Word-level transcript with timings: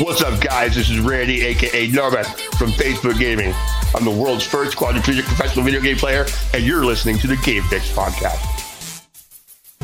What's 0.00 0.22
up, 0.22 0.40
guys? 0.40 0.74
This 0.74 0.90
is 0.90 0.98
Randy, 0.98 1.44
aka 1.44 1.86
Nomad 1.86 2.26
from 2.58 2.70
Facebook 2.70 3.16
Gaming. 3.16 3.54
I'm 3.94 4.04
the 4.04 4.10
world's 4.10 4.44
first 4.44 4.76
quadriplegic 4.76 5.22
professional 5.22 5.64
video 5.64 5.80
game 5.80 5.96
player, 5.96 6.26
and 6.52 6.64
you're 6.64 6.84
listening 6.84 7.16
to 7.18 7.28
the 7.28 7.36
Game 7.36 7.62
Fix 7.64 7.92
podcast. 7.92 8.40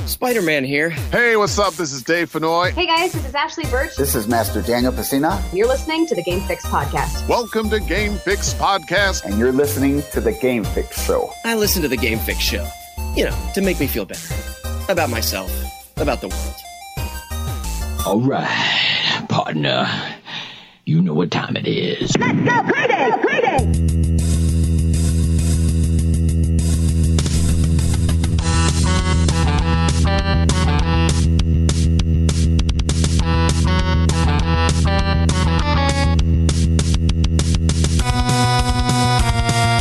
Spider 0.06 0.42
Man 0.42 0.64
here. 0.64 0.90
Hey, 0.90 1.36
what's 1.36 1.56
up? 1.60 1.74
This 1.74 1.92
is 1.92 2.02
Dave 2.02 2.32
Fennoy. 2.32 2.72
Hey 2.72 2.86
guys, 2.86 3.12
this 3.12 3.24
is 3.24 3.34
Ashly 3.34 3.70
Burch. 3.70 3.94
This 3.94 4.16
is 4.16 4.26
Master 4.26 4.62
Daniel 4.62 4.92
Pesina. 4.92 5.40
You're 5.54 5.68
listening 5.68 6.06
to 6.08 6.16
the 6.16 6.24
Game 6.24 6.40
Fix 6.40 6.66
podcast. 6.66 7.28
Welcome 7.28 7.70
to 7.70 7.78
Game 7.78 8.14
Fix 8.16 8.52
Podcast. 8.54 9.24
And 9.24 9.38
you're 9.38 9.52
listening 9.52 10.02
to 10.12 10.20
the 10.20 10.32
Game 10.32 10.64
Fix 10.64 11.06
Show. 11.06 11.30
I 11.44 11.54
listen 11.54 11.82
to 11.82 11.88
the 11.88 11.96
Game 11.96 12.18
Fix 12.18 12.40
Show, 12.40 12.66
you 13.14 13.26
know, 13.26 13.50
to 13.54 13.60
make 13.60 13.78
me 13.78 13.86
feel 13.86 14.06
better 14.06 14.34
about 14.88 15.08
myself, 15.08 15.52
about 15.98 16.20
the 16.20 16.28
world. 16.28 16.54
All 18.06 18.20
right, 18.20 18.48
partner. 19.44 19.88
You 20.84 21.00
know 21.00 21.14
what 21.14 21.30
time 21.30 21.56
it 21.56 21.66
is. 21.66 22.14
Let's 22.18 22.38
go 22.40 22.62
play 22.70 22.86
day, 22.88 23.10
play 23.22 23.40
day. 23.40 23.58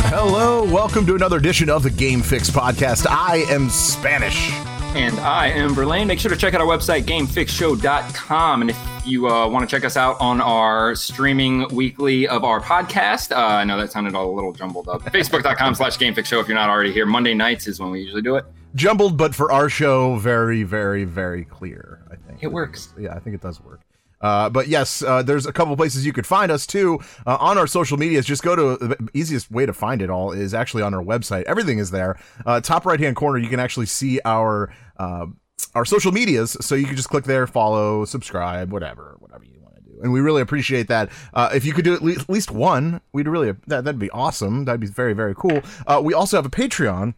Hello, 0.08 0.64
welcome 0.64 1.04
to 1.04 1.14
another 1.14 1.36
edition 1.36 1.68
of 1.68 1.82
the 1.82 1.90
Game 1.90 2.22
Fix 2.22 2.48
podcast. 2.48 3.06
I 3.06 3.44
am 3.50 3.68
Spanish. 3.68 4.69
And 4.92 5.20
I 5.20 5.46
am 5.46 5.72
Verlaine. 5.72 6.08
Make 6.08 6.18
sure 6.18 6.30
to 6.30 6.36
check 6.36 6.52
out 6.52 6.60
our 6.60 6.66
website, 6.66 7.02
gamefixshow.com. 7.04 8.60
And 8.62 8.70
if 8.70 8.78
you 9.06 9.28
uh, 9.28 9.46
want 9.48 9.68
to 9.68 9.74
check 9.76 9.84
us 9.84 9.96
out 9.96 10.20
on 10.20 10.40
our 10.40 10.96
streaming 10.96 11.68
weekly 11.68 12.26
of 12.26 12.42
our 12.42 12.60
podcast, 12.60 13.30
uh, 13.30 13.38
I 13.38 13.64
know 13.64 13.78
that 13.78 13.92
sounded 13.92 14.16
all 14.16 14.28
a 14.28 14.34
little 14.34 14.52
jumbled 14.52 14.88
up. 14.88 15.02
Facebook.com 15.04 15.76
slash 15.76 15.96
gamefixshow 15.96 16.40
if 16.40 16.48
you're 16.48 16.56
not 16.56 16.68
already 16.68 16.92
here. 16.92 17.06
Monday 17.06 17.34
nights 17.34 17.68
is 17.68 17.78
when 17.78 17.90
we 17.90 18.00
usually 18.00 18.20
do 18.20 18.34
it. 18.34 18.44
Jumbled, 18.74 19.16
but 19.16 19.32
for 19.32 19.52
our 19.52 19.68
show, 19.68 20.16
very, 20.16 20.64
very, 20.64 21.04
very 21.04 21.44
clear, 21.44 22.02
I 22.10 22.16
think. 22.16 22.42
It 22.42 22.50
works. 22.50 22.92
Yeah, 22.98 23.14
I 23.14 23.20
think 23.20 23.34
it 23.34 23.40
does 23.40 23.60
work. 23.60 23.80
Uh, 24.20 24.50
but 24.50 24.68
yes, 24.68 25.02
uh, 25.02 25.22
there's 25.22 25.46
a 25.46 25.52
couple 25.52 25.76
places 25.76 26.04
you 26.04 26.12
could 26.12 26.26
find 26.26 26.50
us 26.52 26.66
too 26.66 27.00
uh, 27.26 27.36
on 27.40 27.58
our 27.58 27.66
social 27.66 27.96
medias. 27.96 28.26
Just 28.26 28.42
go 28.42 28.54
to 28.54 28.76
the 28.76 29.08
easiest 29.14 29.50
way 29.50 29.66
to 29.66 29.72
find 29.72 30.02
it 30.02 30.10
all 30.10 30.32
is 30.32 30.54
actually 30.54 30.82
on 30.82 30.94
our 30.94 31.02
website. 31.02 31.44
Everything 31.44 31.78
is 31.78 31.90
there. 31.90 32.18
Uh, 32.44 32.60
top 32.60 32.84
right 32.84 33.00
hand 33.00 33.16
corner, 33.16 33.38
you 33.38 33.48
can 33.48 33.60
actually 33.60 33.86
see 33.86 34.20
our 34.24 34.72
uh, 34.98 35.26
our 35.74 35.84
social 35.84 36.12
medias. 36.12 36.56
So 36.60 36.74
you 36.74 36.86
can 36.86 36.96
just 36.96 37.08
click 37.08 37.24
there, 37.24 37.46
follow, 37.46 38.04
subscribe, 38.04 38.72
whatever, 38.72 39.16
whatever 39.20 39.44
you 39.44 39.60
want 39.62 39.76
to 39.76 39.82
do. 39.82 40.00
And 40.02 40.12
we 40.12 40.20
really 40.20 40.42
appreciate 40.42 40.88
that. 40.88 41.10
Uh, 41.32 41.50
if 41.54 41.64
you 41.64 41.72
could 41.72 41.84
do 41.84 41.94
at 41.94 42.02
least, 42.02 42.20
at 42.20 42.30
least 42.30 42.50
one, 42.50 43.00
we'd 43.12 43.28
really 43.28 43.52
that, 43.66 43.84
that'd 43.84 43.98
be 43.98 44.10
awesome. 44.10 44.64
That'd 44.64 44.80
be 44.80 44.86
very 44.86 45.14
very 45.14 45.34
cool. 45.34 45.60
we 46.02 46.14
also 46.14 46.36
have 46.36 46.46
a 46.46 46.50
Patreon. 46.50 47.14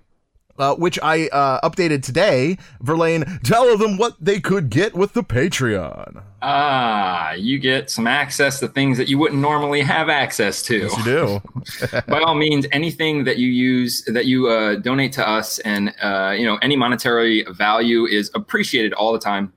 Uh, 0.58 0.74
which 0.74 0.98
I 1.02 1.28
uh, 1.28 1.66
updated 1.68 2.02
today. 2.02 2.58
Verlaine, 2.82 3.24
tell 3.42 3.76
them 3.78 3.96
what 3.96 4.16
they 4.20 4.38
could 4.38 4.68
get 4.68 4.94
with 4.94 5.14
the 5.14 5.22
Patreon. 5.22 6.22
Ah, 6.42 7.32
you 7.32 7.58
get 7.58 7.88
some 7.88 8.06
access 8.06 8.60
to 8.60 8.68
things 8.68 8.98
that 8.98 9.08
you 9.08 9.16
wouldn't 9.16 9.40
normally 9.40 9.80
have 9.80 10.10
access 10.10 10.62
to. 10.64 10.78
Yes, 10.78 10.98
you 10.98 11.04
do. 11.04 11.42
By 12.06 12.20
all 12.20 12.34
means, 12.34 12.66
anything 12.70 13.24
that 13.24 13.38
you 13.38 13.48
use 13.48 14.04
that 14.08 14.26
you 14.26 14.48
uh, 14.48 14.76
donate 14.76 15.12
to 15.14 15.26
us, 15.26 15.58
and 15.60 15.94
uh, 16.02 16.34
you 16.36 16.44
know 16.44 16.58
any 16.60 16.76
monetary 16.76 17.46
value 17.50 18.04
is 18.06 18.30
appreciated 18.34 18.92
all 18.92 19.12
the 19.12 19.18
time 19.18 19.52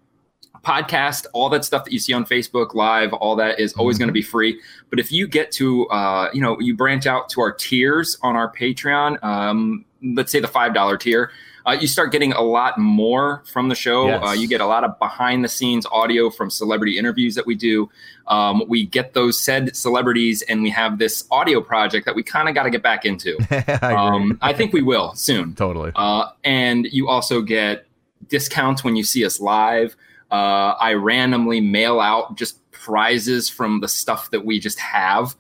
podcast, 0.66 1.26
all 1.34 1.50
that 1.50 1.64
stuff 1.64 1.86
that 1.86 1.94
you 1.94 2.00
see 2.00 2.14
on 2.14 2.26
Facebook 2.26 2.74
Live, 2.74 3.14
all 3.14 3.36
that 3.36 3.60
is 3.60 3.74
always 3.74 3.98
going 3.98 4.10
to 4.10 4.14
be 4.14 4.22
free. 4.22 4.60
But 4.90 5.00
if 5.00 5.12
you 5.12 5.28
get 5.28 5.52
to, 5.54 5.88
uh, 5.88 6.30
you 6.34 6.42
know, 6.42 6.60
you 6.60 6.76
branch 6.76 7.06
out 7.06 7.30
to 7.30 7.42
our 7.42 7.52
tiers 7.52 8.18
on 8.24 8.36
our 8.36 8.52
Patreon, 8.52 9.24
um, 9.24 9.86
let's 10.04 10.32
say 10.32 10.40
the 10.40 10.48
five 10.48 10.74
dollar 10.74 10.98
tier, 10.98 11.32
uh, 11.66 11.72
you 11.72 11.88
start 11.88 12.12
getting 12.12 12.32
a 12.34 12.42
lot 12.42 12.78
more 12.78 13.44
from 13.46 13.70
the 13.70 13.76
show. 13.76 14.08
Yes. 14.08 14.24
Uh, 14.24 14.32
you 14.32 14.48
get 14.48 14.62
a 14.62 14.66
lot 14.66 14.84
of 14.84 14.98
behind 15.00 15.44
the 15.44 15.48
scenes 15.48 15.86
audio 15.88 16.30
from 16.30 16.50
celebrity 16.50 16.98
interviews 16.98 17.34
that 17.36 17.46
we 17.46 17.56
do. 17.56 17.90
Um, 18.28 18.64
we 18.68 18.86
get 18.86 19.14
those 19.14 19.40
said 19.40 19.76
celebrities, 19.76 20.44
and 20.44 20.62
we 20.62 20.70
have 20.70 21.00
this 21.00 21.26
audio 21.32 21.62
project 21.62 22.06
that 22.06 22.16
we 22.16 22.22
kind 22.22 22.48
of 22.48 22.56
got 22.56 22.64
to 22.64 22.70
get 22.70 22.84
back 22.84 23.06
into. 23.06 23.38
I, 23.82 23.94
um, 23.96 24.38
I 24.42 24.54
think 24.54 24.74
we 24.74 24.84
will 24.84 25.16
soon. 25.16 25.56
Totally. 25.56 25.92
Uh, 25.96 26.30
and 26.44 26.86
you 26.92 27.08
also 27.08 27.42
get 27.42 27.88
discounts 28.30 28.84
when 28.84 28.96
you 28.96 29.04
see 29.04 29.26
us 29.26 29.40
live. 29.40 29.96
Uh, 30.36 30.76
I 30.82 30.94
randomly 30.96 31.62
mail 31.62 32.02
out 32.02 32.36
just 32.36 32.60
prizes 32.72 33.50
from 33.50 33.80
the 33.80 33.88
stuff 33.88 34.32
that 34.32 34.44
we 34.44 34.60
just 34.60 34.78
have. 34.80 35.34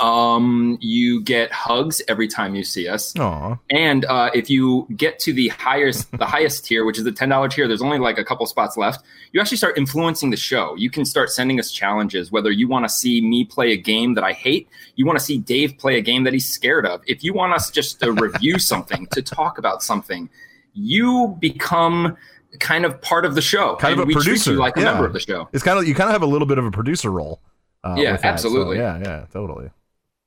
Um, 0.00 0.76
you 0.82 1.22
get 1.22 1.50
hugs 1.50 2.02
every 2.08 2.28
time 2.28 2.54
you 2.54 2.62
see 2.62 2.88
us. 2.88 3.18
Aw. 3.18 3.56
And 3.70 4.04
uh, 4.04 4.30
if 4.34 4.50
you 4.50 4.86
get 4.96 5.18
to 5.20 5.32
the 5.32 5.48
highest, 5.48 6.10
the 6.12 6.26
highest 6.36 6.66
tier, 6.66 6.84
which 6.84 6.98
is 6.98 7.04
the 7.04 7.12
ten 7.12 7.30
dollar 7.30 7.48
tier, 7.48 7.66
there's 7.66 7.80
only 7.80 7.98
like 7.98 8.18
a 8.18 8.24
couple 8.24 8.44
spots 8.44 8.76
left. 8.76 9.02
You 9.32 9.40
actually 9.40 9.56
start 9.56 9.78
influencing 9.78 10.28
the 10.28 10.36
show. 10.36 10.76
You 10.76 10.90
can 10.90 11.06
start 11.06 11.30
sending 11.30 11.58
us 11.58 11.72
challenges. 11.72 12.30
Whether 12.30 12.50
you 12.50 12.68
want 12.68 12.84
to 12.84 12.90
see 12.90 13.22
me 13.22 13.44
play 13.44 13.72
a 13.72 13.78
game 13.78 14.12
that 14.14 14.24
I 14.24 14.32
hate, 14.34 14.68
you 14.94 15.06
want 15.06 15.18
to 15.18 15.24
see 15.24 15.38
Dave 15.38 15.78
play 15.78 15.96
a 15.96 16.02
game 16.02 16.24
that 16.24 16.34
he's 16.34 16.46
scared 16.46 16.84
of. 16.84 17.00
If 17.06 17.24
you 17.24 17.32
want 17.32 17.54
us 17.54 17.70
just 17.70 17.98
to 18.00 18.12
review 18.26 18.58
something, 18.58 19.06
to 19.12 19.22
talk 19.22 19.56
about 19.56 19.82
something, 19.82 20.28
you 20.74 21.36
become 21.40 22.16
kind 22.60 22.84
of 22.84 23.00
part 23.00 23.24
of 23.24 23.34
the 23.34 23.40
show. 23.42 23.76
Kind 23.76 23.94
of 23.94 24.00
a 24.00 24.04
we 24.06 24.14
treat 24.14 24.24
producer, 24.24 24.52
you 24.52 24.58
like 24.58 24.76
a 24.76 24.80
yeah. 24.80 24.86
member 24.92 25.06
of 25.06 25.12
the 25.12 25.20
show. 25.20 25.48
It's 25.52 25.62
kind 25.64 25.78
of 25.78 25.86
you 25.86 25.94
kind 25.94 26.08
of 26.08 26.12
have 26.12 26.22
a 26.22 26.26
little 26.26 26.46
bit 26.46 26.58
of 26.58 26.64
a 26.64 26.70
producer 26.70 27.10
role. 27.10 27.40
Uh, 27.84 27.94
Yeah, 27.98 28.12
that. 28.12 28.20
So, 28.22 28.28
absolutely. 28.28 28.78
yeah, 28.78 28.98
yeah, 28.98 29.24
totally. 29.32 29.70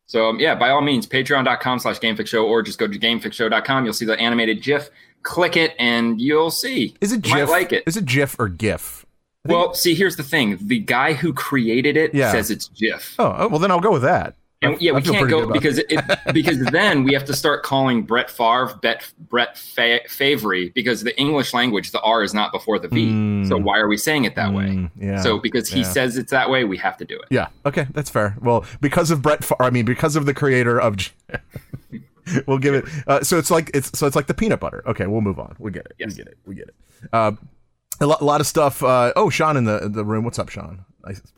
So 0.08 0.30
um, 0.30 0.40
yeah, 0.40 0.54
by 0.56 0.70
all 0.70 0.82
means, 0.82 1.08
patreon.com 1.08 1.80
slash 1.80 2.00
gamefixshow 2.00 2.44
or 2.44 2.62
just 2.62 2.78
go 2.78 2.88
to 2.88 2.98
gamefixshow.com. 3.00 3.86
You'll 3.86 3.94
see 3.94 4.06
the 4.06 4.20
animated 4.20 4.62
GIF. 4.62 4.90
Click 5.24 5.58
it 5.58 5.74
and 5.80 6.22
you'll 6.22 6.52
see. 6.52 6.96
Is 7.02 7.12
it 7.12 7.26
You 7.26 7.32
might 7.34 7.40
GIF? 7.42 7.50
like 7.50 7.74
it. 7.74 7.84
Is 7.88 7.98
it 7.98 8.06
GIF 8.06 8.36
or 8.40 8.48
GIF? 8.48 9.06
Think- 9.46 9.54
Well, 9.58 9.74
see, 9.74 9.96
here's 9.96 10.16
the 10.16 10.24
thing. 10.24 10.58
The 10.62 10.80
guy 10.80 11.14
who 11.14 11.34
created 11.34 11.98
it 11.98 12.14
Yeah. 12.14 12.32
says 12.32 12.52
it's 12.52 12.68
GIF. 12.70 13.16
oh, 13.18 13.36
oh, 13.38 13.48
well 13.48 13.60
then 13.60 13.72
I'll 13.72 13.80
go 13.80 13.92
with 13.92 14.04
that. 14.04 14.36
And 14.62 14.82
yeah, 14.82 14.92
I 14.92 14.96
we 14.96 15.02
can't 15.02 15.30
go 15.30 15.52
because 15.52 15.78
it, 15.78 16.02
because 16.34 16.60
then 16.72 17.04
we 17.04 17.14
have 17.14 17.26
to 17.26 17.34
start 17.34 17.64
calling 17.64 18.04
Brett 18.04 18.30
Favre 18.30 18.74
Bet, 18.82 19.12
Brett 19.20 19.58
Fa- 19.58 20.08
Favre 20.08 20.70
because 20.74 21.04
the 21.04 21.18
English 21.20 21.54
language, 21.54 21.92
the 21.92 22.02
R 22.02 22.24
is 22.24 22.34
not 22.34 22.52
before 22.52 22.80
the 22.80 22.88
V. 22.88 23.08
Mm. 23.08 23.48
So 23.48 23.58
why 23.58 23.78
are 23.78 23.88
we 23.88 23.98
saying 23.98 24.24
it 24.24 24.36
that 24.36 24.54
way? 24.54 24.66
Mm, 24.66 24.92
yeah. 24.96 25.22
So 25.22 25.40
because 25.40 25.70
he 25.70 25.82
yeah. 25.82 25.92
says 25.92 26.18
it's 26.18 26.32
that 26.32 26.50
way, 26.50 26.64
we 26.64 26.78
have 26.78 26.98
to 26.98 27.06
do 27.06 27.16
it. 27.16 27.26
Yeah. 27.30 27.48
Okay, 27.66 27.88
that's 27.92 28.10
fair. 28.10 28.38
Well, 28.42 28.66
because 28.82 29.12
of 29.12 29.22
Brett, 29.22 29.44
Fa- 29.44 29.62
I 29.62 29.70
mean, 29.70 29.86
because 29.86 30.16
of 30.16 30.26
the 30.26 30.34
creator 30.34 30.80
of, 30.80 30.96
we'll 32.48 32.58
give 32.58 32.76
it. 32.76 32.86
Uh, 33.08 33.22
so 33.24 33.38
it's 33.38 33.52
like 33.52 33.72
it's 33.74 33.98
so 33.98 34.08
it's 34.08 34.16
like 34.16 34.28
the 34.28 34.34
peanut 34.34 34.62
butter. 34.62 34.84
Okay, 34.88 35.06
we'll 35.06 35.22
move 35.22 35.40
on. 35.40 35.56
We 35.60 35.72
get 35.72 35.86
it. 35.86 35.96
Yes. 36.00 36.12
We 36.12 36.16
get 36.16 36.28
it. 36.28 36.38
We 36.46 36.56
get 36.56 36.68
it. 36.70 36.76
Uh, 37.12 37.34
a, 38.00 38.08
lot, 38.08 38.22
a 38.22 38.26
lot 38.26 38.42
of 38.42 38.48
stuff. 38.48 38.82
Uh, 38.82 39.12
oh, 39.18 39.30
Sean 39.30 39.58
in 39.58 39.66
the 39.66 39.90
the 39.90 40.06
room. 40.06 40.24
What's 40.24 40.40
up, 40.40 40.50
Sean? 40.50 40.86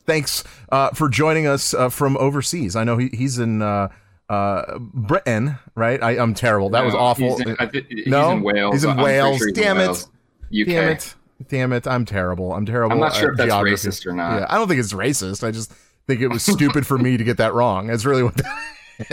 Thanks 0.05 0.43
uh, 0.71 0.89
for 0.91 1.09
joining 1.09 1.47
us 1.47 1.73
uh, 1.73 1.89
from 1.89 2.17
overseas. 2.17 2.75
I 2.75 2.83
know 2.83 2.97
he, 2.97 3.09
he's 3.13 3.39
in 3.39 3.61
uh, 3.61 3.89
uh, 4.29 4.77
Britain, 4.79 5.57
right? 5.75 6.01
I, 6.01 6.11
I'm 6.17 6.33
terrible. 6.33 6.69
That 6.69 6.85
was 6.85 6.95
awful. 6.95 7.37
He's 7.37 7.47
in, 7.47 7.85
he's 7.89 8.07
no, 8.07 8.31
in 8.31 8.41
Wales. 8.41 8.73
He's 8.75 8.83
in 8.83 8.97
Wales. 8.97 9.37
sure 9.37 9.47
he's 9.47 9.57
in 9.57 9.63
Damn 9.63 9.77
it. 9.77 9.87
Wales. 9.87 10.03
UK. 10.51 10.67
Damn 10.67 10.89
it. 10.89 11.15
Damn 11.49 11.73
it. 11.73 11.87
I'm 11.87 12.05
terrible. 12.05 12.53
I'm 12.53 12.65
terrible. 12.65 12.93
I'm 12.93 12.99
not 12.99 13.13
sure 13.13 13.31
if 13.31 13.37
that's 13.37 13.49
geography. 13.49 13.87
racist 13.87 14.05
or 14.05 14.13
not. 14.13 14.39
Yeah, 14.39 14.45
I 14.49 14.57
don't 14.57 14.67
think 14.67 14.79
it's 14.79 14.93
racist. 14.93 15.45
I 15.45 15.51
just 15.51 15.71
think 16.07 16.21
it 16.21 16.27
was 16.27 16.43
stupid 16.51 16.87
for 16.87 16.97
me 16.97 17.17
to 17.17 17.23
get 17.23 17.37
that 17.37 17.53
wrong. 17.53 17.87
That's 17.87 18.05
really 18.05 18.23
what 18.23 18.35
that. 18.35 18.73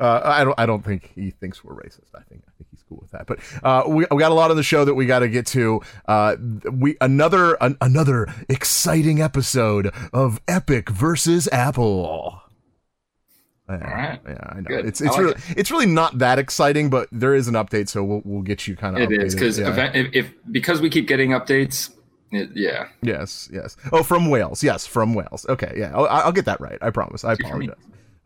uh, 0.00 0.20
I 0.24 0.44
don't. 0.44 0.58
I 0.58 0.66
don't 0.66 0.84
think 0.84 1.12
he 1.14 1.30
thinks 1.30 1.62
we're 1.62 1.74
racist. 1.74 2.10
I 2.14 2.22
think. 2.22 2.42
I 2.46 2.50
think 2.56 2.68
he's 2.70 2.82
cool 2.88 2.98
with 3.00 3.10
that. 3.12 3.26
But 3.26 3.38
uh, 3.62 3.84
we, 3.86 4.06
we 4.10 4.18
got 4.18 4.30
a 4.30 4.34
lot 4.34 4.50
on 4.50 4.56
the 4.56 4.62
show 4.62 4.84
that 4.84 4.94
we 4.94 5.06
got 5.06 5.20
to 5.20 5.28
get 5.28 5.46
to. 5.48 5.80
Uh, 6.06 6.36
we 6.72 6.96
another 7.00 7.54
an, 7.60 7.76
another 7.80 8.26
exciting 8.48 9.20
episode 9.20 9.92
of 10.12 10.40
Epic 10.48 10.90
versus 10.90 11.48
Apple. 11.52 12.42
Yeah, 13.68 13.74
right. 13.76 14.20
yeah, 14.26 14.36
I 14.48 14.54
know. 14.60 14.62
Good. 14.62 14.86
It's 14.86 15.00
it's 15.00 15.10
like 15.10 15.20
really 15.20 15.32
it. 15.32 15.58
it's 15.58 15.70
really 15.70 15.86
not 15.86 16.18
that 16.18 16.38
exciting, 16.38 16.88
but 16.88 17.08
there 17.12 17.34
is 17.34 17.48
an 17.48 17.54
update, 17.54 17.88
so 17.88 18.02
we'll 18.02 18.22
we'll 18.24 18.42
get 18.42 18.66
you 18.66 18.74
kind 18.76 18.96
of. 18.96 19.02
It 19.02 19.22
is 19.22 19.34
because 19.34 19.58
yeah. 19.58 19.90
if, 19.94 20.08
if 20.14 20.32
because 20.50 20.80
we 20.80 20.88
keep 20.88 21.06
getting 21.06 21.30
updates, 21.30 21.90
it, 22.30 22.50
yeah. 22.54 22.88
Yes, 23.02 23.48
yes. 23.52 23.76
Oh, 23.92 24.02
from 24.02 24.30
Wales. 24.30 24.62
Yes, 24.62 24.86
from 24.86 25.14
Wales. 25.14 25.46
Okay, 25.48 25.72
yeah. 25.76 25.92
I'll, 25.94 26.06
I'll 26.06 26.32
get 26.32 26.44
that 26.44 26.60
right. 26.60 26.78
I 26.82 26.90
promise. 26.90 27.24
I 27.24 27.34
apologize. 27.34 27.76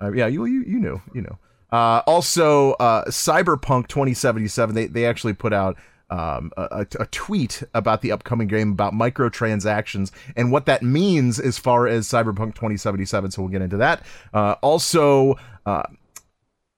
Uh, 0.03 0.13
yeah, 0.13 0.27
you 0.27 0.45
you 0.47 0.65
you 0.67 0.81
knew 0.81 1.01
you 1.15 1.23
knew. 1.23 1.39
Uh, 1.71 2.03
also, 2.07 2.73
uh, 2.73 3.05
Cyberpunk 3.07 3.87
2077. 3.89 4.75
They 4.75 4.87
they 4.87 5.07
actually 5.07 5.33
put 5.35 5.53
out 5.53 5.77
um, 6.11 6.51
a, 6.59 6.63
a- 6.99 7.03
a 7.03 7.07
tweet 7.07 7.63
about 7.73 8.03
the 8.03 8.13
upcoming 8.13 8.49
game 8.49 8.73
about 8.73 8.93
microtransactions 8.93 10.11
and 10.37 10.53
what 10.53 10.67
that 10.67 10.83
means 10.83 11.39
as 11.41 11.57
far 11.59 11.87
as 11.87 12.07
Cyberpunk 12.09 12.55
2077. 12.55 13.31
So 13.31 13.43
we'll 13.43 13.51
get 13.51 13.63
into 13.63 13.79
that. 13.79 14.03
Uh, 14.35 14.57
also, 14.61 15.37
uh, 15.65 15.85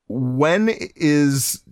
when 0.08 0.68
is 0.94 1.62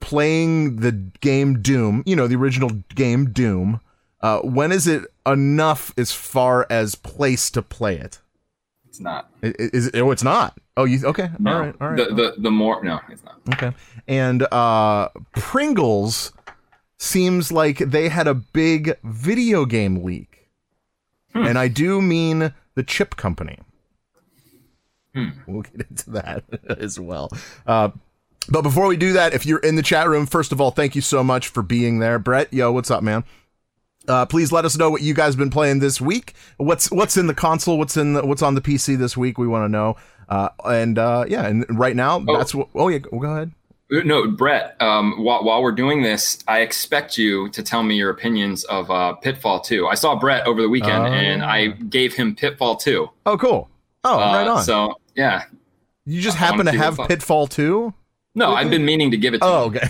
playing 0.00 0.76
the 0.76 0.92
game 1.20 1.60
Doom? 1.60 2.02
You 2.06 2.16
know, 2.16 2.26
the 2.26 2.36
original 2.36 2.70
game 2.94 3.30
Doom 3.30 3.80
Uh, 4.20 4.40
when 4.40 4.72
is 4.72 4.88
it 4.88 5.04
enough 5.26 5.92
as 5.96 6.10
far 6.10 6.66
as 6.68 6.96
place 6.96 7.50
to 7.52 7.62
play 7.62 7.96
it? 7.96 8.18
It's 8.98 9.04
not. 9.04 9.30
Is, 9.42 9.86
it? 9.86 9.96
Oh, 10.00 10.10
it's 10.10 10.24
not. 10.24 10.58
Oh, 10.76 10.84
you 10.84 11.06
okay? 11.06 11.30
No. 11.38 11.52
All 11.52 11.60
right. 11.60 11.74
All 11.80 11.88
right. 11.90 11.96
The, 11.96 12.14
the 12.14 12.34
the 12.38 12.50
more 12.50 12.82
no, 12.82 12.98
it's 13.08 13.22
not. 13.22 13.40
Okay. 13.54 13.72
And 14.08 14.42
uh 14.52 15.10
Pringles 15.34 16.32
seems 16.98 17.52
like 17.52 17.78
they 17.78 18.08
had 18.08 18.26
a 18.26 18.34
big 18.34 18.98
video 19.04 19.64
game 19.66 20.02
leak. 20.02 20.48
And 21.32 21.56
I 21.56 21.68
do 21.68 22.02
mean 22.02 22.52
the 22.74 22.82
chip 22.82 23.14
company. 23.14 23.58
We'll 25.46 25.62
get 25.62 25.86
into 25.88 26.10
that 26.10 26.42
as 26.80 26.98
well. 26.98 27.30
Uh 27.64 27.90
but 28.48 28.62
before 28.62 28.88
we 28.88 28.96
do 28.96 29.12
that, 29.12 29.32
if 29.34 29.46
you're 29.46 29.60
in 29.60 29.76
the 29.76 29.82
chat 29.82 30.08
room, 30.08 30.26
first 30.26 30.50
of 30.50 30.60
all, 30.60 30.72
thank 30.72 30.96
you 30.96 31.02
so 31.02 31.22
much 31.22 31.48
for 31.48 31.62
being 31.62 32.00
there. 32.00 32.18
Brett, 32.18 32.52
yo, 32.52 32.72
what's 32.72 32.90
up, 32.90 33.04
man? 33.04 33.22
Uh, 34.08 34.24
please 34.26 34.50
let 34.50 34.64
us 34.64 34.76
know 34.76 34.90
what 34.90 35.02
you 35.02 35.14
guys 35.14 35.36
been 35.36 35.50
playing 35.50 35.80
this 35.80 36.00
week. 36.00 36.34
What's 36.56 36.90
what's 36.90 37.16
in 37.16 37.26
the 37.26 37.34
console? 37.34 37.78
What's 37.78 37.96
in 37.96 38.14
the, 38.14 38.24
what's 38.26 38.42
on 38.42 38.54
the 38.54 38.60
PC 38.60 38.96
this 38.98 39.16
week? 39.16 39.38
We 39.38 39.46
want 39.46 39.64
to 39.64 39.68
know. 39.68 39.96
Uh, 40.28 40.48
and 40.64 40.98
uh, 40.98 41.24
yeah, 41.28 41.46
and 41.46 41.64
right 41.78 41.94
now 41.94 42.18
that's 42.20 42.54
what. 42.54 42.68
Oh 42.74 42.88
yeah, 42.88 42.98
go 42.98 43.22
ahead. 43.24 43.52
No, 43.90 44.30
Brett. 44.30 44.76
Um, 44.82 45.24
while, 45.24 45.42
while 45.44 45.62
we're 45.62 45.72
doing 45.72 46.02
this, 46.02 46.38
I 46.46 46.60
expect 46.60 47.16
you 47.16 47.48
to 47.50 47.62
tell 47.62 47.82
me 47.82 47.96
your 47.96 48.10
opinions 48.10 48.64
of 48.64 48.90
uh, 48.90 49.14
Pitfall 49.14 49.60
Two. 49.60 49.86
I 49.86 49.94
saw 49.94 50.14
Brett 50.18 50.46
over 50.46 50.60
the 50.60 50.68
weekend, 50.68 51.04
Oh. 51.04 51.06
and 51.06 51.42
I 51.42 51.68
gave 51.68 52.12
him 52.14 52.34
Pitfall 52.34 52.76
Two. 52.76 53.08
Oh, 53.24 53.38
cool. 53.38 53.70
Oh, 54.04 54.18
Uh, 54.18 54.32
right 54.34 54.46
on. 54.48 54.62
So 54.62 54.94
yeah, 55.16 55.44
you 56.04 56.20
just 56.20 56.36
happen 56.36 56.58
wanna 56.66 56.76
have. 56.76 56.98
Pitfall 57.08 57.46
Two? 57.46 57.94
No, 58.38 58.54
I've 58.54 58.70
been 58.70 58.84
meaning 58.84 59.10
to 59.10 59.16
give 59.16 59.34
it. 59.34 59.38
to 59.42 59.46
you. 59.46 59.52
Oh, 59.52 59.70
him. 59.70 59.76
okay. 59.76 59.88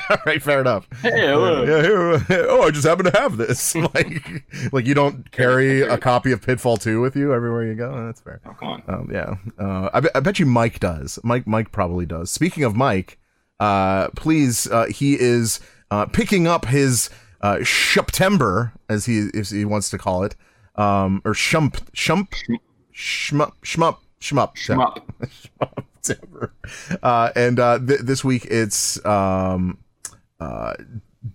All 0.10 0.16
right, 0.26 0.42
fair 0.42 0.60
enough. 0.60 0.88
Hey, 1.02 1.34
look. 1.34 1.68
Yeah, 1.68 1.82
here- 1.82 2.46
oh, 2.48 2.62
I 2.62 2.70
just 2.70 2.86
happen 2.86 3.04
to 3.04 3.18
have 3.18 3.36
this. 3.36 3.74
like, 3.94 4.44
like 4.72 4.86
you 4.86 4.94
don't 4.94 5.30
carry 5.30 5.82
a 5.82 5.96
copy 5.98 6.32
of 6.32 6.42
Pitfall 6.42 6.76
2 6.76 7.00
with 7.00 7.14
you 7.16 7.32
everywhere 7.32 7.64
you 7.66 7.74
go. 7.74 8.06
That's 8.06 8.20
fair. 8.20 8.40
Oh, 8.46 8.54
come 8.58 8.68
on. 8.68 8.82
Um, 8.88 9.10
yeah, 9.12 9.34
uh, 9.58 9.90
I, 9.94 10.00
bet- 10.00 10.12
I 10.14 10.20
bet 10.20 10.38
you 10.38 10.46
Mike 10.46 10.80
does. 10.80 11.18
Mike, 11.22 11.46
Mike 11.46 11.70
probably 11.72 12.06
does. 12.06 12.30
Speaking 12.30 12.64
of 12.64 12.74
Mike, 12.74 13.18
uh, 13.60 14.08
please, 14.16 14.66
uh, 14.70 14.86
he 14.86 15.18
is 15.18 15.60
uh, 15.90 16.06
picking 16.06 16.46
up 16.46 16.64
his 16.66 17.08
uh, 17.40 17.62
September, 17.64 18.72
as 18.88 19.06
he 19.06 19.28
as 19.34 19.50
he 19.50 19.64
wants 19.64 19.90
to 19.90 19.98
call 19.98 20.24
it, 20.24 20.34
um, 20.76 21.20
or 21.24 21.32
shump 21.34 21.74
shump 21.92 22.32
shmup 22.94 23.52
shmup 23.62 23.98
shmup 24.20 24.54
Shmup. 24.56 25.83
Uh, 27.02 27.30
and 27.36 27.58
uh, 27.60 27.78
th- 27.78 28.00
this 28.00 28.24
week 28.24 28.46
it's 28.50 29.04
um, 29.04 29.78
uh, 30.40 30.74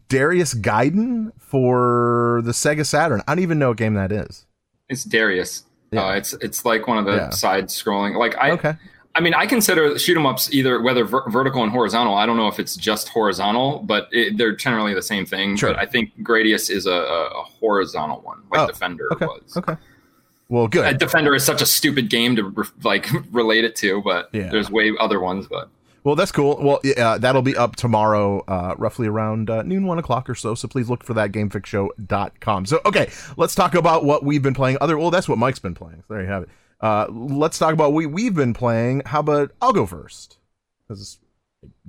Darius 0.08 0.54
Gaiden 0.54 1.32
for 1.40 2.42
the 2.44 2.52
Sega 2.52 2.86
Saturn. 2.86 3.22
I 3.28 3.36
don't 3.36 3.44
even 3.44 3.60
know 3.60 3.70
what 3.70 3.78
game 3.78 3.94
that 3.96 4.12
is. 4.12 4.46
It's 4.88 5.04
Darius. 5.04 5.64
Yeah. 5.92 6.06
Uh, 6.06 6.12
it's 6.14 6.34
it's 6.34 6.66
like 6.66 6.88
one 6.88 6.98
of 6.98 7.06
the 7.06 7.16
Yeah. 7.16 7.30
side 7.32 7.66
scrolling. 7.68 8.16
Like 8.18 8.36
I, 8.38 8.52
Okay. 8.52 8.74
I 9.16 9.22
mean, 9.22 9.34
I 9.34 9.48
consider 9.48 9.98
shoot 9.98 10.16
'em 10.16 10.26
ups 10.28 10.54
either 10.54 10.82
whether 10.82 11.04
ver- 11.04 11.28
vertical 11.30 11.64
and 11.64 11.72
horizontal. 11.72 12.14
I 12.14 12.26
don't 12.28 12.38
know 12.38 12.48
if 12.48 12.60
it's 12.60 12.76
just 12.76 13.10
horizontal, 13.10 13.80
but 13.80 14.08
it, 14.12 14.38
they're 14.38 14.56
generally 14.56 14.94
the 14.94 15.02
same 15.02 15.26
thing. 15.26 15.56
Sure. 15.58 15.72
But 15.74 15.80
I 15.80 15.86
think 15.88 16.12
Gradius 16.22 16.70
is 16.70 16.86
a, 16.86 16.92
a, 16.92 17.26
a 17.30 17.44
horizontal 17.44 18.22
one, 18.22 18.44
like 18.52 18.62
Oh, 18.62 18.68
Defender 18.68 19.08
Okay. 19.14 19.26
was. 19.26 19.58
Okay. 19.58 19.76
Well, 20.50 20.68
good. 20.68 20.84
Uh, 20.86 20.94
Defender 20.94 21.34
is 21.36 21.46
such 21.46 21.62
a 21.62 21.66
stupid 21.66 22.10
game 22.10 22.36
to 22.36 22.44
re- 22.44 22.66
like 22.84 23.08
relate 23.32 23.64
it 23.64 23.76
to, 23.78 24.02
but 24.02 24.30
Yeah. 24.34 24.50
there's 24.50 24.70
way 24.70 24.92
other 25.00 25.20
ones. 25.20 25.48
But 25.48 25.70
Well, 26.04 26.16
that's 26.16 26.32
cool. 26.32 26.58
Well, 26.62 26.80
yeah, 26.84 27.18
that'll 27.20 27.42
be 27.44 27.56
up 27.56 27.76
tomorrow, 27.76 28.44
uh, 28.48 28.74
roughly 28.78 29.08
around 29.08 29.50
uh, 29.50 29.62
noon, 29.62 29.86
one 29.86 30.00
o'clock 30.00 30.30
or 30.30 30.36
so. 30.36 30.56
So 30.56 30.68
please 30.68 30.90
look 30.90 31.04
for 31.04 31.14
that 31.14 31.32
gamefixshow.com. 31.32 32.66
So, 32.66 32.82
okay, 32.86 33.10
let's 33.38 33.56
talk 33.56 33.76
about 33.76 34.06
what 34.06 34.24
we've 34.24 34.42
been 34.42 34.54
playing. 34.54 34.78
Other, 34.82 34.98
well, 34.98 35.12
that's 35.12 35.30
what 35.30 35.38
Mike's 35.38 35.60
been 35.60 35.76
playing. 35.76 36.04
So 36.08 36.14
there 36.16 36.24
you 36.24 36.30
have 36.30 36.44
it. 36.44 36.50
Uh, 36.82 37.08
let's 37.12 37.60
talk 37.60 37.74
about 37.74 37.92
what 37.92 37.98
we, 37.98 38.06
we've 38.06 38.34
been 38.34 38.54
playing. 38.54 39.04
How 39.06 39.20
about 39.20 39.52
I'll 39.62 39.74
go 39.74 39.86
first? 39.86 40.38
Because 40.88 41.20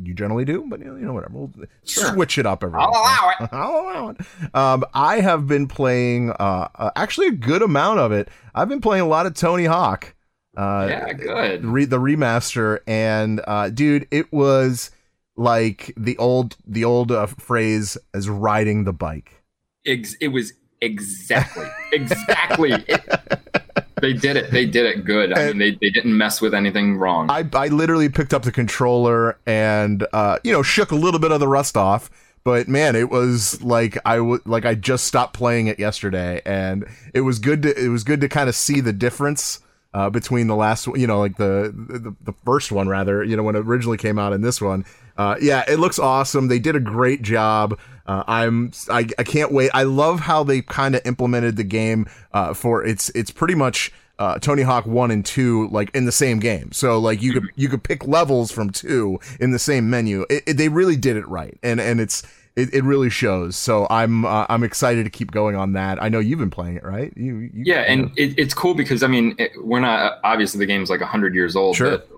you 0.03 0.15
generally 0.15 0.45
do, 0.45 0.65
but 0.69 0.81
you 0.81 0.87
know, 0.87 1.13
whatever. 1.13 1.33
We'll 1.35 1.53
Sure. 1.85 2.13
switch 2.13 2.39
it 2.39 2.47
up 2.47 2.65
every 2.65 2.79
I'll 2.81 2.91
once 2.91 2.97
in 2.97 3.03
a 3.03 3.07
allow 3.07 3.35
while. 3.39 3.49
I'll 3.53 3.81
allow 3.83 4.09
it. 4.11 4.55
Um, 4.55 4.85
I 4.95 5.21
have 5.21 5.47
been 5.47 5.67
playing 5.69 6.31
uh, 6.31 6.69
uh, 6.75 6.91
actually 6.97 7.29
a 7.29 7.33
good 7.33 7.63
amount 7.63 8.01
of 8.01 8.13
it. 8.13 8.29
I've 8.55 8.69
been 8.69 8.81
playing 8.81 9.03
a 9.03 9.09
lot 9.09 9.27
of 9.27 9.35
Tony 9.35 9.65
Hawk. 9.67 10.15
Uh, 10.57 10.87
yeah, 10.91 11.13
good. 11.13 11.65
re- 11.65 11.85
the 11.85 11.97
remaster 11.99 12.81
and 12.89 13.41
uh 13.47 13.69
dude 13.71 14.09
it 14.11 14.33
was 14.33 14.91
like 15.37 15.95
the 15.97 16.19
old 16.19 16.57
the 16.67 16.85
old 16.85 17.13
uh, 17.13 17.25
phrase 17.27 17.97
as 18.13 18.29
riding 18.29 18.83
the 18.83 18.93
bike 18.93 19.45
Ex- 19.87 20.17
it 20.21 20.29
was 20.29 20.53
exactly, 20.81 21.67
exactly. 21.93 22.73
It, 22.89 23.60
they 24.01 24.13
did 24.13 24.37
it. 24.37 24.51
They 24.51 24.67
did 24.67 24.87
it 24.87 25.05
good. 25.05 25.33
I 25.33 25.49
mean, 25.49 25.59
they, 25.59 25.71
they 25.73 25.91
didn't 25.91 26.17
mess 26.17 26.41
with 26.41 26.55
anything 26.55 26.97
wrong. 26.97 27.31
i 27.31 27.45
i 27.55 27.69
literally 27.69 28.09
picked 28.09 28.35
up 28.35 28.43
the 28.43 28.53
controller 28.53 29.39
and 29.47 30.07
uh 30.13 30.39
you 30.45 30.53
know 30.53 30.63
shook 30.63 30.91
a 30.91 30.97
little 30.97 31.21
bit 31.21 31.33
of 31.33 31.41
the 31.41 31.49
rust 31.49 31.77
off 31.77 32.11
but 32.45 32.69
man 32.69 32.97
it 32.97 33.11
was 33.11 33.63
like 33.63 33.99
i 34.05 34.19
would 34.19 34.45
like 34.47 34.65
i 34.65 34.75
just 34.75 35.05
stopped 35.05 35.35
playing 35.35 35.67
it 35.67 35.79
yesterday 35.79 36.41
and 36.45 36.87
it 37.15 37.21
was 37.23 37.39
good 37.39 37.63
to 37.63 37.79
it 37.79 37.89
was 37.89 38.05
good 38.05 38.21
to 38.21 38.29
kind 38.29 38.49
of 38.49 38.55
see 38.55 38.81
the 38.81 38.93
difference 38.93 39.61
uh, 39.93 40.09
between 40.09 40.47
the 40.47 40.55
last 40.55 40.87
one, 40.87 41.01
you 41.01 41.07
know, 41.07 41.19
like 41.19 41.37
the, 41.37 41.75
the 41.75 42.15
the 42.23 42.33
first 42.45 42.71
one 42.71 42.89
rather, 42.89 43.25
you 43.25 43.37
know, 43.37 43.43
when 43.43 43.57
it 43.57 43.61
originally 43.67 43.99
came 43.99 44.19
out, 44.19 44.33
and 44.33 44.45
this 44.45 44.61
one, 44.61 44.85
uh, 45.17 45.35
yeah, 45.41 45.65
it 45.69 45.79
looks 45.81 45.99
awesome. 45.99 46.49
They 46.49 46.61
did 46.61 46.77
a 46.77 46.81
great 46.81 47.23
job. 47.23 47.79
Uh, 48.11 48.25
I'm 48.27 48.73
I, 48.91 49.07
I 49.19 49.23
can't 49.23 49.53
wait. 49.53 49.71
I 49.73 49.85
love 49.85 50.19
how 50.19 50.43
they 50.43 50.63
kind 50.63 50.97
of 50.97 51.03
implemented 51.05 51.57
the 51.57 51.63
game 51.65 52.09
uh, 52.33 52.55
for 52.55 52.85
it's 52.85 53.09
it's 53.11 53.31
pretty 53.31 53.55
much 53.55 53.93
uh, 54.19 54.39
Tony 54.41 54.63
Hawk 54.63 54.85
one 54.85 55.13
and 55.13 55.25
two 55.25 55.69
like 55.69 55.95
in 55.95 56.07
the 56.07 56.13
same 56.13 56.41
game. 56.41 56.73
So 56.73 56.99
like 56.99 57.23
you 57.23 57.33
could 57.33 57.45
you 57.55 57.69
could 57.69 57.85
pick 57.85 58.07
levels 58.09 58.51
from 58.51 58.71
two 58.71 59.21
in 59.39 59.53
the 59.53 59.61
same 59.61 59.89
menu. 59.91 60.27
It, 60.29 60.43
it- 60.49 60.57
they 60.57 60.69
really 60.69 60.97
did 60.97 61.17
it 61.17 61.27
right, 61.29 61.57
and 61.63 61.81
and 61.81 62.01
it's 62.01 62.25
it, 62.57 62.75
it 62.75 62.83
really 62.83 63.11
shows. 63.11 63.55
So 63.55 63.87
I'm 63.91 64.25
uh, 64.25 64.45
I'm 64.49 64.65
excited 64.65 65.05
to 65.05 65.11
keep 65.11 65.31
going 65.31 65.55
on 65.55 65.75
that. 65.75 66.03
I 66.03 66.09
know 66.09 66.19
you've 66.19 66.41
been 66.41 66.51
playing 66.51 66.79
it, 66.79 66.83
right? 66.85 67.13
You, 67.17 67.39
you 67.39 67.51
yeah, 67.65 67.83
and 67.83 68.11
it, 68.19 68.37
it's 68.37 68.55
cool 68.55 68.75
because 68.75 69.05
I 69.05 69.07
mean, 69.07 69.37
it, 69.39 69.53
we're 69.63 69.79
not 69.79 70.19
obviously 70.25 70.59
the 70.59 70.67
game's 70.67 70.91
like 70.91 71.01
hundred 71.01 71.33
years 71.37 71.55
old. 71.55 71.77
Sure. 71.77 71.93
But 71.99 72.09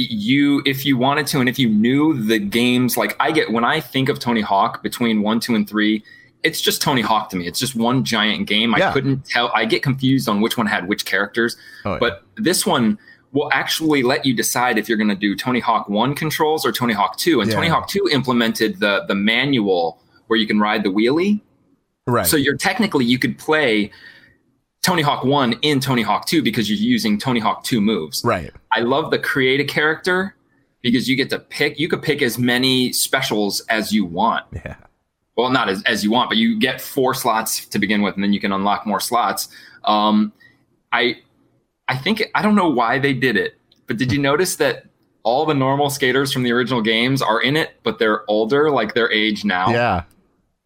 you, 0.00 0.62
if 0.66 0.84
you 0.86 0.96
wanted 0.96 1.26
to, 1.28 1.40
and 1.40 1.48
if 1.48 1.58
you 1.58 1.68
knew 1.68 2.14
the 2.14 2.38
games, 2.38 2.96
like 2.96 3.16
I 3.20 3.30
get 3.32 3.52
when 3.52 3.64
I 3.64 3.80
think 3.80 4.08
of 4.08 4.18
Tony 4.18 4.40
Hawk 4.40 4.82
between 4.82 5.22
one, 5.22 5.40
two, 5.40 5.54
and 5.54 5.68
three, 5.68 6.02
it's 6.42 6.60
just 6.60 6.80
Tony 6.80 7.00
Hawk 7.00 7.30
to 7.30 7.36
me. 7.36 7.46
It's 7.46 7.58
just 7.58 7.74
one 7.74 8.04
giant 8.04 8.46
game. 8.46 8.74
Yeah. 8.76 8.90
I 8.90 8.92
couldn't 8.92 9.24
tell. 9.26 9.50
I 9.54 9.64
get 9.64 9.82
confused 9.82 10.28
on 10.28 10.40
which 10.40 10.56
one 10.56 10.66
had 10.66 10.88
which 10.88 11.04
characters. 11.04 11.56
Oh, 11.84 11.94
yeah. 11.94 11.98
But 11.98 12.22
this 12.36 12.64
one 12.64 12.98
will 13.32 13.50
actually 13.52 14.02
let 14.02 14.24
you 14.24 14.34
decide 14.34 14.78
if 14.78 14.88
you're 14.88 14.96
going 14.96 15.08
to 15.10 15.14
do 15.16 15.36
Tony 15.36 15.60
Hawk 15.60 15.88
1 15.88 16.14
controls 16.14 16.64
or 16.64 16.72
Tony 16.72 16.94
Hawk 16.94 17.16
2. 17.18 17.40
And 17.40 17.50
Yeah. 17.50 17.56
Tony 17.56 17.68
Hawk 17.68 17.88
2 17.88 18.08
implemented 18.10 18.80
the 18.80 19.04
the 19.08 19.14
manual 19.14 20.00
where 20.28 20.38
you 20.38 20.46
can 20.46 20.60
ride 20.60 20.82
the 20.82 20.90
wheelie. 20.90 21.40
right. 22.06 22.26
So 22.26 22.36
you're 22.36 22.56
technically 22.56 23.04
you 23.04 23.18
could 23.18 23.36
play 23.38 23.90
Tony 24.88 25.02
Hawk 25.02 25.22
1 25.22 25.52
in 25.62 25.80
Tony 25.80 26.00
Hawk 26.00 26.24
2 26.26 26.42
because 26.42 26.70
you're 26.70 26.78
using 26.78 27.18
Tony 27.18 27.40
Hawk 27.40 27.62
2 27.64 27.80
moves. 27.80 28.22
right. 28.24 28.50
I 28.72 28.80
love 28.80 29.10
the 29.10 29.18
create 29.18 29.60
a 29.60 29.64
character 29.64 30.34
because 30.82 31.08
you 31.08 31.16
get 31.16 31.28
to 31.30 31.38
pick 31.38 31.78
you 31.78 31.88
could 31.88 32.02
pick 32.02 32.22
as 32.22 32.38
many 32.38 32.92
specials 32.92 33.60
as 33.68 33.92
you 33.92 34.04
want. 34.04 34.46
Yeah. 34.52 34.76
Well, 35.36 35.50
not 35.50 35.68
as, 35.68 35.82
as 35.84 36.02
you 36.02 36.10
want, 36.10 36.30
but 36.30 36.38
you 36.38 36.58
get 36.58 36.80
four 36.80 37.14
slots 37.14 37.66
to 37.66 37.78
begin 37.78 38.02
with, 38.02 38.14
and 38.14 38.24
then 38.24 38.32
you 38.32 38.40
can 38.40 38.50
unlock 38.50 38.86
more 38.86 38.98
slots. 38.98 39.48
Um, 39.84 40.32
I 40.90 41.18
I 41.86 41.96
think 41.96 42.22
I 42.34 42.42
don't 42.42 42.54
know 42.54 42.68
why 42.68 42.98
they 42.98 43.12
did 43.12 43.36
it, 43.36 43.56
but 43.86 43.98
did 43.98 44.10
you 44.10 44.18
notice 44.18 44.56
that 44.56 44.86
all 45.22 45.44
the 45.46 45.54
normal 45.54 45.90
skaters 45.90 46.32
from 46.32 46.42
the 46.42 46.52
original 46.52 46.82
games 46.82 47.22
are 47.22 47.40
in 47.40 47.56
it, 47.56 47.74
but 47.82 47.98
they're 47.98 48.28
older, 48.28 48.70
like 48.70 48.94
their 48.94 49.10
age 49.12 49.44
now? 49.44 49.70
Yeah. 49.70 50.04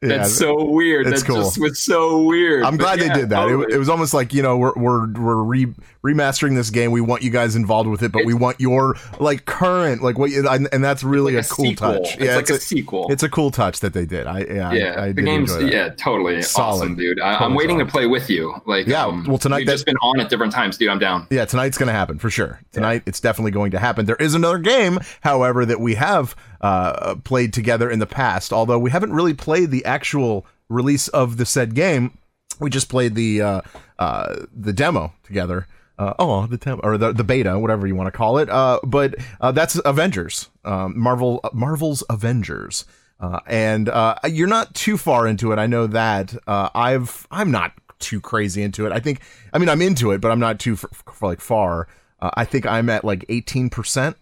Yeah. 0.03 0.19
That's 0.19 0.37
so 0.37 0.65
weird. 0.65 1.07
That's 1.07 1.23
cool. 1.23 1.37
just 1.37 1.59
was 1.59 1.79
so 1.79 2.23
weird. 2.23 2.65
I'm 2.65 2.77
glad 2.77 2.99
yeah, 3.01 3.09
they 3.15 3.21
did 3.21 3.31
that. 3.31 3.47
It, 3.47 3.51
totally. 3.53 3.75
it 3.75 3.79
was 3.79 3.89
almost 3.89 4.13
like 4.13 4.35
you 4.35 4.43
know 4.43 4.57
we're 4.59 4.75
we're 4.75 5.13
we're 5.13 5.43
re- 5.43 5.75
remastering 6.05 6.57
this 6.57 6.71
game. 6.71 6.91
We 6.91 7.01
want 7.01 7.23
you 7.23 7.31
guys 7.31 7.55
involved 7.55 7.89
with 7.89 8.03
it, 8.03 8.11
but 8.11 8.25
we 8.25 8.35
want 8.35 8.61
your 8.61 8.97
like 9.21 9.45
current 9.45 10.03
like 10.03 10.19
what 10.19 10.31
you 10.31 10.47
and, 10.49 10.67
that's 10.85 11.05
really 11.05 11.37
like 11.37 11.45
a 11.45 11.49
cool 11.49 11.67
sequel. 11.67 11.93
touch. 12.01 12.17
It's 12.19 12.35
like 12.35 12.51
a, 12.51 12.61
sequel. 12.61 13.07
it's 13.13 13.23
a 13.23 13.29
cool 13.29 13.51
touch 13.53 13.81
that 13.81 13.93
they 13.95 14.05
did. 14.05 14.27
I 14.27 14.41
yeah 14.41 14.73
yeah, 14.73 14.95
I, 14.99 15.05
I 15.05 15.07
the 15.09 15.15
did 15.15 15.25
game's 15.25 15.63
yeah, 15.63 15.91
totally 15.91 16.43
Solid. 16.43 16.75
awesome, 16.83 16.97
dude. 16.97 17.21
I, 17.21 17.33
Totally 17.35 17.47
I'm 17.47 17.55
waiting 17.55 17.77
solid. 17.77 17.85
to 17.87 17.93
play 17.93 18.07
with 18.07 18.29
you. 18.29 18.55
Like, 18.67 18.87
Yeah, 18.87 19.07
um, 19.07 19.25
well, 19.29 19.39
tonight 19.39 19.59
we've 19.59 19.67
that- 19.67 19.73
just 19.75 19.87
been 19.87 19.97
on 19.99 20.19
at 20.21 20.29
different 20.31 20.53
times, 20.53 20.77
dude. 20.77 20.89
I'm 20.89 20.99
down. 20.99 21.27
Yeah, 21.31 21.45
tonight's 21.45 21.79
going 21.79 21.87
to 21.89 21.93
happen 21.93 22.19
for 22.19 22.31
sure. 22.31 22.61
Tonight, 22.73 23.03
it's 23.07 23.21
definitely 23.21 23.53
going 23.53 23.71
to 23.73 23.79
happen. 23.79 24.07
There 24.07 24.17
is 24.17 24.35
another 24.35 24.59
game, 24.59 24.99
however, 25.21 25.65
that 25.67 25.79
we 25.81 25.95
have 25.95 26.35
uh, 26.63 27.17
played 27.17 27.53
together 27.53 27.91
in 27.91 27.99
the 27.99 28.07
past. 28.07 28.53
Although 28.53 28.79
we 28.79 28.91
haven't 28.91 29.13
really 29.13 29.35
played 29.35 29.71
the 29.71 29.85
actual 29.85 30.47
release 30.69 31.09
of 31.09 31.37
the 31.37 31.45
said 31.45 31.75
game, 31.75 32.17
we 32.61 32.71
just 32.71 32.89
played 32.89 33.15
the 33.15 33.43
uh, 33.43 33.61
uh, 33.99 34.37
the 34.55 34.73
demo 34.73 35.13
together. 35.25 35.67
Uh, 35.99 36.15
oh, 36.19 36.47
the 36.47 36.57
demo 36.57 36.81
or 36.83 36.97
the, 36.97 37.13
the 37.13 37.25
beta, 37.25 37.59
whatever 37.59 37.87
you 37.87 37.95
want 37.95 38.07
to 38.07 38.17
call 38.17 38.39
it. 38.39 38.49
Uh, 38.49 38.81
but 38.83 39.15
uh, 39.41 39.53
that's 39.53 39.79
Avengers, 39.85 40.49
um, 40.65 40.99
Marvel 40.99 41.41
Marvel's 41.53 42.03
Avengers. 42.09 42.85
Uh, 43.21 43.39
and 43.47 43.89
uh, 43.89 44.17
you're 44.29 44.49
not 44.49 44.75
too 44.75 44.97
far 44.97 45.29
into 45.29 45.53
it. 45.53 45.59
I 45.59 45.67
know 45.67 45.87
that. 45.87 46.35
I've 46.47 47.27
I'm 47.31 47.51
not 47.51 47.73
too 47.99 48.21
crazy 48.21 48.63
into 48.63 48.87
it. 48.87 48.93
I 48.93 48.99
think. 48.99 49.21
I 49.53 49.59
mean, 49.59 49.69
I'm 49.69 49.83
into 49.83 50.11
it, 50.13 50.21
but 50.21 50.33
I'm 50.33 50.41
not 50.41 50.59
too 50.59 50.77
for, 50.77 50.89
for 50.89 51.29
like 51.29 51.41
far. 51.41 51.89
I 52.21 52.45
think 52.45 52.67
I'm 52.67 52.89
at 52.89 53.05
like 53.05 53.25
18 53.29 53.69
percent 53.69 54.17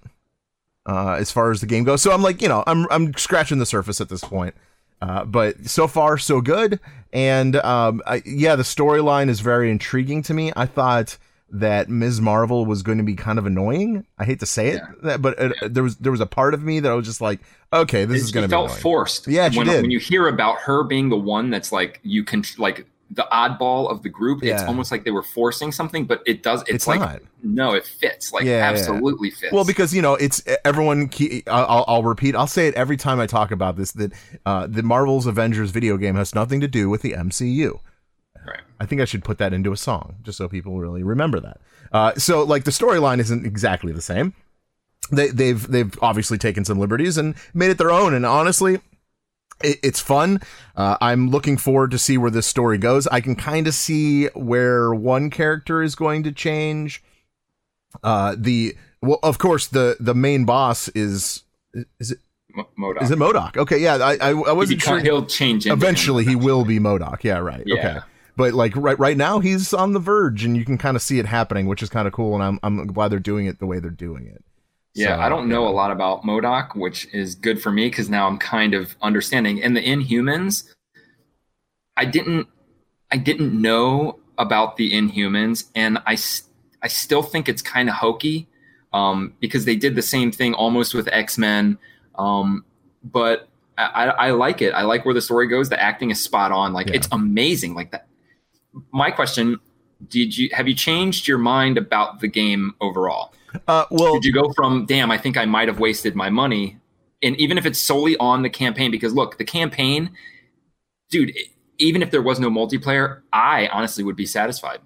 uh, 0.90 1.12
as 1.12 1.30
far 1.30 1.50
as 1.50 1.60
the 1.60 1.66
game 1.66 1.84
goes. 1.84 2.02
So 2.02 2.10
I'm 2.12 2.22
like, 2.22 2.42
you 2.42 2.48
know, 2.48 2.64
I'm 2.66 2.86
I'm 2.90 3.14
scratching 3.16 3.58
the 3.58 3.66
surface 3.66 4.00
at 4.00 4.08
this 4.08 4.22
point. 4.22 4.54
Uh, 5.00 5.24
but 5.24 5.64
so 5.66 5.86
far 5.86 6.18
so 6.18 6.40
good. 6.40 6.78
And 7.12 7.56
um, 7.56 8.02
I, 8.06 8.22
yeah, 8.26 8.54
the 8.56 8.62
storyline 8.64 9.28
is 9.28 9.40
very 9.40 9.70
intriguing 9.70 10.22
to 10.24 10.34
me. 10.34 10.52
I 10.54 10.66
thought 10.66 11.16
that 11.52 11.88
Ms. 11.88 12.20
Marvel 12.20 12.64
was 12.66 12.82
going 12.82 12.98
to 12.98 13.04
be 13.04 13.14
kind 13.16 13.38
of 13.38 13.46
annoying. 13.46 14.04
I 14.18 14.24
hate 14.24 14.38
to 14.40 14.46
say 14.46 14.68
it, 14.68 14.82
that, 15.02 15.20
but 15.22 15.34
it, 15.38 15.74
there 15.74 15.82
was 15.82 15.96
there 15.96 16.12
was 16.12 16.20
a 16.20 16.26
part 16.26 16.52
of 16.54 16.62
me 16.62 16.78
that 16.80 16.92
I 16.92 16.94
was 16.94 17.06
just 17.06 17.20
like, 17.20 17.40
okay, 17.72 18.04
this 18.04 18.20
It- 18.20 18.24
is 18.24 18.30
going 18.30 18.44
to 18.44 18.48
be 18.48 18.52
felt 18.52 18.66
annoying. 18.66 18.82
forced. 18.82 19.26
Yeah, 19.26 19.48
she 19.50 19.58
when, 19.58 19.66
did. 19.66 19.82
when 19.82 19.90
you 19.90 19.98
hear 19.98 20.28
about 20.28 20.58
her 20.60 20.84
being 20.84 21.08
the 21.08 21.16
one 21.16 21.50
that's 21.50 21.72
like 21.72 21.98
you 22.02 22.22
can 22.22 22.44
like 22.58 22.86
the 23.10 23.26
oddball 23.32 23.90
of 23.90 24.02
the 24.02 24.08
group, 24.08 24.42
it's 24.44 24.62
almost 24.62 24.92
like 24.92 25.04
they 25.04 25.10
were 25.10 25.22
forcing 25.22 25.72
something, 25.72 26.04
but 26.04 26.22
it 26.26 26.42
does. 26.42 26.62
It's, 26.62 26.70
It's 26.70 26.86
like 26.86 27.00
not. 27.00 27.20
no, 27.42 27.74
it 27.74 27.84
fits. 27.84 28.32
Like 28.32 28.44
Yeah, 28.44 28.58
yeah. 28.58 28.70
absolutely 28.70 29.30
fits. 29.30 29.52
Well, 29.52 29.64
because 29.64 29.92
you 29.92 30.00
know, 30.00 30.14
it's 30.14 30.42
everyone. 30.64 31.08
Key, 31.08 31.42
I'll, 31.48 31.84
I'll 31.88 32.02
repeat. 32.04 32.36
I'll 32.36 32.46
say 32.46 32.68
it 32.68 32.74
every 32.74 32.96
time 32.96 33.18
I 33.18 33.26
talk 33.26 33.50
about 33.50 33.76
this. 33.76 33.92
That 33.92 34.12
uh, 34.46 34.68
the 34.68 34.82
Marvel's 34.82 35.26
Avengers 35.26 35.70
video 35.70 35.96
game 35.96 36.14
has 36.14 36.34
nothing 36.34 36.60
to 36.60 36.68
do 36.68 36.88
with 36.88 37.02
the 37.02 37.12
MCU. 37.12 37.80
Right. 38.46 38.60
I 38.78 38.86
think 38.86 39.00
I 39.00 39.04
should 39.04 39.24
put 39.24 39.38
that 39.38 39.52
into 39.52 39.72
a 39.72 39.76
song 39.76 40.16
just 40.22 40.38
so 40.38 40.48
people 40.48 40.78
really 40.78 41.02
remember 41.02 41.40
that. 41.40 41.60
Uh, 41.92 42.14
so, 42.14 42.42
like, 42.44 42.64
the 42.64 42.70
storyline 42.70 43.18
isn't 43.18 43.44
exactly 43.44 43.92
the 43.92 44.00
same. 44.00 44.34
They, 45.10 45.28
they've 45.28 45.66
they've 45.66 45.92
obviously 46.00 46.38
taken 46.38 46.64
some 46.64 46.78
liberties 46.78 47.18
and 47.18 47.34
made 47.52 47.70
it 47.70 47.78
their 47.78 47.90
own. 47.90 48.14
And 48.14 48.24
honestly, 48.24 48.80
it's 49.62 50.00
fun. 50.00 50.40
Uh, 50.76 50.96
I'm 51.00 51.30
looking 51.30 51.56
forward 51.56 51.90
to 51.92 51.98
see 51.98 52.16
where 52.18 52.30
this 52.30 52.46
story 52.46 52.78
goes. 52.78 53.06
I 53.08 53.20
can 53.20 53.36
kind 53.36 53.66
of 53.66 53.74
see 53.74 54.26
where 54.28 54.92
one 54.94 55.30
character 55.30 55.82
is 55.82 55.94
going 55.94 56.22
to 56.24 56.32
change. 56.32 57.02
Uh, 58.02 58.34
the 58.38 58.76
well, 59.02 59.18
of 59.22 59.38
course, 59.38 59.66
the 59.66 59.96
the 60.00 60.14
main 60.14 60.44
boss 60.44 60.88
is 60.88 61.42
is 61.98 62.12
it 62.12 62.18
M- 62.56 62.66
Modok. 62.78 63.02
is 63.02 63.10
it 63.10 63.18
Modok? 63.18 63.56
Okay, 63.56 63.78
yeah, 63.78 63.96
I 63.96 64.16
I, 64.16 64.28
I 64.30 64.52
wasn't 64.52 64.82
He'll 64.82 64.94
sure. 64.94 65.00
He'll 65.00 65.26
change. 65.26 65.66
Eventually, 65.66 66.24
he 66.24 66.36
will 66.36 66.64
be 66.64 66.78
Modok. 66.78 67.22
Yeah, 67.24 67.38
right. 67.38 67.62
Yeah. 67.66 67.74
Okay. 67.78 67.98
But 68.36 68.54
like 68.54 68.74
right 68.76 68.98
right 68.98 69.16
now, 69.16 69.40
he's 69.40 69.74
on 69.74 69.92
the 69.92 69.98
verge, 69.98 70.44
and 70.44 70.56
you 70.56 70.64
can 70.64 70.78
kind 70.78 70.96
of 70.96 71.02
see 71.02 71.18
it 71.18 71.26
happening, 71.26 71.66
which 71.66 71.82
is 71.82 71.88
kind 71.90 72.06
of 72.08 72.14
cool. 72.14 72.34
And 72.34 72.42
I'm 72.42 72.58
I'm 72.62 72.86
glad 72.86 73.08
they're 73.08 73.18
doing 73.18 73.46
it 73.46 73.58
the 73.58 73.66
way 73.66 73.80
they're 73.80 73.90
doing 73.90 74.26
it. 74.26 74.42
Yeah, 74.94 75.16
So, 75.16 75.20
I 75.22 75.28
don't 75.28 75.48
know 75.48 75.68
a 75.68 75.70
lot 75.70 75.90
about 75.92 76.24
Modok, 76.24 76.74
which 76.74 77.06
is 77.12 77.34
good 77.34 77.62
for 77.62 77.70
me 77.70 77.88
because 77.88 78.10
now 78.10 78.26
I'm 78.26 78.38
kind 78.38 78.74
of 78.74 78.96
understanding. 79.02 79.62
And 79.62 79.76
the 79.76 79.82
Inhumans, 79.82 80.68
I 81.96 82.04
didn't, 82.04 82.48
I 83.12 83.16
didn't 83.16 83.52
know 83.60 84.18
about 84.38 84.76
the 84.76 84.92
Inhumans, 84.92 85.70
and 85.74 85.98
I, 86.06 86.16
I 86.82 86.88
still 86.88 87.22
think 87.22 87.48
it's 87.48 87.62
kind 87.62 87.88
of 87.88 87.94
hokey, 87.96 88.48
um, 88.92 89.34
because 89.38 89.64
they 89.64 89.76
did 89.76 89.94
the 89.94 90.02
same 90.02 90.32
thing 90.32 90.54
almost 90.54 90.94
with 90.94 91.08
X 91.12 91.38
Men, 91.38 91.78
um, 92.18 92.64
but 93.04 93.48
I, 93.78 93.84
I, 93.84 94.06
I 94.06 94.30
like 94.32 94.62
it. 94.62 94.72
I 94.72 94.82
like 94.82 95.04
where 95.04 95.14
the 95.14 95.20
story 95.20 95.46
goes. 95.46 95.68
The 95.68 95.80
acting 95.80 96.10
is 96.10 96.22
spot 96.22 96.52
on. 96.52 96.72
Like 96.72 96.88
Yeah. 96.88 96.96
it's 96.96 97.08
amazing. 97.12 97.74
Like 97.74 97.92
that. 97.92 98.06
My 98.92 99.10
question: 99.10 99.58
Did 100.08 100.36
you 100.36 100.48
have 100.52 100.66
you 100.68 100.74
changed 100.74 101.28
your 101.28 101.38
mind 101.38 101.78
about 101.78 102.20
the 102.20 102.28
game 102.28 102.74
overall? 102.80 103.32
Uh, 103.66 103.84
well, 103.90 104.14
Did 104.14 104.24
you 104.24 104.32
go 104.32 104.52
from 104.52 104.86
damn? 104.86 105.10
I 105.10 105.18
think 105.18 105.36
I 105.36 105.44
might 105.44 105.68
have 105.68 105.78
wasted 105.78 106.14
my 106.14 106.30
money, 106.30 106.78
and 107.22 107.36
even 107.36 107.58
if 107.58 107.66
it's 107.66 107.80
solely 107.80 108.16
on 108.18 108.42
the 108.42 108.50
campaign, 108.50 108.90
because 108.90 109.14
look, 109.14 109.38
the 109.38 109.44
campaign, 109.44 110.10
dude. 111.10 111.32
Even 111.78 112.02
if 112.02 112.10
there 112.10 112.20
was 112.20 112.38
no 112.38 112.50
multiplayer, 112.50 113.22
I 113.32 113.66
honestly 113.68 114.04
would 114.04 114.14
be 114.14 114.26
satisfied. 114.26 114.80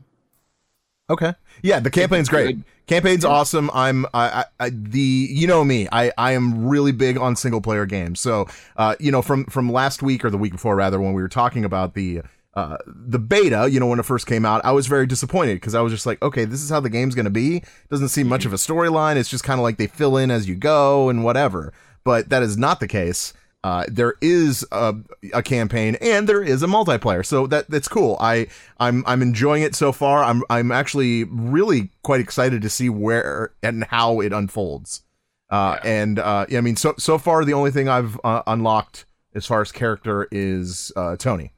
Okay. 1.10 1.34
Yeah, 1.62 1.80
the 1.80 1.90
campaign's 1.90 2.28
great. 2.28 2.58
Campaign's 2.86 3.24
awesome. 3.24 3.70
I'm 3.74 4.06
I, 4.14 4.44
I 4.60 4.66
I 4.66 4.70
the 4.70 5.00
you 5.00 5.46
know 5.46 5.64
me. 5.64 5.88
I 5.90 6.12
I 6.16 6.32
am 6.32 6.66
really 6.66 6.92
big 6.92 7.18
on 7.18 7.36
single 7.36 7.60
player 7.60 7.86
games. 7.86 8.20
So, 8.20 8.46
uh 8.76 8.94
you 9.00 9.10
know 9.10 9.22
from 9.22 9.44
from 9.46 9.70
last 9.70 10.02
week 10.02 10.24
or 10.24 10.30
the 10.30 10.38
week 10.38 10.52
before 10.52 10.76
rather 10.76 11.00
when 11.00 11.12
we 11.12 11.22
were 11.22 11.28
talking 11.28 11.64
about 11.64 11.94
the 11.94 12.22
uh 12.54 12.76
the 12.86 13.18
beta, 13.18 13.68
you 13.70 13.80
know 13.80 13.86
when 13.86 13.98
it 13.98 14.04
first 14.04 14.26
came 14.26 14.44
out, 14.44 14.64
I 14.64 14.72
was 14.72 14.86
very 14.86 15.06
disappointed 15.06 15.54
because 15.54 15.74
I 15.74 15.80
was 15.80 15.92
just 15.92 16.06
like, 16.06 16.22
okay, 16.22 16.44
this 16.44 16.62
is 16.62 16.70
how 16.70 16.80
the 16.80 16.90
game's 16.90 17.14
going 17.14 17.24
to 17.24 17.30
be. 17.30 17.62
Doesn't 17.90 18.08
seem 18.08 18.28
much 18.28 18.44
of 18.44 18.52
a 18.52 18.56
storyline. 18.56 19.16
It's 19.16 19.30
just 19.30 19.44
kind 19.44 19.58
of 19.58 19.64
like 19.64 19.76
they 19.76 19.86
fill 19.86 20.16
in 20.16 20.30
as 20.30 20.48
you 20.48 20.54
go 20.54 21.08
and 21.08 21.24
whatever. 21.24 21.72
But 22.04 22.28
that 22.28 22.42
is 22.42 22.56
not 22.56 22.80
the 22.80 22.88
case. 22.88 23.32
Uh, 23.64 23.86
there 23.88 24.12
is 24.20 24.62
a, 24.72 24.94
a 25.32 25.42
campaign 25.42 25.96
and 26.02 26.28
there 26.28 26.42
is 26.42 26.62
a 26.62 26.66
multiplayer, 26.66 27.24
so 27.24 27.46
that 27.46 27.68
that's 27.70 27.88
cool. 27.88 28.18
I 28.20 28.46
I'm 28.78 29.02
I'm 29.06 29.22
enjoying 29.22 29.62
it 29.62 29.74
so 29.74 29.90
far. 29.90 30.22
I'm 30.22 30.42
I'm 30.50 30.70
actually 30.70 31.24
really 31.24 31.88
quite 32.02 32.20
excited 32.20 32.60
to 32.60 32.68
see 32.68 32.90
where 32.90 33.54
and 33.62 33.84
how 33.84 34.20
it 34.20 34.34
unfolds. 34.34 35.00
Uh, 35.48 35.78
and 35.82 36.18
uh, 36.18 36.44
yeah, 36.50 36.58
I 36.58 36.60
mean, 36.60 36.76
so 36.76 36.94
so 36.98 37.16
far 37.16 37.42
the 37.46 37.54
only 37.54 37.70
thing 37.70 37.88
I've 37.88 38.20
uh, 38.22 38.42
unlocked 38.46 39.06
as 39.34 39.46
far 39.46 39.62
as 39.62 39.72
character 39.72 40.28
is 40.30 40.92
uh, 40.94 41.16
Tony. 41.16 41.53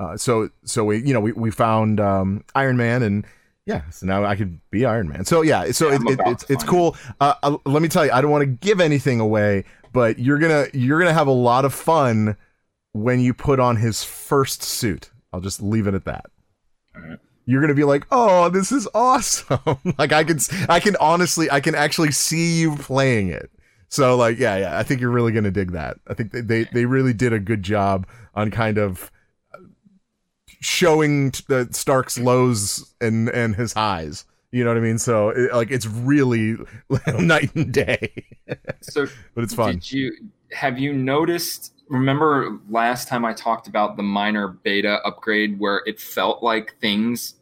Uh, 0.00 0.16
so 0.16 0.48
so 0.64 0.82
we 0.82 1.04
you 1.04 1.12
know 1.12 1.20
we 1.20 1.32
we 1.32 1.50
found 1.50 2.00
um, 2.00 2.42
Iron 2.54 2.78
Man 2.78 3.02
and 3.02 3.26
yeah, 3.66 3.82
so 3.90 4.06
now 4.06 4.24
I 4.24 4.34
could 4.34 4.58
be 4.70 4.86
Iron 4.86 5.08
Man. 5.08 5.26
So 5.26 5.42
yeah, 5.42 5.70
so 5.72 5.90
Yeah, 5.90 5.96
it, 5.96 6.02
it, 6.18 6.20
it's 6.26 6.44
it's 6.48 6.64
cool. 6.64 6.96
Uh, 7.20 7.34
uh, 7.42 7.58
let 7.66 7.82
me 7.82 7.88
tell 7.88 8.06
you, 8.06 8.10
I 8.10 8.22
don't 8.22 8.30
want 8.30 8.42
to 8.42 8.46
give 8.46 8.80
anything 8.80 9.20
away, 9.20 9.64
but 9.92 10.18
you're 10.18 10.38
gonna 10.38 10.66
you're 10.72 10.98
gonna 10.98 11.12
have 11.12 11.26
a 11.26 11.32
lot 11.32 11.66
of 11.66 11.74
fun 11.74 12.36
when 12.92 13.20
you 13.20 13.34
put 13.34 13.60
on 13.60 13.76
his 13.76 14.02
first 14.02 14.62
suit. 14.62 15.10
I'll 15.34 15.42
just 15.42 15.60
leave 15.60 15.86
it 15.86 15.92
at 15.92 16.06
that. 16.06 16.30
You're 17.44 17.60
gonna 17.60 17.74
be 17.74 17.84
like, 17.84 18.06
"Oh, 18.10 18.48
this 18.48 18.72
is 18.72 18.88
awesome!" 18.94 19.60
like 19.98 20.12
I 20.12 20.24
can, 20.24 20.38
I 20.68 20.80
can 20.80 20.96
honestly, 20.96 21.50
I 21.50 21.60
can 21.60 21.74
actually 21.74 22.12
see 22.12 22.58
you 22.58 22.76
playing 22.76 23.28
it. 23.28 23.50
So 23.90 24.16
like, 24.16 24.38
yeah, 24.38 24.56
yeah, 24.56 24.78
I 24.78 24.82
think 24.82 25.02
you're 25.02 25.10
really 25.10 25.32
gonna 25.32 25.50
dig 25.50 25.72
that. 25.72 25.98
I 26.08 26.14
think 26.14 26.32
they 26.32 26.40
they, 26.40 26.64
they 26.72 26.84
really 26.86 27.12
did 27.12 27.34
a 27.34 27.38
good 27.38 27.62
job 27.62 28.06
on 28.34 28.50
kind 28.50 28.78
of 28.78 29.12
showing 30.60 31.30
the 31.48 31.68
Stark's 31.72 32.18
lows 32.18 32.94
and 33.00 33.28
and 33.30 33.56
his 33.56 33.72
highs. 33.72 34.24
You 34.52 34.64
know 34.64 34.70
what 34.70 34.78
I 34.78 34.80
mean? 34.80 34.98
So 34.98 35.28
it, 35.28 35.52
like, 35.54 35.70
it's 35.70 35.86
really 35.86 36.56
night 37.20 37.54
and 37.54 37.72
day, 37.72 38.12
So, 38.80 39.06
but 39.34 39.44
it's 39.44 39.54
fun. 39.54 39.74
did 39.74 39.92
you 39.92 40.12
have 40.52 40.78
you 40.78 40.92
noticed? 40.92 41.74
Remember 41.88 42.58
last 42.68 43.08
time 43.08 43.24
I 43.24 43.32
talked 43.32 43.66
about 43.68 43.96
the 43.96 44.02
minor 44.02 44.48
beta 44.48 45.00
upgrade 45.04 45.58
where 45.58 45.82
it 45.86 46.00
felt 46.00 46.42
like 46.42 46.76
things 46.80 47.34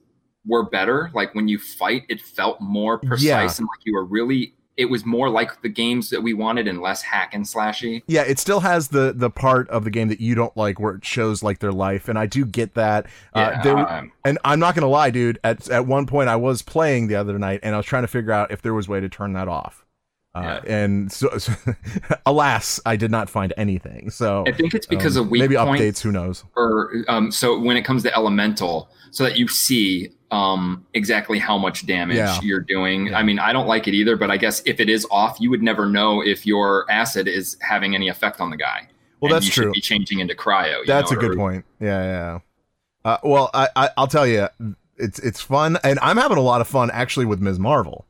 were 0.46 0.68
better. 0.68 1.10
Like 1.14 1.34
when 1.34 1.48
you 1.48 1.58
fight, 1.58 2.02
it 2.08 2.20
felt 2.20 2.60
more 2.60 2.98
precise 2.98 3.24
Yeah. 3.24 3.40
and 3.42 3.66
like 3.66 3.84
you 3.84 3.94
were 3.94 4.04
really. 4.04 4.54
It 4.78 4.86
was 4.86 5.04
more 5.04 5.28
like 5.28 5.60
the 5.60 5.68
games 5.68 6.08
that 6.10 6.22
we 6.22 6.32
wanted 6.32 6.68
and 6.68 6.80
less 6.80 7.02
hack 7.02 7.34
and 7.34 7.44
slashy. 7.44 8.02
Yeah, 8.06 8.22
it 8.22 8.38
still 8.38 8.60
has 8.60 8.88
the 8.88 9.12
the 9.14 9.28
part 9.28 9.68
of 9.68 9.82
the 9.82 9.90
game 9.90 10.06
that 10.08 10.20
you 10.20 10.34
don't 10.34 10.56
like, 10.56 10.78
where 10.78 10.94
it 10.94 11.04
shows 11.04 11.42
like 11.42 11.58
their 11.58 11.72
life, 11.72 12.08
and 12.08 12.16
I 12.16 12.26
do 12.26 12.46
get 12.46 12.74
that. 12.74 13.06
uh, 13.34 13.40
Yeah, 13.40 13.62
there, 13.62 13.76
um, 13.76 14.12
and 14.24 14.38
I'm 14.44 14.60
not 14.60 14.76
gonna 14.76 14.86
lie, 14.86 15.10
dude. 15.10 15.38
At 15.42 15.68
at 15.68 15.86
one 15.86 16.06
point, 16.06 16.28
I 16.28 16.36
was 16.36 16.62
playing 16.62 17.08
the 17.08 17.16
other 17.16 17.38
night, 17.38 17.60
and 17.64 17.74
I 17.74 17.78
was 17.78 17.86
trying 17.86 18.04
to 18.04 18.08
figure 18.08 18.32
out 18.32 18.52
if 18.52 18.62
there 18.62 18.72
was 18.72 18.86
a 18.88 18.90
way 18.92 19.00
to 19.00 19.08
turn 19.08 19.32
that 19.32 19.48
off. 19.48 19.84
Uh, 20.34 20.60
And 20.66 21.10
so, 21.10 21.36
so 21.38 21.52
alas, 22.24 22.80
I 22.86 22.94
did 22.94 23.10
not 23.10 23.28
find 23.28 23.52
anything. 23.56 24.10
So 24.10 24.44
I 24.46 24.52
think 24.52 24.74
it's 24.74 24.86
because 24.86 25.16
um, 25.16 25.24
of 25.24 25.30
weak 25.30 25.40
maybe 25.40 25.56
updates. 25.56 26.00
Who 26.02 26.12
knows? 26.12 26.44
or 26.54 26.92
um, 27.08 27.32
so 27.32 27.58
when 27.58 27.76
it 27.76 27.82
comes 27.82 28.04
to 28.04 28.14
elemental, 28.14 28.90
so 29.10 29.24
that 29.24 29.36
you 29.36 29.48
see 29.48 30.10
um, 30.30 30.84
exactly 30.94 31.38
how 31.38 31.56
much 31.56 31.86
damage 31.86 32.16
Yeah. 32.16 32.38
you're 32.42 32.60
doing. 32.60 33.14
I 33.14 33.22
mean, 33.22 33.38
I 33.38 33.52
don't 33.52 33.66
like 33.66 33.88
it 33.88 33.94
either, 33.94 34.16
but 34.16 34.30
I 34.30 34.36
guess 34.36 34.62
if 34.66 34.78
it 34.80 34.88
is 34.90 35.06
off, 35.10 35.38
you 35.40 35.48
would 35.50 35.62
never 35.62 35.86
know 35.86 36.22
if 36.22 36.44
your 36.46 36.84
acid 36.90 37.26
is 37.28 37.56
having 37.60 37.94
any 37.94 38.08
effect 38.08 38.40
on 38.40 38.50
the 38.50 38.56
guy. 38.56 38.88
Well, 39.20 39.32
that's 39.32 39.48
true. 39.48 39.72
Be 39.72 39.80
changing 39.80 40.20
into 40.20 40.34
cryo. 40.34 40.80
you 40.80 40.86
That's 40.86 41.10
know, 41.10 41.16
a 41.16 41.20
good 41.20 41.32
or- 41.32 41.36
point. 41.36 41.64
Yeah, 41.80 42.02
yeah. 42.02 42.38
Uh, 43.04 43.18
well, 43.24 43.50
I, 43.54 43.68
I 43.74 43.90
I'll 43.96 44.06
tell 44.06 44.26
you, 44.26 44.48
it's 44.96 45.18
it's 45.20 45.40
fun, 45.40 45.78
and 45.82 45.98
I'm 46.00 46.16
having 46.18 46.36
a 46.36 46.42
lot 46.42 46.60
of 46.60 46.68
fun 46.68 46.90
actually 46.92 47.24
with 47.26 47.40
Ms. 47.40 47.58
Marvel. 47.58 48.04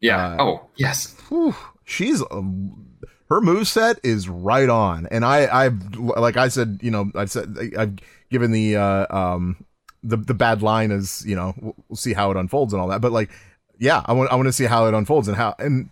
Yeah. 0.00 0.34
Uh, 0.34 0.42
oh, 0.42 0.68
yes. 0.76 1.16
Whew, 1.28 1.54
she's 1.84 2.22
um, 2.30 2.86
her 3.28 3.40
move 3.40 3.66
set 3.66 3.98
is 4.04 4.28
right 4.28 4.68
on, 4.68 5.06
and 5.10 5.24
I 5.24 5.64
I've 5.64 5.96
like 5.96 6.36
I 6.36 6.48
said, 6.48 6.78
you 6.82 6.90
know, 6.90 7.10
I've 7.14 7.30
said 7.30 7.56
I've 7.76 7.96
given 8.30 8.52
the 8.52 8.76
uh, 8.76 9.06
um 9.16 9.64
the 10.02 10.16
the 10.16 10.34
bad 10.34 10.62
line 10.62 10.90
is 10.90 11.24
you 11.26 11.36
know 11.36 11.54
we'll, 11.60 11.96
see 11.96 12.12
how 12.12 12.30
it 12.30 12.36
unfolds 12.36 12.72
and 12.72 12.80
all 12.82 12.88
that, 12.88 13.00
but 13.00 13.12
like 13.12 13.30
yeah, 13.78 14.02
I 14.06 14.12
want 14.12 14.30
I 14.32 14.36
want 14.36 14.46
to 14.48 14.52
see 14.52 14.64
how 14.64 14.86
it 14.86 14.94
unfolds 14.94 15.28
and 15.28 15.36
how 15.36 15.54
and 15.58 15.90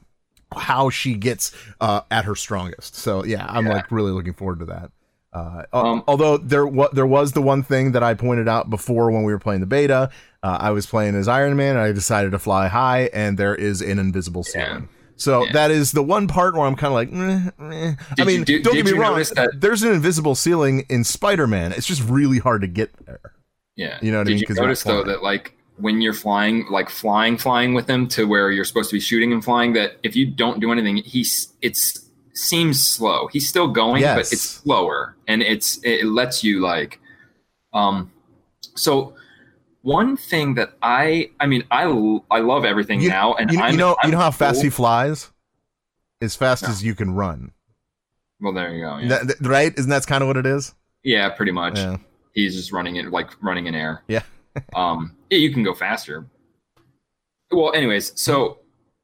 how 0.56 0.90
she 0.90 1.14
gets 1.14 1.52
uh 1.80 2.00
at 2.10 2.24
her 2.24 2.34
strongest. 2.34 2.96
So 2.96 3.24
yeah, 3.24 3.46
I'm 3.48 3.66
Yeah. 3.66 3.74
like 3.74 3.90
really 3.92 4.12
looking 4.12 4.34
forward 4.34 4.58
to 4.60 4.64
that. 4.66 4.90
Uh, 5.32 5.62
Um, 5.72 6.02
although 6.08 6.36
there 6.38 6.66
wa- 6.66 6.88
there 6.92 7.06
was 7.06 7.32
the 7.32 7.42
one 7.42 7.62
thing 7.62 7.92
that 7.92 8.02
I 8.02 8.14
pointed 8.14 8.48
out 8.48 8.68
before 8.68 9.12
when 9.12 9.22
we 9.22 9.32
were 9.32 9.38
playing 9.38 9.60
the 9.60 9.66
beta, 9.66 10.10
uh, 10.42 10.56
I 10.60 10.70
was 10.72 10.86
playing 10.86 11.14
as 11.14 11.28
Iron 11.28 11.56
Man 11.56 11.76
and 11.76 11.84
I 11.84 11.92
decided 11.92 12.32
to 12.32 12.38
fly 12.40 12.66
high, 12.66 13.10
and 13.12 13.38
there 13.38 13.54
is 13.54 13.80
an 13.80 14.00
invisible 14.00 14.44
Yeah. 14.52 14.66
ceiling. 14.66 14.88
So 15.14 15.44
Yeah. 15.44 15.52
that 15.52 15.70
is 15.70 15.92
the 15.92 16.02
one 16.02 16.26
part 16.26 16.54
where 16.56 16.66
I'm 16.66 16.74
kind 16.74 16.88
of 16.88 16.94
like, 16.94 17.12
meh, 17.12 17.50
meh. 17.58 17.94
I 18.18 18.24
mean, 18.24 18.44
you- 18.48 18.60
don't 18.60 18.74
get 18.74 18.86
me 18.86 18.92
wrong. 18.92 19.18
that- 19.36 19.50
There's 19.60 19.84
an 19.84 19.92
invisible 19.92 20.34
ceiling 20.34 20.84
in 20.88 21.04
Spider-Man. 21.04 21.72
It's 21.72 21.86
just 21.86 22.02
really 22.02 22.38
hard 22.38 22.62
to 22.62 22.66
get 22.66 22.90
there. 23.06 23.20
Yeah. 23.80 23.98
You 24.02 24.10
know 24.12 24.18
what 24.18 24.26
I 24.28 24.30
Did 24.30 24.40
mean? 24.40 24.44
you 24.48 24.54
notice 24.62 24.82
though 24.82 25.04
that 25.04 25.22
like 25.22 25.56
when 25.78 26.00
you're 26.02 26.12
flying, 26.26 26.66
like 26.70 26.90
flying, 26.90 27.38
flying 27.38 27.72
with 27.72 27.88
him 27.88 28.06
to 28.08 28.24
where 28.26 28.50
you're 28.50 28.66
supposed 28.66 28.90
to 28.90 28.96
be 28.96 29.00
shooting 29.00 29.32
and 29.32 29.42
flying, 29.42 29.72
that 29.72 29.96
if 30.02 30.14
you 30.14 30.26
don't 30.26 30.60
do 30.60 30.70
anything, 30.72 30.98
he's 30.98 31.48
it's 31.62 32.04
seems 32.34 32.76
slow. 32.86 33.26
He's 33.28 33.48
still 33.48 33.68
going, 33.68 34.02
Yes. 34.02 34.16
but 34.16 34.32
it's 34.34 34.42
slower, 34.42 35.16
and 35.26 35.42
it's 35.42 35.78
it 35.82 36.04
lets 36.06 36.44
you 36.44 36.60
like, 36.60 37.00
um, 37.72 38.10
so. 38.76 39.14
One 39.82 40.18
thing 40.18 40.56
that 40.56 40.74
I, 40.82 41.30
I 41.40 41.46
mean, 41.46 41.64
I 41.70 41.84
I 42.30 42.40
love 42.40 42.66
everything 42.66 43.00
You, 43.00 43.08
now, 43.08 43.32
and 43.32 43.50
you, 43.50 43.56
you 43.64 43.78
know, 43.78 43.96
I'm 44.02 44.10
you 44.10 44.12
know 44.12 44.18
how 44.20 44.30
fast 44.30 44.56
cool- 44.56 44.64
he 44.64 44.68
flies? 44.68 45.30
As 46.20 46.36
fast 46.36 46.64
No. 46.64 46.68
as 46.68 46.84
you 46.84 46.94
can 46.94 47.12
run. 47.14 47.52
Well, 48.42 48.52
there 48.52 48.74
you 48.74 48.82
go. 48.84 48.98
Yeah, 48.98 49.08
That- 49.08 49.26
that- 49.28 49.48
right? 49.48 49.72
Isn't 49.78 49.88
that's 49.88 50.04
kind 50.04 50.20
of 50.22 50.26
what 50.28 50.36
it 50.36 50.44
is? 50.44 50.74
yeah 51.02 51.30
pretty 51.30 51.52
much. 51.52 51.78
Yeah. 51.78 51.96
He's 52.32 52.54
just 52.54 52.72
running 52.72 52.96
it 52.96 53.10
like 53.10 53.30
running 53.42 53.66
in 53.66 53.74
air. 53.74 54.02
Yeah. 54.08 54.22
um 54.74 55.16
yeah, 55.30 55.38
you 55.38 55.52
can 55.52 55.62
go 55.62 55.72
faster 55.74 56.26
well 57.52 57.72
anyways 57.74 58.18
so 58.20 58.58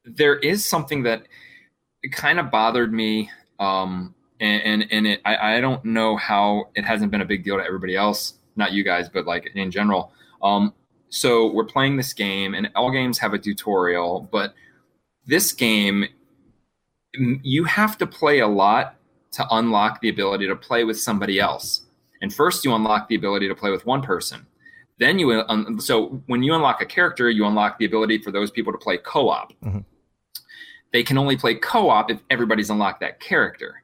there 0.04 0.36
is 0.36 0.64
something 0.64 1.02
that 1.02 1.26
kind 2.12 2.38
of 2.38 2.50
bothered 2.50 2.92
me 2.92 3.30
um 3.58 4.14
and 4.40 4.62
and, 4.62 4.92
and 4.92 5.06
it, 5.06 5.20
I, 5.24 5.56
I 5.56 5.60
don't 5.60 5.84
know 5.84 6.16
how 6.16 6.70
it 6.74 6.84
hasn't 6.84 7.10
been 7.10 7.20
a 7.20 7.24
big 7.24 7.44
deal 7.44 7.56
to 7.56 7.64
everybody 7.64 7.96
else 7.96 8.34
not 8.56 8.72
you 8.72 8.84
guys 8.84 9.08
but 9.08 9.26
like 9.26 9.50
in 9.54 9.70
general 9.70 10.12
um 10.42 10.72
so 11.08 11.50
we're 11.52 11.64
playing 11.64 11.96
this 11.96 12.12
game 12.12 12.54
and 12.54 12.68
all 12.74 12.90
games 12.90 13.18
have 13.18 13.32
a 13.32 13.38
tutorial 13.38 14.28
but 14.30 14.54
this 15.26 15.52
game 15.52 16.06
you 17.14 17.64
have 17.64 17.96
to 17.98 18.06
play 18.06 18.40
a 18.40 18.48
lot 18.48 18.96
to 19.32 19.46
unlock 19.50 20.00
the 20.00 20.08
ability 20.08 20.46
to 20.46 20.56
play 20.56 20.84
with 20.84 21.00
somebody 21.00 21.40
else 21.40 21.85
and 22.22 22.32
first 22.34 22.64
you 22.64 22.74
unlock 22.74 23.08
the 23.08 23.14
ability 23.14 23.48
to 23.48 23.54
play 23.54 23.70
with 23.70 23.84
one 23.86 24.02
person 24.02 24.46
then 24.98 25.18
you 25.18 25.32
um, 25.48 25.78
so 25.80 26.22
when 26.26 26.42
you 26.42 26.54
unlock 26.54 26.80
a 26.80 26.86
character 26.86 27.28
you 27.30 27.44
unlock 27.46 27.78
the 27.78 27.84
ability 27.84 28.18
for 28.18 28.30
those 28.30 28.50
people 28.50 28.72
to 28.72 28.78
play 28.78 28.96
co-op 28.98 29.52
Mhm. 29.62 29.84
they 30.92 31.02
can 31.02 31.18
only 31.18 31.36
play 31.36 31.54
co-op 31.54 32.10
if 32.10 32.18
everybody's 32.30 32.70
unlocked 32.70 33.00
that 33.00 33.20
character 33.20 33.82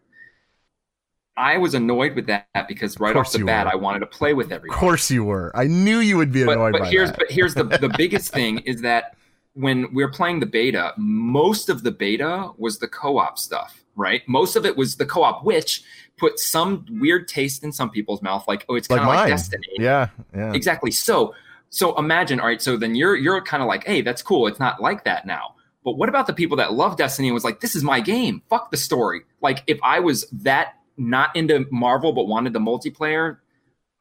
i 1.37 1.57
was 1.57 1.75
annoyed 1.75 2.15
with 2.15 2.27
that 2.27 2.47
because 2.69 2.99
right 3.01 3.17
off 3.17 3.33
the 3.33 3.45
bat 3.45 3.67
were. 3.67 3.73
i 3.73 3.75
wanted 3.75 4.01
to 4.01 4.07
play 4.07 4.35
with 4.35 4.53
everybody. 4.53 4.75
Of 4.77 4.81
course 4.81 5.11
you 5.11 5.25
were. 5.25 5.51
I 5.55 5.65
knew 5.67 5.99
you 6.01 6.17
would 6.19 6.31
be 6.33 6.43
annoyed 6.43 6.73
but 6.73 6.83
by 6.83 6.89
here's 6.91 7.11
that. 7.11 7.19
but 7.19 7.31
here's 7.31 7.55
the 7.55 7.65
the 7.65 7.93
biggest 7.97 8.33
thing 8.33 8.59
is 8.61 8.83
that 8.83 9.17
when 9.55 9.93
we 9.95 10.03
are 10.03 10.09
playing 10.11 10.41
the 10.41 10.47
beta, 10.47 10.93
most 10.97 11.69
of 11.69 11.83
the 11.83 11.91
beta 11.91 12.51
was 12.57 12.79
the 12.79 12.89
co-op 12.89 13.39
stuff, 13.39 13.83
right? 13.97 14.23
Most 14.27 14.57
of 14.57 14.65
it 14.65 14.75
was 14.75 14.97
the 14.97 15.05
co-op, 15.05 15.45
which 15.45 15.83
put 16.19 16.39
some 16.39 16.87
weird 17.01 17.29
taste 17.29 17.65
in 17.65 17.73
some 17.73 17.91
people's 17.91 18.23
mouth, 18.23 18.45
like 18.47 18.65
oh, 18.69 18.75
it's 18.75 18.89
kind 18.89 19.01
of 19.01 19.07
like 19.07 19.17
mine. 19.19 19.31
Destiny. 19.31 19.67
Yeah, 19.79 20.09
yeah. 20.35 20.53
Exactly. 20.53 20.91
So 20.91 21.35
so 21.73 21.97
imagine, 21.97 22.39
all 22.39 22.47
right, 22.47 22.61
so 22.61 22.77
then 22.77 22.95
you're 22.95 23.17
you're 23.17 23.41
kind 23.41 23.63
of 23.63 23.67
like, 23.67 23.85
hey, 23.85 24.03
that's 24.03 24.23
cool. 24.23 24.47
It's 24.47 24.61
not 24.61 24.81
like 24.81 25.05
that 25.05 25.27
now. 25.27 25.55
But 25.85 25.93
what 25.93 26.09
about 26.09 26.27
the 26.27 26.35
people 26.35 26.59
that 26.59 26.75
love 26.75 26.97
Destiny 26.97 27.29
and 27.29 27.35
was 27.35 27.45
like, 27.45 27.61
this 27.61 27.75
is 27.75 27.83
my 27.83 28.01
game. 28.01 28.43
Fuck 28.51 28.71
the 28.71 28.77
story. 28.77 29.23
Like 29.41 29.65
if 29.67 29.79
I 29.83 29.99
was 29.99 30.27
that 30.31 30.75
not 30.97 31.35
into 31.35 31.67
Marvel 31.71 32.13
but 32.13 32.29
wanted 32.29 32.53
the 32.53 32.61
multiplayer, 32.61 33.39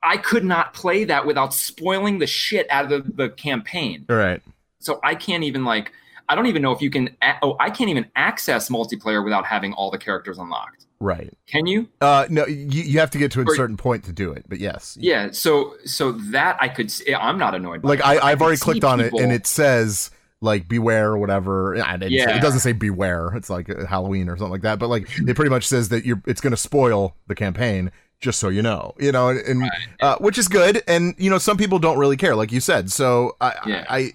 I 0.03 0.17
could 0.17 0.43
not 0.43 0.73
play 0.73 1.05
that 1.05 1.25
without 1.25 1.53
spoiling 1.53 2.19
the 2.19 2.27
shit 2.27 2.67
out 2.69 2.91
of 2.91 3.05
the, 3.05 3.11
the 3.13 3.29
campaign. 3.29 4.05
All 4.09 4.17
right. 4.17 4.41
So 4.79 4.99
I 5.01 5.15
can't 5.15 5.43
even 5.43 5.63
like 5.63 5.93
I 6.27 6.35
don't 6.35 6.47
even 6.47 6.61
know 6.61 6.73
if 6.73 6.81
you 6.81 6.89
can 6.89 7.15
oh 7.41 7.55
I 7.59 7.69
can't 7.69 7.89
even 7.89 8.11
access 8.17 8.69
multiplayer 8.69 9.23
without 9.23 9.45
having 9.45 9.71
all 9.73 9.91
the 9.91 9.97
characters 9.97 10.37
unlocked. 10.37 10.87
Right. 11.01 11.33
Can 11.47 11.65
you? 11.65 11.89
Uh, 11.99 12.27
no, 12.29 12.45
you, 12.45 12.83
you 12.83 12.99
have 12.99 13.09
to 13.11 13.17
get 13.17 13.31
to 13.31 13.41
a 13.41 13.43
Or- 13.45 13.55
certain 13.55 13.75
point 13.75 14.03
to 14.05 14.13
do 14.13 14.31
it, 14.31 14.45
but 14.47 14.59
yes. 14.59 14.97
Yeah. 15.01 15.31
So 15.31 15.75
so 15.83 16.11
that 16.31 16.57
I 16.61 16.67
could 16.69 16.93
I'm 17.17 17.37
not 17.39 17.55
annoyed. 17.55 17.81
By 17.81 17.89
Like 17.89 18.05
I, 18.05 18.19
I've 18.19 18.41
already 18.41 18.57
clicked 18.59 18.83
on 18.83 18.99
it, 18.99 19.11
and 19.13 19.31
it 19.31 19.47
says 19.47 20.11
like 20.41 20.67
beware 20.67 21.09
or 21.11 21.17
whatever. 21.17 21.73
Yeah, 21.75 21.95
it, 21.95 22.01
say- 22.01 22.07
Yeah. 22.09 22.37
it 22.37 22.41
doesn't 22.41 22.59
say 22.61 22.71
beware. 22.73 23.33
It's 23.35 23.49
like 23.49 23.69
uh, 23.69 23.85
Halloween 23.87 24.29
or 24.29 24.37
something 24.37 24.51
like 24.51 24.61
that. 24.61 24.77
But 24.79 24.89
like 24.89 25.07
it 25.19 25.35
pretty 25.35 25.49
much 25.49 25.67
says 25.67 25.89
that 25.89 26.05
you're 26.05 26.21
it's 26.27 26.39
going 26.41 26.51
to 26.51 26.57
spoil 26.57 27.15
the 27.27 27.35
campaign. 27.35 27.91
Just 28.19 28.39
so 28.39 28.49
you 28.49 28.61
know, 28.61 28.93
you 28.99 29.11
know, 29.11 29.29
and, 29.29 29.39
and 29.63 29.71
uh, 29.99 30.15
which 30.19 30.37
is 30.37 30.47
good, 30.47 30.83
and 30.87 31.15
you 31.17 31.31
know, 31.31 31.39
some 31.39 31.57
people 31.57 31.79
don't 31.79 31.97
really 31.97 32.17
care, 32.17 32.35
like 32.35 32.51
you 32.51 32.59
said. 32.59 32.91
So 32.91 33.35
I, 33.41 33.55
Yeah. 33.65 33.85
I, 33.89 34.11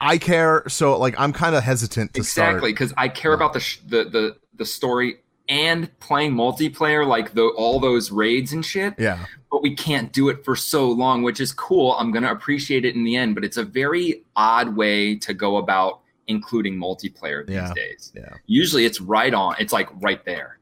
I 0.00 0.18
care. 0.18 0.62
So 0.68 0.96
like, 0.96 1.18
I'm 1.18 1.32
kind 1.32 1.56
of 1.56 1.64
hesitant 1.64 2.14
to 2.14 2.20
exactly 2.20 2.70
because 2.72 2.94
I 2.96 3.08
care 3.08 3.32
about 3.32 3.54
the, 3.54 3.58
sh- 3.58 3.80
the 3.84 4.04
the 4.04 4.36
the 4.54 4.64
story 4.64 5.16
and 5.48 5.96
playing 6.00 6.32
multiplayer 6.34 7.06
like 7.06 7.32
the 7.34 7.44
all 7.56 7.80
those 7.80 8.10
raids 8.10 8.52
and 8.52 8.64
shit. 8.64 8.94
Yeah, 8.98 9.24
But 9.50 9.62
we 9.62 9.74
can't 9.74 10.12
do 10.12 10.28
it 10.28 10.44
for 10.44 10.54
so 10.56 10.90
long, 10.90 11.22
which 11.22 11.40
is 11.40 11.52
cool. 11.52 11.92
I'm 11.94 12.12
gonna 12.12 12.30
appreciate 12.32 12.84
it 12.84 12.94
in 12.94 13.04
the 13.04 13.16
end, 13.16 13.34
but 13.34 13.44
it's 13.44 13.56
a 13.56 13.64
very 13.64 14.24
odd 14.36 14.76
way 14.76 15.16
to 15.16 15.32
go 15.34 15.56
about 15.56 16.00
including 16.26 16.76
multiplayer 16.76 17.46
these 17.46 17.54
Yeah. 17.56 17.72
days. 17.74 18.12
yeah. 18.14 18.34
Usually 18.46 18.84
it's 18.84 19.00
right 19.00 19.32
on. 19.32 19.54
It's 19.58 19.72
like 19.72 19.88
right 20.02 20.22
there. 20.26 20.58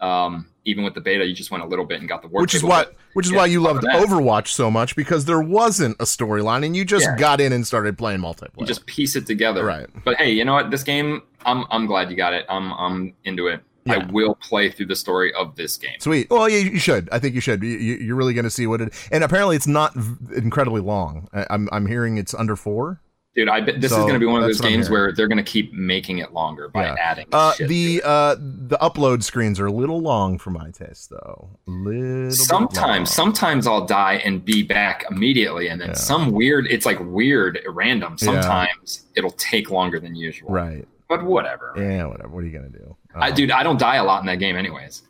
Um, 0.00 0.46
even 0.64 0.84
with 0.84 0.94
the 0.94 1.00
beta, 1.00 1.26
you 1.26 1.34
just 1.34 1.50
went 1.50 1.62
a 1.62 1.66
little 1.66 1.84
bit 1.84 2.00
and 2.00 2.08
got 2.08 2.22
the 2.22 2.28
work. 2.28 2.40
which 2.42 2.54
is 2.54 2.62
why 2.62 2.86
which 3.14 3.26
is 3.26 3.32
yeah, 3.32 3.38
why 3.38 3.46
you 3.46 3.60
loved 3.60 3.82
Overwatch 3.84 4.48
so 4.48 4.70
much 4.70 4.94
because 4.96 5.24
there 5.26 5.40
wasn't 5.40 5.96
a 6.00 6.04
storyline 6.04 6.64
and 6.64 6.74
you 6.76 6.84
just 6.84 7.04
Yeah. 7.06 7.16
got 7.16 7.40
in 7.40 7.52
and 7.52 7.66
started 7.66 7.98
playing 7.98 8.20
multiplayer. 8.20 8.60
you 8.60 8.66
just 8.66 8.86
piece 8.86 9.16
it 9.16 9.26
together. 9.26 9.64
Right. 9.64 9.88
But 10.04 10.16
hey, 10.16 10.30
you 10.32 10.44
know 10.44 10.54
what? 10.54 10.70
This 10.70 10.82
game, 10.82 11.22
I'm 11.44 11.64
I'm 11.70 11.86
glad 11.86 12.10
you 12.10 12.16
got 12.16 12.32
it. 12.34 12.46
I'm 12.48 12.72
I'm 12.72 13.14
into 13.24 13.46
it. 13.48 13.60
I 13.88 13.96
Yeah. 13.96 14.10
will 14.10 14.34
play 14.34 14.70
through 14.70 14.86
the 14.86 14.96
story 14.96 15.32
of 15.34 15.56
this 15.56 15.76
game. 15.76 15.98
Sweet. 16.00 16.28
Well, 16.30 16.48
yeah, 16.48 16.58
you 16.58 16.78
should. 16.78 17.08
I 17.10 17.18
think 17.18 17.34
you 17.34 17.40
should. 17.40 17.62
You, 17.62 17.70
you're 17.70 18.16
really 18.16 18.34
going 18.34 18.44
to 18.44 18.50
see 18.50 18.66
what 18.66 18.80
it. 18.80 18.92
And 19.10 19.24
apparently, 19.24 19.56
it's 19.56 19.66
not 19.66 19.94
v- 19.94 20.36
incredibly 20.36 20.80
long. 20.82 21.28
I, 21.32 21.46
I'm 21.50 21.68
I'm 21.72 21.86
hearing 21.86 22.18
it's 22.18 22.34
under 22.34 22.56
four. 22.56 23.00
Dude, 23.36 23.48
I 23.48 23.60
bet 23.60 23.80
this 23.80 23.92
So, 23.92 23.98
is 23.98 24.02
going 24.02 24.14
to 24.14 24.18
be 24.18 24.26
one 24.26 24.42
of 24.42 24.48
those 24.48 24.60
games 24.60 24.90
where 24.90 25.12
they're 25.12 25.28
going 25.28 25.38
to 25.38 25.44
keep 25.44 25.72
making 25.72 26.18
it 26.18 26.32
longer 26.32 26.68
by 26.68 26.86
Yeah. 26.86 26.96
adding 27.00 27.26
Uh, 27.32 27.52
shit 27.52 27.58
to 27.58 27.68
the 27.68 28.02
uh 28.04 28.34
the 28.40 28.76
upload 28.82 29.22
screens 29.22 29.60
are 29.60 29.66
a 29.66 29.72
little 29.72 30.00
long 30.00 30.36
for 30.36 30.50
my 30.50 30.70
taste, 30.72 31.10
though. 31.10 31.56
Little. 31.66 32.32
Sometimes, 32.32 33.08
sometimes 33.10 33.68
I'll 33.68 33.86
die 33.86 34.20
and 34.24 34.44
be 34.44 34.62
back 34.64 35.04
immediately, 35.10 35.68
and 35.68 35.80
then 35.80 35.90
Yeah. 35.90 35.94
some 35.94 36.32
weird. 36.32 36.66
It's 36.68 36.84
like 36.84 36.98
weird, 37.00 37.60
random. 37.68 38.18
Sometimes 38.18 39.06
it'll 39.14 39.30
take 39.30 39.70
longer 39.70 40.00
than 40.00 40.14
usual. 40.16 40.50
Right. 40.50 40.86
But 41.08 41.24
whatever. 41.24 41.72
Yeah. 41.76 42.06
Whatever. 42.06 42.28
What 42.28 42.42
are 42.44 42.46
you 42.46 42.52
gonna 42.52 42.68
do? 42.68 42.96
I, 43.14 43.28
Um, 43.30 43.34
dude, 43.34 43.50
I 43.50 43.62
don't 43.62 43.78
die 43.78 43.96
a 43.96 44.04
lot 44.04 44.20
in 44.20 44.26
that 44.26 44.38
game, 44.38 44.56
anyways. 44.56 45.02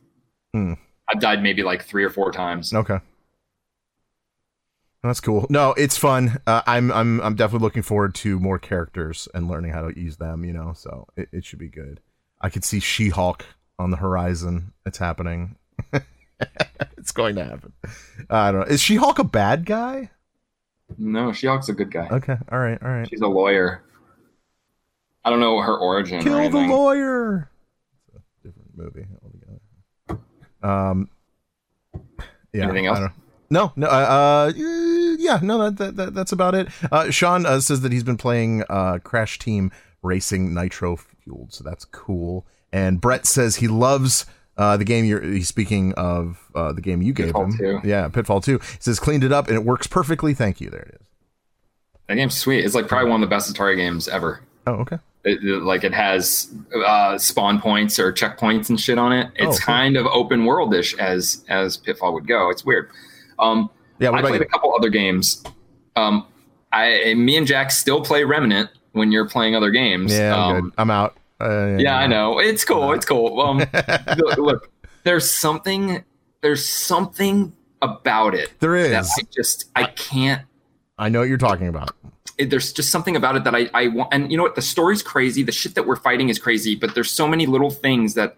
Hmm. 0.54 0.74
I've 1.08 1.20
died 1.20 1.42
maybe 1.42 1.62
like 1.62 1.82
three 1.84 2.04
or 2.04 2.10
four 2.10 2.30
times. 2.32 2.72
Okay. 2.72 2.98
That's 5.02 5.20
cool. 5.20 5.46
No, 5.48 5.72
it's 5.72 5.96
fun. 5.96 6.40
Uh, 6.46 6.60
I'm 6.66 6.92
I'm 6.92 7.20
I'm 7.22 7.34
definitely 7.34 7.64
looking 7.64 7.82
forward 7.82 8.14
to 8.16 8.38
more 8.38 8.58
characters 8.58 9.28
and 9.34 9.48
learning 9.48 9.72
how 9.72 9.88
to 9.88 9.98
use 9.98 10.18
them. 10.18 10.44
You 10.44 10.52
know, 10.52 10.72
so 10.74 11.06
it, 11.16 11.28
it 11.32 11.44
should 11.44 11.58
be 11.58 11.68
good. 11.68 12.00
I 12.40 12.50
could 12.50 12.64
see 12.64 12.80
She-Hulk 12.80 13.44
on 13.78 13.90
the 13.90 13.96
horizon. 13.96 14.72
It's 14.84 14.98
happening. 14.98 15.56
it's 16.98 17.12
going 17.12 17.34
to 17.36 17.44
happen. 17.44 17.72
I 18.28 18.50
don't 18.52 18.60
know. 18.60 18.66
Is 18.66 18.80
She-Hulk 18.80 19.18
a 19.18 19.24
bad 19.24 19.64
guy? 19.66 20.10
No, 20.98 21.32
She-Hulk's 21.32 21.68
a 21.68 21.74
good 21.74 21.90
guy. 21.90 22.08
Okay. 22.10 22.36
All 22.50 22.58
right. 22.58 22.78
All 22.82 22.88
right. 22.90 23.08
She's 23.08 23.20
a 23.20 23.26
lawyer. 23.26 23.82
I 25.24 25.30
don't 25.30 25.40
know 25.40 25.60
her 25.60 25.76
origin. 25.76 26.18
or 26.20 26.22
Kill 26.22 26.50
the 26.50 26.58
lawyer. 26.66 27.50
It's 28.86 28.96
a 28.96 29.00
different 29.00 29.22
movie 29.22 29.60
altogether. 30.08 30.22
Um. 30.62 31.08
Yeah. 32.52 32.64
Anything 32.64 32.86
else? 32.86 33.12
No, 33.50 33.72
no. 33.74 33.88
Uh, 33.88 33.90
uh, 33.90 34.52
yeah, 34.56 35.40
no. 35.42 35.58
That, 35.58 35.76
that, 35.78 35.96
that 35.96 36.14
that's 36.14 36.32
about 36.32 36.54
it. 36.54 36.68
Uh, 36.90 37.10
Sean 37.10 37.46
uh, 37.46 37.60
says 37.60 37.80
that 37.80 37.92
he's 37.92 38.04
been 38.04 38.16
playing 38.16 38.62
uh, 38.70 38.98
Crash 39.02 39.38
Team 39.38 39.72
Racing 40.02 40.54
Nitro 40.54 40.96
Fueled, 40.96 41.52
so 41.52 41.64
that's 41.64 41.84
cool. 41.84 42.46
And 42.72 43.00
Brett 43.00 43.26
says 43.26 43.56
he 43.56 43.66
loves 43.66 44.26
uh, 44.56 44.76
the 44.76 44.84
game. 44.84 45.04
You're 45.04 45.20
he's 45.20 45.48
speaking 45.48 45.92
of 45.94 46.48
uh, 46.54 46.72
the 46.72 46.80
game 46.80 47.02
you 47.02 47.12
gave 47.12 47.26
Pitfall 47.26 47.46
him. 47.46 47.58
2. 47.58 47.80
Yeah, 47.84 48.08
Pitfall 48.08 48.40
Two. 48.40 48.58
He 48.58 48.78
says 48.78 49.00
cleaned 49.00 49.24
it 49.24 49.32
up 49.32 49.48
and 49.48 49.56
it 49.56 49.64
works 49.64 49.86
perfectly. 49.88 50.32
Thank 50.32 50.60
you. 50.60 50.70
There 50.70 50.82
it 50.82 51.00
is. 51.00 51.06
That 52.08 52.14
game's 52.16 52.36
sweet. 52.36 52.64
It's 52.64 52.74
like 52.74 52.88
probably 52.88 53.10
one 53.10 53.22
of 53.22 53.28
the 53.28 53.34
best 53.34 53.52
Atari 53.52 53.76
games 53.76 54.08
ever. 54.08 54.40
Oh, 54.66 54.72
okay. 54.74 54.98
It, 55.24 55.42
like 55.62 55.84
it 55.84 55.92
has 55.92 56.50
uh, 56.74 57.18
spawn 57.18 57.60
points 57.60 57.98
or 57.98 58.10
checkpoints 58.12 58.70
and 58.70 58.80
shit 58.80 58.98
on 58.98 59.12
it. 59.12 59.30
It's 59.36 59.58
Oh, 59.58 59.64
cool. 59.64 59.74
kind 59.74 59.96
of 59.96 60.06
open 60.06 60.44
worldish 60.44 60.98
as 60.98 61.44
as 61.48 61.76
Pitfall 61.76 62.14
would 62.14 62.26
go. 62.26 62.48
It's 62.50 62.64
weird. 62.64 62.90
Um, 63.38 63.68
Yeah. 63.98 64.12
I 64.12 64.20
played 64.22 64.34
you? 64.36 64.40
a 64.40 64.44
couple 64.46 64.74
other 64.74 64.88
games. 64.88 65.42
Um, 65.96 66.26
I 66.72 67.14
me 67.14 67.36
and 67.36 67.46
Jack 67.46 67.70
still 67.70 68.00
play 68.00 68.24
Remnant 68.24 68.70
when 68.92 69.12
you're 69.12 69.28
playing 69.28 69.54
other 69.54 69.70
games. 69.70 70.12
Yeah, 70.12 70.34
I'm, 70.34 70.56
um, 70.56 70.62
good. 70.62 70.72
I'm 70.78 70.90
out. 70.90 71.16
Uh, 71.40 71.76
yeah, 71.78 71.96
I 71.98 72.06
know. 72.06 72.38
It's 72.38 72.64
cool. 72.64 72.92
It's 72.92 73.04
cool. 73.06 73.40
Um, 73.40 73.58
look, 74.18 74.38
look, 74.38 74.70
there's 75.04 75.30
something. 75.30 76.02
There's 76.42 76.66
something 76.66 77.52
about 77.82 78.34
it 78.34 78.52
There 78.60 78.76
is. 78.76 78.90
that 78.90 79.02
is. 79.04 79.14
I 79.18 79.22
just 79.34 79.70
I 79.76 79.84
can't 79.84 80.42
I 80.98 81.08
know 81.10 81.20
what 81.20 81.28
you're 81.28 81.36
talking 81.38 81.66
about. 81.68 81.94
There's 82.44 82.72
just 82.72 82.90
something 82.90 83.16
about 83.16 83.36
it 83.36 83.44
that 83.44 83.54
I, 83.54 83.68
I 83.74 83.88
want. 83.88 84.12
And 84.12 84.30
you 84.30 84.36
know 84.36 84.42
what? 84.42 84.54
The 84.54 84.62
story's 84.62 85.02
crazy. 85.02 85.42
The 85.42 85.52
shit 85.52 85.74
that 85.74 85.86
we're 85.86 85.96
fighting 85.96 86.28
is 86.28 86.38
crazy, 86.38 86.74
but 86.74 86.94
there's 86.94 87.10
so 87.10 87.26
many 87.28 87.46
little 87.46 87.70
things 87.70 88.14
that 88.14 88.36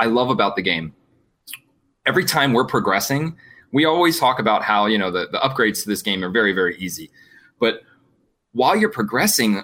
I 0.00 0.06
love 0.06 0.30
about 0.30 0.56
the 0.56 0.62
game. 0.62 0.94
Every 2.06 2.24
time 2.24 2.52
we're 2.52 2.66
progressing, 2.66 3.36
we 3.72 3.84
always 3.84 4.18
talk 4.18 4.38
about 4.38 4.62
how, 4.62 4.86
you 4.86 4.98
know, 4.98 5.10
the, 5.10 5.28
the 5.30 5.38
upgrades 5.38 5.82
to 5.82 5.88
this 5.88 6.02
game 6.02 6.22
are 6.24 6.30
very, 6.30 6.52
very 6.52 6.76
easy. 6.78 7.10
But 7.58 7.82
while 8.52 8.76
you're 8.76 8.90
progressing, 8.90 9.62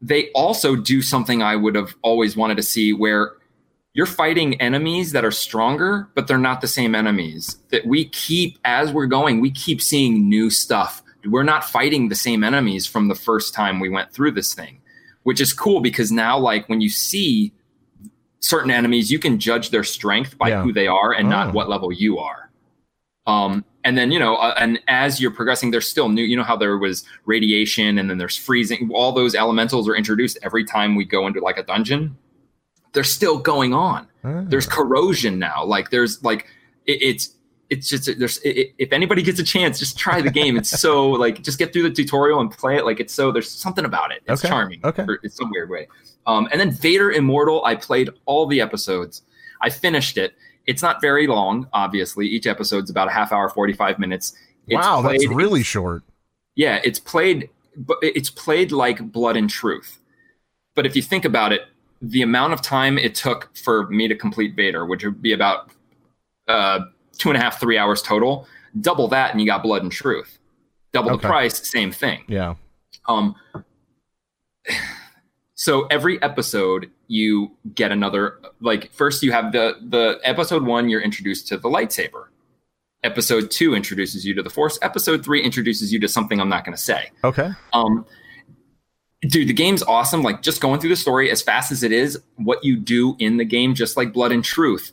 they 0.00 0.30
also 0.30 0.76
do 0.76 1.02
something 1.02 1.42
I 1.42 1.56
would 1.56 1.74
have 1.74 1.94
always 2.02 2.36
wanted 2.36 2.56
to 2.56 2.62
see 2.62 2.92
where 2.92 3.32
you're 3.94 4.06
fighting 4.06 4.60
enemies 4.60 5.12
that 5.12 5.24
are 5.24 5.30
stronger, 5.30 6.08
but 6.14 6.26
they're 6.26 6.38
not 6.38 6.60
the 6.60 6.68
same 6.68 6.94
enemies. 6.94 7.58
That 7.70 7.86
we 7.86 8.06
keep, 8.06 8.58
as 8.64 8.90
we're 8.90 9.06
going, 9.06 9.40
we 9.40 9.50
keep 9.50 9.82
seeing 9.82 10.28
new 10.28 10.48
stuff. 10.48 11.01
We're 11.26 11.42
not 11.42 11.64
fighting 11.64 12.08
the 12.08 12.14
same 12.14 12.42
enemies 12.44 12.86
from 12.86 13.08
the 13.08 13.14
first 13.14 13.54
time 13.54 13.80
we 13.80 13.88
went 13.88 14.12
through 14.12 14.32
this 14.32 14.54
thing, 14.54 14.80
which 15.22 15.40
is 15.40 15.52
cool 15.52 15.80
because 15.80 16.10
now, 16.10 16.38
like, 16.38 16.68
when 16.68 16.80
you 16.80 16.88
see 16.88 17.52
certain 18.40 18.70
enemies, 18.70 19.10
you 19.10 19.18
can 19.18 19.38
judge 19.38 19.70
their 19.70 19.84
strength 19.84 20.36
by 20.36 20.48
Yeah. 20.48 20.62
who 20.62 20.72
they 20.72 20.86
are 20.88 21.12
and 21.12 21.28
Oh. 21.28 21.30
not 21.30 21.54
what 21.54 21.68
level 21.68 21.92
you 21.92 22.18
are. 22.18 22.50
Um, 23.26 23.64
and 23.84 23.96
then 23.96 24.10
you 24.10 24.18
know, 24.18 24.34
uh, 24.36 24.54
and 24.58 24.80
as 24.88 25.20
you're 25.20 25.30
progressing, 25.30 25.70
there's 25.70 25.88
still 25.88 26.08
new. 26.08 26.22
You 26.24 26.36
know 26.36 26.42
how 26.42 26.56
there 26.56 26.76
was 26.78 27.04
radiation, 27.24 27.98
and 27.98 28.10
then 28.10 28.18
there's 28.18 28.36
freezing. 28.36 28.90
All 28.92 29.12
those 29.12 29.34
elementals 29.36 29.88
are 29.88 29.94
introduced 29.94 30.38
every 30.42 30.64
time 30.64 30.96
we 30.96 31.04
go 31.04 31.26
into 31.28 31.40
like 31.40 31.56
a 31.56 31.62
dungeon. 31.62 32.16
They're 32.92 33.04
still 33.04 33.38
going 33.38 33.72
on. 33.74 34.08
Ah. 34.24 34.42
There's 34.44 34.66
corrosion 34.66 35.38
now. 35.38 35.64
Like 35.64 35.90
there's 35.90 36.22
like 36.24 36.46
it, 36.86 37.00
it's 37.00 37.34
it's 37.72 37.88
just 37.88 38.04
there's 38.18 38.38
i 38.44 38.48
i- 38.60 38.70
if 38.78 38.92
anybody 38.92 39.22
gets 39.22 39.40
a 39.40 39.44
chance, 39.54 39.78
just 39.78 39.98
try 39.98 40.20
the 40.20 40.30
game. 40.30 40.56
It's 40.56 40.70
so 40.86 41.10
like 41.24 41.42
just 41.42 41.58
get 41.58 41.72
through 41.72 41.84
the 41.84 41.90
tutorial 42.00 42.40
and 42.40 42.50
play 42.50 42.76
it. 42.76 42.84
Like 42.84 43.00
it's 43.00 43.14
so 43.14 43.32
there's 43.32 43.50
something 43.50 43.84
about 43.84 44.12
it. 44.12 44.22
It's 44.26 44.40
Okay, 44.44 44.48
charming. 44.52 44.80
okay. 44.84 45.04
It's 45.22 45.36
some 45.36 45.50
weird 45.50 45.70
way. 45.70 45.88
Um, 46.26 46.48
and 46.52 46.60
then 46.60 46.70
Vader 46.70 47.10
Immortal, 47.10 47.64
I 47.64 47.74
played 47.74 48.10
all 48.26 48.46
the 48.46 48.60
episodes. 48.60 49.22
I 49.60 49.70
finished 49.70 50.16
it. 50.18 50.34
It's 50.66 50.82
not 50.82 51.00
very 51.00 51.26
long, 51.26 51.66
obviously. 51.72 52.26
Each 52.28 52.46
episode's 52.46 52.90
about 52.90 53.08
a 53.08 53.10
half 53.10 53.32
hour, 53.32 53.48
45 53.48 53.98
minutes. 53.98 54.32
It's 54.68 54.74
wow, 54.86 55.02
that's 55.02 55.26
really 55.26 55.64
short. 55.64 56.02
yeah, 56.54 56.80
it's 56.84 57.00
played, 57.00 57.50
but 57.76 57.96
it's 58.02 58.30
played 58.30 58.70
like 58.70 58.98
Blood 59.10 59.36
and 59.36 59.50
Truth. 59.50 59.98
But 60.76 60.86
if 60.86 60.94
you 60.94 61.02
think 61.02 61.24
about 61.24 61.52
it, 61.52 61.62
the 62.00 62.22
amount 62.22 62.52
of 62.52 62.62
time 62.62 62.96
it 62.98 63.14
took 63.16 63.50
for 63.56 63.88
me 63.88 64.06
to 64.08 64.14
complete 64.14 64.54
Vader, 64.54 64.86
which 64.86 65.04
would 65.04 65.20
be 65.20 65.32
about 65.32 65.70
uh, 66.48 66.80
two 67.18 67.28
and 67.30 67.36
a 67.36 67.40
half, 67.40 67.60
three 67.60 67.78
hours 67.78 68.02
total, 68.02 68.46
double 68.80 69.08
that, 69.08 69.32
and 69.32 69.40
you 69.40 69.46
got 69.46 69.62
Blood 69.62 69.82
and 69.82 69.92
Truth. 69.92 70.38
Double 70.92 71.12
Okay. 71.12 71.22
the 71.22 71.28
price, 71.28 71.68
same 71.70 71.90
thing. 71.92 72.22
Yeah. 72.28 72.54
Um, 73.06 73.34
so 75.54 75.86
every 75.86 76.20
episode 76.22 76.90
you 77.08 77.52
get 77.74 77.92
another 77.92 78.38
like 78.60 78.90
first 78.92 79.22
you 79.22 79.32
have 79.32 79.52
the 79.52 79.76
the 79.88 80.18
episode 80.24 80.64
one 80.64 80.88
you're 80.88 81.00
introduced 81.00 81.48
to 81.48 81.56
the 81.56 81.68
lightsaber 81.68 82.26
episode 83.02 83.50
two 83.50 83.74
introduces 83.74 84.24
you 84.24 84.34
to 84.34 84.42
the 84.42 84.50
force 84.50 84.78
episode 84.82 85.24
three 85.24 85.42
introduces 85.42 85.92
you 85.92 85.98
to 86.00 86.08
something 86.08 86.40
i'm 86.40 86.48
not 86.48 86.64
going 86.64 86.74
to 86.76 86.80
say 86.82 87.10
Okay. 87.24 87.50
um 87.72 88.06
dude 89.22 89.48
the 89.48 89.52
game's 89.52 89.82
awesome 89.82 90.22
like 90.22 90.42
just 90.42 90.60
going 90.60 90.80
through 90.80 90.90
the 90.90 90.96
story 90.96 91.30
as 91.30 91.42
fast 91.42 91.70
as 91.72 91.82
it 91.82 91.92
is 91.92 92.18
what 92.36 92.64
you 92.64 92.76
do 92.76 93.16
in 93.18 93.36
the 93.36 93.44
game 93.44 93.74
just 93.74 93.96
like 93.96 94.12
blood 94.12 94.32
and 94.32 94.44
truth 94.44 94.92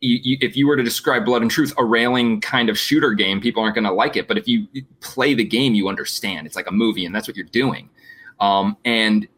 you, 0.00 0.18
you, 0.22 0.38
if 0.40 0.56
you 0.56 0.66
were 0.66 0.76
to 0.76 0.82
describe 0.82 1.24
blood 1.24 1.42
and 1.42 1.50
truth 1.50 1.72
a 1.78 1.84
railing 1.84 2.40
kind 2.40 2.68
of 2.68 2.78
shooter 2.78 3.12
game 3.12 3.40
people 3.40 3.62
aren't 3.62 3.74
going 3.74 3.84
to 3.84 3.92
like 3.92 4.16
it 4.16 4.26
but 4.26 4.38
if 4.38 4.48
you 4.48 4.66
play 5.00 5.34
the 5.34 5.44
game 5.44 5.74
you 5.74 5.88
understand 5.88 6.46
it's 6.46 6.56
like 6.56 6.68
a 6.68 6.72
movie 6.72 7.04
and 7.04 7.14
that's 7.14 7.28
what 7.28 7.36
you're 7.36 7.46
doing 7.46 7.88
um, 8.40 8.76
and 8.84 9.28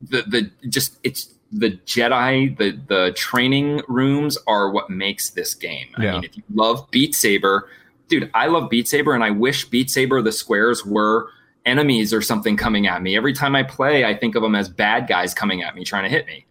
the 0.00 0.22
the 0.22 0.68
just 0.68 0.98
it's 1.02 1.34
the 1.52 1.72
Jedi 1.86 2.56
the 2.58 2.78
the 2.88 3.12
training 3.14 3.82
rooms 3.88 4.36
are 4.46 4.70
what 4.70 4.90
makes 4.90 5.30
this 5.30 5.54
game. 5.54 5.88
I 5.96 6.12
mean, 6.12 6.24
if 6.24 6.36
you 6.36 6.42
love 6.52 6.90
Beat 6.90 7.14
Saber, 7.14 7.68
dude, 8.08 8.30
I 8.34 8.46
love 8.46 8.70
Beat 8.70 8.88
Saber, 8.88 9.14
and 9.14 9.22
I 9.22 9.30
wish 9.30 9.66
Beat 9.66 9.90
Saber 9.90 10.20
the 10.20 10.32
squares 10.32 10.84
were 10.84 11.28
enemies 11.64 12.12
or 12.12 12.20
something 12.20 12.56
coming 12.56 12.86
at 12.86 13.02
me. 13.02 13.16
Every 13.16 13.32
time 13.32 13.54
I 13.54 13.62
play, 13.62 14.04
I 14.04 14.14
think 14.16 14.34
of 14.34 14.42
them 14.42 14.54
as 14.54 14.68
bad 14.68 15.06
guys 15.06 15.32
coming 15.32 15.62
at 15.62 15.74
me 15.74 15.84
trying 15.84 16.04
to 16.04 16.10
hit 16.10 16.26
me. 16.26 16.46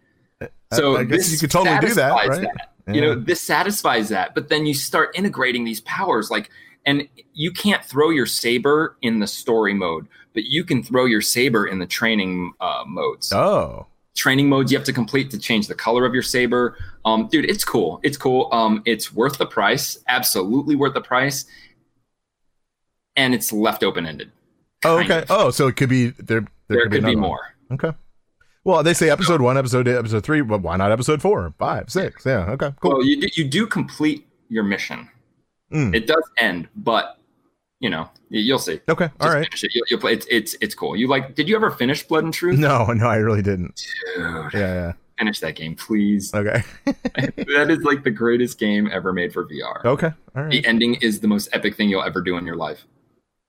So 0.72 0.96
I, 0.96 1.00
I 1.00 1.04
guess 1.04 1.30
you 1.30 1.38
could 1.38 1.50
totally 1.50 1.78
do 1.78 1.94
that, 1.94 2.10
right? 2.10 2.40
that. 2.40 2.73
You 2.86 3.00
know, 3.00 3.14
this 3.14 3.40
satisfies 3.40 4.10
that. 4.10 4.34
But 4.34 4.50
then 4.50 4.66
you 4.66 4.74
start 4.74 5.10
integrating 5.14 5.64
these 5.64 5.80
powers, 5.82 6.30
like, 6.30 6.50
and 6.84 7.08
you 7.32 7.50
can't 7.50 7.82
throw 7.82 8.10
your 8.10 8.26
saber 8.26 8.96
in 9.00 9.20
the 9.20 9.26
story 9.26 9.72
mode, 9.72 10.06
but 10.34 10.44
you 10.44 10.64
can 10.64 10.82
throw 10.82 11.06
your 11.06 11.22
saber 11.22 11.66
in 11.66 11.78
the 11.78 11.86
training 11.86 12.52
uh, 12.60 12.84
modes. 12.86 13.32
Oh. 13.32 13.86
Training 14.14 14.48
modes 14.48 14.70
you 14.70 14.78
have 14.78 14.84
to 14.86 14.92
complete 14.92 15.30
to 15.30 15.38
change 15.38 15.66
the 15.66 15.74
color 15.74 16.04
of 16.04 16.12
your 16.12 16.22
saber. 16.22 16.76
Um, 17.04 17.26
dude, 17.28 17.46
it's 17.46 17.64
cool. 17.64 18.00
It's 18.02 18.16
cool. 18.16 18.48
Um, 18.52 18.82
it's 18.84 19.12
worth 19.12 19.38
the 19.38 19.46
price. 19.46 19.98
Absolutely 20.06 20.76
worth 20.76 20.94
the 20.94 21.00
price. 21.00 21.46
And 23.16 23.34
it's 23.34 23.52
left 23.52 23.82
open 23.82 24.06
ended. 24.06 24.30
Oh, 24.84 24.98
okay. 24.98 25.24
Oh, 25.30 25.50
so 25.50 25.68
it 25.68 25.76
could 25.76 25.88
be 25.88 26.10
there. 26.10 26.40
There, 26.40 26.78
There 26.78 26.82
could, 26.82 26.92
could 26.92 27.04
be 27.04 27.16
more. 27.16 27.54
Okay. 27.72 27.92
Well, 28.64 28.82
they 28.82 28.94
say 28.94 29.10
episode 29.10 29.40
one, 29.42 29.58
episode 29.58 29.84
two, 29.84 29.96
episode 29.98 30.24
three, 30.24 30.40
but 30.40 30.62
why 30.62 30.76
not 30.76 30.90
episode 30.90 31.20
four, 31.20 31.52
five, 31.58 31.90
six? 31.90 32.24
Yeah. 32.24 32.50
Okay. 32.52 32.70
Cool. 32.80 32.92
Well, 32.92 33.04
you 33.04 33.20
do, 33.20 33.28
you 33.34 33.44
do 33.44 33.66
complete 33.66 34.26
your 34.48 34.64
mission. 34.64 35.08
Mm. 35.72 35.94
It 35.94 36.06
does 36.06 36.22
end, 36.38 36.68
but 36.76 37.18
you 37.80 37.90
know 37.90 38.08
you- 38.30 38.40
you'll 38.40 38.58
see. 38.58 38.80
Okay. 38.88 39.04
All 39.20 39.26
Just 39.26 39.34
right. 39.34 39.44
finish 39.44 39.64
it. 39.64 39.70
You'll, 39.74 39.84
you'll 39.90 40.00
play. 40.00 40.12
It's 40.14 40.26
it's 40.30 40.56
it's 40.62 40.74
cool. 40.74 40.96
You 40.96 41.08
like? 41.08 41.34
Did 41.34 41.48
you 41.48 41.56
ever 41.56 41.70
finish 41.70 42.02
Blood 42.04 42.24
and 42.24 42.32
Truth? 42.32 42.58
No, 42.58 42.86
no, 42.92 43.06
I 43.06 43.16
really 43.16 43.42
didn't. 43.42 43.84
Dude, 44.16 44.54
Yeah. 44.54 44.92
finish 45.18 45.40
that 45.40 45.56
game, 45.56 45.74
please. 45.74 46.32
Okay. 46.34 46.62
that 46.86 47.66
is 47.70 47.82
like 47.82 48.02
the 48.02 48.10
greatest 48.10 48.58
game 48.58 48.88
ever 48.90 49.12
made 49.12 49.32
for 49.32 49.44
VR. 49.46 49.84
Okay. 49.84 50.10
All 50.36 50.42
right. 50.42 50.50
The 50.50 50.64
ending 50.66 50.94
is 50.96 51.20
the 51.20 51.28
most 51.28 51.48
epic 51.52 51.76
thing 51.76 51.88
you'll 51.90 52.02
ever 52.04 52.22
do 52.22 52.36
in 52.38 52.46
your 52.46 52.56
life. 52.56 52.84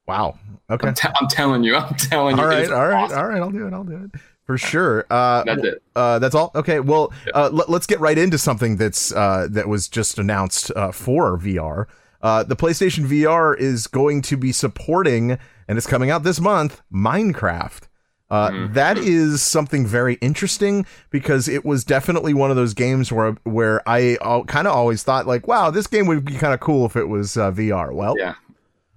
Wow. 0.07 0.37
Okay. 0.69 0.87
I'm, 0.89 0.93
te- 0.93 1.09
I'm 1.21 1.27
telling 1.27 1.63
you. 1.63 1.75
I'm 1.75 1.95
telling 1.95 2.35
you. 2.37 2.43
All 2.43 2.47
right. 2.49 2.69
All 2.71 2.87
right. 2.87 3.03
Awesome. 3.03 3.17
All 3.19 3.27
right. 3.27 3.41
I'll 3.41 3.51
do 3.51 3.65
it. 3.67 3.73
I'll 3.73 3.83
do 3.85 4.09
it 4.13 4.21
for 4.45 4.57
sure. 4.57 5.05
Uh, 5.09 5.43
That's 5.43 5.63
it. 5.63 5.83
Uh, 5.95 6.19
that's 6.19 6.35
all. 6.35 6.51
Okay. 6.55 6.79
Well, 6.79 7.11
uh, 7.33 7.49
let, 7.51 7.69
us 7.69 7.85
get 7.87 7.99
right 7.99 8.17
into 8.17 8.37
something 8.37 8.77
that's 8.77 9.11
uh, 9.13 9.47
that 9.51 9.67
was 9.67 9.87
just 9.87 10.19
announced 10.19 10.71
uh, 10.75 10.91
for 10.91 11.37
VR. 11.37 11.85
Uh, 12.21 12.43
the 12.43 12.55
PlayStation 12.55 13.05
VR 13.05 13.57
is 13.57 13.87
going 13.87 14.21
to 14.23 14.35
be 14.37 14.51
supporting, 14.51 15.37
and 15.67 15.77
it's 15.77 15.87
coming 15.87 16.09
out 16.11 16.23
this 16.23 16.39
month. 16.39 16.81
Minecraft. 16.93 17.83
Uh, 18.29 18.49
Mm-hmm. 18.49 18.73
that 18.73 18.97
is 18.97 19.43
something 19.43 19.85
very 19.85 20.15
interesting 20.15 20.85
because 21.11 21.47
it 21.47 21.63
was 21.63 21.83
definitely 21.83 22.33
one 22.33 22.49
of 22.49 22.55
those 22.55 22.73
games 22.73 23.11
where 23.11 23.33
where 23.43 23.87
I 23.87 24.17
kind 24.47 24.67
of 24.67 24.73
always 24.75 25.03
thought 25.03 25.27
like, 25.27 25.47
wow, 25.47 25.69
this 25.69 25.85
game 25.85 26.07
would 26.07 26.25
be 26.25 26.33
kind 26.33 26.51
of 26.53 26.59
cool 26.59 26.87
if 26.87 26.95
it 26.95 27.05
was 27.05 27.37
uh, 27.37 27.51
VR. 27.51 27.93
Well, 27.93 28.15
Yeah. 28.17 28.33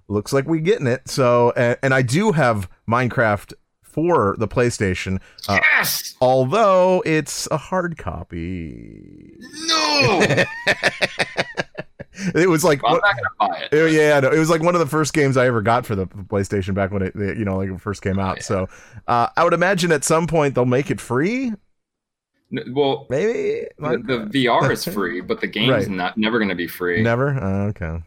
looks 0.07 0.33
like 0.33 0.45
we're 0.45 0.61
getting 0.61 0.87
it. 0.87 1.07
So, 1.07 1.53
and, 1.55 1.77
and 1.83 1.93
I 1.93 2.01
do 2.01 2.31
have 2.31 2.67
Minecraft 2.89 3.53
for 3.99 4.35
the 4.39 4.47
PlayStation. 4.47 5.19
Uh, 5.47 5.59
Yes. 5.73 6.15
although 6.21 7.03
it's 7.05 7.47
a 7.51 7.57
hard 7.57 7.97
copy. 7.97 9.33
No. 9.65 10.35
It 12.35 12.49
was 12.49 12.65
like 12.65 12.83
Well, 12.83 12.95
I'm 12.95 12.99
not 13.01 13.15
gonna 13.15 13.29
buy 13.53 13.59
it. 13.61 13.69
Oh, 13.71 13.85
yeah, 13.85 14.19
no, 14.19 14.29
it 14.29 14.37
was 14.39 14.49
like 14.49 14.61
one 14.61 14.75
of 14.75 14.79
the 14.79 14.85
first 14.87 15.13
games 15.13 15.37
I 15.37 15.45
ever 15.47 15.61
got 15.61 15.85
for 15.85 15.95
the 15.95 16.05
PlayStation 16.05 16.73
back 16.73 16.91
when 16.91 17.01
it, 17.01 17.15
you 17.15 17.45
know, 17.45 17.55
like 17.55 17.69
it 17.69 17.79
first 17.79 18.01
came 18.01 18.19
out. 18.19 18.43
So, 18.43 18.67
uh, 19.07 19.27
I 19.37 19.43
would 19.45 19.53
imagine 19.53 19.93
at 19.93 20.03
some 20.03 20.27
point 20.27 20.53
they'll 20.53 20.65
make 20.65 20.91
it 20.91 20.99
free. 20.99 21.53
Well, 22.73 23.07
Maybe 23.09 23.67
the, 23.77 24.27
the 24.31 24.45
VR 24.47 24.69
is 24.69 24.83
free, 24.93 25.21
but 25.21 25.39
the 25.39 25.47
game's 25.47 25.69
Right. 25.69 25.87
not 25.87 26.17
never 26.17 26.39
going 26.39 26.49
to 26.49 26.55
be 26.55 26.67
free. 26.67 27.01
never. 27.01 27.29
Uh, 27.41 27.67
okay, 27.67 28.01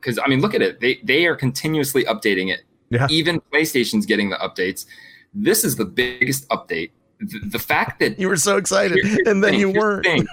Because 0.00 0.18
I 0.18 0.28
mean, 0.28 0.40
look 0.40 0.54
at 0.54 0.62
it. 0.62 0.80
They 0.80 1.00
they 1.04 1.26
are 1.26 1.36
continuously 1.36 2.04
updating 2.04 2.50
it. 2.50 2.60
Yeah. 2.88 3.06
Even 3.10 3.38
PlayStation's 3.52 4.06
getting 4.06 4.30
the 4.30 4.36
updates. 4.36 4.86
This 5.34 5.64
is 5.64 5.76
the 5.76 5.84
biggest 5.84 6.48
update. 6.48 6.90
The, 7.20 7.40
the 7.50 7.58
fact 7.58 7.98
that 8.00 8.18
you 8.18 8.28
were 8.28 8.36
so 8.36 8.56
excited, 8.56 8.98
and 9.26 9.42
then 9.42 9.52
thing, 9.52 9.60
you 9.60 9.70
weren't. 9.70 10.04
thing. 10.04 10.26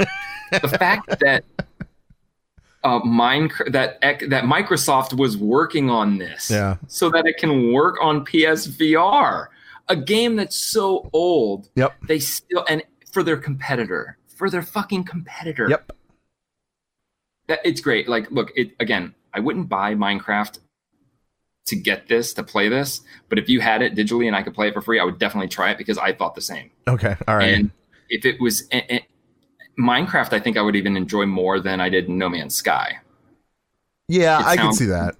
the 0.51 0.67
fact 0.79 1.19
that 1.19 1.43
uh, 2.83 2.99
Minecraft 3.01 3.71
that 3.71 3.99
that 4.01 4.43
Microsoft 4.45 5.17
was 5.17 5.35
working 5.37 5.89
on 5.89 6.17
this, 6.19 6.49
Yeah. 6.51 6.77
so 6.87 7.09
that 7.09 7.25
it 7.25 7.37
can 7.37 7.73
work 7.73 7.95
on 8.01 8.23
PSVR, 8.25 9.47
a 9.89 9.95
game 9.95 10.35
that's 10.35 10.55
so 10.55 11.09
old. 11.13 11.69
Yep. 11.75 11.93
They 12.07 12.19
still 12.19 12.63
and 12.69 12.83
for 13.11 13.23
their 13.23 13.37
competitor, 13.37 14.17
for 14.27 14.49
their 14.49 14.61
fucking 14.61 15.05
competitor. 15.05 15.67
Yep. 15.69 15.91
That 17.47 17.59
it's 17.65 17.81
great. 17.81 18.07
Like, 18.07 18.29
look, 18.31 18.51
it 18.55 18.71
again. 18.79 19.13
I 19.33 19.39
wouldn't 19.39 19.67
buy 19.67 19.95
Minecraft 19.95 20.59
to 21.65 21.75
get 21.75 22.07
this 22.07 22.33
to 22.33 22.43
play 22.43 22.69
this, 22.69 23.01
but 23.29 23.39
if 23.39 23.49
you 23.49 23.59
had 23.59 23.81
it 23.81 23.95
digitally 23.95 24.27
and 24.27 24.35
I 24.35 24.43
could 24.43 24.53
play 24.53 24.67
it 24.67 24.73
for 24.73 24.81
free, 24.81 24.99
I 24.99 25.03
would 25.03 25.17
definitely 25.17 25.47
try 25.47 25.71
it 25.71 25.77
because 25.77 25.97
I 25.97 26.13
thought 26.13 26.35
the 26.35 26.41
same. 26.41 26.69
Okay. 26.87 27.15
All 27.27 27.37
right. 27.37 27.53
And 27.55 27.71
if 28.09 28.23
it 28.25 28.39
was 28.39 28.67
eh, 28.71 28.81
eh, 28.89 28.99
Minecraft, 29.79 30.33
I 30.33 30.39
think 30.39 30.57
I 30.57 30.61
would 30.61 30.75
even 30.75 30.95
enjoy 30.95 31.25
more 31.25 31.59
than 31.59 31.81
I 31.81 31.89
did 31.89 32.07
No 32.07 32.29
Man's 32.29 32.55
Sky. 32.55 32.99
yeah, 34.07 34.39
it 34.39 34.45
I 34.45 34.55
can 34.57 34.73
see 34.73 34.85
that. 34.85 35.15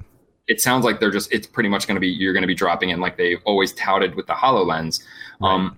it 0.47 0.62
sounds 0.62 0.86
like 0.86 0.99
they're 0.99 1.12
just 1.12 1.34
it's 1.34 1.47
pretty 1.47 1.69
much 1.69 1.88
going 1.88 1.95
to 1.95 1.99
be 2.01 2.08
you're 2.08 2.34
going 2.34 2.43
to 2.43 2.47
be 2.47 2.53
dropping 2.55 2.89
in 2.91 2.99
like 2.99 3.17
they 3.17 3.36
always 3.38 3.73
touted 3.73 4.13
with 4.15 4.27
the 4.27 4.34
HoloLens. 4.34 5.01
Um, 5.41 5.77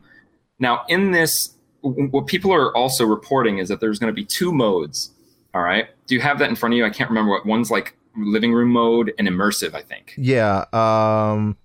now 0.60 0.84
in 0.89 1.12
this, 1.12 1.53
what 1.82 2.27
people 2.27 2.53
are 2.53 2.75
also 2.75 3.06
reporting 3.06 3.60
is 3.60 3.69
that 3.69 3.80
there's 3.80 3.99
going 3.99 4.12
to 4.12 4.15
be 4.15 4.25
two 4.25 4.51
modes. 4.51 5.12
All 5.53 5.62
right, 5.62 5.88
do 6.08 6.13
you 6.13 6.21
have 6.21 6.38
that 6.39 6.49
in 6.49 6.56
front 6.58 6.73
of 6.73 6.77
you? 6.77 6.86
I 6.86 6.89
can't 6.89 7.10
remember 7.10 7.32
what 7.32 7.45
one's 7.45 7.71
like 7.71 7.95
living 8.17 8.53
room 8.53 8.69
mode 8.69 9.13
and 9.17 9.27
immersive. 9.27 9.73
I 9.73 9.82
think. 9.82 10.13
Yeah. 10.17 10.65
Um, 10.73 11.58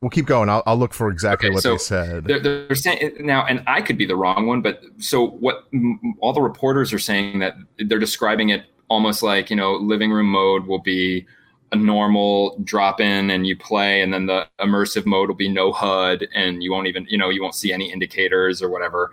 we'll 0.00 0.10
keep 0.10 0.26
going. 0.26 0.48
I'll, 0.48 0.62
I'll 0.66 0.76
look 0.76 0.94
for 0.94 1.10
exactly 1.10 1.48
Okay, 1.48 1.54
what 1.54 1.62
so 1.62 1.72
they 1.72 1.78
said. 1.78 2.24
They're, 2.24 2.40
they're 2.40 2.74
saying 2.74 3.16
now, 3.20 3.44
and 3.46 3.62
I 3.66 3.80
could 3.82 3.98
be 3.98 4.06
the 4.06 4.16
wrong 4.16 4.46
one, 4.46 4.62
but 4.62 4.82
so 4.98 5.26
what? 5.26 5.64
m- 5.72 6.14
All 6.20 6.32
the 6.32 6.40
reporters 6.40 6.92
are 6.92 6.98
saying 6.98 7.38
that 7.40 7.54
they're 7.78 7.98
describing 7.98 8.50
it 8.50 8.64
almost 8.88 9.22
like 9.22 9.48
you 9.50 9.56
know, 9.56 9.72
living 9.74 10.10
room 10.10 10.26
mode 10.26 10.66
will 10.66 10.80
be 10.80 11.26
a 11.72 11.76
normal 11.76 12.58
drop 12.64 13.00
in 13.00 13.30
and 13.30 13.46
you 13.46 13.56
play, 13.56 14.02
and 14.02 14.12
then 14.12 14.26
the 14.26 14.46
immersive 14.60 15.06
mode 15.06 15.28
will 15.28 15.36
be 15.36 15.48
no 15.48 15.72
HUD, 15.72 16.28
and 16.34 16.62
you 16.62 16.70
won't 16.70 16.86
even 16.86 17.06
you 17.08 17.16
know 17.16 17.30
you 17.30 17.42
won't 17.42 17.54
see 17.54 17.72
any 17.72 17.90
indicators 17.90 18.60
or 18.60 18.68
whatever. 18.70 19.12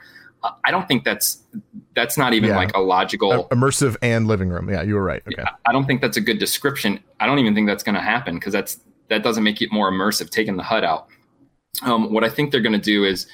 I 0.64 0.72
don't 0.72 0.88
think 0.88 1.04
that's 1.04 1.44
that's 2.00 2.18
not 2.18 2.34
even 2.34 2.50
Yeah. 2.52 2.56
like 2.56 2.74
a 2.76 2.80
logical. 2.80 3.50
Immersive 3.50 3.98
and 4.02 4.26
living 4.26 4.48
room. 4.50 4.70
Yeah, 4.70 4.84
you 4.84 4.96
were 4.96 5.04
right. 5.04 5.22
Okay. 5.28 5.44
I 5.66 5.72
don't 5.74 5.86
think 5.86 6.00
that's 6.00 6.16
a 6.16 6.22
good 6.22 6.40
description. 6.40 7.00
I 7.20 7.26
don't 7.26 7.40
even 7.40 7.54
think 7.54 7.68
that's 7.68 7.84
going 7.84 7.96
to 7.96 8.02
happen 8.02 8.36
because 8.36 8.54
that's 8.54 8.80
that 9.10 9.22
doesn't 9.22 9.44
make 9.44 9.62
it 9.62 9.70
more 9.72 9.92
immersive. 9.92 10.30
Taking 10.30 10.56
the 10.56 10.64
HUD 10.64 10.84
out. 10.86 11.08
Um, 11.84 12.14
what 12.14 12.24
I 12.24 12.30
think 12.30 12.52
they're 12.52 12.62
going 12.62 12.80
to 12.80 12.92
do 12.96 13.04
is 13.04 13.28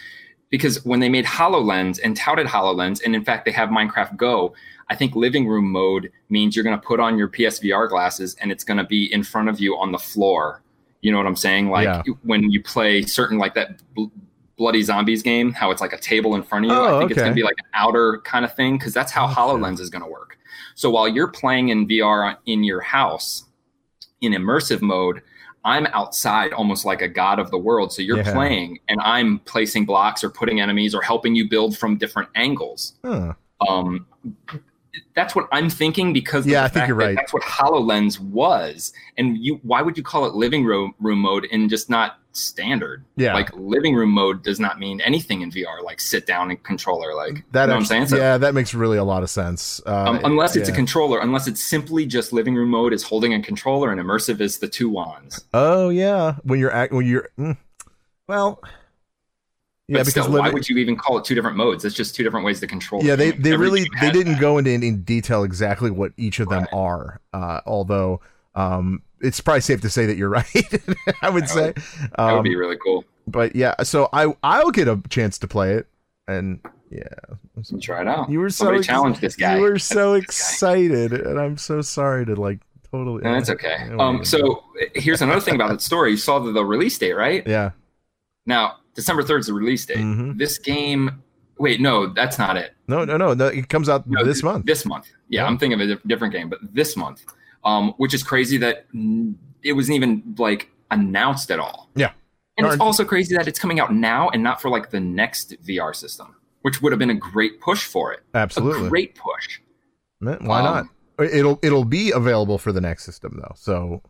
because 0.50 0.84
when 0.84 1.00
they 1.00 1.10
made 1.10 1.26
Hololens 1.26 2.00
and 2.04 2.18
touted 2.18 2.48
Hololens, 2.48 3.02
and 3.06 3.16
in 3.16 3.24
fact 3.24 3.46
they 3.46 3.52
have 3.52 3.70
Minecraft 3.70 4.18
Go. 4.18 4.54
I 4.88 4.96
think 4.96 5.16
living 5.16 5.48
room 5.48 5.72
mode 5.72 6.12
means 6.30 6.56
you're 6.56 6.64
going 6.64 6.80
to 6.80 6.86
put 6.86 7.00
on 7.00 7.18
your 7.18 7.28
PSVR 7.28 7.90
glasses 7.90 8.36
and 8.40 8.52
it's 8.52 8.64
going 8.64 8.78
to 8.78 8.84
be 8.84 9.12
in 9.12 9.24
front 9.24 9.50
of 9.50 9.60
you 9.60 9.76
on 9.78 9.92
the 9.92 9.98
floor. 9.98 10.62
You 11.02 11.12
know 11.12 11.18
what 11.18 11.26
I'm 11.26 11.36
saying? 11.36 11.70
Like 11.72 11.86
Yeah. 11.86 12.04
when 12.22 12.52
you 12.52 12.62
play 12.62 13.02
certain 13.02 13.40
like 13.40 13.56
that 13.56 13.80
Bloody 14.58 14.82
Zombies 14.82 15.22
game, 15.22 15.52
how 15.52 15.72
it's 15.72 15.82
like 15.82 15.94
a 15.94 15.98
table 15.98 16.36
in 16.36 16.44
front 16.44 16.66
of 16.66 16.72
you. 16.72 16.78
Oh, 16.78 16.96
I 16.96 17.00
think 17.00 17.12
it's 17.12 17.20
going 17.20 17.32
to 17.32 17.36
be 17.36 17.44
like 17.44 17.56
an 17.60 17.70
outer 17.74 18.22
kind 18.24 18.46
of 18.46 18.54
thing 18.56 18.78
because 18.78 18.94
that's 18.94 19.12
how 19.12 19.26
Okay. 19.26 19.34
HoloLens 19.36 19.80
is 19.80 19.90
going 19.90 20.04
to 20.04 20.10
work. 20.10 20.38
So 20.76 20.90
while 20.90 21.08
you're 21.08 21.28
playing 21.28 21.70
in 21.70 21.88
VR 21.88 22.38
in 22.46 22.64
your 22.64 22.82
house 22.82 23.46
in 24.22 24.32
immersive 24.34 24.82
mode, 24.82 25.22
I'm 25.66 25.88
outside 25.88 26.54
almost 26.54 26.86
like 26.86 27.02
a 27.02 27.08
god 27.08 27.40
of 27.40 27.50
the 27.52 27.58
world. 27.58 27.92
So 27.92 28.02
you're 28.02 28.18
Yeah. 28.18 28.32
playing 28.34 28.80
and 28.88 29.00
I'm 29.02 29.40
placing 29.40 29.86
blocks 29.86 30.24
or 30.24 30.30
putting 30.30 30.62
enemies 30.62 30.94
or 30.96 31.02
helping 31.02 31.36
you 31.36 31.50
build 31.50 31.78
from 31.78 31.98
different 31.98 32.30
angles. 32.36 32.94
Huh. 33.04 33.34
Um, 33.68 34.06
that's 35.16 35.36
what 35.36 35.48
I'm 35.52 35.70
thinking 35.70 36.14
because 36.14 36.46
Yeah, 36.46 36.64
I 36.64 36.68
think 36.70 36.88
you're 36.88 36.98
that 36.98 37.06
right. 37.08 37.16
That's 37.16 37.34
what 37.34 37.44
Hololens 37.44 38.20
was, 38.20 38.94
and 39.18 39.38
you. 39.38 39.60
Why 39.64 39.82
would 39.82 39.98
you 39.98 40.04
call 40.04 40.26
it 40.26 40.36
living 40.36 40.64
room 40.64 40.94
room 41.00 41.20
mode 41.20 41.48
and 41.52 41.70
just 41.70 41.90
not 41.90 42.20
standard? 42.38 43.04
Yeah. 43.16 43.34
like 43.34 43.54
living 43.56 43.96
room 43.96 44.12
mode 44.12 44.44
does 44.44 44.60
not 44.60 44.80
mean 44.80 45.02
anything 45.02 45.42
in 45.42 45.52
VR. 45.52 45.82
Like 45.84 46.00
sit 46.02 46.26
down 46.28 46.52
and 46.52 46.62
controller. 46.64 47.14
Like 47.16 47.44
That 47.52 47.64
you 47.64 47.68
know 47.68 47.74
what 47.74 47.80
I'm 47.80 47.86
saying? 47.86 48.08
So, 48.08 48.18
yeah, 48.18 48.38
that 48.38 48.54
makes 48.54 48.74
really 48.74 48.98
a 48.98 49.04
lot 49.04 49.24
of 49.24 49.30
sense. 49.30 49.82
Uh, 49.86 50.10
um, 50.10 50.20
unless 50.24 50.56
it's 50.56 50.70
a 50.70 50.72
controller, 50.74 51.20
unless 51.20 51.48
it's 51.48 51.64
simply 51.64 52.06
just 52.06 52.34
living 52.34 52.56
room 52.56 52.70
mode 52.70 52.94
is 52.94 53.04
holding 53.04 53.34
a 53.34 53.42
controller 53.42 53.92
and 53.92 54.00
immersive 54.02 54.42
is 54.42 54.60
the 54.60 54.68
two 54.68 54.90
wands. 54.90 55.44
Oh 55.54 55.90
yeah, 55.90 56.36
when 56.44 56.60
you're 56.60 56.72
act 56.72 56.94
when 56.94 57.06
you're 57.06 57.30
mm, 57.40 57.58
well, 58.28 58.62
yeah, 59.88 60.00
but 60.00 60.06
because 60.08 60.24
still, 60.26 60.40
why 60.40 60.50
would 60.50 60.68
you 60.68 60.78
even 60.78 60.96
call 60.98 61.18
it 61.20 61.26
two 61.26 61.36
different 61.36 61.58
modes? 61.58 61.86
It's 61.86 61.96
just 61.96 62.16
two 62.16 62.24
different 62.24 62.46
ways 62.46 62.60
to 62.62 62.68
control. 62.68 63.04
yeah, 63.04 63.16
the 63.16 63.32
they 63.32 63.38
they 63.38 63.54
Every 63.54 63.66
really 63.70 63.88
they 64.02 64.12
didn't 64.12 64.34
that. 64.34 64.42
go 64.42 64.58
into 64.58 64.72
any 64.72 64.92
detail 64.92 65.44
exactly 65.44 65.92
what 65.92 66.12
each 66.18 66.40
of 66.40 66.50
them 66.50 66.62
Right. 66.64 66.74
are. 66.74 67.22
Uh, 67.34 67.62
although 67.68 68.20
um, 68.56 69.02
it's 69.22 69.40
probably 69.42 69.62
safe 69.62 69.82
to 69.82 69.90
say 69.90 70.06
that 70.06 70.18
you're 70.18 70.30
right. 70.42 70.46
I 71.22 71.30
would 71.30 71.44
That 71.44 71.50
say, 71.50 71.66
would- 71.68 71.76
That 72.18 72.26
would 72.32 72.38
um, 72.40 72.44
be 72.44 72.56
really 72.56 72.78
cool. 72.84 73.06
but 73.28 73.56
yeah, 73.56 73.76
so 73.84 74.10
I 74.14 74.34
I'll 74.44 74.72
get 74.72 74.88
a 74.88 75.02
chance 75.10 75.38
to 75.40 75.48
play 75.48 75.74
it, 75.74 75.88
and 76.28 76.60
yeah, 76.90 77.04
Try 77.82 78.02
it 78.02 78.08
out. 78.08 78.30
you 78.30 78.40
were 78.40 78.50
so 78.50 78.74
ex- 78.74 78.86
challenge 78.88 79.20
this 79.20 79.36
guy. 79.36 79.56
You 79.58 79.62
were 79.64 79.80
so 79.80 80.14
excited, 80.14 81.14
and 81.14 81.40
I'm 81.40 81.58
so 81.58 81.82
sorry 81.82 82.26
to 82.26 82.36
like 82.36 82.60
totally. 82.92 83.24
No, 83.24 83.34
that's 83.34 83.50
okay. 83.50 83.90
Um, 84.00 84.24
so 84.24 84.64
here's 84.94 85.22
another 85.22 85.42
thing 85.42 85.56
about 85.56 85.70
that 85.70 85.82
story. 85.82 86.12
You 86.12 86.18
saw 86.18 86.40
the, 86.40 86.52
the 86.52 86.64
release 86.64 86.98
date, 86.98 87.14
right? 87.14 87.46
yeah, 87.48 87.72
Now, 88.46 88.78
December 88.94 89.24
3rd 89.24 89.40
is 89.40 89.46
the 89.48 89.54
release 89.54 89.86
date. 89.86 89.98
Mhm. 89.98 90.38
This 90.38 90.58
game, 90.60 91.22
wait, 91.58 91.82
no, 91.82 92.08
that's 92.08 92.38
not 92.38 92.56
it. 92.56 92.74
no, 92.88 93.04
no, 93.04 93.18
no, 93.18 93.34
no, 93.34 93.48
it 93.48 93.68
comes 93.70 93.90
out 93.90 94.08
No, 94.08 94.24
this 94.24 94.38
th- 94.38 94.44
month. 94.46 94.66
This 94.66 94.86
month. 94.86 95.08
Yeah, 95.28 95.42
Yeah. 95.42 95.48
I'm 95.48 95.58
thinking 95.58 95.82
of 95.82 95.90
a 95.90 95.96
diff- 95.96 96.04
different 96.08 96.34
game, 96.34 96.50
but 96.50 96.60
this 96.74 96.96
month, 96.96 97.26
um, 97.66 97.94
which 97.98 98.14
is 98.14 98.24
crazy 98.24 98.58
that 98.58 98.86
it 99.64 99.74
wasn't 99.74 99.96
even 99.96 100.36
like 100.38 100.70
announced 100.92 101.52
at 101.52 101.60
all. 101.60 101.90
Yeah. 101.96 102.12
And 102.58 102.66
it's 102.68 102.80
also 102.80 103.04
crazy 103.04 103.36
that 103.36 103.48
it's 103.50 103.60
coming 103.60 103.80
out 103.82 103.94
now 103.94 104.30
and 104.30 104.42
not 104.42 104.62
for 104.62 104.70
like 104.70 104.90
the 104.92 105.00
next 105.02 105.62
VR 105.66 105.94
system, 105.94 106.36
which 106.62 106.82
would 106.82 106.94
have 106.94 107.00
been 107.00 107.10
a 107.10 107.14
great 107.16 107.60
push 107.60 107.84
for 107.86 108.14
it. 108.14 108.22
Absolutely. 108.34 108.86
A 108.86 108.90
great 108.90 109.16
push. 109.16 109.60
Why 110.20 110.36
Um, 110.36 110.64
not? 110.64 110.86
It'll 111.20 111.60
it'll 111.62 111.86
be 111.86 112.12
available 112.12 112.58
for 112.58 112.72
the 112.72 112.82
next 112.82 113.04
system 113.06 113.40
though. 113.42 113.54
So 113.56 114.02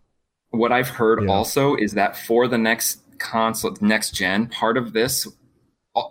What 0.51 0.71
I've 0.71 0.89
heard 0.89 1.23
Yeah. 1.23 1.29
also 1.31 1.75
is 1.75 1.93
that 1.93 2.15
for 2.17 2.47
the 2.47 2.57
next 2.57 3.01
console, 3.17 3.75
next 3.81 4.11
gen, 4.11 4.47
part 4.47 4.77
of 4.77 4.93
this, 4.93 5.27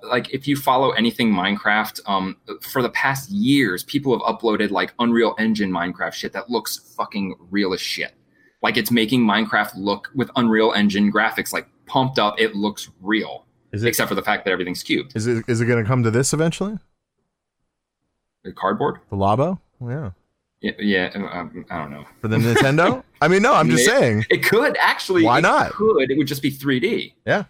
like 0.03 0.33
if 0.33 0.49
you 0.49 0.57
follow 0.57 0.91
anything 0.93 1.31
Minecraft, 1.33 2.01
um, 2.07 2.37
for 2.61 2.83
the 2.83 2.89
past 2.91 3.31
years, 3.31 3.83
people 3.85 4.13
have 4.13 4.23
uploaded 4.23 4.71
like 4.71 4.95
Unreal 4.99 5.35
Engine 5.39 5.71
Minecraft 5.71 6.15
shit 6.15 6.33
that 6.33 6.49
looks 6.51 6.95
fucking 6.97 7.37
real 7.51 7.75
as 7.75 7.81
shit. 7.81 8.15
Like 8.63 8.77
it's 8.77 8.91
making 8.91 9.23
Minecraft 9.23 9.73
look 9.77 10.11
with 10.15 10.31
Unreal 10.37 10.73
Engine 10.73 11.13
graphics 11.13 11.53
like 11.53 11.69
pumped 11.87 12.19
up. 12.19 12.41
It 12.41 12.55
looks 12.55 12.91
real, 13.03 13.45
is 13.73 13.83
it 13.83 13.89
except 13.89 14.09
for 14.09 14.15
the 14.15 14.23
fact 14.23 14.45
that 14.47 14.53
everything's 14.53 14.83
cubed. 14.83 15.15
is 15.15 15.27
it 15.27 15.45
is 15.49 15.61
it 15.61 15.67
going 15.67 15.83
to 15.83 15.89
come 15.89 16.03
to 16.03 16.11
this 16.11 16.33
eventually? 16.33 16.79
The 18.43 18.53
cardboard. 18.53 19.01
The 19.11 19.17
Labo? 19.17 19.59
Yeah. 19.81 20.11
Yeah, 20.61 20.73
yeah 20.79 21.11
um, 21.15 21.67
I 21.69 21.79
don't 21.79 21.91
know. 21.91 22.05
For 22.23 22.29
the 22.29 22.39
Nintendo? 22.39 23.03
I 23.21 23.29
mean, 23.29 23.43
no, 23.43 23.53
I'm 23.53 23.69
just 23.69 23.87
Maybe. 23.87 23.99
saying. 23.99 24.27
It 24.31 24.45
could 24.45 24.77
actually. 24.79 25.25
Why 25.25 25.39
it 25.39 25.43
not? 25.43 25.73
Could 25.73 26.11
it 26.11 26.17
would 26.17 26.27
just 26.27 26.41
be 26.41 26.51
3D? 26.51 27.13
Yeah. 27.27 27.45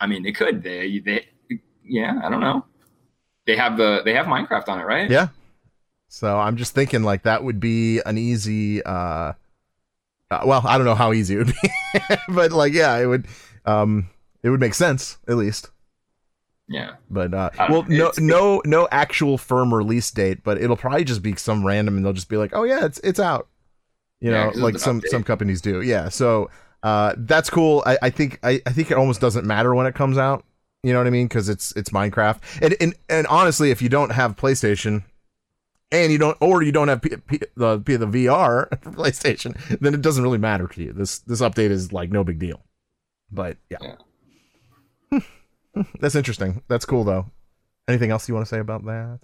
I 0.00 0.06
mean, 0.06 0.22
they 0.22 0.32
could. 0.32 0.62
They, 0.62 0.98
they, 1.00 1.26
yeah. 1.84 2.20
I 2.22 2.28
don't 2.30 2.40
know. 2.40 2.64
They 3.46 3.56
have 3.56 3.76
the 3.76 4.02
they 4.04 4.14
have 4.14 4.26
Minecraft 4.26 4.68
on 4.68 4.80
it, 4.80 4.84
right? 4.84 5.10
Yeah. 5.10 5.28
So 6.08 6.38
I'm 6.38 6.56
just 6.56 6.74
thinking 6.74 7.02
like 7.02 7.22
that 7.24 7.44
would 7.44 7.60
be 7.60 8.00
an 8.06 8.18
easy 8.18 8.82
uh, 8.82 9.32
uh 10.30 10.40
well, 10.44 10.62
I 10.66 10.78
don't 10.78 10.86
know 10.86 10.94
how 10.94 11.12
easy 11.12 11.34
it 11.34 11.38
would 11.38 11.54
be. 11.62 11.70
but 12.28 12.52
like 12.52 12.72
yeah, 12.72 12.96
it 12.98 13.06
would 13.06 13.26
um 13.64 14.08
it 14.42 14.50
would 14.50 14.60
make 14.60 14.74
sense 14.74 15.18
at 15.28 15.36
least. 15.36 15.70
Yeah. 16.68 16.96
But 17.10 17.32
uh 17.34 17.50
well 17.68 17.84
know. 17.84 17.88
no 17.88 18.12
no 18.18 18.62
no 18.64 18.88
actual 18.90 19.38
firm 19.38 19.72
release 19.72 20.10
date, 20.10 20.42
but 20.42 20.60
it'll 20.60 20.76
probably 20.76 21.04
just 21.04 21.22
be 21.22 21.36
some 21.36 21.64
random 21.64 21.96
and 21.96 22.04
they'll 22.04 22.12
just 22.12 22.28
be 22.28 22.36
like, 22.36 22.50
"Oh 22.54 22.64
yeah, 22.64 22.84
it's 22.84 22.98
it's 23.04 23.20
out." 23.20 23.48
You 24.20 24.30
Yeah, 24.30 24.46
know, 24.46 24.52
like 24.54 24.78
some 24.78 25.02
update. 25.02 25.08
some 25.08 25.22
companies 25.24 25.60
do. 25.60 25.82
Yeah. 25.82 26.08
So 26.08 26.50
uh 26.82 27.14
that's 27.18 27.50
cool. 27.50 27.82
I, 27.86 27.98
I 28.02 28.10
think 28.10 28.38
I, 28.42 28.60
I 28.66 28.72
think 28.72 28.90
it 28.90 28.96
almost 28.96 29.20
doesn't 29.20 29.46
matter 29.46 29.74
when 29.74 29.86
it 29.86 29.94
comes 29.94 30.18
out. 30.18 30.44
You 30.82 30.92
know 30.92 31.00
what 31.00 31.06
I 31.06 31.10
mean? 31.10 31.26
Because 31.26 31.48
it's 31.48 31.72
it's 31.72 31.90
Minecraft. 31.90 32.40
And, 32.62 32.76
and 32.80 32.94
and 33.08 33.26
honestly, 33.26 33.70
if 33.70 33.82
you 33.82 33.88
don't 33.88 34.10
have 34.10 34.36
PlayStation, 34.36 35.02
and 35.92 36.12
you 36.12 36.18
don't, 36.18 36.36
or 36.40 36.62
you 36.62 36.72
don't 36.72 36.88
have 36.88 37.02
P, 37.02 37.16
P, 37.26 37.40
the 37.56 37.80
P, 37.80 37.96
the 37.96 38.06
VR 38.06 38.68
for 38.82 38.90
PlayStation, 38.90 39.56
then 39.80 39.94
it 39.94 40.02
doesn't 40.02 40.22
really 40.22 40.38
matter 40.38 40.66
to 40.66 40.82
you. 40.82 40.92
This 40.92 41.18
this 41.20 41.40
update 41.40 41.70
is 41.70 41.92
like 41.92 42.10
no 42.10 42.24
big 42.24 42.38
deal. 42.38 42.62
But 43.30 43.56
yeah, 43.70 43.96
that's 46.00 46.14
interesting. 46.14 46.62
That's 46.68 46.84
cool 46.84 47.04
though. 47.04 47.30
Anything 47.88 48.10
else 48.10 48.28
you 48.28 48.34
want 48.34 48.46
to 48.46 48.50
say 48.50 48.58
about 48.58 48.84
that? 48.84 49.20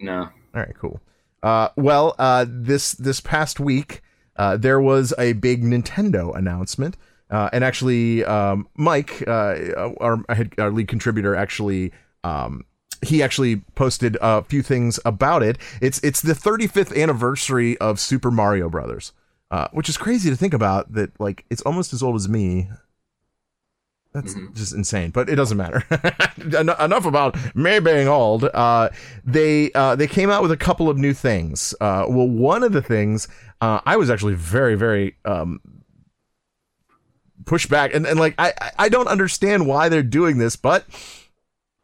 No. 0.00 0.22
All 0.22 0.30
right, 0.54 0.74
cool. 0.78 1.00
Uh, 1.42 1.68
well, 1.76 2.14
uh, 2.18 2.44
this 2.48 2.92
this 2.92 3.20
past 3.20 3.60
week, 3.60 4.02
uh, 4.40 4.56
there 4.56 4.80
was 4.80 5.12
a 5.18 5.34
big 5.34 5.62
Nintendo 5.62 6.34
announcement, 6.34 6.96
uh, 7.30 7.50
and 7.52 7.62
actually, 7.62 8.24
um, 8.24 8.66
Mike, 8.74 9.22
uh, 9.28 9.92
our, 10.00 10.24
our 10.58 10.70
lead 10.70 10.88
contributor, 10.88 11.36
actually, 11.36 11.92
um, 12.24 12.64
he 13.02 13.22
actually 13.22 13.56
posted 13.74 14.16
a 14.22 14.42
few 14.42 14.62
things 14.62 14.98
about 15.04 15.42
it. 15.42 15.58
It's 15.82 16.00
it's 16.02 16.22
the 16.22 16.32
35th 16.32 16.96
anniversary 16.96 17.76
of 17.78 18.00
Super 18.00 18.30
Mario 18.30 18.70
Brothers, 18.70 19.12
uh, 19.50 19.68
which 19.72 19.88
is 19.90 19.98
crazy 19.98 20.30
to 20.30 20.36
think 20.36 20.54
about. 20.54 20.92
That 20.94 21.10
like 21.20 21.44
it's 21.50 21.62
almost 21.62 21.92
as 21.92 22.02
old 22.02 22.16
as 22.16 22.26
me. 22.28 22.68
That's 24.12 24.34
just 24.54 24.74
insane, 24.74 25.10
but 25.10 25.28
it 25.28 25.36
doesn't 25.36 25.56
matter. 25.56 25.84
En- 26.58 26.68
Enough 26.68 27.06
about 27.06 27.36
me 27.54 27.78
being 27.78 28.08
old. 28.08 28.44
Uh, 28.44 28.88
they 29.24 29.70
uh, 29.72 29.94
they 29.94 30.08
came 30.08 30.30
out 30.30 30.42
with 30.42 30.50
a 30.50 30.56
couple 30.56 30.88
of 30.90 30.98
new 30.98 31.14
things. 31.14 31.74
Uh, 31.80 32.06
well, 32.08 32.26
one 32.26 32.64
of 32.64 32.72
the 32.72 32.82
things 32.82 33.28
uh, 33.60 33.80
I 33.86 33.96
was 33.96 34.10
actually 34.10 34.34
very 34.34 34.74
very 34.74 35.16
um, 35.24 35.60
pushed 37.44 37.68
back, 37.68 37.94
and, 37.94 38.06
and 38.06 38.18
like 38.18 38.34
I 38.38 38.52
I- 38.60 38.70
I 38.80 38.88
don't 38.88 39.08
understand 39.08 39.66
why 39.66 39.88
they're 39.88 40.02
doing 40.02 40.38
this, 40.38 40.56
but 40.56 40.84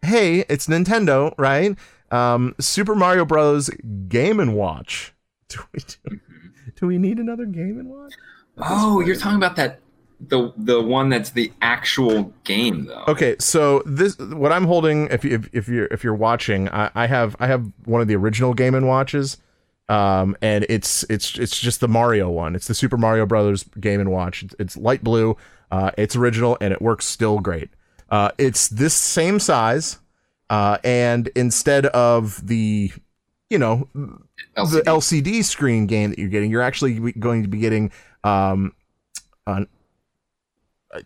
hey, 0.03 0.41
it's 0.49 0.67
Nintendo, 0.67 1.35
right? 1.39 1.77
Um, 2.11 2.55
Super 2.61 2.95
Mario 2.95 3.25
Bros. 3.25 3.69
Game 4.09 4.39
and 4.41 4.55
Watch. 4.55 5.12
Do 5.49 5.59
we 5.73 5.81
do, 5.81 6.21
do 6.81 6.87
we 6.87 6.99
need 6.99 7.19
another 7.19 7.47
Game 7.47 7.79
and 7.79 7.89
Watch? 7.89 8.12
Oh, 8.59 9.01
you're 9.01 9.17
talking 9.17 9.37
about 9.37 9.57
that 9.57 9.81
the 10.19 10.53
the 10.57 10.81
one 10.83 11.09
that's 11.09 11.31
the 11.31 11.53
actual 11.62 12.33
game 12.45 12.87
though. 12.87 13.05
Okay, 13.07 13.37
so 13.39 13.83
this 13.87 14.19
what 14.19 14.51
I'm 14.51 14.65
holding. 14.65 15.07
If 15.09 15.25
you 15.25 15.35
if, 15.35 15.49
if 15.53 15.69
you're 15.69 15.87
if 15.87 16.03
you're 16.03 16.15
watching, 16.15 16.69
I, 16.71 16.91
I 16.95 17.07
have 17.07 17.37
I 17.39 17.47
have 17.49 17.71
one 17.85 18.01
of 18.01 18.09
the 18.09 18.17
original 18.17 18.55
Game 18.55 18.75
and 18.75 18.89
Watches, 18.89 19.37
um, 19.88 20.37
and 20.42 20.66
it's 20.68 21.05
it's 21.09 21.38
it's 21.38 21.59
just 21.59 21.81
the 21.81 21.88
Mario 21.88 22.31
one. 22.31 22.55
It's 22.55 22.66
the 22.66 22.75
Super 22.75 22.96
Mario 22.96 23.27
Brothers 23.27 23.64
Game 23.81 24.01
and 24.01 24.11
Watch. 24.11 24.42
It's, 24.42 24.55
it's 24.59 24.77
light 24.77 25.05
blue. 25.05 25.37
Uh, 25.70 25.90
it's 25.96 26.16
original 26.16 26.57
and 26.61 26.72
it 26.72 26.81
works 26.81 27.07
still 27.07 27.38
great. 27.38 27.70
Uh, 28.11 28.31
it's 28.38 28.68
this 28.68 28.94
same 28.94 29.38
size, 29.38 29.99
uh, 30.51 30.79
and 30.85 31.29
instead 31.35 31.87
of 31.87 32.46
the 32.46 32.92
you 33.51 33.59
know 33.59 33.88
LCD. 34.57 34.70
the 34.70 34.83
LCD 34.83 35.44
screen 35.44 35.87
game 35.87 36.11
that 36.11 36.18
you're 36.18 36.29
getting, 36.29 36.51
you're 36.51 36.62
actually 36.62 37.12
going 37.12 37.42
to 37.42 37.49
be 37.49 37.59
getting 37.59 37.90
um, 38.25 38.72
an 39.46 39.68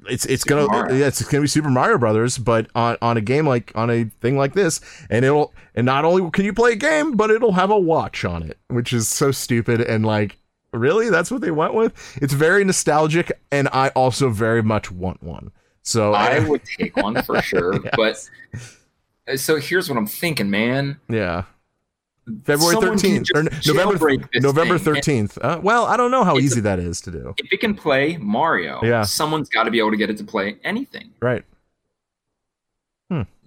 it's 0.08 0.24
it's 0.26 0.42
Super 0.42 0.66
gonna 0.66 0.68
Mario. 0.68 1.06
it's 1.06 1.22
gonna 1.24 1.42
be 1.42 1.48
Super 1.48 1.70
Mario 1.70 1.98
Brothers, 1.98 2.38
but 2.38 2.68
on 2.74 2.96
on 3.02 3.16
a 3.16 3.20
game 3.20 3.46
like 3.46 3.72
on 3.74 3.90
a 3.90 4.04
thing 4.20 4.36
like 4.36 4.54
this, 4.54 4.80
and 5.08 5.24
it'll 5.24 5.52
and 5.74 5.84
not 5.86 6.04
only 6.04 6.30
can 6.30 6.44
you 6.44 6.52
play 6.52 6.72
a 6.72 6.76
game, 6.76 7.12
but 7.16 7.30
it'll 7.30 7.52
have 7.52 7.70
a 7.70 7.78
watch 7.78 8.24
on 8.24 8.42
it, 8.42 8.58
which 8.68 8.92
is 8.92 9.08
so 9.08 9.30
stupid 9.30 9.80
and 9.80 10.04
like 10.06 10.36
really 10.72 11.10
that's 11.10 11.30
what 11.30 11.40
they 11.40 11.50
went 11.50 11.74
with. 11.74 12.18
It's 12.22 12.32
very 12.34 12.62
nostalgic, 12.64 13.32
and 13.50 13.68
I 13.72 13.88
also 13.90 14.28
very 14.28 14.62
much 14.62 14.90
want 14.92 15.22
one. 15.22 15.50
So 15.82 16.12
I 16.12 16.40
would 16.40 16.62
take 16.64 16.96
one 16.96 17.22
for 17.22 17.40
sure, 17.42 17.74
Yes. 17.84 17.94
but 17.96 19.32
uh, 19.32 19.36
so 19.36 19.56
here's 19.56 19.88
what 19.88 19.96
I'm 19.98 20.06
thinking, 20.06 20.50
man. 20.50 21.00
yeah. 21.08 21.44
February 22.44 22.76
thirteenth 22.76 23.28
November 23.66 24.10
November 24.34 24.78
thirteenth. 24.78 25.38
Uh, 25.38 25.60
well, 25.62 25.86
I 25.86 25.96
don't 25.96 26.10
know 26.10 26.22
how 26.24 26.38
easy 26.38 26.60
a- 26.60 26.62
that 26.62 26.78
is 26.78 27.00
to 27.02 27.10
do. 27.10 27.34
If 27.38 27.52
it 27.52 27.60
can 27.60 27.74
play 27.74 28.16
Mario, 28.18 28.80
Yeah. 28.82 29.02
someone's 29.02 29.48
got 29.48 29.64
to 29.64 29.70
be 29.70 29.78
able 29.78 29.90
to 29.90 29.96
get 29.96 30.10
it 30.10 30.18
to 30.18 30.24
play 30.24 30.56
anything. 30.64 31.10
Right. 31.20 31.44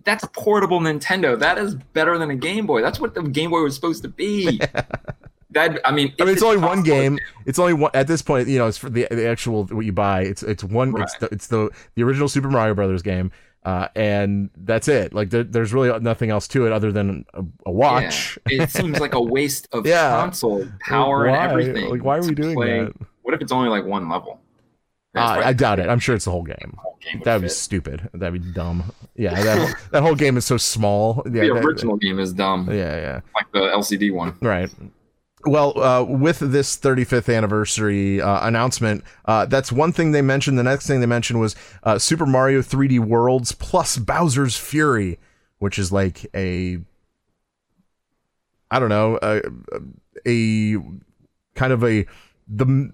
That's 0.06 0.24
a 0.24 0.28
portable 0.28 0.82
Nintendo. 0.82 1.40
That 1.40 1.58
is 1.58 1.76
better 1.76 2.18
than 2.18 2.30
a 2.30 2.36
Game 2.36 2.66
Boy. 2.66 2.82
That's 2.82 3.00
what 3.00 3.14
the 3.16 3.22
Game 3.24 3.52
Boy 3.52 3.62
was 3.62 3.74
supposed 3.74 4.02
to 4.04 4.10
be. 4.10 4.58
that 5.52 5.80
I 5.86 5.92
mean, 5.92 6.14
I 6.20 6.26
mean, 6.26 6.34
it's 6.34 6.44
only 6.44 6.58
one 6.58 6.84
game. 6.84 7.20
It's 7.46 7.58
only 7.58 7.74
one 7.74 7.92
at 7.94 8.08
this 8.08 8.22
point. 8.22 8.50
You 8.50 8.58
know, 8.58 8.68
it's 8.68 8.78
for 8.78 8.90
the, 8.90 9.08
the 9.10 9.26
actual 9.26 9.64
what 9.66 9.86
you 9.86 9.94
buy. 9.94 10.24
It's 10.24 10.44
it's 10.44 10.62
one. 10.62 10.94
It's 11.02 11.16
the 11.20 11.28
it's 11.32 11.48
the 11.48 11.70
the 11.96 12.04
original 12.04 12.28
Super 12.28 12.50
Mario 12.50 12.74
Brothers 12.74 13.02
game, 13.02 13.32
uh, 13.66 13.88
and 13.96 14.50
that's 14.58 14.88
it. 14.88 15.14
Like 15.14 15.30
there, 15.30 15.44
there's 15.44 15.74
really 15.74 15.98
nothing 16.00 16.30
else 16.30 16.48
to 16.50 16.66
it 16.66 16.72
other 16.74 16.92
than 16.92 17.26
a, 17.34 17.44
a 17.66 17.72
watch. 17.72 18.38
Yeah. 18.50 18.64
It 18.64 18.70
seems 18.72 19.00
like 19.00 19.14
a 19.14 19.22
waste 19.22 19.68
of 19.72 19.86
Yeah. 19.88 20.10
console 20.22 20.68
power 20.82 21.28
Why? 21.28 21.38
and 21.38 21.52
everything. 21.52 21.90
Like, 21.90 22.04
why 22.04 22.18
are 22.18 22.24
we 22.24 22.36
doing 22.36 22.56
play- 22.56 22.80
that? 22.86 22.94
What 23.22 23.34
if 23.34 23.42
it's 23.42 23.52
only 23.52 23.70
like 23.70 23.86
one 23.86 24.10
level? 24.10 24.40
Uh, 25.16 25.42
I 25.46 25.54
doubt 25.54 25.80
it. 25.80 25.88
I'm 25.90 26.00
sure 26.00 26.16
it's 26.16 26.26
the 26.26 26.32
whole 26.32 26.42
game. 26.44 26.76
whole 26.78 26.98
game 27.00 27.22
That'd 27.24 27.44
be 27.44 27.50
stupid. 27.50 28.10
That'd 28.16 28.42
be 28.42 28.52
dumb. 28.52 28.92
Yeah, 29.16 29.34
that 29.44 29.58
whole, 29.60 29.76
that 29.92 30.02
whole 30.04 30.16
game 30.16 30.38
is 30.38 30.46
so 30.46 30.58
small. 30.58 31.22
Yeah, 31.26 31.44
the 31.44 31.54
that- 31.54 31.64
original 31.66 31.98
game 31.98 32.20
is 32.20 32.34
dumb, 32.34 32.68
yeah, 32.72 32.96
yeah. 32.98 33.20
like 33.36 33.46
the 33.54 33.60
LCD 33.60 34.12
one. 34.12 34.36
Right. 34.42 34.70
Well, 35.46 35.78
uh, 35.78 36.04
with 36.04 36.40
this 36.40 36.78
35th 36.78 37.34
anniversary 37.36 38.22
uh, 38.22 38.48
announcement, 38.48 39.04
uh, 39.26 39.46
that's 39.46 39.72
one 39.72 39.92
thing 39.92 40.12
they 40.12 40.22
mentioned. 40.22 40.58
The 40.58 40.64
next 40.64 40.88
thing 40.88 41.02
they 41.02 41.06
mentioned 41.06 41.40
was 41.40 41.56
uh, 41.84 42.00
Super 42.00 42.26
Mario 42.26 42.62
3D 42.62 43.00
Worlds 43.00 43.52
plus 43.52 43.98
Bowser's 43.98 44.56
Fury, 44.58 45.20
which 45.60 45.78
is 45.78 45.92
like 45.92 46.26
a, 46.34 46.78
I 48.72 48.80
don't 48.80 48.90
know, 48.90 49.20
a, 49.22 49.42
a 50.26 50.78
kind 51.56 51.74
of 51.74 51.84
a 51.84 52.06
the 52.48 52.92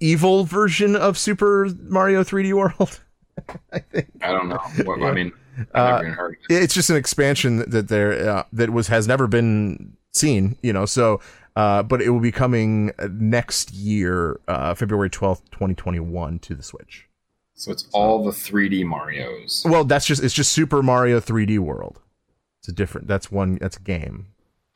evil 0.00 0.44
version 0.44 0.96
of 0.96 1.16
Super 1.18 1.68
Mario 1.82 2.24
3D 2.24 2.52
World. 2.54 3.00
I 3.72 3.78
think 3.80 4.10
I 4.22 4.32
don't 4.32 4.48
know. 4.48 4.58
What, 4.84 5.02
I 5.02 5.12
mean, 5.12 5.32
Uh, 5.74 5.84
never 5.90 6.02
even 6.04 6.12
heard 6.14 6.32
of 6.32 6.38
it. 6.56 6.62
it's 6.62 6.74
just 6.74 6.90
an 6.90 6.96
expansion 6.96 7.68
that 7.70 7.88
there 7.88 8.28
uh, 8.28 8.44
that 8.52 8.70
was 8.70 8.88
has 8.88 9.06
never 9.06 9.26
been 9.26 9.96
seen 10.12 10.56
you 10.62 10.72
know 10.72 10.86
so 10.86 11.20
uh 11.56 11.82
but 11.82 12.00
it 12.00 12.10
will 12.10 12.20
be 12.20 12.30
coming 12.32 12.92
next 13.10 13.72
year 13.72 14.38
uh 14.46 14.74
february 14.74 15.10
12th 15.10 15.42
2021 15.50 16.38
to 16.40 16.54
the 16.54 16.62
switch. 16.62 17.06
So 17.54 17.72
it's 17.72 17.88
all 17.92 18.22
the 18.22 18.30
3D 18.32 18.84
Mario's. 18.84 19.64
well 19.68 19.84
that's 19.84 20.06
just 20.06 20.22
it's 20.22 20.34
just 20.34 20.52
super 20.52 20.82
mario 20.82 21.18
3d 21.20 21.58
world. 21.58 22.00
It's 22.60 22.68
a 22.68 22.72
different 22.72 23.08
that's 23.08 23.32
one 23.32 23.58
that's 23.60 23.76
a 23.78 23.80
game. 23.80 24.28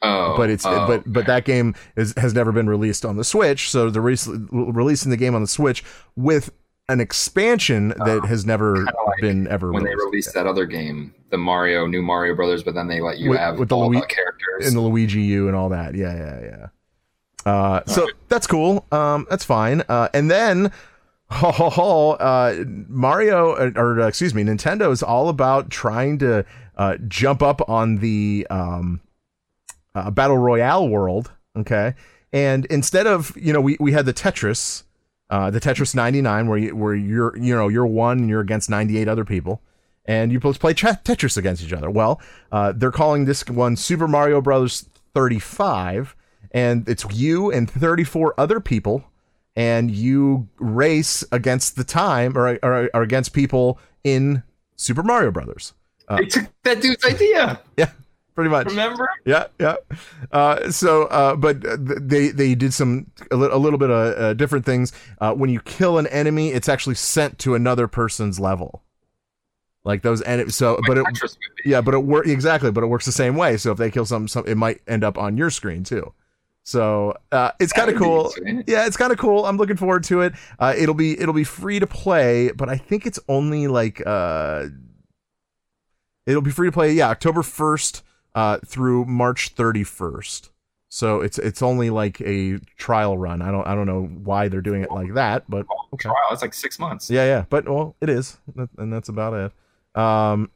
Oh, 0.03 0.35
but 0.35 0.49
it's 0.49 0.65
oh, 0.65 0.87
but 0.87 1.03
but 1.07 1.27
that 1.27 1.45
game 1.45 1.75
is 1.95 2.15
has 2.17 2.33
never 2.33 2.53
been 2.53 2.71
released 2.71 3.05
on 3.05 3.17
the 3.19 3.25
switch 3.25 3.69
so 3.69 3.91
they're 3.91 4.01
re- 4.01 4.17
releasing 4.51 5.11
the 5.11 5.17
game 5.19 5.35
on 5.35 5.43
the 5.43 5.47
switch 5.47 5.85
with 6.17 6.51
an 6.89 7.01
expansion 7.01 7.89
that 8.05 8.25
has 8.25 8.47
never 8.47 8.85
like 8.85 9.21
been 9.21 9.47
ever 9.49 9.71
when 9.73 9.85
they 9.85 9.91
released. 9.91 10.05
released 10.07 10.35
that 10.35 10.47
other 10.47 10.65
game, 10.67 11.15
the 11.31 11.39
Mario, 11.39 11.87
new 11.87 12.03
Mario 12.03 12.35
Brothers, 12.35 12.63
but 12.63 12.75
then 12.75 12.89
they 12.89 13.01
let 13.01 13.19
you 13.19 13.31
With- 13.31 13.39
have 13.39 13.59
with 13.59 13.69
the 13.71 13.77
all 13.77 13.91
the 13.91 14.01
characters. 14.03 14.67
in 14.69 14.75
the 14.75 14.81
Luigi 14.81 15.21
U 15.23 15.47
and 15.47 15.57
all 15.57 15.69
that. 15.71 15.95
Yeah, 15.95 16.15
yeah, 16.15 16.41
yeah. 16.43 16.67
Uh, 17.51 17.81
so 17.87 18.07
that's 18.29 18.47
cool. 18.47 18.87
Um, 18.93 19.27
that's 19.31 19.45
fine. 19.45 19.83
Uh, 19.89 20.09
and 20.13 20.31
then, 20.31 20.71
ho, 21.31 21.51
ho, 21.51 21.71
ho, 21.71 22.11
uh, 22.13 22.65
Mario, 22.89 23.53
or, 23.57 23.73
or 23.77 24.01
uh, 24.03 24.07
excuse 24.09 24.35
me, 24.35 24.43
Nintendo 24.43 24.93
is 24.93 25.03
all 25.03 25.29
about 25.29 25.71
trying 25.71 26.19
to 26.19 26.45
uh, 26.77 26.97
jump 27.09 27.43
up 27.43 27.67
on 27.69 27.97
the 27.97 28.47
um, 28.51 29.01
uh, 29.95 30.11
battle 30.11 30.37
royale 30.39 30.89
world. 30.89 31.31
Okay, 31.57 31.95
and 32.33 32.65
instead 32.67 33.07
of 33.07 33.33
you 33.37 33.53
know 33.53 33.61
we 33.61 33.77
we 33.81 33.93
had 33.93 34.07
the 34.07 34.15
Tetris. 34.15 34.83
Uh, 35.31 35.49
the 35.49 35.61
Tetris 35.61 35.95
99, 35.95 36.49
where 36.49 36.59
you 36.59 36.75
where 36.75 36.93
you're 36.93 37.37
you 37.39 37.55
know 37.55 37.69
you're 37.69 37.87
one 37.87 38.19
and 38.19 38.29
you're 38.29 38.41
against 38.41 38.69
98 38.69 39.07
other 39.07 39.25
people, 39.25 39.63
and 40.07 40.33
you 40.33 40.41
both 40.41 40.59
play 40.61 40.75
Tetris 40.75 41.37
against 41.37 41.63
each 41.63 41.73
other. 41.73 41.91
Well, 41.91 42.21
uh, 42.53 42.73
they're 42.75 42.91
calling 42.91 43.25
this 43.25 43.47
one 43.49 43.77
Super 43.77 44.09
Mario 44.09 44.41
Brothers 44.41 44.89
35, 45.15 46.17
and 46.53 46.89
it's 46.89 47.05
you 47.13 47.51
and 47.51 47.71
34 47.71 48.35
other 48.39 48.61
people, 48.61 49.05
and 49.57 49.91
you 49.91 50.49
race 50.59 51.25
against 51.33 51.77
the 51.77 51.85
time 51.85 52.37
or, 52.37 52.59
or, 52.63 52.91
or 52.95 53.03
against 53.03 53.33
people 53.33 53.79
in 54.05 54.43
Super 54.77 55.03
Mario 55.03 55.31
Brothers. 55.31 55.75
they 56.09 56.25
took 56.27 56.45
that 56.65 56.81
dude's 56.81 57.05
idea. 57.05 57.61
Yeah, 57.77 57.91
pretty 58.35 58.51
much. 58.51 58.67
Remember? 58.69 59.09
Yeah, 59.27 59.47
yeah. 59.61 59.77
Uh, 60.33 60.71
so, 60.71 61.05
uh, 61.05 61.37
but 61.37 61.65
uh, 61.67 61.77
they 61.79 62.29
they 62.29 62.55
did 62.55 62.73
some 62.73 63.11
a, 63.31 63.37
li- 63.37 63.49
a 63.53 63.59
little 63.59 63.79
bit 63.79 63.91
of 63.91 64.17
uh, 64.19 64.35
different 64.35 64.65
things. 64.65 64.93
Uh, 65.21 65.35
when 65.35 65.51
you 65.51 65.61
kill 65.61 65.99
an 65.99 66.07
enemy, 66.07 66.49
it's 66.51 66.69
actually 66.69 66.95
sent 66.95 67.39
to 67.41 67.55
another 67.55 67.87
person's 67.87 68.41
level. 68.41 68.83
Like 69.85 70.03
those 70.03 70.23
enemies. 70.23 70.57
So, 70.57 70.79
but 70.87 70.99
it, 70.99 71.07
Tetris 71.07 71.23
would 71.23 71.65
be. 71.65 71.71
yeah, 71.71 71.81
but 71.81 71.95
it 71.95 72.05
works 72.05 72.29
exactly. 72.29 72.71
But 72.71 72.85
it 72.85 72.89
works 72.89 73.07
the 73.07 73.13
same 73.13 73.37
way. 73.37 73.57
So 73.57 73.73
if 73.73 73.79
they 73.79 73.91
kill 73.91 74.05
some, 74.05 74.29
some 74.29 74.45
it 74.47 74.57
might 74.57 74.83
end 74.87 75.05
up 75.05 75.17
on 75.17 75.37
your 75.37 75.51
screen 75.51 75.85
too. 75.85 76.13
So 76.63 77.17
uh, 77.33 77.53
it's 77.59 77.73
kind 77.73 77.91
of 77.91 77.97
cool. 77.97 78.33
Yeah, 78.67 78.87
it's 78.87 78.97
kind 78.97 79.11
of 79.13 79.19
cool. 79.19 79.47
I'm 79.47 79.57
looking 79.57 79.77
forward 79.77 80.05
to 80.05 80.21
it. 80.21 80.35
Uh, 80.59 80.75
it'll 80.77 80.95
be 80.95 81.19
it'll 81.19 81.35
be 81.35 81.45
free 81.45 81.79
to 81.79 81.87
play, 81.87 82.51
but 82.53 82.69
I 82.69 82.77
think 82.77 83.07
it's 83.07 83.19
only 83.29 83.67
like 83.67 84.03
uh, 84.07 84.67
it'll 86.27 86.43
be 86.43 86.51
free 86.51 86.69
to 86.69 86.73
play. 86.73 86.93
Yeah, 86.93 87.09
October 87.09 87.43
first 87.43 88.03
uh, 88.35 88.59
through 88.65 89.07
March 89.07 89.55
31st. 89.55 90.51
So 90.91 91.21
it's 91.21 91.39
it's 91.39 91.63
only 91.63 91.89
like 91.89 92.21
a 92.21 92.59
trial 92.77 93.17
run. 93.17 93.43
I 93.43 93.51
don't 93.51 93.67
I 93.67 93.75
don't 93.75 93.87
know 93.87 94.03
why 94.03 94.49
they're 94.49 94.61
doing 94.61 94.83
it 94.83 94.91
like 94.91 95.15
that, 95.15 95.45
but 95.49 95.65
okay. 95.95 96.09
Trial. 96.09 96.17
It's 96.33 96.43
like 96.43 96.53
six 96.53 96.79
months. 96.81 97.09
Yeah, 97.09 97.25
yeah, 97.25 97.45
but 97.49 97.69
well, 97.69 97.95
it 98.01 98.09
is, 98.09 98.39
and 98.77 98.93
that's 98.93 99.09
about 99.09 99.35
it. 99.35 99.53
Um, 99.95 100.51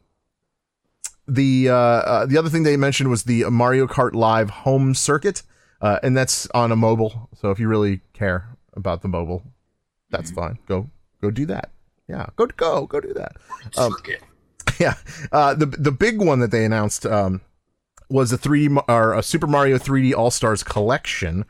the 1.27 1.69
uh, 1.71 1.75
uh, 1.75 2.27
the 2.27 2.37
other 2.37 2.51
thing 2.51 2.63
they 2.65 2.77
mentioned 2.77 3.11
was 3.11 3.25
the 3.25 3.45
Mario 3.45 3.87
Kart 3.87 4.15
Live 4.15 4.51
home 4.51 4.95
circuit, 4.95 5.43
uh, 5.81 5.99
and 6.03 6.17
that's 6.17 6.47
on 6.51 6.71
a 6.71 6.77
mobile. 6.77 7.29
So 7.35 7.51
if 7.51 7.59
you 7.59 7.69
really 7.69 8.01
care 8.13 8.57
about 8.75 9.03
the 9.03 9.09
mobile, 9.09 9.43
that's 10.11 10.31
fine. 10.31 10.59
Go 10.67 10.91
go 11.23 11.31
do 11.31 11.47
that. 11.47 11.71
Yeah, 12.09 12.27
go 12.37 12.47
go 12.47 12.87
go 12.87 13.01
do 13.01 13.15
that. 13.15 13.37
Um, 13.79 13.93
Circuit. 13.93 14.23
yeah. 14.79 14.95
Uh, 15.33 15.55
the 15.55 15.67
the 15.67 15.93
big 15.93 16.21
one 16.21 16.41
that 16.41 16.51
they 16.51 16.65
announced 16.65 17.07
um, 17.07 17.41
was 18.11 18.33
a 18.33 18.39
3D 18.39 18.85
or 18.89 19.15
a 19.15 19.23
Super 19.23 19.47
Mario 19.47 19.79
3D 19.79 20.15
All 20.15 20.31
Stars 20.31 20.63
collection. 20.63 21.45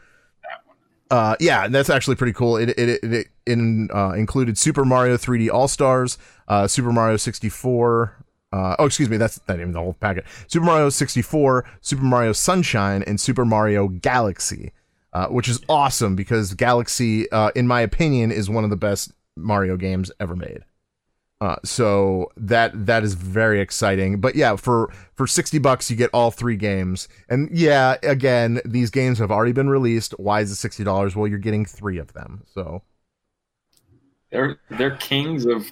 Uh, 1.10 1.37
yeah, 1.38 1.68
that's 1.68 1.90
actually 1.90 2.16
pretty 2.16 2.33
cool. 2.33 2.56
It 2.56 2.70
it 2.70 2.88
it, 2.88 3.04
it 3.04 3.26
in, 3.46 3.90
uh, 3.92 4.12
included 4.12 4.56
Super 4.56 4.85
Mario 4.85 5.16
3D 5.16 5.50
All 5.50 5.68
Stars, 5.68 6.18
uh, 6.48 6.66
Super 6.66 6.92
Mario 6.92 7.16
64. 7.16 8.24
Uh, 8.52 8.76
oh, 8.79 8.87
excuse 8.87 9.10
me, 9.10 9.16
that's 9.16 9.40
not 9.48 9.58
even 9.58 9.72
the 9.72 9.81
whole 9.81 9.94
packet. 9.94 10.24
Super 10.46 10.64
Mario 10.64 10.88
64, 10.88 11.64
Super 11.81 12.04
Mario 12.04 12.33
Sunshine, 12.33 13.02
and 13.02 13.20
Super 13.20 13.44
Mario 13.44 13.88
Galaxy, 13.88 14.72
uh, 15.12 15.26
which 15.26 15.48
is 15.48 15.60
awesome 15.68 16.14
because 16.14 16.54
Galaxy, 16.54 17.31
uh, 17.33 17.50
in 17.56 17.66
my 17.66 17.81
opinion, 17.81 18.31
is 18.31 18.48
one 18.48 18.62
of 18.62 18.70
the 18.70 18.76
best 18.76 19.12
Mario 19.37 19.76
games 19.76 20.12
ever 20.20 20.37
made. 20.37 20.60
Uh, 21.44 21.56
so 21.62 22.32
that 22.38 22.86
that 22.86 23.04
is 23.04 23.12
very 23.12 23.60
exciting. 23.60 24.18
But 24.18 24.34
yeah, 24.34 24.56
for 24.56 24.90
for 25.12 25.26
sixty 25.26 25.58
bucks 25.58 25.90
you 25.90 25.96
get 25.96 26.08
all 26.14 26.30
three 26.30 26.56
games. 26.56 27.06
And 27.28 27.50
yeah, 27.52 27.96
again, 28.02 28.62
these 28.64 28.88
games 28.88 29.18
have 29.18 29.30
already 29.30 29.52
been 29.52 29.68
released. 29.68 30.12
Why 30.12 30.40
is 30.40 30.50
it 30.50 30.54
sixty 30.54 30.84
dollars? 30.84 31.14
Well, 31.14 31.28
you're 31.28 31.38
getting 31.38 31.66
three 31.66 31.98
of 31.98 32.14
them. 32.14 32.44
So 32.54 32.80
They're 34.30 34.56
they're 34.70 34.96
kings 34.96 35.44
of 35.44 35.70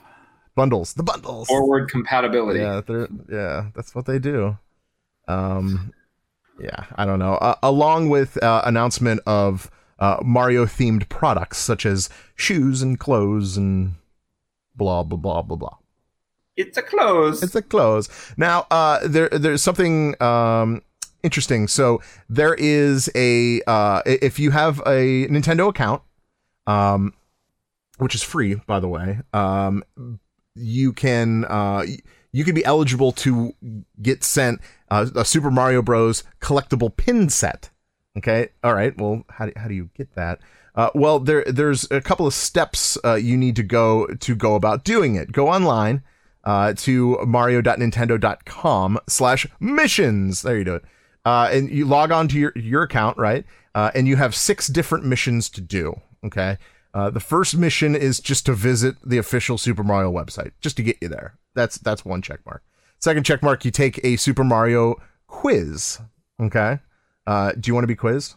bundles. 0.54 0.92
The 0.92 1.04
bundles. 1.04 1.48
forward 1.48 1.88
compatibility. 1.88 2.60
Yeah, 2.60 2.82
they're 2.86 3.08
yeah, 3.30 3.70
that's 3.74 3.94
what 3.94 4.04
they 4.04 4.18
do. 4.18 4.58
Um, 5.26 5.94
yeah, 6.60 6.84
I 6.96 7.06
don't 7.06 7.18
know. 7.18 7.36
Uh, 7.36 7.54
along 7.62 8.10
with 8.10 8.36
uh, 8.42 8.60
announcement 8.66 9.20
of 9.26 9.70
uh, 9.98 10.18
Mario 10.22 10.66
themed 10.66 11.08
products 11.08 11.56
such 11.56 11.86
as 11.86 12.10
shoes 12.34 12.82
and 12.82 13.00
clothes 13.00 13.56
and 13.56 13.94
blah 14.74 15.02
blah 15.02 15.18
blah 15.18 15.42
blah 15.42 15.56
blah. 15.56 15.76
It's 16.56 16.76
a 16.76 16.82
close. 16.82 17.42
It's 17.42 17.54
a 17.54 17.62
close. 17.62 18.08
Now, 18.36 18.66
uh, 18.70 19.00
there 19.06 19.28
there's 19.28 19.62
something 19.62 20.20
um 20.22 20.82
interesting. 21.22 21.68
So 21.68 22.02
there 22.28 22.54
is 22.54 23.10
a 23.14 23.62
uh, 23.66 24.02
if 24.04 24.38
you 24.38 24.50
have 24.50 24.80
a 24.80 25.26
Nintendo 25.28 25.68
account, 25.68 26.02
um, 26.66 27.14
which 27.98 28.14
is 28.14 28.22
free 28.22 28.54
by 28.66 28.80
the 28.80 28.88
way, 28.88 29.20
um, 29.32 29.84
you 30.54 30.92
can 30.92 31.44
uh 31.46 31.84
you 32.32 32.44
can 32.44 32.54
be 32.54 32.64
eligible 32.64 33.12
to 33.12 33.54
get 34.00 34.24
sent 34.24 34.60
uh, 34.90 35.06
a 35.14 35.24
Super 35.24 35.50
Mario 35.50 35.82
Bros. 35.82 36.24
collectible 36.40 36.94
pin 36.94 37.28
set. 37.28 37.70
Okay, 38.16 38.48
all 38.62 38.74
right. 38.74 38.96
Well, 38.98 39.24
how 39.30 39.46
do, 39.46 39.52
how 39.56 39.68
do 39.68 39.74
you 39.74 39.90
get 39.94 40.14
that? 40.14 40.40
Uh, 40.74 40.90
well, 40.94 41.18
there 41.18 41.44
there's 41.44 41.90
a 41.90 42.00
couple 42.00 42.26
of 42.26 42.34
steps 42.34 42.96
uh, 43.04 43.14
you 43.14 43.36
need 43.36 43.56
to 43.56 43.62
go 43.62 44.06
to 44.06 44.34
go 44.34 44.54
about 44.54 44.84
doing 44.84 45.14
it. 45.14 45.32
Go 45.32 45.48
online 45.48 46.02
uh, 46.44 46.72
to 46.74 47.18
mario.nintendo.com 47.26 48.98
slash 49.08 49.46
missions. 49.60 50.42
There 50.42 50.56
you 50.56 50.64
do 50.64 50.74
it. 50.76 50.84
Uh, 51.24 51.48
and 51.52 51.70
you 51.70 51.84
log 51.84 52.10
on 52.10 52.26
to 52.28 52.38
your, 52.38 52.52
your 52.56 52.82
account, 52.82 53.16
right? 53.16 53.44
Uh, 53.74 53.90
and 53.94 54.08
you 54.08 54.16
have 54.16 54.34
six 54.34 54.66
different 54.66 55.04
missions 55.04 55.48
to 55.50 55.60
do. 55.60 56.00
Okay. 56.24 56.58
Uh, 56.94 57.10
the 57.10 57.20
first 57.20 57.56
mission 57.56 57.94
is 57.94 58.20
just 58.20 58.44
to 58.46 58.52
visit 58.52 58.96
the 59.04 59.18
official 59.18 59.56
Super 59.56 59.82
Mario 59.82 60.12
website, 60.12 60.52
just 60.60 60.76
to 60.76 60.82
get 60.82 60.96
you 61.00 61.08
there. 61.08 61.38
That's 61.54 61.78
that's 61.78 62.04
one 62.04 62.22
check 62.22 62.40
mark. 62.44 62.62
Second 62.98 63.24
check 63.24 63.42
mark, 63.42 63.64
you 63.64 63.70
take 63.70 64.02
a 64.04 64.16
Super 64.16 64.44
Mario 64.44 64.96
quiz. 65.26 65.98
Okay. 66.40 66.80
Uh, 67.26 67.52
do 67.52 67.68
you 67.68 67.74
want 67.74 67.84
to 67.84 67.88
be 67.88 67.96
quizzed? 67.96 68.34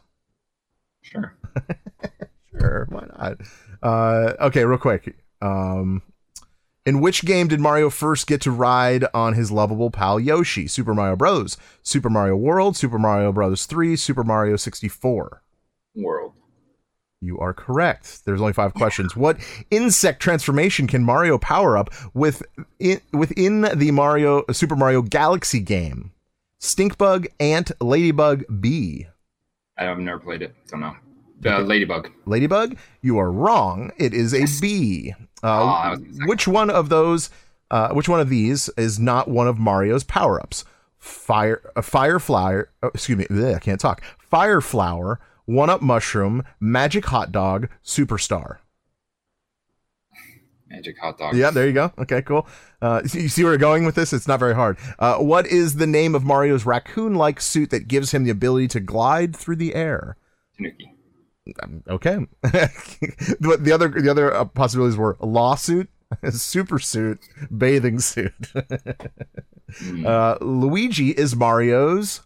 Sure. 1.02 1.36
Sure, 2.60 2.88
why 2.90 3.08
not? 3.18 3.38
Uh, 3.82 4.34
okay, 4.48 4.66
real 4.66 4.78
quick. 4.78 5.18
Um, 5.42 6.02
in 6.86 7.02
which 7.02 7.26
game 7.26 7.48
did 7.48 7.60
Mario 7.60 7.90
first 7.90 8.28
get 8.28 8.42
to 8.42 8.52
ride 8.52 9.06
on 9.14 9.34
his 9.34 9.52
lovable 9.52 9.90
pal 9.90 10.20
Yoshi? 10.20 10.68
Super 10.68 10.94
Mario 10.94 11.16
Bros., 11.16 11.58
Super 11.82 12.10
Mario 12.10 12.36
World, 12.36 12.78
Super 12.78 13.00
Mario 13.00 13.32
Bros. 13.32 13.66
3, 13.66 13.96
Super 13.96 14.24
Mario 14.24 14.56
64. 14.56 15.42
World. 15.96 16.34
You 17.22 17.40
are 17.40 17.54
correct. 17.54 18.24
There's 18.26 18.42
only 18.42 18.54
five 18.54 18.74
questions. 18.76 19.16
What 19.16 19.38
insect 19.72 20.22
transformation 20.22 20.86
can 20.86 21.04
Mario 21.04 21.40
power 21.40 21.76
up 21.76 21.90
with 22.14 22.44
in, 22.78 23.02
within 23.14 23.62
the 23.74 23.90
Mario 23.92 24.44
Super 24.52 24.76
Mario 24.76 25.02
Galaxy 25.02 25.60
game? 25.60 26.12
Stinkbug, 26.62 27.28
ant, 27.40 27.72
ladybug, 27.82 28.44
bee. 28.62 29.08
I've 29.78 29.98
never 29.98 30.20
played 30.20 30.44
it. 30.44 30.56
Don't 30.68 30.82
know. 30.82 30.96
Uh, 31.44 31.60
Ladybug. 31.62 32.10
Ladybug, 32.26 32.78
you 33.02 33.18
are 33.20 33.32
wrong. 33.32 33.92
It 33.98 34.14
is 34.14 34.34
a 34.34 34.46
bee. 34.62 35.14
Uh, 35.44 35.48
Oh, 35.64 35.68
I 35.68 35.90
was 35.92 36.00
gonna 36.00 36.14
say- 36.14 36.26
which 36.26 36.48
one 36.48 36.70
of 36.70 36.90
those? 36.90 37.30
Uh, 37.72 37.90
which 37.90 38.08
one 38.08 38.20
of 38.20 38.30
these 38.30 38.70
is 38.78 39.00
not 39.00 39.28
one 39.28 39.48
of 39.48 39.58
Mario's 39.58 40.04
power 40.04 40.40
ups? 40.42 40.66
Fire, 40.98 41.62
a 41.76 41.82
fire 41.82 42.20
flower. 42.20 42.70
oh, 42.82 42.88
excuse 42.94 43.18
me, 43.18 43.26
bleh, 43.26 43.56
I 43.56 43.60
can't 43.60 43.80
talk. 43.80 44.02
Fire 44.18 44.62
flower, 44.62 45.20
one 45.46 45.70
up 45.70 45.82
mushroom, 45.82 46.44
magic 46.60 47.06
hot 47.06 47.32
dog, 47.32 47.70
superstar. 47.84 48.58
Magic 50.70 50.98
hot 51.00 51.18
dog. 51.20 51.36
Yeah, 51.36 51.52
there 51.52 51.68
you 51.68 51.74
go. 51.74 51.92
Okay, 52.00 52.22
cool. 52.24 52.48
Uh, 52.82 53.02
you 53.14 53.22
you 53.22 53.30
see 53.30 53.44
where 53.44 53.54
we're 53.54 53.58
going 53.58 53.86
with 53.86 53.96
this? 53.96 54.14
It's 54.14 54.28
not 54.28 54.40
very 54.40 54.56
hard. 54.56 54.78
Uh, 54.98 55.18
what 55.18 55.46
is 55.46 55.76
the 55.76 55.88
name 55.88 56.16
of 56.16 56.24
Mario's 56.24 56.66
raccoon-like 56.66 57.40
suit 57.40 57.70
that 57.70 57.88
gives 57.88 58.12
him 58.12 58.24
the 58.24 58.32
ability 58.32 58.68
to 58.70 58.80
glide 58.80 59.36
through 59.36 59.58
the 59.58 59.76
air? 59.76 60.18
Tanuki. 60.58 60.95
Okay. 61.88 62.18
but 62.42 63.64
the 63.64 63.72
other 63.72 63.90
the 63.90 64.10
other 64.10 64.34
uh, 64.34 64.46
possibilities 64.46 64.98
were 64.98 65.18
a 65.20 65.26
lawsuit, 65.26 65.90
super 66.32 66.80
suit, 66.80 67.20
bathing 67.56 68.00
suit. 68.00 68.34
uh, 70.06 70.38
Luigi 70.42 71.12
is 71.12 71.36
Mario's. 71.36 72.22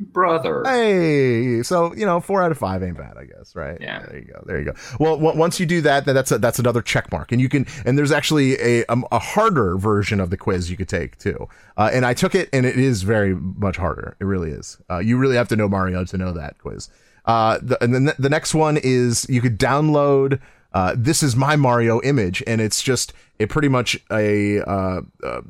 Brother. 0.00 0.64
Hey, 0.66 1.62
so 1.62 1.94
you 1.94 2.04
know, 2.04 2.20
four 2.20 2.42
out 2.42 2.50
of 2.50 2.58
five 2.58 2.82
ain't 2.82 2.96
bad, 2.96 3.16
I 3.16 3.24
guess, 3.24 3.54
right? 3.54 3.78
Yeah. 3.80 4.04
There 4.04 4.18
you 4.18 4.24
go. 4.24 4.42
There 4.46 4.58
you 4.58 4.64
go. 4.64 4.72
Well, 4.98 5.16
w- 5.16 5.38
once 5.38 5.60
you 5.60 5.66
do 5.66 5.80
that, 5.82 6.06
then 6.06 6.16
that's 6.16 6.32
a, 6.32 6.38
that's 6.38 6.58
another 6.58 6.82
check 6.82 7.12
mark, 7.12 7.30
and 7.30 7.40
you 7.40 7.48
can. 7.48 7.66
And 7.84 7.96
there's 7.96 8.10
actually 8.10 8.58
a 8.60 8.84
um, 8.86 9.06
a 9.12 9.20
harder 9.20 9.76
version 9.76 10.18
of 10.18 10.30
the 10.30 10.36
quiz 10.36 10.68
you 10.68 10.76
could 10.76 10.88
take 10.88 11.18
too. 11.18 11.48
Uh, 11.76 11.90
and 11.92 12.04
I 12.04 12.14
took 12.14 12.34
it, 12.34 12.48
and 12.52 12.66
it 12.66 12.76
is 12.76 13.02
very 13.02 13.36
much 13.36 13.76
harder. 13.76 14.16
It 14.18 14.24
really 14.24 14.50
is. 14.50 14.78
Uh, 14.90 14.98
you 14.98 15.16
really 15.18 15.36
have 15.36 15.46
to 15.48 15.56
know 15.56 15.68
Mario 15.68 16.04
to 16.04 16.18
know 16.18 16.32
that 16.32 16.58
quiz. 16.58 16.88
Uh, 17.24 17.58
the, 17.62 17.82
and 17.82 17.94
then 17.94 18.12
the 18.18 18.30
next 18.30 18.54
one 18.54 18.78
is 18.82 19.26
you 19.28 19.40
could 19.40 19.58
download. 19.58 20.40
Uh, 20.72 20.94
this 20.96 21.22
is 21.22 21.36
my 21.36 21.56
Mario 21.56 22.00
image, 22.02 22.42
and 22.46 22.60
it's 22.60 22.82
just 22.82 23.12
a 23.38 23.46
pretty 23.46 23.68
much 23.68 23.98
a 24.10 24.60
uh, 24.60 25.02
uh, 25.22 25.42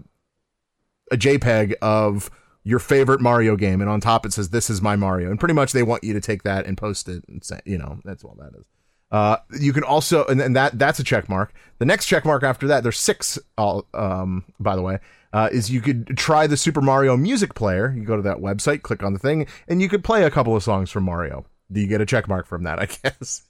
a 1.10 1.16
JPEG 1.16 1.74
of 1.80 2.30
your 2.64 2.78
favorite 2.78 3.20
Mario 3.20 3.56
game, 3.56 3.80
and 3.80 3.88
on 3.88 4.00
top 4.00 4.26
it 4.26 4.32
says 4.32 4.50
"This 4.50 4.68
is 4.68 4.82
my 4.82 4.96
Mario," 4.96 5.30
and 5.30 5.38
pretty 5.38 5.54
much 5.54 5.72
they 5.72 5.82
want 5.82 6.04
you 6.04 6.12
to 6.12 6.20
take 6.20 6.42
that 6.42 6.66
and 6.66 6.76
post 6.76 7.08
it, 7.08 7.24
and 7.28 7.44
say, 7.44 7.60
you 7.64 7.78
know, 7.78 8.00
that's 8.04 8.24
all 8.24 8.36
that 8.38 8.58
is. 8.58 8.66
Uh, 9.12 9.36
you 9.60 9.74
can 9.74 9.84
also, 9.84 10.24
and, 10.24 10.40
and 10.40 10.56
that 10.56 10.78
that's 10.78 10.98
a 10.98 11.04
check 11.04 11.28
mark. 11.28 11.52
The 11.78 11.84
next 11.84 12.06
check 12.06 12.24
mark 12.24 12.42
after 12.42 12.66
that, 12.68 12.82
there's 12.82 12.98
six. 12.98 13.38
All, 13.58 13.86
um, 13.92 14.44
by 14.58 14.74
the 14.74 14.82
way, 14.82 14.98
uh, 15.32 15.50
is 15.52 15.70
you 15.70 15.82
could 15.82 16.16
try 16.16 16.46
the 16.46 16.56
Super 16.56 16.80
Mario 16.80 17.16
Music 17.16 17.54
Player. 17.54 17.94
You 17.96 18.04
go 18.04 18.16
to 18.16 18.22
that 18.22 18.38
website, 18.38 18.82
click 18.82 19.02
on 19.02 19.12
the 19.12 19.18
thing, 19.18 19.46
and 19.68 19.82
you 19.82 19.88
could 19.88 20.02
play 20.02 20.24
a 20.24 20.30
couple 20.30 20.56
of 20.56 20.62
songs 20.62 20.90
from 20.90 21.04
Mario. 21.04 21.44
Do 21.72 21.80
you 21.80 21.86
get 21.86 22.00
a 22.00 22.06
check 22.06 22.28
mark 22.28 22.46
from 22.46 22.64
that? 22.64 22.78
I 22.78 22.86
guess. 23.02 23.42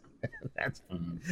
That's 0.57 0.83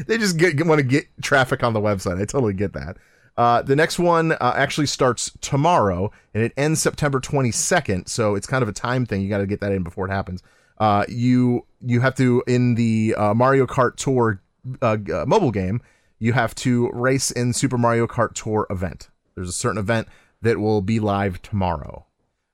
they 0.06 0.18
just 0.18 0.36
get, 0.36 0.66
want 0.66 0.80
to 0.80 0.86
get 0.86 1.06
traffic 1.22 1.62
on 1.62 1.72
the 1.72 1.80
website. 1.80 2.20
I 2.20 2.24
totally 2.24 2.54
get 2.54 2.72
that. 2.72 2.96
Uh, 3.36 3.62
the 3.62 3.76
next 3.76 3.98
one 3.98 4.32
uh, 4.32 4.52
actually 4.56 4.86
starts 4.86 5.30
tomorrow 5.40 6.10
and 6.34 6.42
it 6.42 6.52
ends 6.56 6.82
September 6.82 7.20
22nd. 7.20 8.08
So 8.08 8.34
it's 8.34 8.46
kind 8.46 8.62
of 8.62 8.68
a 8.68 8.72
time 8.72 9.06
thing. 9.06 9.22
You 9.22 9.28
got 9.28 9.38
to 9.38 9.46
get 9.46 9.60
that 9.60 9.72
in 9.72 9.82
before 9.82 10.06
it 10.06 10.10
happens. 10.10 10.42
Uh, 10.78 11.04
you 11.08 11.66
you 11.84 12.00
have 12.00 12.14
to 12.16 12.42
in 12.46 12.74
the 12.74 13.14
uh, 13.16 13.34
Mario 13.34 13.66
Kart 13.66 13.96
Tour 13.96 14.42
uh, 14.82 14.96
uh, 15.12 15.24
mobile 15.26 15.50
game. 15.50 15.80
You 16.18 16.32
have 16.32 16.54
to 16.56 16.90
race 16.92 17.30
in 17.30 17.52
Super 17.52 17.78
Mario 17.78 18.06
Kart 18.06 18.34
Tour 18.34 18.66
event. 18.70 19.08
There's 19.34 19.48
a 19.48 19.52
certain 19.52 19.78
event 19.78 20.08
that 20.42 20.58
will 20.58 20.82
be 20.82 21.00
live 21.00 21.40
tomorrow. 21.42 22.06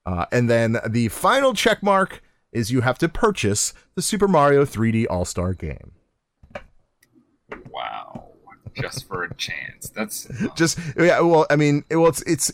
Uh, 0.05 0.27
and 0.31 0.49
then 0.49 0.79
the 0.89 1.09
final 1.09 1.53
check 1.53 1.83
mark 1.83 2.23
is 2.57 2.73
you 2.73 2.81
have 2.81 2.99
to 2.99 3.09
purchase 3.09 3.73
the 3.95 4.03
Super 4.03 4.27
Mario 4.27 4.65
3D 4.65 5.07
All 5.11 5.25
Star 5.25 5.53
game. 5.55 5.93
Wow. 7.71 8.29
Just 8.75 9.07
for 9.09 9.25
a 9.25 9.35
chance. 9.35 9.89
That's 9.91 10.29
just 10.57 10.79
yeah 10.99 11.21
well 11.21 11.47
i 11.51 11.57
mean 11.57 11.85
it- 11.89 11.97
well 11.97 12.09
it's 12.09 12.23
it's 12.23 12.53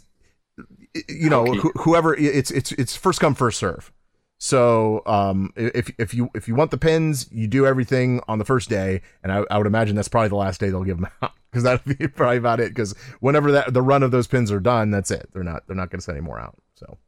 you 1.08 1.28
know 1.30 1.46
Okay. 1.46 1.58
wh- 1.58 1.80
whoever 1.82 2.14
it's 2.14 2.50
it's 2.50 2.70
it's 2.72 2.94
first 2.94 3.18
come 3.20 3.34
first 3.34 3.58
serve 3.58 3.90
so 4.38 5.02
um 5.06 5.52
if 5.56 5.90
if 5.98 6.12
you 6.12 6.28
if 6.34 6.46
you 6.48 6.54
want 6.54 6.70
the 6.70 6.76
pins 6.78 7.28
you 7.32 7.46
do 7.48 7.64
everything 7.66 8.20
on 8.28 8.38
the 8.38 8.44
first 8.44 8.68
day 8.68 9.00
and 9.22 9.32
i, 9.32 9.42
I 9.50 9.56
would 9.56 9.66
imagine 9.66 9.96
that's 9.96 10.08
probably 10.08 10.28
the 10.28 10.36
last 10.36 10.60
day 10.60 10.68
they'll 10.68 10.84
give 10.84 10.98
them 10.98 11.08
out 11.22 11.32
because 11.50 11.62
that'll 11.64 11.94
be 11.94 12.06
probably 12.14 12.36
about 12.36 12.60
it 12.60 12.68
because 12.70 12.94
whenever 13.20 13.50
that 13.52 13.72
the 13.72 13.82
run 13.82 14.02
of 14.02 14.10
those 14.10 14.26
pins 14.26 14.52
are 14.52 14.60
done 14.60 14.90
that's 14.90 15.10
it 15.10 15.28
they're 15.32 15.42
not 15.44 15.66
they're 15.66 15.76
not 15.76 15.90
going 15.90 15.98
to 16.00 16.04
send 16.04 16.18
any 16.18 16.24
more 16.26 16.38
out 16.38 16.56
so 16.74 16.98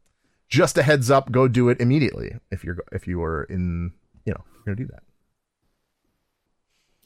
just 0.47 0.77
a 0.77 0.83
heads 0.83 1.09
up 1.09 1.31
go 1.31 1.47
do 1.47 1.69
it 1.69 1.79
immediately 1.79 2.35
if 2.51 2.63
you're 2.63 2.77
if 2.91 3.07
you 3.07 3.21
are 3.23 3.43
in 3.45 3.91
you 4.25 4.33
know 4.33 4.43
you're 4.65 4.75
gonna 4.75 4.75
do 4.75 4.91
that 4.91 5.03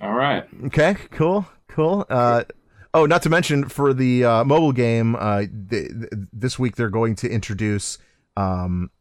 all 0.02 0.14
right. 0.14 0.46
Okay, 0.66 0.96
cool, 1.12 1.46
cool. 1.68 2.06
Uh, 2.10 2.46
oh, 2.94 3.06
not 3.06 3.22
to 3.24 3.30
mention 3.30 3.68
for 3.68 3.94
the 3.94 4.24
uh, 4.24 4.44
mobile 4.46 4.72
game, 4.72 5.16
uh, 5.16 5.40
th- 5.70 5.90
th- 5.90 6.12
this 6.32 6.58
week 6.58 6.78
they're 6.78 6.90
going 6.90 7.16
to 7.16 7.30
introduce 7.30 7.98
um, 8.38 8.92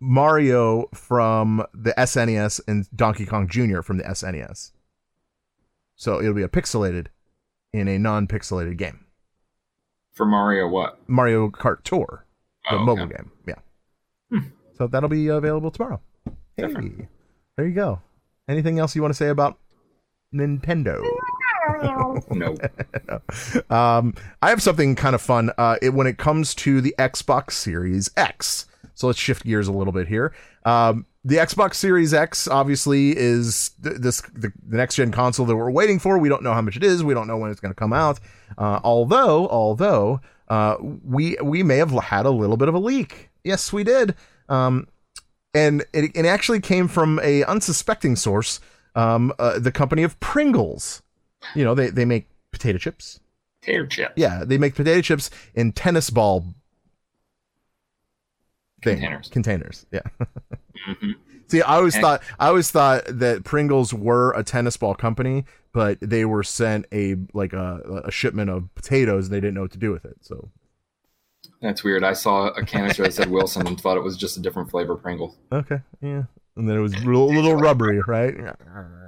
Mario 0.00 0.86
from 0.94 1.66
the 1.74 1.92
SNES 1.98 2.62
and 2.66 2.88
Donkey 2.96 3.26
Kong 3.26 3.46
Jr. 3.46 3.82
from 3.82 3.98
the 3.98 4.04
SNES. 4.04 4.72
So 5.96 6.18
it'll 6.18 6.34
be 6.34 6.42
a 6.42 6.48
pixelated 6.48 7.08
in 7.72 7.86
a 7.86 7.98
non-pixelated 7.98 8.78
game. 8.78 9.04
For 10.12 10.24
Mario, 10.24 10.66
what? 10.66 10.98
Mario 11.08 11.50
Kart 11.50 11.82
Tour, 11.82 12.23
the 12.70 12.76
Oh, 12.76 12.76
okay. 12.76 12.84
mobile 12.84 13.06
game. 13.06 13.30
Yeah. 13.46 14.40
So 14.76 14.86
that'll 14.88 15.08
be 15.08 15.28
available 15.28 15.70
tomorrow. 15.70 16.00
Hey, 16.56 16.66
there 17.56 17.66
you 17.66 17.74
go. 17.74 18.00
Anything 18.48 18.78
else 18.78 18.94
you 18.96 19.02
want 19.02 19.12
to 19.12 19.16
say 19.16 19.28
about 19.28 19.58
Nintendo? 20.34 21.02
No. 22.30 22.54
um, 23.70 24.14
I 24.42 24.50
have 24.50 24.62
something 24.62 24.94
kind 24.96 25.14
of 25.14 25.22
fun 25.22 25.50
uh, 25.56 25.76
it, 25.80 25.90
when 25.94 26.06
it 26.06 26.18
comes 26.18 26.54
to 26.56 26.80
the 26.82 26.94
Xbox 26.98 27.52
Series 27.52 28.10
X. 28.16 28.66
So 28.94 29.06
let's 29.06 29.18
shift 29.18 29.44
gears 29.44 29.66
a 29.66 29.72
little 29.72 29.92
bit 29.92 30.06
here. 30.06 30.34
Um, 30.64 31.06
the 31.24 31.36
Xbox 31.36 31.74
Series 31.74 32.12
X 32.12 32.46
obviously 32.46 33.16
is 33.16 33.70
th- 33.82 33.96
this 33.96 34.20
the, 34.34 34.52
the 34.66 34.76
next 34.76 34.96
gen 34.96 35.10
console 35.10 35.46
that 35.46 35.56
we're 35.56 35.70
waiting 35.70 35.98
for. 35.98 36.18
We 36.18 36.28
don't 36.28 36.42
know 36.42 36.52
how 36.52 36.60
much 36.60 36.76
it 36.76 36.84
is. 36.84 37.02
We 37.02 37.14
don't 37.14 37.26
know 37.26 37.38
when 37.38 37.50
it's 37.50 37.60
going 37.60 37.72
to 37.72 37.78
come 37.78 37.92
out. 37.94 38.20
Uh, 38.58 38.80
although, 38.84 39.48
although 39.48 40.20
uh, 40.48 40.76
we 40.80 41.36
we 41.42 41.62
may 41.62 41.76
have 41.78 41.90
had 41.92 42.26
a 42.26 42.30
little 42.30 42.56
bit 42.56 42.68
of 42.68 42.74
a 42.74 42.78
leak. 42.78 43.30
Yes, 43.44 43.72
we 43.72 43.84
did. 43.84 44.14
Um, 44.48 44.88
and 45.54 45.84
it, 45.92 46.10
it 46.14 46.26
actually 46.26 46.60
came 46.60 46.88
from 46.88 47.20
a 47.22 47.44
unsuspecting 47.44 48.16
source. 48.16 48.60
Um, 48.94 49.32
uh, 49.38 49.58
the 49.58 49.72
company 49.72 50.02
of 50.02 50.18
Pringles. 50.20 51.02
You 51.54 51.64
know, 51.64 51.74
they 51.74 51.90
they 51.90 52.04
make 52.04 52.28
potato 52.52 52.78
chips. 52.78 53.20
Potato 53.60 53.86
chip. 53.86 54.12
Yeah, 54.16 54.44
they 54.44 54.58
make 54.58 54.74
potato 54.74 55.00
chips 55.00 55.30
in 55.54 55.72
tennis 55.72 56.10
ball 56.10 56.54
thing- 58.82 58.98
Containers. 58.98 59.28
Containers. 59.28 59.86
Yeah. 59.92 60.00
hmm 61.00 61.12
See, 61.46 61.60
I 61.60 61.76
always 61.76 61.96
thought 61.98 62.22
I 62.38 62.48
always 62.48 62.70
thought 62.70 63.02
that 63.06 63.44
Pringles 63.44 63.92
were 63.92 64.32
a 64.32 64.42
tennis 64.42 64.76
ball 64.78 64.94
company, 64.94 65.44
but 65.74 65.98
they 66.00 66.24
were 66.24 66.42
sent 66.44 66.86
a 66.92 67.16
like 67.34 67.52
a, 67.52 68.02
a 68.06 68.10
shipment 68.10 68.48
of 68.48 68.74
potatoes. 68.76 69.26
and 69.26 69.34
They 69.34 69.40
didn't 69.40 69.54
know 69.54 69.62
what 69.62 69.72
to 69.72 69.78
do 69.78 69.90
with 69.90 70.06
it. 70.06 70.16
So 70.22 70.48
That's 71.60 71.84
weird. 71.84 72.04
I 72.04 72.14
saw 72.14 72.46
a 72.46 72.64
canister 72.64 73.02
that 73.02 73.12
said 73.12 73.28
Wilson 73.28 73.66
and 73.66 73.78
thought 73.78 73.98
it 73.98 74.02
was 74.02 74.16
just 74.16 74.38
a 74.38 74.40
different 74.40 74.70
flavor 74.70 74.94
Pringle. 74.96 75.36
okay, 75.52 75.80
yeah. 76.00 76.22
And 76.56 76.70
then 76.70 76.76
it 76.76 76.80
was 76.80 76.94
a 76.94 76.98
little, 77.04 77.56
rubbery, 77.56 78.00
right? 78.06 78.32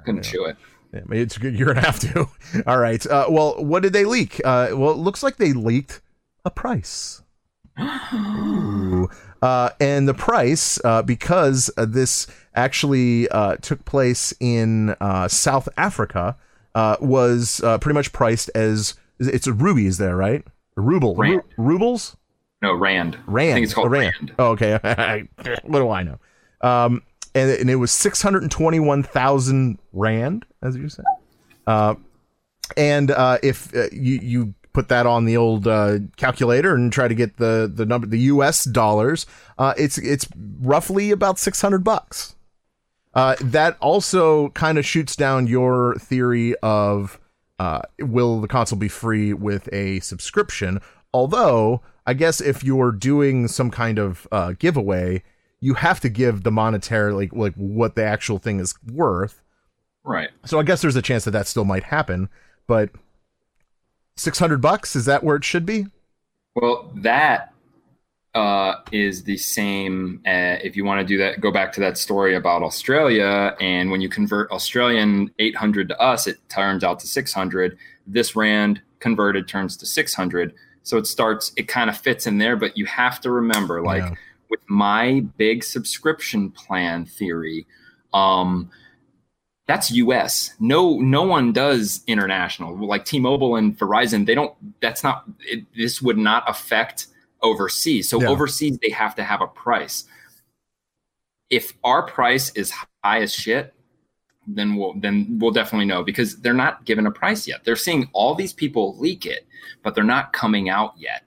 Couldn't 0.05 0.23
chew 0.23 0.43
it. 0.45 0.57
Yeah, 0.93 1.01
it's 1.11 1.37
good. 1.37 1.57
You're 1.57 1.73
gonna 1.73 1.85
have 1.85 1.99
to. 2.01 2.27
All 2.67 2.77
right. 2.77 3.05
Uh, 3.07 3.27
well, 3.29 3.63
what 3.63 3.83
did 3.83 3.93
they 3.93 4.03
leak? 4.03 4.41
Uh, 4.43 4.69
well, 4.73 4.91
it 4.91 4.97
looks 4.97 5.23
like 5.23 5.37
they 5.37 5.53
leaked 5.53 6.01
a 6.43 6.51
price. 6.51 7.21
Ooh. 8.13 9.09
Uh, 9.41 9.69
and 9.79 10.07
the 10.07 10.13
price, 10.13 10.79
uh, 10.83 11.01
because 11.03 11.69
uh, 11.77 11.85
this 11.85 12.27
actually 12.55 13.29
uh, 13.29 13.55
took 13.57 13.85
place 13.85 14.33
in 14.39 14.95
uh, 14.99 15.27
South 15.27 15.69
Africa, 15.77 16.35
uh, 16.77 16.95
was 17.01 17.59
uh, 17.63 17.77
pretty 17.79 17.95
much 17.95 18.11
priced 18.13 18.49
as 18.53 18.93
it's 19.19 19.47
a 19.47 19.53
rubies 19.53 19.97
there, 19.97 20.15
right? 20.15 20.45
Ruble. 20.75 21.15
Ru- 21.15 21.43
rubles, 21.57 22.15
No, 22.61 22.73
Rand. 22.75 23.17
rand. 23.25 23.49
I 23.51 23.53
think 23.55 23.63
it's 23.65 23.73
called 23.73 23.87
Oh, 23.87 23.89
rand. 23.89 24.13
Rand. 24.19 24.31
Oh, 24.37 24.47
okay. 24.51 25.25
what 25.63 25.79
do 25.79 25.89
I 25.89 26.03
know? 26.03 26.19
Um, 26.61 27.01
and, 27.33 27.49
and 27.51 27.69
it 27.69 27.75
was 27.77 27.91
six 27.91 28.21
hundred 28.21 28.43
and 28.43 28.51
twenty-one 28.51 29.01
thousand 29.03 29.79
rand, 29.91 30.45
as 30.61 30.75
you 30.75 30.87
said. 30.89 31.05
Uh, 31.65 31.95
and 32.75 33.09
uh, 33.11 33.37
if 33.41 33.73
uh, 33.75 33.87
you 33.91 34.19
you 34.21 34.53
put 34.73 34.89
that 34.89 35.05
on 35.07 35.25
the 35.25 35.35
old 35.37 35.67
uh, 35.67 35.97
calculator 36.17 36.75
and 36.75 36.93
try 36.93 37.07
to 37.07 37.15
get 37.15 37.37
the 37.37 37.71
the 37.73 37.85
number 37.85 38.05
the 38.07 38.19
U.S. 38.33 38.63
dollars, 38.65 39.25
uh, 39.57 39.73
it's 39.77 39.97
it's 39.97 40.27
roughly 40.61 41.09
about 41.11 41.39
six 41.39 41.61
hundred 41.61 41.83
bucks. 41.83 42.35
Uh, 43.17 43.35
that 43.41 43.75
also 43.79 44.49
kind 44.49 44.77
of 44.77 44.85
shoots 44.85 45.15
down 45.15 45.47
your 45.47 45.95
theory 45.95 46.55
of 46.61 47.19
uh, 47.57 47.81
will 47.99 48.39
the 48.39 48.47
console 48.47 48.77
be 48.77 48.87
free 48.87 49.33
with 49.33 49.67
a 49.73 49.99
subscription? 50.01 50.79
Although 51.11 51.81
I 52.05 52.13
guess 52.13 52.39
if 52.39 52.63
you're 52.63 52.91
doing 52.91 53.47
some 53.47 53.71
kind 53.71 53.97
of 53.97 54.27
uh, 54.31 54.53
giveaway, 54.59 55.23
you 55.59 55.73
have 55.73 55.99
to 56.01 56.09
give 56.09 56.43
the 56.43 56.51
monetary 56.51 57.11
like 57.11 57.33
like 57.33 57.55
what 57.55 57.95
the 57.95 58.03
actual 58.03 58.37
thing 58.37 58.59
is 58.59 58.75
worth. 58.85 59.41
Right. 60.03 60.29
So 60.45 60.59
I 60.59 60.63
guess 60.63 60.83
there's 60.83 60.95
a 60.95 61.01
chance 61.01 61.25
that 61.25 61.31
that 61.31 61.47
still 61.47 61.65
might 61.65 61.85
happen, 61.85 62.29
but 62.67 62.91
600 64.15 64.61
bucks 64.61 64.95
is 64.95 65.05
that 65.05 65.23
where 65.23 65.37
it 65.37 65.43
should 65.43 65.65
be? 65.65 65.87
Well, 66.53 66.91
that 66.97 67.51
uh, 68.37 68.81
is 68.91 69.23
the 69.23 69.35
same. 69.35 70.21
Uh, 70.25 70.61
if 70.63 70.75
you 70.75 70.85
want 70.85 70.99
to 71.01 71.05
do 71.05 71.17
that, 71.17 71.41
go 71.41 71.51
back 71.51 71.73
to 71.73 71.79
that 71.79 71.97
story 71.97 72.35
about 72.35 72.61
Australia. 72.61 73.55
And 73.59 73.89
when 73.89 73.99
you 73.99 74.09
convert 74.09 74.51
Australian 74.51 75.31
800 75.39 75.89
to 75.89 75.99
us, 75.99 76.27
it 76.27 76.37
turns 76.47 76.83
out 76.83 76.99
to 76.99 77.07
600. 77.07 77.77
This 78.05 78.35
Rand 78.35 78.79
converted 78.99 79.47
turns 79.47 79.75
to 79.77 79.87
600. 79.87 80.53
So 80.83 80.97
it 80.97 81.07
starts, 81.07 81.51
it 81.57 81.67
kind 81.67 81.89
of 81.89 81.97
fits 81.97 82.27
in 82.27 82.37
there. 82.37 82.55
But 82.55 82.77
you 82.77 82.85
have 82.85 83.19
to 83.21 83.31
remember, 83.31 83.81
like 83.81 84.03
Yeah. 84.03 84.13
with 84.51 84.61
my 84.67 85.21
big 85.37 85.63
subscription 85.63 86.51
plan 86.51 87.05
theory, 87.05 87.65
um, 88.13 88.69
that's 89.65 89.89
US. 89.91 90.53
No, 90.59 90.99
no 90.99 91.23
one 91.23 91.51
does 91.51 92.03
international. 92.05 92.77
Like 92.87 93.03
T-Mobile 93.03 93.55
and 93.55 93.77
Verizon, 93.77 94.27
they 94.27 94.35
don't. 94.35 94.53
That's 94.79 95.03
not. 95.03 95.25
It, 95.41 95.65
this 95.75 96.01
would 96.01 96.17
not 96.17 96.47
affect 96.47 97.07
overseas. 97.41 98.09
So 98.09 98.21
Yeah. 98.21 98.29
overseas, 98.29 98.77
they 98.81 98.89
have 98.89 99.15
to 99.15 99.23
have 99.23 99.41
a 99.41 99.47
price. 99.47 100.05
If 101.49 101.73
our 101.83 102.03
price 102.03 102.51
is 102.55 102.71
high 103.03 103.21
as 103.21 103.33
shit, 103.33 103.73
then 104.47 104.75
we'll 104.75 104.93
then 104.99 105.37
we'll 105.39 105.51
definitely 105.51 105.85
know 105.85 106.03
because 106.03 106.37
they're 106.41 106.53
not 106.53 106.85
given 106.85 107.05
a 107.05 107.11
price 107.11 107.47
yet. 107.47 107.63
They're 107.65 107.75
seeing 107.75 108.09
all 108.13 108.33
these 108.33 108.53
people 108.53 108.97
leak 108.97 109.25
it, 109.25 109.45
but 109.83 109.93
they're 109.93 110.03
not 110.03 110.31
coming 110.33 110.69
out 110.69 110.93
yet. 110.97 111.23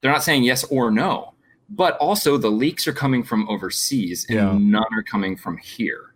They're 0.00 0.10
not 0.12 0.24
saying 0.24 0.42
yes 0.42 0.64
or 0.64 0.90
no. 0.90 1.34
But 1.68 1.96
also 1.98 2.36
the 2.36 2.50
leaks 2.50 2.86
are 2.88 2.92
coming 2.92 3.22
from 3.22 3.48
overseas 3.48 4.26
and 4.28 4.36
Yeah. 4.36 4.58
none 4.58 4.92
are 4.92 5.02
coming 5.02 5.36
from 5.36 5.56
here. 5.58 6.14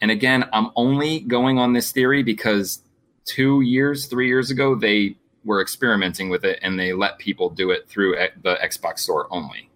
And 0.00 0.10
again, 0.10 0.48
I'm 0.52 0.70
only 0.76 1.20
going 1.20 1.58
on 1.58 1.72
this 1.72 1.92
theory 1.92 2.22
because 2.22 2.82
two 3.24 3.62
years, 3.62 4.06
three 4.06 4.26
years 4.26 4.50
ago, 4.50 4.74
they 4.74 5.16
were 5.44 5.60
experimenting 5.60 6.30
with 6.30 6.44
it 6.44 6.58
and 6.62 6.78
they 6.78 6.92
let 6.92 7.18
people 7.18 7.50
do 7.50 7.70
it 7.70 7.88
through 7.88 8.16
the 8.42 8.56
Xbox 8.62 9.00
store 9.00 9.26
only 9.30 9.68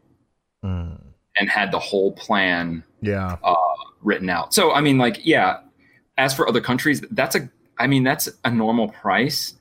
Mm, 0.64 0.98
and 1.38 1.48
had 1.48 1.70
the 1.70 1.78
whole 1.78 2.12
plan 2.12 2.82
yeah. 3.00 3.36
uh, 3.44 3.54
written 4.02 4.28
out. 4.28 4.52
So, 4.52 4.72
I 4.72 4.80
mean, 4.80 4.98
like, 4.98 5.24
yeah, 5.24 5.58
as 6.16 6.34
for 6.34 6.48
other 6.48 6.60
countries, 6.60 7.02
that's 7.10 7.36
a, 7.36 7.48
I 7.78 7.86
mean, 7.86 8.02
that's 8.02 8.28
a 8.44 8.50
normal 8.50 8.88
price. 8.88 9.54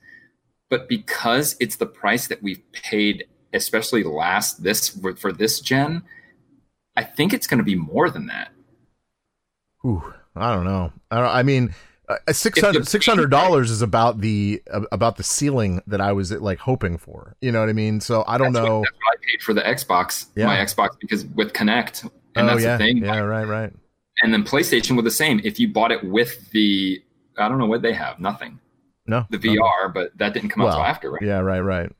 But 0.68 0.88
because 0.88 1.54
it's 1.60 1.76
the 1.76 1.86
price 1.86 2.26
that 2.26 2.42
we've 2.42 2.62
paid, 2.72 3.26
especially 3.52 4.02
last 4.02 4.64
this 4.64 4.88
for, 4.88 5.14
for 5.14 5.32
this 5.32 5.60
gen, 5.60 6.02
I 6.96 7.04
think 7.04 7.32
it's 7.32 7.46
going 7.46 7.58
to 7.58 7.64
be 7.64 7.76
more 7.76 8.10
than 8.10 8.26
that. 8.26 8.50
Ooh, 9.84 10.02
I 10.34 10.54
don't 10.54 10.64
know. 10.64 10.92
I, 11.10 11.20
don't, 11.20 11.30
I 11.30 11.42
mean, 11.44 11.74
uh, 12.08 12.32
six 12.32 12.60
hundred 12.60 12.86
six 12.86 13.04
hundred 13.06 13.30
dollars 13.30 13.70
is 13.70 13.82
about 13.82 14.20
the 14.20 14.62
uh, 14.72 14.82
about 14.92 15.16
the 15.16 15.22
ceiling 15.22 15.82
that 15.86 16.00
I 16.00 16.12
was 16.12 16.30
like 16.32 16.58
hoping 16.58 16.98
for. 16.98 17.36
You 17.40 17.50
know 17.52 17.60
what 17.60 17.68
I 17.68 17.72
mean? 17.72 18.00
So 18.00 18.22
I 18.26 18.38
don't 18.38 18.52
what- 18.52 18.62
know. 18.62 18.80
that's 18.82 18.92
what 18.92 19.18
I 19.18 19.26
paid 19.30 19.42
for 19.42 19.54
the 19.54 19.62
Xbox, 19.62 20.26
Yeah. 20.36 20.46
my 20.46 20.56
Xbox, 20.56 20.90
because 21.00 21.24
with 21.26 21.52
Kinect, 21.52 22.02
and 22.34 22.46
oh 22.48 22.52
that's 22.54 22.62
yeah, 22.62 22.76
the 22.76 22.84
thing. 22.84 22.98
yeah, 23.04 23.18
right, 23.18 23.44
right. 23.46 23.72
And 24.22 24.32
then 24.32 24.44
PlayStation 24.44 24.96
were 24.96 25.02
the 25.02 25.10
same. 25.10 25.40
If 25.44 25.58
you 25.60 25.68
bought 25.72 25.92
it 25.92 26.02
with 26.02 26.50
the, 26.52 27.02
I 27.36 27.48
don't 27.50 27.58
know 27.58 27.66
what 27.66 27.82
they 27.82 27.92
have, 27.92 28.18
nothing, 28.18 28.58
No, 29.06 29.26
the 29.28 29.36
no. 29.38 29.52
VR, 29.62 29.92
but 29.92 30.16
that 30.16 30.32
didn't 30.32 30.48
come 30.48 30.62
out 30.62 30.66
Well, 30.68 30.76
till 30.76 30.84
after, 30.84 31.10
right? 31.10 31.22
Yeah, 31.22 31.40
right, 31.40 31.60
right. 31.60 31.92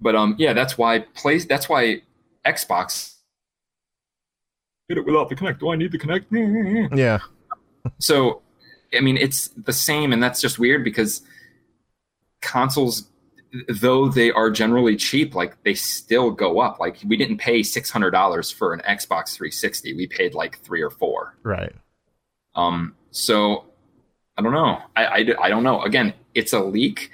But 0.00 0.14
um, 0.14 0.36
yeah, 0.38 0.52
that's 0.52 0.78
why 0.78 1.00
place. 1.00 1.46
That's 1.46 1.68
why 1.68 2.02
Xbox 2.46 3.16
did 4.88 4.98
it 4.98 5.04
without 5.06 5.28
the 5.28 5.34
Kinect. 5.34 5.58
Do 5.60 5.70
I 5.70 5.76
need 5.76 5.90
the 5.92 5.98
Kinect? 5.98 6.96
Yeah, 6.96 7.18
So, 7.98 8.42
I 8.94 9.00
mean, 9.00 9.16
it's 9.16 9.48
the 9.48 9.72
same, 9.72 10.12
and 10.12 10.22
that's 10.22 10.40
just 10.40 10.58
weird 10.58 10.84
because 10.84 11.22
consoles, 12.40 13.08
though 13.68 14.08
they 14.08 14.30
are 14.32 14.50
generally 14.50 14.96
cheap, 14.96 15.34
like 15.34 15.62
they 15.62 15.74
still 15.74 16.30
go 16.30 16.60
up. 16.60 16.80
Like 16.80 16.98
we 17.06 17.16
didn't 17.16 17.38
pay 17.38 17.62
six 17.62 17.90
hundred 17.90 18.10
dollars 18.10 18.50
for 18.50 18.72
an 18.72 18.80
Xbox 18.80 19.34
360; 19.36 19.94
we 19.94 20.06
paid 20.06 20.34
like 20.34 20.58
three 20.60 20.82
or 20.82 20.90
four. 20.90 21.36
right. 21.42 21.72
Um, 22.56 22.96
so 23.12 23.66
I 24.36 24.42
don't 24.42 24.52
know. 24.52 24.78
I, 24.96 25.04
I, 25.06 25.26
I 25.42 25.48
don't 25.48 25.62
know. 25.62 25.82
Again, 25.82 26.14
it's 26.34 26.52
a 26.52 26.60
leak. 26.60 27.10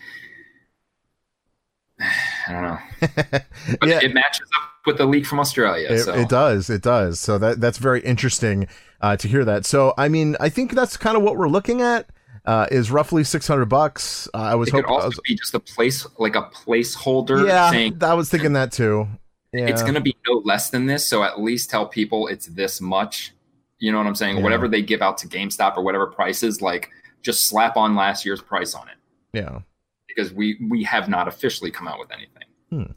I 2.00 2.52
don't 2.52 2.62
know, 2.62 2.78
but 3.80 3.88
yeah, 3.88 4.00
it 4.02 4.14
matches 4.14 4.48
up 4.62 4.70
with 4.86 4.98
the 4.98 5.04
leak 5.06 5.26
from 5.26 5.40
Australia. 5.40 5.88
It, 5.90 6.04
so 6.04 6.14
it 6.14 6.28
does. 6.28 6.70
It 6.70 6.82
does. 6.82 7.20
So 7.20 7.36
that 7.38 7.60
that's 7.60 7.78
very 7.78 8.00
interesting 8.00 8.68
uh, 9.06 9.16
to 9.16 9.28
hear 9.28 9.44
that. 9.44 9.64
So 9.64 9.94
I 9.96 10.08
mean, 10.08 10.36
I 10.40 10.48
think 10.48 10.72
that's 10.72 10.96
kind 10.96 11.16
of 11.16 11.22
what 11.22 11.36
we're 11.36 11.48
looking 11.48 11.82
at. 11.82 12.08
Uh, 12.44 12.64
is 12.70 12.92
roughly 12.92 13.24
six 13.24 13.48
hundred 13.48 13.66
bucks. 13.66 14.28
Uh, 14.32 14.38
I 14.38 14.54
was 14.54 14.68
it 14.68 14.72
could 14.72 14.84
hoping. 14.84 14.92
I 14.92 14.94
also 14.94 15.08
was- 15.08 15.20
be 15.24 15.34
just 15.34 15.54
a 15.54 15.60
place, 15.60 16.06
like 16.18 16.36
a 16.36 16.42
placeholder, 16.42 17.46
yeah, 17.46 17.70
saying 17.70 18.02
I 18.04 18.14
was 18.14 18.30
thinking 18.30 18.52
that 18.52 18.70
too. 18.70 19.08
Yeah. 19.52 19.66
it's 19.66 19.82
going 19.82 19.94
to 19.94 20.00
be 20.00 20.14
no 20.28 20.42
less 20.44 20.70
than 20.70 20.86
this. 20.86 21.06
So 21.06 21.22
at 21.22 21.40
least 21.40 21.70
tell 21.70 21.86
people 21.86 22.26
it's 22.28 22.46
this 22.46 22.80
much. 22.80 23.32
You 23.78 23.90
know 23.90 23.98
what 23.98 24.06
I'm 24.06 24.14
saying? 24.14 24.36
Yeah. 24.36 24.42
Whatever 24.42 24.68
they 24.68 24.82
give 24.82 25.02
out 25.02 25.18
to 25.18 25.28
GameStop 25.28 25.76
or 25.76 25.82
whatever 25.82 26.06
prices, 26.06 26.60
like 26.60 26.90
just 27.22 27.46
slap 27.48 27.76
on 27.76 27.96
last 27.96 28.24
year's 28.24 28.40
price 28.40 28.74
on 28.74 28.88
it 28.88 28.96
yeah. 29.32 29.60
because 30.06 30.32
we 30.32 30.58
we 30.70 30.84
have 30.84 31.08
not 31.08 31.26
officially 31.26 31.70
come 31.70 31.88
out 31.88 31.98
with 31.98 32.12
anything. 32.12 32.44
Hmm. 32.70 32.92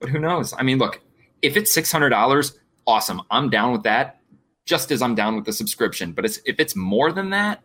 But 0.00 0.08
who 0.10 0.18
knows? 0.18 0.54
I 0.56 0.62
mean, 0.62 0.78
look, 0.78 1.00
if 1.42 1.56
it's 1.56 1.72
six 1.72 1.92
hundred 1.92 2.10
dollars, 2.10 2.58
awesome. 2.86 3.20
I'm 3.30 3.50
down 3.50 3.72
with 3.72 3.82
that. 3.82 4.21
Just 4.64 4.90
as 4.92 5.02
I'm 5.02 5.14
down 5.14 5.34
with 5.36 5.44
the 5.44 5.52
subscription. 5.52 6.12
But 6.12 6.24
it's, 6.24 6.38
if 6.46 6.60
it's 6.60 6.76
more 6.76 7.10
than 7.12 7.30
that, 7.30 7.62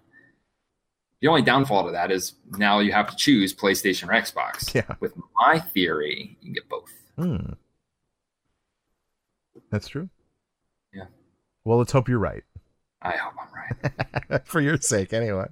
the 1.21 1.27
only 1.27 1.41
downfall 1.41 1.85
to 1.85 1.91
that 1.91 2.11
is 2.11 2.33
now 2.57 2.79
you 2.79 2.91
have 2.91 3.09
to 3.09 3.15
choose 3.15 3.53
PlayStation 3.53 4.07
or 4.09 4.13
Xbox. 4.19 4.73
Yeah. 4.73 4.95
With 4.99 5.13
my 5.35 5.59
theory, 5.59 6.37
you 6.41 6.45
can 6.45 6.53
get 6.53 6.69
both. 6.69 6.89
Hmm. 7.17 7.53
That's 9.71 9.87
true. 9.87 10.09
Yeah. 10.93 11.05
Well, 11.65 11.77
let's 11.77 11.91
hope 11.91 12.07
you're 12.07 12.19
right. 12.19 12.43
I 13.01 13.11
hope 13.11 13.33
I'm 13.39 13.47
right. 13.53 14.41
for 14.45 14.59
your 14.59 14.77
sake 14.77 15.13
anyway 15.13 15.45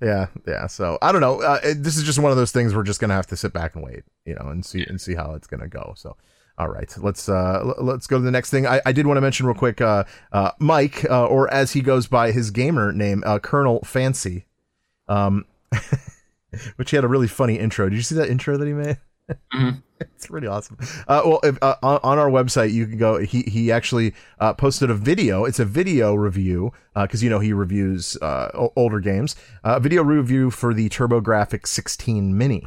yeah 0.00 0.26
yeah 0.46 0.66
so 0.66 0.98
i 1.02 1.12
don't 1.12 1.20
know 1.20 1.40
uh, 1.42 1.58
it- 1.62 1.82
this 1.82 1.96
is 1.96 2.02
just 2.04 2.18
one 2.18 2.30
of 2.32 2.36
those 2.38 2.52
things 2.52 2.74
we're 2.74 2.82
just 2.82 3.00
gonna 3.00 3.14
have 3.14 3.26
to 3.26 3.36
sit 3.36 3.52
back 3.52 3.74
and 3.74 3.84
wait 3.84 4.02
you 4.24 4.34
know 4.34 4.48
and 4.48 4.64
see 4.64 4.82
and 4.84 5.00
see 5.00 5.14
how 5.14 5.32
it's 5.34 5.46
gonna 5.46 5.68
go 5.68 5.92
so 5.96 6.16
all 6.58 6.68
right 6.68 6.94
let's 6.98 7.28
uh 7.28 7.74
let's 7.78 8.06
go 8.06 8.18
to 8.18 8.24
the 8.24 8.30
next 8.30 8.50
thing 8.50 8.66
i, 8.66 8.80
I 8.86 8.92
did 8.92 9.06
want 9.06 9.16
to 9.18 9.20
mention 9.20 9.46
real 9.46 9.54
quick 9.54 9.80
uh 9.80 10.04
uh 10.32 10.52
mike 10.58 11.04
uh, 11.10 11.26
or 11.26 11.52
as 11.52 11.72
he 11.72 11.80
goes 11.80 12.06
by 12.06 12.32
his 12.32 12.50
gamer 12.50 12.92
name 12.92 13.22
uh 13.26 13.38
colonel 13.38 13.80
fancy 13.84 14.46
um 15.08 15.44
which 16.76 16.90
he 16.90 16.96
had 16.96 17.04
a 17.04 17.08
really 17.08 17.28
funny 17.28 17.58
intro 17.58 17.88
did 17.88 17.96
you 17.96 18.02
see 18.02 18.14
that 18.14 18.28
intro 18.28 18.56
that 18.56 18.66
he 18.66 18.72
made 18.72 18.98
Mhm. 19.52 19.82
it's 20.00 20.26
pretty 20.28 20.46
awesome. 20.46 20.76
Uh, 21.08 21.22
well, 21.24 21.40
if, 21.42 21.60
uh, 21.62 21.76
on, 21.82 21.98
on 22.02 22.18
our 22.18 22.30
website, 22.30 22.72
you 22.72 22.86
can 22.86 22.96
go. 22.96 23.18
He 23.18 23.42
he 23.42 23.72
actually 23.72 24.14
uh, 24.38 24.52
posted 24.52 24.90
a 24.90 24.94
video. 24.94 25.44
It's 25.44 25.58
a 25.58 25.64
video 25.64 26.14
review 26.14 26.72
because 26.94 27.22
you 27.22 27.30
know 27.30 27.40
he 27.40 27.52
reviews 27.52 28.16
uh, 28.22 28.68
older 28.76 29.00
games. 29.00 29.34
Uh, 29.64 29.74
a 29.76 29.80
video 29.80 30.02
review 30.04 30.50
for 30.50 30.72
the 30.72 30.88
TurboGrafx 30.88 31.66
16 31.66 32.36
Mini. 32.36 32.66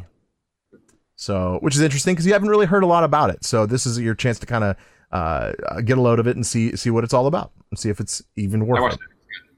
So, 1.21 1.57
which 1.59 1.75
is 1.75 1.81
interesting 1.81 2.13
because 2.15 2.25
you 2.25 2.31
haven't 2.31 2.47
really 2.47 2.65
heard 2.65 2.81
a 2.81 2.87
lot 2.87 3.03
about 3.03 3.29
it. 3.29 3.43
So 3.43 3.65
this 3.65 3.85
is 3.85 3.99
your 3.99 4.15
chance 4.15 4.39
to 4.39 4.45
kind 4.45 4.63
of 4.63 4.77
uh, 5.11 5.51
get 5.83 5.97
a 5.97 6.01
load 6.01 6.17
of 6.17 6.27
it 6.27 6.37
and 6.37 6.47
see 6.47 6.77
see 6.77 6.89
what 6.89 7.03
it's 7.03 7.13
all 7.13 7.27
about 7.27 7.51
and 7.71 7.77
see 7.77 7.89
if 7.89 7.99
it's 7.99 8.23
even 8.37 8.65
worth 8.65 8.93
it. 8.93 8.95
it. 8.95 8.99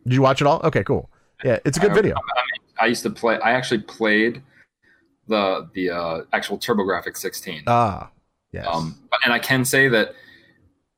Did 0.05 0.13
you 0.15 0.23
watch 0.23 0.41
it 0.41 0.47
all? 0.47 0.59
Okay, 0.63 0.83
cool. 0.83 1.11
Yeah, 1.43 1.59
it's 1.63 1.77
a 1.77 1.79
good 1.79 1.91
I- 1.91 1.93
video. 1.93 2.15
I, 2.79 2.85
I 2.85 2.87
used 2.87 3.03
to 3.03 3.11
play. 3.11 3.37
I 3.39 3.51
actually 3.51 3.81
played 3.81 4.41
the 5.27 5.69
the 5.75 5.91
uh, 5.91 6.21
actual 6.33 6.57
TurboGrafx 6.57 7.17
16. 7.17 7.65
Ah, 7.67 8.09
yes. 8.51 8.65
Um, 8.67 8.97
and 9.23 9.31
I 9.31 9.37
can 9.37 9.63
say 9.63 9.87
that 9.87 10.15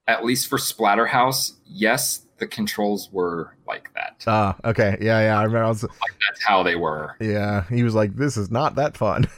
at 0.07 0.23
least 0.23 0.47
for 0.47 0.57
Splatterhouse, 0.57 1.51
yes, 1.65 2.25
the 2.37 2.47
controls 2.47 3.09
were 3.11 3.57
like 3.67 3.93
that. 3.95 4.23
Ah, 4.27 4.55
okay. 4.63 4.97
Yeah, 5.01 5.19
yeah. 5.19 5.37
I 5.39 5.43
remember. 5.43 5.65
I 5.65 5.67
was, 5.67 5.83
Like 5.83 5.91
that's 6.29 6.41
how 6.45 6.63
they 6.63 6.75
were. 6.77 7.17
yeah, 7.19 7.65
he 7.67 7.83
was 7.83 7.95
like, 7.95 8.15
"This 8.15 8.37
is 8.37 8.49
not 8.49 8.75
that 8.75 8.95
fun." 8.95 9.27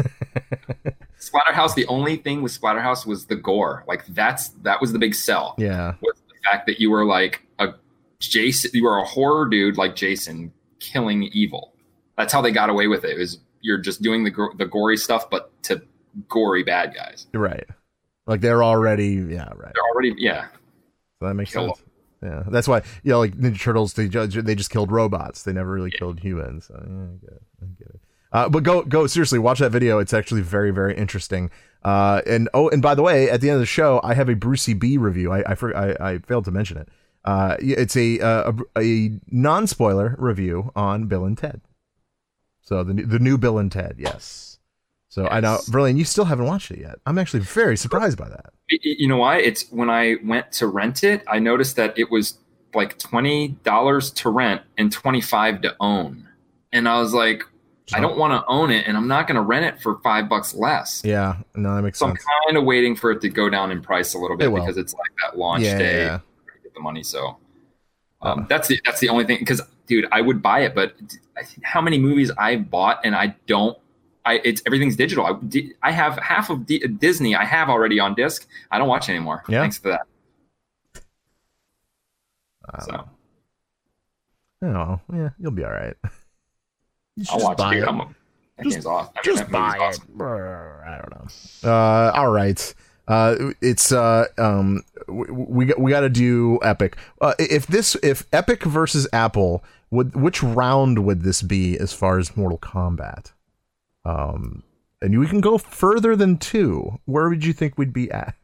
Splatterhouse. 1.19 1.75
The 1.75 1.85
only 1.87 2.17
thing 2.17 2.41
with 2.41 2.59
Splatterhouse 2.59 3.05
was 3.05 3.25
the 3.25 3.35
gore. 3.35 3.83
Like 3.87 4.05
that's 4.07 4.49
that 4.63 4.81
was 4.81 4.93
the 4.93 4.99
big 4.99 5.15
sell. 5.15 5.55
yeah. 5.57 5.95
Was 6.01 6.21
the 6.27 6.35
fact 6.49 6.67
that 6.67 6.79
you 6.79 6.91
were 6.91 7.05
like 7.05 7.45
a 7.59 7.69
Jason, 8.19 8.71
you 8.73 8.83
were 8.83 8.97
a 8.97 9.05
horror 9.05 9.47
dude 9.47 9.77
like 9.77 9.95
Jason 9.95 10.51
killing 10.79 11.23
evil. 11.23 11.73
That's 12.17 12.31
how 12.31 12.41
they 12.41 12.51
got 12.51 12.69
away 12.69 12.87
with 12.87 13.03
it. 13.03 13.11
It 13.11 13.19
was 13.19 13.39
you're 13.61 13.77
just 13.77 14.01
doing 14.01 14.23
the 14.23 14.49
the 14.57 14.65
gory 14.65 14.97
stuff, 14.97 15.29
but 15.29 15.51
to 15.63 15.81
gory 16.29 16.63
bad 16.63 16.93
guys. 16.95 17.27
Right. 17.33 17.65
Like 18.27 18.41
they're 18.41 18.63
already, 18.63 19.07
yeah, 19.07 19.49
right. 19.55 19.71
They're 19.73 19.89
already 19.93 20.15
yeah. 20.17 20.47
So 21.19 21.27
that 21.27 21.33
makes 21.35 21.51
Kill 21.51 21.75
sense. 21.75 21.87
Yeah, 22.23 22.43
that's 22.47 22.67
why 22.67 22.81
you 23.03 23.11
know, 23.11 23.19
like 23.19 23.33
Ninja 23.33 23.59
Turtles, 23.59 23.93
they 23.93 24.07
ju- 24.07 24.25
they 24.27 24.55
just 24.55 24.71
killed 24.71 24.91
robots. 24.91 25.43
They 25.43 25.53
never 25.53 25.71
really 25.71 25.91
killed 25.91 26.19
humans. 26.19 26.65
So, 26.65 26.73
yeah, 26.73 27.03
I 27.03 27.17
get 27.17 27.33
it. 27.33 27.43
I 27.61 27.65
get 27.77 27.87
it. 27.87 28.01
Uh, 28.31 28.49
but 28.49 28.63
go 28.63 28.83
go 28.83 29.07
seriously, 29.07 29.39
watch 29.39 29.59
that 29.59 29.71
video. 29.71 29.99
It's 29.99 30.13
actually 30.13 30.41
very 30.41 30.71
very 30.71 30.95
interesting. 30.95 31.51
Uh, 31.83 32.21
and 32.25 32.49
oh, 32.53 32.69
and 32.69 32.81
by 32.81 32.95
the 32.95 33.03
way, 33.03 33.29
at 33.29 33.41
the 33.41 33.49
end 33.49 33.55
of 33.55 33.59
the 33.61 33.65
show, 33.65 34.01
I 34.03 34.13
have 34.15 34.27
a 34.29 34.35
Brucey 34.35 34.73
B 34.73 34.97
review. 34.97 35.31
I 35.31 35.51
I, 35.51 35.55
for, 35.55 35.75
I, 35.75 35.95
I 35.99 36.17
failed 36.19 36.45
to 36.45 36.51
mention 36.51 36.77
it. 36.77 36.89
Uh, 37.23 37.55
it's 37.59 37.95
a 37.95 38.19
uh, 38.19 38.51
a, 38.75 38.81
a 38.81 39.19
non 39.29 39.67
spoiler 39.67 40.15
review 40.19 40.71
on 40.75 41.05
Bill 41.07 41.25
and 41.25 41.37
Ted. 41.37 41.61
So 42.61 42.83
the 42.83 42.93
new- 42.93 43.05
the 43.05 43.19
new 43.19 43.37
Bill 43.37 43.57
and 43.59 43.71
Ted, 43.71 43.95
yes. 43.97 44.57
So 45.07 45.27
I 45.27 45.39
know, 45.39 45.53
Yes. 45.53 45.67
Verlaine, 45.69 45.95
you 45.95 46.03
still 46.03 46.25
haven't 46.25 46.45
watched 46.45 46.71
it 46.71 46.79
yet. 46.79 46.95
I'm 47.05 47.17
actually 47.17 47.39
very 47.39 47.77
surprised 47.77 48.17
by 48.17 48.27
that. 48.27 48.47
You 48.69 49.07
know 49.07 49.17
why? 49.17 49.37
It's 49.37 49.69
when 49.71 49.89
I 49.89 50.15
went 50.25 50.51
to 50.53 50.67
rent 50.67 51.03
it, 51.03 51.23
I 51.27 51.39
noticed 51.39 51.77
that 51.77 51.97
it 51.97 52.11
was 52.11 52.37
like 52.73 52.97
twenty 52.97 53.49
dollars 53.63 54.11
to 54.11 54.29
rent 54.29 54.63
and 54.77 54.91
twenty 54.91 55.21
five 55.21 55.61
to 55.61 55.75
own, 55.79 56.27
and 56.73 56.89
I 56.89 56.99
was 56.99 57.13
like, 57.13 57.43
I 57.93 57.99
don't 57.99 58.17
want 58.17 58.33
to 58.33 58.43
own 58.49 58.71
it, 58.71 58.87
and 58.87 58.97
I'm 58.97 59.07
not 59.07 59.27
going 59.27 59.35
to 59.35 59.41
rent 59.41 59.65
it 59.65 59.79
for 59.81 59.99
five 60.01 60.27
bucks 60.27 60.55
less. 60.55 61.01
Yeah, 61.05 61.37
no, 61.55 61.75
that 61.75 61.83
makes 61.83 61.99
sense. 61.99 62.19
So 62.19 62.25
I'm 62.31 62.47
kind 62.47 62.57
of 62.57 62.63
waiting 62.63 62.95
for 62.95 63.11
it 63.11 63.21
to 63.21 63.29
go 63.29 63.47
down 63.49 63.71
in 63.71 63.81
price 63.81 64.13
a 64.15 64.17
little 64.17 64.35
It 64.35 64.39
bit 64.39 64.51
will. 64.51 64.61
because 64.61 64.77
it's 64.77 64.93
like 64.95 65.11
that 65.23 65.37
launch 65.37 65.63
Yeah, 65.63 65.77
day 65.77 65.97
yeah. 66.05 66.19
get 66.63 66.73
the 66.73 66.79
money. 66.79 67.03
So 67.03 67.37
um, 68.23 68.47
that's 68.49 68.67
the 68.67 68.79
that's 68.85 68.99
the 68.99 69.09
only 69.09 69.23
thing. 69.25 69.37
Because 69.39 69.61
dude, 69.85 70.07
I 70.11 70.21
would 70.21 70.41
buy 70.41 70.61
it, 70.61 70.73
but 70.73 70.95
how 71.61 71.79
many 71.81 71.99
movies 71.99 72.31
I 72.37 72.55
bought 72.55 73.01
and 73.03 73.15
I 73.15 73.35
don't. 73.45 73.77
I 74.25 74.41
it's 74.43 74.63
everything's 74.65 74.95
digital. 74.95 75.23
I, 75.27 75.37
I 75.83 75.91
have 75.91 76.17
half 76.17 76.49
of 76.49 76.65
D- 76.65 76.79
Disney. 76.87 77.35
I 77.35 77.45
have 77.45 77.69
already 77.69 77.99
on 77.99 78.15
disc. 78.15 78.47
I 78.71 78.79
don't 78.79 78.87
watch 78.87 79.09
anymore. 79.09 79.43
Yeah. 79.47 79.61
Thanks 79.61 79.77
for 79.77 79.89
that. 79.89 80.07
Um, 82.73 82.81
So 82.81 83.09
Oh, 84.63 84.99
yeah, 85.13 85.29
you'll 85.37 85.51
be 85.51 85.63
all 85.63 85.71
right. 85.71 85.95
You 87.15 87.23
should 87.25 87.31
I'll 87.33 87.37
just 87.39 87.47
watch 87.49 87.57
buy 87.57 87.75
it. 87.75 87.83
it. 87.83 87.87
I'm 87.87 87.99
a, 88.01 88.07
that 88.57 88.63
Just- 88.63 88.75
game's 88.75 88.85
awesome. 88.85 89.13
I 89.17 89.21
Just 89.23 89.37
that 89.39 89.51
buy 89.51 89.77
awesome. 89.79 90.03
it. 90.19 90.23
I 90.23 90.97
don't 91.01 91.11
know. 91.63 91.69
Uh, 91.69 92.11
all 92.15 92.31
right. 92.31 92.73
Uh, 93.07 93.35
it's 93.61 93.91
uh, 93.91 94.25
um, 94.37 94.81
we 95.07 95.25
we, 95.31 95.65
got- 95.65 95.79
we 95.79 95.91
got 95.91 96.01
to 96.01 96.09
do 96.09 96.59
Epic. 96.63 96.97
Uh, 97.21 97.33
if 97.39 97.67
this 97.67 97.95
if 98.01 98.25
Epic 98.33 98.63
versus 98.63 99.07
Apple 99.13 99.63
would 99.91 100.15
which 100.15 100.41
round 100.41 101.05
would 101.05 101.21
this 101.21 101.41
be 101.41 101.77
as 101.77 101.93
far 101.93 102.17
as 102.17 102.35
Mortal 102.35 102.57
Kombat? 102.57 103.31
Um, 104.03 104.63
and 105.01 105.19
we 105.19 105.27
can 105.27 105.41
go 105.41 105.57
further 105.57 106.15
than 106.15 106.37
two. 106.37 106.99
Where 107.05 107.29
would 107.29 107.45
you 107.45 107.53
think 107.53 107.77
we'd 107.77 107.93
be 107.93 108.09
at? 108.11 108.35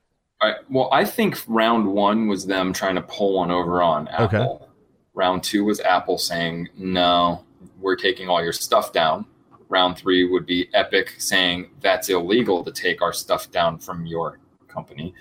All 0.42 0.50
right. 0.50 0.58
Well, 0.70 0.90
I 0.92 1.06
think 1.06 1.40
round 1.48 1.88
one 1.88 2.28
was 2.28 2.46
them 2.46 2.74
trying 2.74 2.96
to 2.96 3.02
pull 3.02 3.38
one 3.38 3.52
over 3.52 3.82
on 3.82 4.08
Okay. 4.20 4.38
Apple. 4.38 4.70
Round 5.14 5.44
two 5.44 5.64
was 5.66 5.80
Apple 5.82 6.18
saying, 6.18 6.70
no, 6.78 7.44
we're 7.80 7.96
taking 7.96 8.30
all 8.30 8.44
your 8.44 8.54
stuff 8.54 8.92
down. 8.94 9.26
Round 9.70 9.98
three 9.98 10.30
would 10.30 10.46
be 10.46 10.68
Epic 10.74 11.16
saying, 11.18 11.70
that's 11.82 12.10
illegal 12.10 12.64
to 12.64 12.72
take 12.72 13.02
our 13.02 13.14
stuff 13.14 13.50
down 13.52 13.78
from 13.78 14.06
your 14.06 14.40
company. 14.68 15.14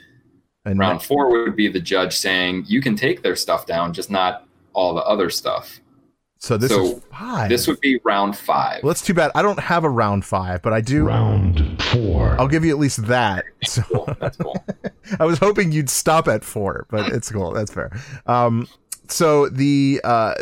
And 0.64 0.78
Round 0.78 1.02
four 1.02 1.30
would 1.30 1.56
be 1.56 1.68
the 1.68 1.80
judge 1.80 2.16
saying, 2.16 2.64
you 2.66 2.82
can 2.82 2.96
take 2.96 3.22
their 3.22 3.36
stuff 3.36 3.64
down, 3.64 3.92
just 3.92 4.10
not 4.10 4.46
all 4.72 4.94
the 4.94 5.02
other 5.04 5.30
stuff. 5.30 5.80
so 6.38 6.56
this 6.56 6.70
so 6.70 6.82
is 6.84 7.02
five. 7.12 7.48
This 7.48 7.66
would 7.68 7.80
be 7.80 8.00
round 8.04 8.36
five. 8.36 8.82
well, 8.82 8.90
that's 8.90 9.02
too 9.04 9.14
bad. 9.14 9.30
I 9.34 9.42
don't 9.42 9.58
have 9.58 9.84
a 9.84 9.88
round 9.90 10.24
five, 10.24 10.62
but 10.62 10.72
I 10.72 10.80
do. 10.80 11.04
Round 11.04 11.80
four. 11.84 12.36
I'll 12.40 12.48
give 12.48 12.64
you 12.64 12.70
at 12.72 12.78
least 12.78 13.06
that. 13.06 13.44
So 13.64 13.82
Cool. 13.82 14.16
That's 14.20 14.36
cool. 14.36 14.64
I 15.20 15.24
was 15.24 15.38
hoping 15.38 15.70
you'd 15.70 15.90
stop 15.90 16.28
at 16.28 16.44
four, 16.44 16.86
but 16.90 17.12
it's 17.12 17.30
cool. 17.30 17.52
That's 17.52 17.72
fair. 17.72 17.90
Um, 18.26 18.66
so 19.08 19.48
the 19.48 20.00
uh, 20.02 20.34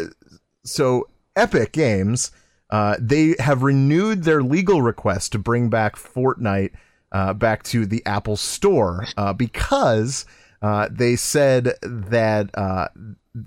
so 0.64 1.08
Epic 1.38 1.72
Games, 1.72 2.32
uh, 2.70 2.96
they 3.00 3.34
have 3.38 3.62
renewed 3.62 4.24
their 4.24 4.42
legal 4.42 4.82
request 4.82 5.32
to 5.32 5.38
bring 5.38 5.70
back 5.70 5.96
Fortnite 5.96 6.72
uh, 7.12 7.32
back 7.32 7.62
to 7.64 7.86
the 7.86 8.04
Apple 8.04 8.36
Store 8.36 9.06
uh, 9.16 9.32
because 9.32 10.26
uh, 10.60 10.88
they 10.90 11.16
said 11.16 11.74
that 11.82 12.50
uh, 12.54 12.88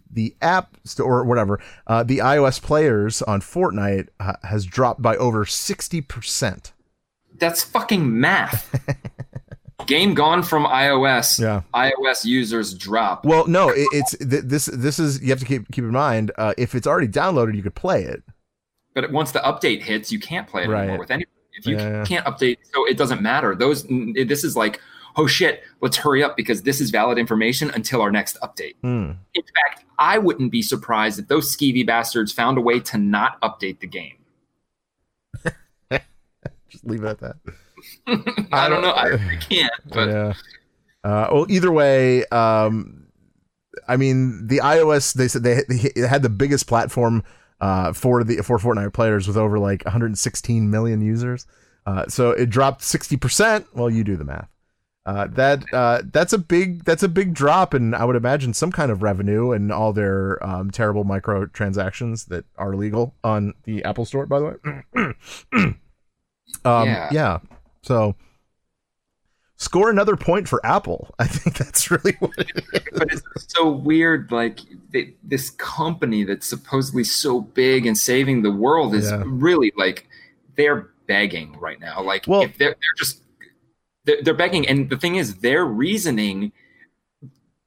the 0.10 0.36
app 0.42 0.78
store 0.86 1.20
or 1.20 1.26
whatever 1.26 1.60
uh, 1.88 2.04
the 2.04 2.20
iOS 2.20 2.62
players 2.62 3.22
on 3.22 3.42
Fortnite 3.42 4.08
uh, 4.20 4.34
has 4.44 4.66
dropped 4.66 5.02
by 5.02 5.16
over 5.18 5.46
sixty 5.46 6.02
percent. 6.02 6.74
That's 7.38 7.64
fucking 7.64 8.20
math. 8.20 8.74
Game 9.88 10.14
gone 10.14 10.44
from 10.44 10.66
iOS. 10.66 11.40
Yeah. 11.40 11.62
iOS 11.74 12.26
users 12.26 12.74
drop. 12.74 13.26
Well, 13.26 13.48
no, 13.48 13.70
it, 13.70 13.88
it's 13.92 14.18
th- 14.18 14.44
this. 14.46 14.66
This 14.66 15.00
is 15.00 15.22
you 15.22 15.30
have 15.30 15.40
to 15.40 15.46
keep 15.46 15.70
keep 15.72 15.84
in 15.84 15.92
mind. 15.92 16.32
Uh, 16.38 16.54
if 16.58 16.76
it's 16.76 16.88
already 16.88 17.08
downloaded, 17.08 17.56
you 17.56 17.64
could 17.64 17.76
play 17.76 18.04
it. 18.04 18.24
But 18.94 19.12
once 19.12 19.32
the 19.32 19.40
update 19.40 19.82
hits, 19.82 20.12
you 20.12 20.20
can't 20.20 20.48
play 20.48 20.64
it 20.64 20.70
Right. 20.70 20.82
anymore 20.82 21.00
with 21.00 21.12
anything. 21.12 21.32
If 21.54 21.66
you 21.66 21.78
yeah. 21.78 22.04
can't 22.06 22.26
update, 22.26 22.58
so 22.74 22.86
it 22.88 22.98
doesn't 22.98 23.22
matter. 23.22 23.56
Those 23.56 23.86
this 24.16 24.44
is 24.44 24.56
like, 24.56 24.80
oh 25.18 25.28
shit, 25.28 25.64
let's 25.82 25.98
hurry 25.98 26.24
up 26.24 26.38
because 26.38 26.64
this 26.64 26.80
is 26.82 26.90
valid 26.90 27.18
information 27.18 27.70
until 27.72 28.02
our 28.02 28.12
next 28.12 28.38
update. 28.42 28.76
Hmm. 28.82 29.12
In 29.34 29.44
fact, 29.44 29.86
I 30.00 30.18
wouldn't 30.18 30.52
be 30.52 30.62
surprised 30.62 31.20
if 31.20 31.28
those 31.28 31.56
skeevy 31.56 31.86
bastards 31.86 32.32
found 32.32 32.58
a 32.58 32.62
way 32.62 32.80
to 32.80 32.98
not 32.98 33.40
update 33.42 33.80
the 33.80 33.88
game. 33.88 34.16
Just 36.70 36.86
leave 36.86 37.04
it 37.04 37.08
at 37.08 37.20
that. 37.20 37.36
I 38.52 38.70
don't 38.70 38.82
know. 38.82 38.92
I, 38.92 39.14
I 39.14 39.36
can't, 39.38 39.74
but 39.86 40.10
yeah. 40.10 40.34
Uh, 41.04 41.28
well, 41.32 41.46
either 41.50 41.72
way, 41.72 42.26
um, 42.28 43.08
I 43.88 43.98
mean, 43.98 44.48
the 44.48 44.58
iOS 44.60 45.14
they 45.14 45.28
said 45.28 45.44
they, 45.44 45.62
they 45.68 46.08
had 46.08 46.22
the 46.22 46.30
biggest 46.30 46.68
platform 46.68 47.24
uh, 47.60 47.94
for 47.94 48.24
the 48.24 48.38
for 48.38 48.58
Fortnite 48.58 48.94
players 48.94 49.28
with 49.28 49.38
over 49.38 49.58
like 49.60 49.84
116 49.86 50.70
million 50.70 51.02
users. 51.02 51.48
Uh, 51.86 52.06
so 52.08 52.32
it 52.32 52.50
dropped 52.50 52.84
60 52.84 53.18
percent. 53.18 53.68
Well, 53.74 53.90
you 53.90 54.04
do 54.04 54.16
the 54.16 54.24
math. 54.26 54.48
Uh, 55.04 55.26
that 55.26 55.64
uh, 55.74 56.04
that's 56.12 56.32
a 56.32 56.38
big 56.38 56.84
that's 56.86 57.02
a 57.02 57.10
big 57.10 57.34
drop, 57.34 57.74
and 57.74 57.96
I 57.96 58.06
would 58.06 58.16
imagine 58.16 58.54
some 58.54 58.72
kind 58.72 58.92
of 58.92 59.02
revenue 59.02 59.52
and 59.52 59.72
all 59.72 59.94
their 59.94 60.38
um, 60.46 60.70
terrible 60.70 61.04
microtransactions 61.04 62.28
that 62.28 62.46
are 62.56 62.76
legal 62.76 63.16
on 63.24 63.56
the 63.64 63.84
Apple 63.84 64.06
Store. 64.06 64.28
By 64.28 64.40
the 64.40 64.46
way, 64.46 65.14
um, 66.66 66.86
Yeah. 66.88 67.10
yeah. 67.12 67.40
So 67.84 68.16
score 69.58 69.90
another 69.90 70.16
point 70.16 70.48
for 70.48 70.64
Apple. 70.66 71.14
I 71.20 71.28
think 71.28 71.58
that's 71.58 71.90
really 71.92 72.16
what 72.20 72.38
it 72.38 72.52
is. 72.74 72.82
but 72.94 73.12
it's 73.12 73.24
so 73.48 73.70
weird. 73.70 74.32
Like 74.32 74.60
they, 74.92 75.14
this 75.24 75.50
company 75.52 76.24
that's 76.24 76.48
supposedly 76.48 77.04
so 77.04 77.42
big 77.42 77.86
and 77.86 77.98
saving 77.98 78.42
the 78.42 78.52
world 78.52 78.94
is 78.96 79.10
Yeah. 79.12 79.24
really 79.26 79.72
like 79.78 80.08
they're 80.56 80.90
begging 81.08 81.58
right 81.60 81.80
now. 81.80 82.02
Like 82.02 82.26
Well- 82.28 82.42
if 82.44 82.58
they're 82.58 82.70
they're 82.80 82.98
just 82.98 83.22
they're, 84.06 84.22
they're 84.24 84.34
begging, 84.34 84.68
and 84.68 84.90
the 84.90 84.98
thing 84.98 85.16
is, 85.16 85.36
their 85.42 85.64
reasoning 85.64 86.52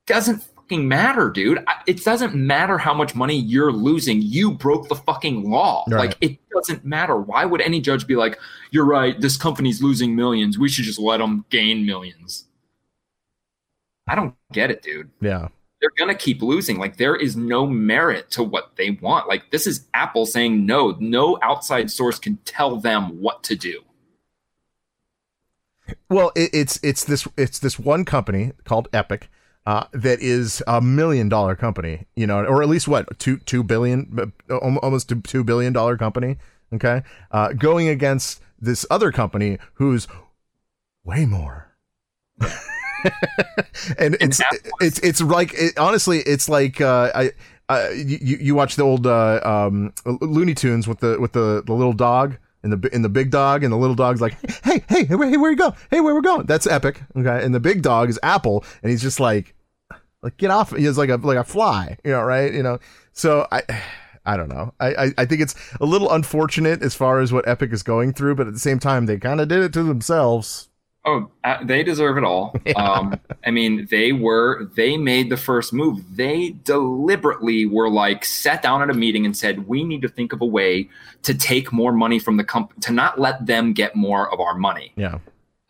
doesn't 0.06 0.42
fucking 0.64 0.88
matter, 0.88 1.30
dude. 1.30 1.64
It 1.86 2.02
doesn't 2.04 2.34
matter 2.34 2.78
how 2.78 2.94
much 2.94 3.14
money 3.14 3.36
you're 3.36 3.72
losing. 3.72 4.20
You 4.22 4.52
broke 4.52 4.88
the 4.88 4.94
fucking 4.94 5.48
law. 5.50 5.84
Right. 5.88 6.08
Like 6.08 6.16
it 6.20 6.38
doesn't 6.50 6.84
matter. 6.84 7.16
Why 7.16 7.44
would 7.44 7.60
any 7.60 7.80
judge 7.80 8.06
be 8.06 8.16
like, 8.16 8.38
"You're 8.70 8.84
right. 8.86 9.20
This 9.20 9.36
company's 9.36 9.82
losing 9.82 10.16
millions. 10.16 10.58
We 10.58 10.68
should 10.68 10.84
just 10.84 10.98
let 10.98 11.18
them 11.18 11.44
gain 11.50 11.84
millions. 11.86 12.46
I 14.06 14.14
don't 14.14 14.34
get 14.52 14.70
it, 14.70 14.82
dude 14.82 15.10
Yeah. 15.22 15.48
they're 15.80 15.90
going 15.96 16.14
to 16.14 16.14
keep 16.22 16.42
losing. 16.42 16.78
Like 16.78 16.98
there 16.98 17.16
is 17.16 17.36
no 17.36 17.66
merit 17.66 18.30
to 18.32 18.42
what 18.42 18.76
they 18.76 18.90
want. 18.90 19.28
Like 19.28 19.50
this 19.50 19.66
is 19.66 19.86
Apple 19.94 20.26
saying 20.26 20.66
no, 20.66 20.94
no 21.00 21.38
outside 21.42 21.90
source 21.90 22.18
can 22.18 22.36
tell 22.44 22.76
them 22.76 23.20
what 23.22 23.42
to 23.44 23.56
do. 23.56 23.80
Well, 26.10 26.32
it, 26.34 26.50
it's 26.52 26.78
it's 26.82 27.04
this 27.04 27.26
it's 27.36 27.58
this 27.58 27.78
one 27.78 28.04
company 28.04 28.52
called 28.64 28.88
Epic 28.92 29.28
uh, 29.66 29.84
that 29.92 30.20
is 30.20 30.62
a 30.66 30.80
million 30.80 31.28
dollar 31.28 31.56
company, 31.56 32.06
you 32.14 32.26
know, 32.26 32.44
or 32.44 32.62
at 32.62 32.68
least 32.68 32.86
what 32.86 33.18
two 33.18 33.38
two 33.38 33.62
billion, 33.62 34.32
uh, 34.50 34.56
almost 34.56 35.08
two, 35.08 35.20
two 35.22 35.44
billion 35.44 35.72
dollar 35.72 35.96
company. 35.96 36.36
Okay, 36.72 37.02
uh, 37.30 37.52
going 37.52 37.88
against 37.88 38.42
this 38.60 38.84
other 38.90 39.12
company 39.12 39.58
who's 39.74 40.06
way 41.04 41.24
more. 41.24 41.72
and 43.98 44.16
it's 44.20 44.40
it's 44.80 44.98
it's 44.98 45.20
like 45.20 45.52
it, 45.54 45.78
honestly, 45.78 46.20
it's 46.20 46.48
like 46.48 46.80
uh, 46.80 47.10
I. 47.14 47.30
Uh, 47.66 47.88
you 47.94 48.36
you 48.38 48.54
watch 48.54 48.76
the 48.76 48.82
old 48.82 49.06
uh, 49.06 49.40
um, 49.42 49.90
Looney 50.04 50.52
Tunes 50.52 50.86
with 50.86 51.00
the 51.00 51.18
with 51.18 51.32
the, 51.32 51.62
the 51.64 51.72
little 51.72 51.94
dog 51.94 52.36
and 52.64 52.72
the 52.72 52.92
and 52.92 53.04
the 53.04 53.08
big 53.08 53.30
dog 53.30 53.62
and 53.62 53.72
the 53.72 53.76
little 53.76 53.94
dog's 53.94 54.20
like 54.20 54.34
hey 54.64 54.82
hey 54.88 55.04
hey 55.04 55.14
where, 55.14 55.28
hey 55.28 55.36
where 55.36 55.50
you 55.50 55.56
go? 55.56 55.74
Hey 55.90 56.00
where 56.00 56.14
we're 56.14 56.22
going? 56.22 56.46
That's 56.46 56.66
epic 56.66 57.00
okay? 57.16 57.44
And 57.44 57.54
the 57.54 57.60
big 57.60 57.82
dog 57.82 58.08
is 58.08 58.18
Apple 58.22 58.64
and 58.82 58.90
he's 58.90 59.02
just 59.02 59.20
like 59.20 59.54
like 60.22 60.36
get 60.38 60.50
off 60.50 60.74
he's 60.74 60.98
like 60.98 61.10
a 61.10 61.16
like 61.16 61.38
a 61.38 61.44
fly 61.44 61.96
you 62.02 62.10
know 62.10 62.22
right? 62.22 62.52
You 62.52 62.62
know? 62.62 62.80
So 63.12 63.46
I 63.52 63.62
I 64.26 64.38
don't 64.38 64.48
know. 64.48 64.72
I 64.80 64.94
I, 64.94 65.14
I 65.18 65.24
think 65.26 65.42
it's 65.42 65.54
a 65.80 65.84
little 65.84 66.10
unfortunate 66.10 66.82
as 66.82 66.94
far 66.94 67.20
as 67.20 67.30
what 67.30 67.46
Epic 67.46 67.72
is 67.72 67.82
going 67.82 68.14
through 68.14 68.34
but 68.34 68.46
at 68.48 68.54
the 68.54 68.58
same 68.58 68.78
time 68.78 69.06
they 69.06 69.18
kind 69.18 69.40
of 69.40 69.48
did 69.48 69.62
it 69.62 69.72
to 69.74 69.82
themselves 69.82 70.70
Oh, 71.06 71.30
uh, 71.44 71.62
they 71.62 71.82
deserve 71.82 72.16
it 72.18 72.24
all. 72.24 72.54
Um, 72.76 73.18
I 73.46 73.50
mean, 73.50 73.86
they 73.90 74.12
were 74.12 74.70
they 74.74 74.96
made 74.96 75.30
the 75.30 75.36
first 75.36 75.72
move. 75.72 76.16
They 76.16 76.50
deliberately 76.64 77.66
were 77.66 77.90
like 77.90 78.24
sat 78.24 78.62
down 78.62 78.82
at 78.82 78.90
a 78.90 78.94
meeting 78.94 79.24
and 79.26 79.36
said, 79.36 79.68
"We 79.68 79.84
need 79.84 80.02
to 80.02 80.08
think 80.08 80.32
of 80.32 80.40
a 80.40 80.46
way 80.46 80.88
to 81.22 81.34
take 81.34 81.72
more 81.72 81.92
money 81.92 82.18
from 82.18 82.36
the 82.36 82.44
company 82.44 82.80
to 82.80 82.92
not 82.92 83.20
let 83.20 83.46
them 83.46 83.72
get 83.74 83.94
more 83.96 84.32
of 84.32 84.40
our 84.40 84.54
money." 84.56 84.92
yeah 84.96 85.18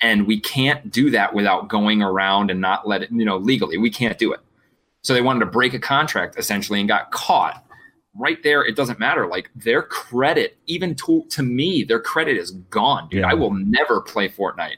and 0.01 0.27
we 0.27 0.41
can't 0.41 0.91
do 0.91 1.09
that 1.11 1.33
without 1.35 1.69
going 1.69 2.03
around 2.03 2.51
and 2.51 2.61
not 2.61 2.87
let 2.87 3.03
it 3.03 3.11
you 3.13 3.25
know 3.25 3.37
legally 3.37 3.79
we 3.79 3.89
can't 3.91 4.19
do 4.19 4.33
it 4.33 4.41
so 5.03 5.15
they 5.15 5.21
wanted 5.23 5.39
to 5.41 5.47
break 5.47 5.73
a 5.73 5.79
contract 5.79 6.37
essentially 6.37 6.81
and 6.81 6.89
got 6.89 7.13
caught 7.13 7.65
right 8.17 8.43
there 8.43 8.65
it 8.65 8.75
doesn't 8.75 8.99
matter 8.99 9.29
like 9.29 9.49
their 9.55 9.83
credit 9.83 10.59
even 10.67 10.97
to, 10.97 11.25
to 11.31 11.45
me 11.45 11.85
their 11.85 12.01
credit 12.01 12.37
is 12.37 12.51
gone 12.71 13.09
dude 13.09 13.21
Yeah. 13.21 13.31
i 13.31 13.35
will 13.35 13.53
never 13.53 14.01
play 14.01 14.29
fortnite 14.29 14.77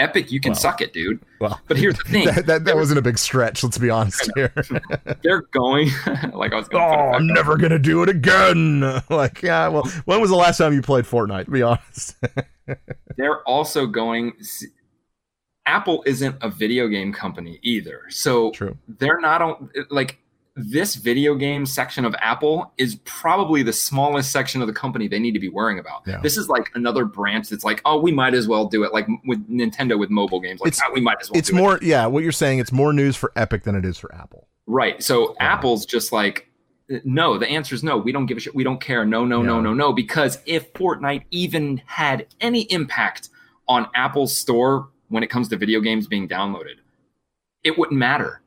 epic 0.00 0.32
you 0.32 0.40
can 0.40 0.54
suck 0.54 0.80
it 0.80 0.92
dude. 0.92 1.20
well 1.40 1.60
but 1.68 1.76
here's 1.76 1.96
the 1.98 2.04
thing. 2.08 2.24
that, 2.24 2.46
that, 2.46 2.64
that 2.64 2.74
wasn't 2.74 2.98
a 2.98 3.02
big 3.02 3.18
stretch 3.18 3.62
let's 3.62 3.78
be 3.78 3.90
honest 3.90 4.30
here. 4.36 4.52
They're 5.22 5.42
going 5.52 5.90
like 6.32 6.52
i 6.52 6.56
was 6.56 6.68
going 6.68 6.82
oh 6.82 7.12
I'm 7.14 7.26
never 7.26 7.56
gonna 7.56 7.78
do 7.78 8.02
it 8.02 8.08
again. 8.08 9.02
Like 9.08 9.42
yeah 9.42 9.68
well 9.68 9.84
when 10.06 10.20
was 10.20 10.30
the 10.30 10.36
last 10.36 10.58
time 10.58 10.72
you 10.72 10.82
played 10.82 11.04
Fortnite 11.04 11.44
To 11.44 11.50
be 11.50 11.62
honest? 11.62 12.16
They're 13.16 13.42
also 13.42 13.86
going 13.86 14.32
apple 15.66 16.02
isn't 16.06 16.36
a 16.40 16.50
video 16.50 16.88
game 16.88 17.12
company 17.12 17.60
either. 17.62 18.02
So 18.08 18.50
true. 18.52 18.76
they're 18.88 19.20
not 19.20 19.42
on 19.42 19.70
like 19.90 20.18
this 20.56 20.96
video 20.96 21.34
game 21.34 21.64
section 21.64 22.04
of 22.04 22.14
apple 22.20 22.72
is 22.76 22.96
probably 23.04 23.62
the 23.62 23.72
smallest 23.72 24.32
section 24.32 24.60
of 24.60 24.66
the 24.66 24.72
company 24.72 25.06
they 25.08 25.18
need 25.18 25.32
to 25.32 25.38
be 25.40 25.48
worrying 25.48 25.78
about. 25.78 26.02
Yeah. 26.06 26.20
this 26.20 26.36
is 26.36 26.48
like 26.48 26.70
another 26.74 27.04
branch 27.04 27.48
that's 27.48 27.64
like 27.64 27.80
oh 27.84 28.00
we 28.00 28.12
might 28.12 28.34
as 28.34 28.48
well 28.48 28.66
do 28.66 28.82
it 28.84 28.92
like 28.92 29.06
with 29.24 29.48
nintendo 29.48 29.98
with 29.98 30.10
mobile 30.10 30.40
games 30.40 30.60
like 30.60 30.68
It's- 30.68 30.82
"Ah, 30.84 30.90
we 30.92 31.00
might 31.00 31.18
as 31.20 31.30
well 31.30 31.38
it's 31.38 31.50
do 31.50 31.56
it." 31.56 31.58
more 31.58 31.78
yeah 31.82 32.06
what 32.06 32.22
you're 32.22 32.32
saying 32.32 32.58
it's 32.58 32.72
more 32.72 32.92
news 32.92 33.16
for 33.16 33.32
Epic 33.36 33.62
than 33.62 33.74
it 33.74 33.84
is 33.84 33.96
for 33.98 34.14
Apple. 34.14 34.48
Right 34.66 35.02
so 35.02 35.34
apple's 35.40 35.86
just 35.86 36.12
like 36.12 36.48
no 37.04 37.38
the 37.38 37.48
answer 37.48 37.74
is 37.74 37.84
no 37.84 37.96
we 37.96 38.10
don't 38.12 38.26
give 38.26 38.36
a 38.36 38.40
shit 38.40 38.54
we 38.54 38.64
don't 38.64 38.80
care 38.80 39.04
no 39.06 39.24
no 39.24 39.42
no 39.42 39.60
no 39.60 39.72
no 39.72 39.92
because 39.92 40.38
if 40.46 40.72
fortnite 40.72 41.22
even 41.30 41.80
had 41.86 42.26
any 42.40 42.62
impact 42.62 43.28
on 43.68 43.86
apple's 43.94 44.36
store 44.36 44.88
when 45.08 45.22
it 45.22 45.28
comes 45.28 45.48
to 45.48 45.56
video 45.56 45.80
games 45.80 46.08
being 46.08 46.28
downloaded 46.28 46.74
it 47.62 47.78
wouldn't 47.78 47.98
matter 47.98 48.39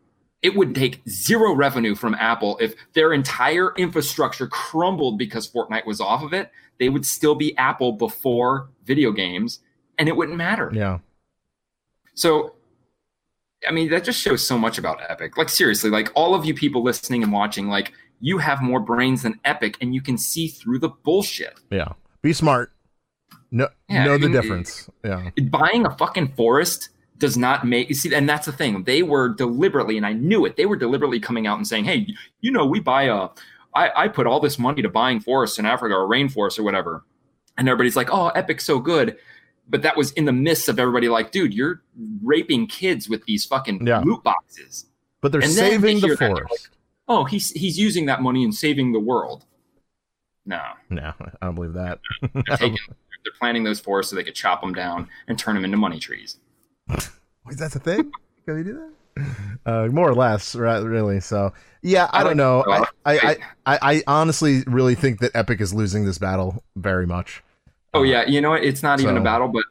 it 0.44 0.56
would 0.56 0.76
take 0.76 1.02
zero 1.10 1.54
revenue 1.54 1.96
from 1.96 2.14
apple 2.16 2.58
if 2.62 2.76
their 2.94 3.14
entire 3.14 3.74
infrastructure 3.78 4.48
crumbled 4.48 5.18
because 5.18 5.50
fortnite 5.50 5.86
was 5.86 6.00
off 6.00 6.22
of 6.22 6.34
it 6.34 6.52
they 6.80 6.90
would 6.90 7.06
still 7.06 7.36
be 7.36 7.58
apple 7.58 7.94
before 7.94 8.70
video 8.86 9.12
games 9.12 9.60
and 9.98 10.08
it 10.08 10.16
wouldn't 10.16 10.38
matter 10.38 10.72
yeah 10.74 11.00
so, 12.14 12.54
I 13.68 13.72
mean, 13.72 13.90
that 13.90 14.04
just 14.04 14.20
shows 14.20 14.46
so 14.46 14.58
much 14.58 14.78
about 14.78 15.00
Epic. 15.08 15.38
Like, 15.38 15.50
seriously, 15.50 15.90
like 15.90 16.12
all 16.16 16.36
of 16.36 16.46
you 16.46 16.54
people 16.54 16.84
listening 16.84 17.24
and 17.24 17.32
watching, 17.32 17.68
like, 17.68 17.94
you 18.20 18.38
have 18.38 18.62
more 18.62 18.80
brains 18.80 19.24
than 19.24 19.40
Epic 19.44 19.78
and 19.82 19.94
you 19.94 20.02
can 20.02 20.18
see 20.18 20.48
through 20.48 20.80
the 20.80 20.90
bullshit. 20.90 21.60
Yeah. 21.70 21.94
Be 22.22 22.34
smart. 22.34 22.72
No, 23.52 23.68
Yeah, 23.90 24.06
know 24.06 24.14
I 24.14 24.18
the 24.18 24.30
difference. 24.30 24.90
Yeah. 25.04 25.30
Buying 25.50 25.86
a 25.86 25.96
fucking 25.98 26.34
forest 26.36 26.90
does 27.18 27.38
not 27.38 27.66
make 27.66 27.90
you 27.90 27.96
see, 27.96 28.14
and 28.14 28.28
that's 28.28 28.46
the 28.46 28.52
thing. 28.52 28.84
They 28.84 29.04
were 29.04 29.30
deliberately, 29.30 29.98
and 29.98 30.06
I 30.06 30.14
knew 30.14 30.46
it, 30.46 30.56
they 30.58 30.66
were 30.66 30.76
deliberately 30.76 31.20
coming 31.20 31.48
out 31.48 31.58
and 31.58 31.68
saying, 31.68 31.86
Hey, 31.86 32.08
you 32.42 32.52
know, 32.52 32.66
we 32.66 32.80
buy 32.80 33.04
a 33.04 33.30
I, 33.76 33.92
I 34.04 34.08
put 34.08 34.28
all 34.28 34.40
this 34.40 34.60
money 34.60 34.82
to 34.84 34.90
buying 34.90 35.20
forests 35.20 35.58
in 35.58 35.66
Africa 35.66 35.96
or 35.96 36.08
rainforests 36.08 36.60
or 36.60 36.64
whatever. 36.64 37.04
And 37.58 37.68
everybody's 37.68 37.96
like, 37.96 38.10
Oh, 38.12 38.28
Epic's 38.30 38.66
so 38.66 38.80
good. 38.80 39.18
But 39.70 39.82
that 39.84 39.96
was 39.96 40.12
in 40.12 40.26
the 40.26 40.34
midst 40.34 40.68
of 40.70 40.78
everybody 40.78 41.08
like, 41.10 41.32
dude, 41.32 41.54
you're 41.54 41.82
raping 42.22 42.68
kids 42.68 43.08
with 43.10 43.24
these 43.26 43.46
fucking 43.46 43.88
Yeah. 43.88 44.00
loot 44.02 44.22
boxes. 44.24 44.86
But 45.22 45.32
they're 45.32 45.42
And 45.42 45.50
saving 45.52 45.82
they 45.82 45.94
the 46.02 46.08
that, 46.10 46.20
they're 46.20 46.30
forest. 46.36 46.70
oh, 47.08 47.24
he's 47.24 47.52
he's 47.52 47.80
using 47.80 48.06
that 48.08 48.22
money 48.22 48.44
and 48.44 48.54
saving 48.54 48.92
the 48.92 49.00
world. 49.00 49.46
No, 50.46 50.62
No, 50.90 51.14
I 51.42 51.46
don't 51.46 51.56
believe 51.56 51.74
that. 51.74 52.00
they're 52.22 52.58
taking, 52.58 52.78
they're 53.24 53.34
planting 53.40 53.64
those 53.64 53.80
forests 53.80 54.10
so 54.10 54.16
they 54.18 54.24
could 54.26 54.36
chop 54.36 54.60
them 54.62 54.74
down 54.74 55.08
and 55.28 55.40
turn 55.40 55.56
them 55.56 55.64
into 55.64 55.78
money 55.78 56.00
trees. 56.00 56.38
Wait, 57.46 57.58
that's 57.58 57.76
a 57.76 57.80
thing? 57.80 58.12
Can 58.46 58.56
we 58.56 58.64
do 58.64 58.74
that? 58.74 58.90
Uh, 59.66 59.86
more 59.88 60.10
or 60.10 60.14
less, 60.16 60.56
right? 60.56 60.80
Really. 60.84 61.22
So, 61.22 61.54
yeah, 61.84 62.10
I, 62.12 62.20
I 62.20 62.24
don't 62.26 62.36
know. 62.36 62.66
I, 62.68 62.86
I, 63.06 63.18
I, 63.18 63.38
I, 63.66 63.80
I 63.94 64.04
honestly 64.08 64.64
really 64.68 64.94
think 64.96 65.20
that 65.22 65.32
Epic 65.36 65.62
is 65.62 65.74
losing 65.74 66.04
this 66.04 66.18
battle 66.18 66.62
very 66.76 67.08
much. 67.08 67.42
Oh 67.94 68.04
yeah, 68.04 68.26
you 68.28 68.42
know 68.42 68.50
what? 68.50 68.64
It's 68.64 68.84
not 68.84 69.00
even 69.00 69.16
a 69.16 69.22
battle, 69.22 69.48
but 69.48 69.64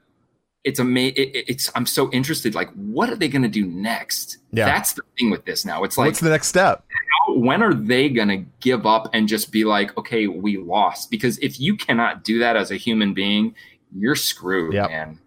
it's 0.64 0.80
a 0.80 0.86
it, 0.88 1.18
it- 1.18 1.44
it's. 1.46 1.70
I'm 1.74 1.84
so 1.84 2.10
interested. 2.12 2.54
Like, 2.54 2.70
what 2.72 3.10
are 3.10 3.16
they 3.16 3.28
going 3.28 3.42
to 3.42 3.48
do 3.48 3.66
next? 3.66 4.38
Yeah. 4.50 4.64
that's 4.64 4.94
the 4.94 5.02
thing 5.18 5.28
with 5.30 5.44
this 5.44 5.66
now. 5.66 5.84
It's 5.84 5.98
like, 5.98 6.06
What's 6.06 6.20
the 6.20 6.30
next 6.30 6.46
step? 6.46 6.84
how, 7.26 7.34
when 7.34 7.62
are 7.62 7.74
they 7.74 8.08
going 8.08 8.28
to 8.28 8.38
give 8.60 8.86
up 8.86 9.10
and 9.12 9.28
just 9.28 9.52
be 9.52 9.64
like, 9.64 9.94
okay, 9.98 10.26
we 10.26 10.56
lost? 10.56 11.10
Because 11.10 11.36
if 11.40 11.60
you 11.60 11.76
cannot 11.76 12.24
do 12.24 12.38
that 12.38 12.56
as 12.56 12.70
a 12.70 12.76
human 12.76 13.12
being, 13.12 13.54
you're 13.94 14.16
screwed, 14.16 14.72
Yep. 14.72 14.88
man. 14.88 15.18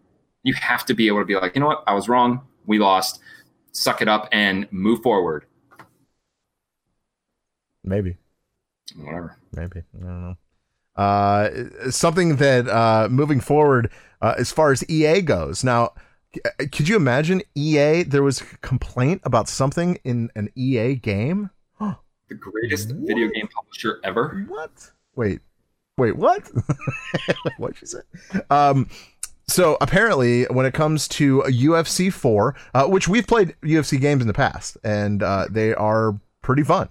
You 0.45 0.53
have 0.53 0.85
to 0.85 0.93
be 0.93 1.07
able 1.07 1.19
to 1.19 1.25
be 1.25 1.35
like, 1.35 1.55
you 1.55 1.59
know 1.59 1.67
what? 1.67 1.83
I 1.87 1.95
was 1.95 2.07
wrong. 2.07 2.41
We 2.67 2.77
lost. 2.77 3.19
Suck 3.71 3.99
it 3.99 4.07
up 4.07 4.29
and 4.31 4.71
move 4.71 5.01
forward. 5.01 5.45
Maybe. 7.83 8.17
Whatever. 8.95 9.37
Maybe. 9.53 9.81
I 9.99 10.03
don't 10.03 10.21
know. 10.21 10.35
Uh, 10.95 11.49
something 11.89 12.35
that 12.35 12.67
uh, 12.69 13.07
moving 13.09 13.39
forward, 13.39 13.89
uh, 14.21 14.35
as 14.37 14.51
far 14.51 14.71
as 14.71 14.87
EA 14.87 15.21
goes. 15.21 15.63
Now, 15.63 15.93
c- 16.35 16.41
uh, 16.45 16.65
could 16.71 16.87
you 16.87 16.95
imagine 16.95 17.41
EA? 17.55 18.03
There 18.03 18.21
was 18.23 18.41
a 18.41 18.57
complaint 18.59 19.21
about 19.23 19.49
something 19.49 19.97
in 20.03 20.29
an 20.35 20.49
EA 20.55 20.95
game. 20.95 21.49
The 22.27 22.35
greatest 22.35 22.89
video 22.91 23.29
game 23.29 23.47
publisher 23.47 23.99
ever. 24.03 24.45
What? 24.47 24.91
Wait, 25.15 25.41
wait, 25.97 26.15
what? 26.15 26.41
What'd 27.57 27.79
you 27.81 27.87
say? 27.87 27.99
Um, 28.49 28.89
so 29.47 29.77
apparently, 29.79 30.45
when 30.45 30.65
it 30.65 30.73
comes 30.73 31.07
to 31.09 31.43
UFC 31.47 32.11
four, 32.11 32.55
uh, 32.73 32.87
which 32.87 33.07
we've 33.07 33.27
played 33.27 33.55
UFC 33.61 33.99
games 33.99 34.21
in 34.21 34.27
the 34.27 34.33
past, 34.33 34.77
and 34.83 35.21
uh, 35.21 35.45
they 35.49 35.73
are 35.73 36.19
pretty 36.41 36.63
fun. 36.63 36.89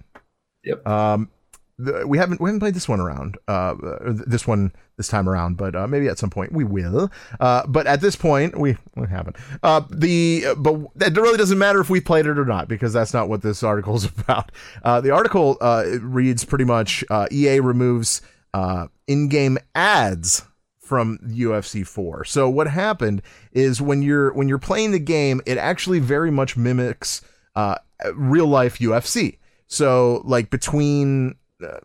Yep. 0.63 0.87
Um, 0.87 1.29
the, 1.77 2.07
we 2.07 2.17
haven't 2.17 2.39
we 2.39 2.49
haven't 2.49 2.61
played 2.61 2.73
this 2.73 2.87
one 2.87 3.01
around, 3.01 3.37
uh, 3.47 3.75
th- 3.75 4.21
this 4.25 4.47
one 4.47 4.71
this 4.97 5.09
time 5.09 5.27
around, 5.27 5.57
but 5.57 5.75
uh, 5.75 5.87
maybe 5.87 6.07
at 6.07 6.17
some 6.17 6.29
point 6.29 6.53
we 6.53 6.63
will. 6.63 7.11
Uh, 7.39 7.67
but 7.67 7.85
at 7.87 7.99
this 7.99 8.15
point, 8.15 8.57
we, 8.57 8.77
we 8.95 9.07
haven't. 9.07 9.35
Uh, 9.61 9.81
the 9.89 10.45
but 10.57 10.75
it 11.01 11.17
really 11.17 11.37
doesn't 11.37 11.57
matter 11.57 11.81
if 11.81 11.89
we 11.89 11.99
played 11.99 12.25
it 12.25 12.39
or 12.39 12.45
not 12.45 12.69
because 12.69 12.93
that's 12.93 13.13
not 13.13 13.27
what 13.27 13.41
this 13.41 13.63
article 13.63 13.95
is 13.95 14.05
about. 14.19 14.51
Uh, 14.83 15.01
the 15.01 15.11
article 15.11 15.57
uh, 15.59 15.83
reads 16.01 16.45
pretty 16.45 16.65
much: 16.65 17.03
uh, 17.09 17.27
EA 17.31 17.59
removes 17.59 18.21
uh, 18.53 18.87
in-game 19.07 19.57
ads 19.75 20.43
from 20.85 21.17
UFC 21.23 21.85
4. 21.85 22.25
So 22.25 22.47
what 22.47 22.67
happened 22.67 23.21
is 23.51 23.81
when 23.81 24.01
you're 24.01 24.31
when 24.33 24.47
you're 24.47 24.59
playing 24.59 24.91
the 24.91 24.99
game, 24.99 25.41
it 25.45 25.57
actually 25.57 25.99
very 25.99 26.31
much 26.31 26.55
mimics 26.55 27.21
uh, 27.55 27.77
real 28.13 28.47
life 28.47 28.77
UFC. 28.77 29.39
So 29.67 30.21
like 30.25 30.49
between 30.49 31.35
uh, 31.63 31.79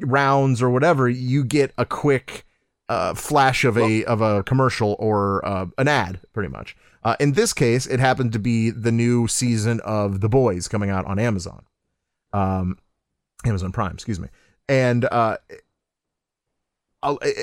rounds 0.00 0.62
or 0.62 0.70
whatever, 0.70 1.08
you 1.08 1.44
get 1.44 1.72
a 1.76 1.84
quick 1.84 2.46
uh, 2.88 3.14
flash 3.14 3.64
of 3.64 3.76
a 3.76 4.04
of 4.04 4.20
a 4.20 4.42
commercial 4.42 4.96
or 4.98 5.44
uh, 5.46 5.66
an 5.78 5.88
ad, 5.88 6.20
pretty 6.32 6.48
much. 6.48 6.76
Uh, 7.02 7.16
in 7.20 7.32
this 7.32 7.52
case, 7.52 7.86
it 7.86 8.00
happened 8.00 8.32
to 8.32 8.38
be 8.38 8.70
the 8.70 8.92
new 8.92 9.28
season 9.28 9.80
of 9.80 10.20
The 10.20 10.28
Boys 10.30 10.68
coming 10.68 10.88
out 10.88 11.04
on 11.04 11.18
Amazon, 11.18 11.66
um, 12.32 12.78
Amazon 13.44 13.72
Prime, 13.72 13.92
excuse 13.92 14.18
me, 14.18 14.28
and 14.70 15.04
uh, 15.04 15.36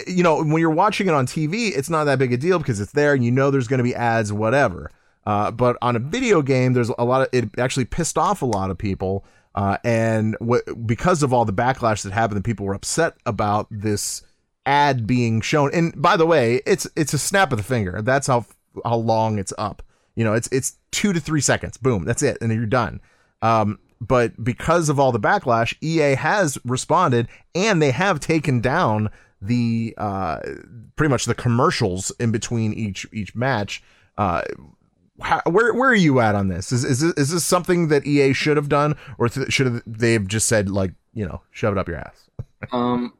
you 0.07 0.24
know 0.24 0.43
when 0.43 0.59
you're 0.59 0.70
watching 0.70 1.07
it 1.07 1.14
on 1.14 1.26
TV, 1.26 1.76
it's 1.76 1.89
not 1.89 2.05
that 2.05 2.20
big 2.20 2.34
a 2.34 2.38
deal 2.38 2.57
because 2.57 2.80
it's 2.80 2.91
there 2.91 3.14
and 3.14 3.24
you 3.24 3.32
know 3.32 3.51
there's 3.51 3.68
going 3.68 3.80
to 3.80 3.84
be 3.84 3.95
ads, 3.95 4.34
whatever. 4.34 4.91
Uh, 5.26 5.51
but 5.51 5.78
on 5.82 5.95
a 5.95 5.99
video 5.99 6.41
game, 6.41 6.74
there's 6.74 6.89
a 6.97 7.05
lot 7.05 7.22
of 7.22 7.28
it 7.32 7.49
actually 7.59 7.86
pissed 7.86 8.18
off 8.18 8.41
a 8.41 8.45
lot 8.45 8.72
of 8.72 8.78
people, 8.78 9.24
uh, 9.55 9.78
and 9.84 10.36
wh- 10.41 10.86
because 10.86 11.22
of 11.22 11.32
all 11.32 11.45
the 11.45 11.53
backlash 11.53 12.01
that 12.03 12.12
happened, 12.12 12.43
people 12.43 12.66
were 12.66 12.74
upset 12.74 13.16
about 13.26 13.68
this 13.70 14.24
ad 14.66 15.05
being 15.05 15.41
shown. 15.41 15.72
And 15.74 15.99
by 16.01 16.18
the 16.18 16.26
way, 16.26 16.62
it's 16.66 16.88
it's 16.95 17.14
a 17.14 17.20
snap 17.20 17.51
of 17.51 17.57
the 17.57 17.64
finger. 17.64 18.01
That's 18.01 18.28
how 18.28 18.45
how 18.84 18.95
long 18.95 19.38
it's 19.38 19.53
up. 19.57 19.84
You 20.16 20.24
know, 20.24 20.34
it's 20.34 20.47
it's 20.51 20.78
two 20.91 21.14
to 21.14 21.20
three 21.20 21.41
seconds. 21.41 21.78
Boom, 21.78 22.03
that's 22.03 22.24
it, 22.24 22.38
and 22.41 22.51
you're 22.51 22.66
done. 22.66 22.99
Um, 23.41 23.80
but 23.99 24.43
because 24.43 24.89
of 24.89 24.99
all 24.99 25.12
the 25.12 25.20
backlash, 25.20 25.76
EA 25.82 26.16
has 26.16 26.57
responded, 26.66 27.28
and 27.53 27.80
they 27.80 27.91
have 27.91 28.20
taken 28.20 28.59
down 28.59 29.12
the 29.42 29.94
uh, 29.98 30.39
pretty 30.96 31.10
much 31.10 31.26
the 31.26 31.36
commercials 31.36 32.12
in 32.20 32.32
between 32.32 32.74
each 32.74 33.08
each 33.12 33.36
match. 33.36 33.84
Uh, 34.18 34.44
how, 35.22 35.42
where 35.48 35.74
where 35.74 35.89
are 35.89 35.96
you 35.96 36.20
at 36.20 36.36
on 36.36 36.48
this? 36.48 36.72
Is 36.72 36.84
is 36.84 37.00
this, 37.00 37.14
is 37.14 37.30
this 37.32 37.46
something 37.46 37.88
that 37.89 38.06
EA 38.06 38.34
should 38.34 38.58
have 38.58 38.70
done, 38.70 38.96
or 39.18 39.30
th- 39.30 39.52
should 39.52 39.82
they've 39.86 40.28
just 40.28 40.48
said 40.48 40.70
like 40.70 40.94
you 41.14 41.26
know 41.26 41.42
shove 41.52 41.74
it 41.74 41.78
up 41.78 41.88
your 41.88 41.98
ass? 41.98 42.30
Um, 42.72 43.14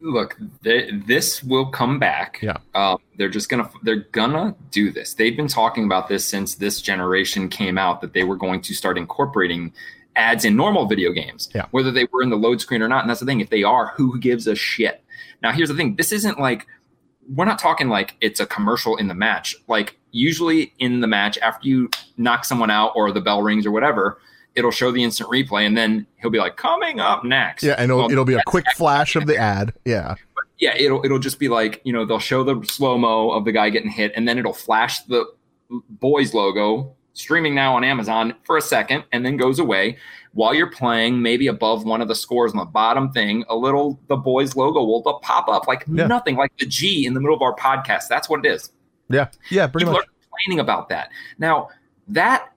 look, 0.00 0.36
th- 0.64 0.92
this 1.06 1.40
will 1.44 1.66
come 1.66 2.00
back. 2.00 2.40
Yeah. 2.42 2.56
Um, 2.74 2.98
they're 3.16 3.28
just 3.28 3.48
gonna 3.48 3.70
they're 3.84 4.06
gonna 4.10 4.56
do 4.72 4.90
this. 4.90 5.14
They've 5.14 5.36
been 5.36 5.46
talking 5.46 5.84
about 5.84 6.08
this 6.08 6.26
since 6.26 6.56
this 6.56 6.82
generation 6.82 7.48
came 7.48 7.78
out 7.78 8.00
that 8.00 8.12
they 8.12 8.24
were 8.24 8.34
going 8.34 8.60
to 8.62 8.74
start 8.74 8.98
incorporating 8.98 9.72
ads 10.16 10.44
in 10.44 10.56
normal 10.56 10.86
video 10.86 11.12
games. 11.12 11.48
Yeah. 11.54 11.66
Whether 11.70 11.90
they 11.90 12.06
were 12.12 12.22
in 12.22 12.30
the 12.30 12.36
load 12.36 12.60
screen 12.60 12.82
or 12.82 12.88
not, 12.88 13.02
and 13.02 13.10
that's 13.10 13.20
the 13.20 13.26
thing. 13.26 13.40
If 13.40 13.50
they 13.50 13.62
are, 13.62 13.92
who 13.96 14.18
gives 14.18 14.46
a 14.46 14.54
shit? 14.54 15.02
Now, 15.42 15.52
here's 15.52 15.68
the 15.68 15.74
thing. 15.74 15.96
This 15.96 16.12
isn't 16.12 16.38
like 16.38 16.66
we're 17.28 17.44
not 17.44 17.58
talking 17.58 17.88
like 17.88 18.16
it's 18.20 18.40
a 18.40 18.46
commercial 18.46 18.96
in 18.96 19.08
the 19.08 19.14
match. 19.14 19.54
Like 19.68 19.98
usually 20.10 20.72
in 20.78 21.00
the 21.00 21.06
match, 21.06 21.38
after 21.38 21.68
you 21.68 21.90
knock 22.16 22.44
someone 22.44 22.70
out 22.70 22.92
or 22.94 23.12
the 23.12 23.20
bell 23.20 23.42
rings 23.42 23.66
or 23.66 23.70
whatever, 23.70 24.18
it'll 24.54 24.70
show 24.70 24.90
the 24.90 25.02
instant 25.02 25.30
replay, 25.30 25.66
and 25.66 25.76
then 25.76 26.06
he'll 26.20 26.30
be 26.30 26.38
like, 26.38 26.56
"Coming 26.56 27.00
up 27.00 27.24
next." 27.24 27.62
Yeah, 27.62 27.74
and 27.78 27.90
it'll, 27.90 27.98
Well, 27.98 28.10
it'll 28.10 28.24
be 28.24 28.34
a 28.34 28.42
quick 28.46 28.66
flash 28.76 29.16
of 29.16 29.26
the 29.26 29.36
ad. 29.36 29.72
Yeah, 29.84 30.14
yeah, 30.58 30.74
it'll 30.76 31.04
it'll 31.04 31.18
just 31.18 31.38
be 31.38 31.48
like 31.48 31.80
you 31.84 31.92
know 31.92 32.04
they'll 32.04 32.18
show 32.18 32.44
the 32.44 32.64
slow 32.66 32.98
mo 32.98 33.30
of 33.30 33.44
the 33.44 33.52
guy 33.52 33.70
getting 33.70 33.90
hit, 33.90 34.12
and 34.14 34.28
then 34.28 34.38
it'll 34.38 34.52
flash 34.52 35.00
the 35.02 35.26
boys 35.88 36.34
logo 36.34 36.94
streaming 37.14 37.54
now 37.54 37.74
on 37.76 37.84
Amazon 37.84 38.34
for 38.44 38.56
a 38.56 38.60
second, 38.62 39.04
and 39.12 39.24
then 39.24 39.36
goes 39.36 39.58
away. 39.58 39.96
While 40.34 40.54
you're 40.54 40.70
playing, 40.70 41.20
maybe 41.20 41.46
above 41.46 41.84
one 41.84 42.00
of 42.00 42.08
the 42.08 42.14
scores 42.14 42.52
on 42.52 42.56
the 42.58 42.64
bottom 42.64 43.12
thing, 43.12 43.44
a 43.50 43.56
little 43.56 44.00
the 44.08 44.16
boys 44.16 44.56
logo 44.56 44.82
will 44.82 45.02
pop 45.22 45.48
up 45.48 45.66
like 45.66 45.84
Yeah. 45.92 46.06
nothing, 46.06 46.36
like 46.36 46.52
the 46.58 46.66
G 46.66 47.04
in 47.06 47.12
the 47.14 47.20
middle 47.20 47.36
of 47.36 47.42
our 47.42 47.54
podcast. 47.54 48.08
That's 48.08 48.28
what 48.28 48.44
it 48.44 48.48
is. 48.50 48.70
yeah, 49.10 49.28
yeah, 49.50 49.66
pretty 49.66 49.84
People 49.84 49.98
much. 49.98 50.06
are 50.06 50.12
complaining 50.22 50.60
about 50.60 50.88
that. 50.88 51.10
Now 51.38 51.68
that 52.08 52.48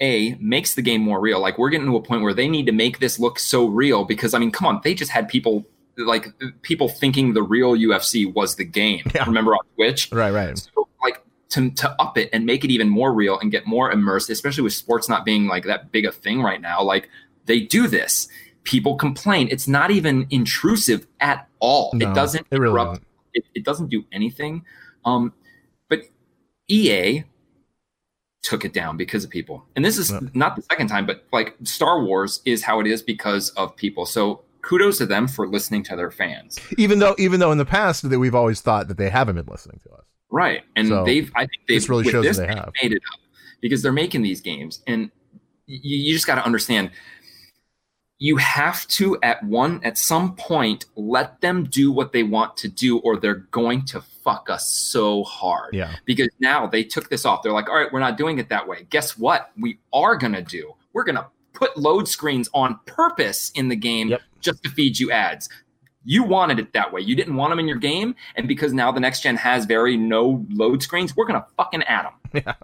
a 0.00 0.34
makes 0.40 0.74
the 0.74 0.82
game 0.82 1.00
more 1.00 1.20
real. 1.20 1.40
Like 1.40 1.56
we're 1.58 1.70
getting 1.70 1.86
to 1.86 1.96
a 1.96 2.02
point 2.02 2.22
where 2.22 2.34
they 2.34 2.48
need 2.48 2.66
to 2.66 2.72
make 2.72 2.98
this 2.98 3.18
look 3.18 3.38
so 3.38 3.66
real 3.66 4.04
because 4.04 4.34
I 4.34 4.38
mean, 4.38 4.50
come 4.50 4.66
on, 4.66 4.80
they 4.84 4.94
just 4.94 5.10
had 5.10 5.28
people 5.28 5.64
like 5.96 6.26
people 6.62 6.88
thinking 6.88 7.34
the 7.34 7.42
real 7.42 7.74
UFC 7.76 8.32
was 8.32 8.56
the 8.56 8.64
game. 8.64 9.02
Yeah. 9.14 9.24
Remember 9.24 9.52
on 9.54 9.60
Twitch? 9.76 10.10
Right, 10.12 10.30
right. 10.32 10.58
So, 10.58 10.88
to, 11.52 11.70
to 11.70 11.90
up 12.00 12.16
it 12.16 12.30
and 12.32 12.46
make 12.46 12.64
it 12.64 12.70
even 12.70 12.88
more 12.88 13.12
real 13.12 13.38
and 13.38 13.50
get 13.50 13.66
more 13.66 13.92
immersed, 13.92 14.30
especially 14.30 14.62
with 14.64 14.72
sports 14.72 15.08
not 15.08 15.24
being 15.24 15.46
like 15.46 15.64
that 15.64 15.92
big 15.92 16.06
a 16.06 16.12
thing 16.12 16.42
right 16.42 16.60
now. 16.60 16.82
Like 16.82 17.08
they 17.46 17.60
do 17.60 17.86
this. 17.86 18.28
People 18.64 18.96
complain. 18.96 19.48
It's 19.50 19.68
not 19.68 19.90
even 19.90 20.26
intrusive 20.30 21.06
at 21.20 21.48
all. 21.60 21.90
No, 21.94 22.10
it 22.10 22.14
doesn't 22.14 22.46
it 22.50 22.58
really 22.58 22.70
interrupt. 22.80 23.04
It, 23.34 23.44
it 23.54 23.64
doesn't 23.64 23.88
do 23.90 24.04
anything. 24.12 24.64
Um, 25.04 25.32
but 25.88 26.02
EA 26.68 27.24
took 28.42 28.64
it 28.64 28.72
down 28.72 28.96
because 28.96 29.24
of 29.24 29.30
people. 29.30 29.64
And 29.76 29.84
this 29.84 29.98
is 29.98 30.10
Yeah. 30.10 30.20
not 30.32 30.56
the 30.56 30.62
second 30.62 30.88
time, 30.88 31.06
but 31.06 31.26
like 31.32 31.54
Star 31.64 32.02
Wars 32.02 32.40
is 32.44 32.62
how 32.62 32.80
it 32.80 32.86
is 32.86 33.02
because 33.02 33.50
of 33.50 33.76
people. 33.76 34.06
So 34.06 34.42
kudos 34.62 34.98
to 34.98 35.06
them 35.06 35.28
for 35.28 35.46
listening 35.46 35.82
to 35.84 35.96
their 35.96 36.10
fans. 36.10 36.58
Even 36.78 36.98
though, 36.98 37.14
even 37.18 37.40
though 37.40 37.52
in 37.52 37.58
the 37.58 37.64
past 37.64 38.08
that 38.08 38.18
we've 38.18 38.34
always 38.34 38.60
thought 38.60 38.88
that 38.88 38.96
they 38.96 39.10
haven't 39.10 39.36
been 39.36 39.46
listening 39.46 39.80
to 39.84 39.90
us. 39.92 40.04
Right. 40.32 40.62
And 40.74 40.88
So, 40.88 41.04
they've, 41.04 41.30
I 41.36 41.40
think 41.46 41.62
they've 41.68 41.88
really 41.88 42.10
shows 42.10 42.24
this, 42.24 42.38
they 42.38 42.46
have. 42.48 42.72
made 42.82 42.92
it 42.92 43.02
up 43.12 43.20
because 43.60 43.82
they're 43.82 43.92
making 43.92 44.22
these 44.22 44.40
games. 44.40 44.82
And 44.86 45.10
you, 45.66 45.98
you 45.98 46.12
just 46.14 46.26
got 46.26 46.34
to 46.36 46.44
understand 46.44 46.90
you 48.18 48.36
have 48.36 48.86
to 48.86 49.18
at 49.22 49.42
one 49.42 49.80
at 49.82 49.98
some 49.98 50.36
point 50.36 50.84
let 50.94 51.40
them 51.40 51.64
do 51.64 51.90
what 51.90 52.12
they 52.12 52.22
want 52.22 52.56
to 52.56 52.68
do 52.68 52.98
or 52.98 53.16
they're 53.16 53.46
going 53.50 53.84
to 53.86 54.00
fuck 54.00 54.48
us 54.48 54.68
so 54.70 55.24
hard 55.24 55.74
Yeah, 55.74 55.92
because 56.04 56.28
now 56.38 56.68
they 56.68 56.84
took 56.84 57.10
this 57.10 57.24
off 57.26 57.42
they're 57.42 57.52
like 57.52 57.68
all 57.68 57.74
right 57.74 57.92
we're 57.92 57.98
not 58.00 58.16
doing 58.16 58.38
it 58.38 58.48
that 58.50 58.68
way 58.68 58.86
guess 58.90 59.18
what 59.18 59.50
we 59.60 59.80
are 59.92 60.14
going 60.16 60.34
to 60.34 60.42
do 60.42 60.72
we're 60.92 61.02
going 61.02 61.16
to 61.16 61.26
put 61.52 61.76
load 61.76 62.06
screens 62.06 62.48
on 62.54 62.78
purpose 62.86 63.50
in 63.56 63.68
the 63.68 63.76
game 63.76 64.08
Yep. 64.10 64.20
just 64.40 64.62
to 64.62 64.70
feed 64.70 65.00
you 65.00 65.10
ads 65.10 65.48
you 66.04 66.22
wanted 66.22 66.58
it 66.58 66.72
that 66.72 66.92
way 66.92 67.00
you 67.00 67.14
didn't 67.14 67.36
want 67.36 67.50
them 67.50 67.58
in 67.58 67.68
your 67.68 67.76
game 67.78 68.14
and 68.36 68.48
because 68.48 68.72
now 68.72 68.90
the 68.90 69.00
next 69.00 69.20
gen 69.22 69.36
has 69.36 69.64
very 69.66 69.96
no 69.96 70.44
load 70.50 70.82
screens 70.82 71.14
we're 71.16 71.26
going 71.26 71.40
to 71.40 71.46
fucking 71.56 71.82
add 71.84 72.06
them 72.32 72.42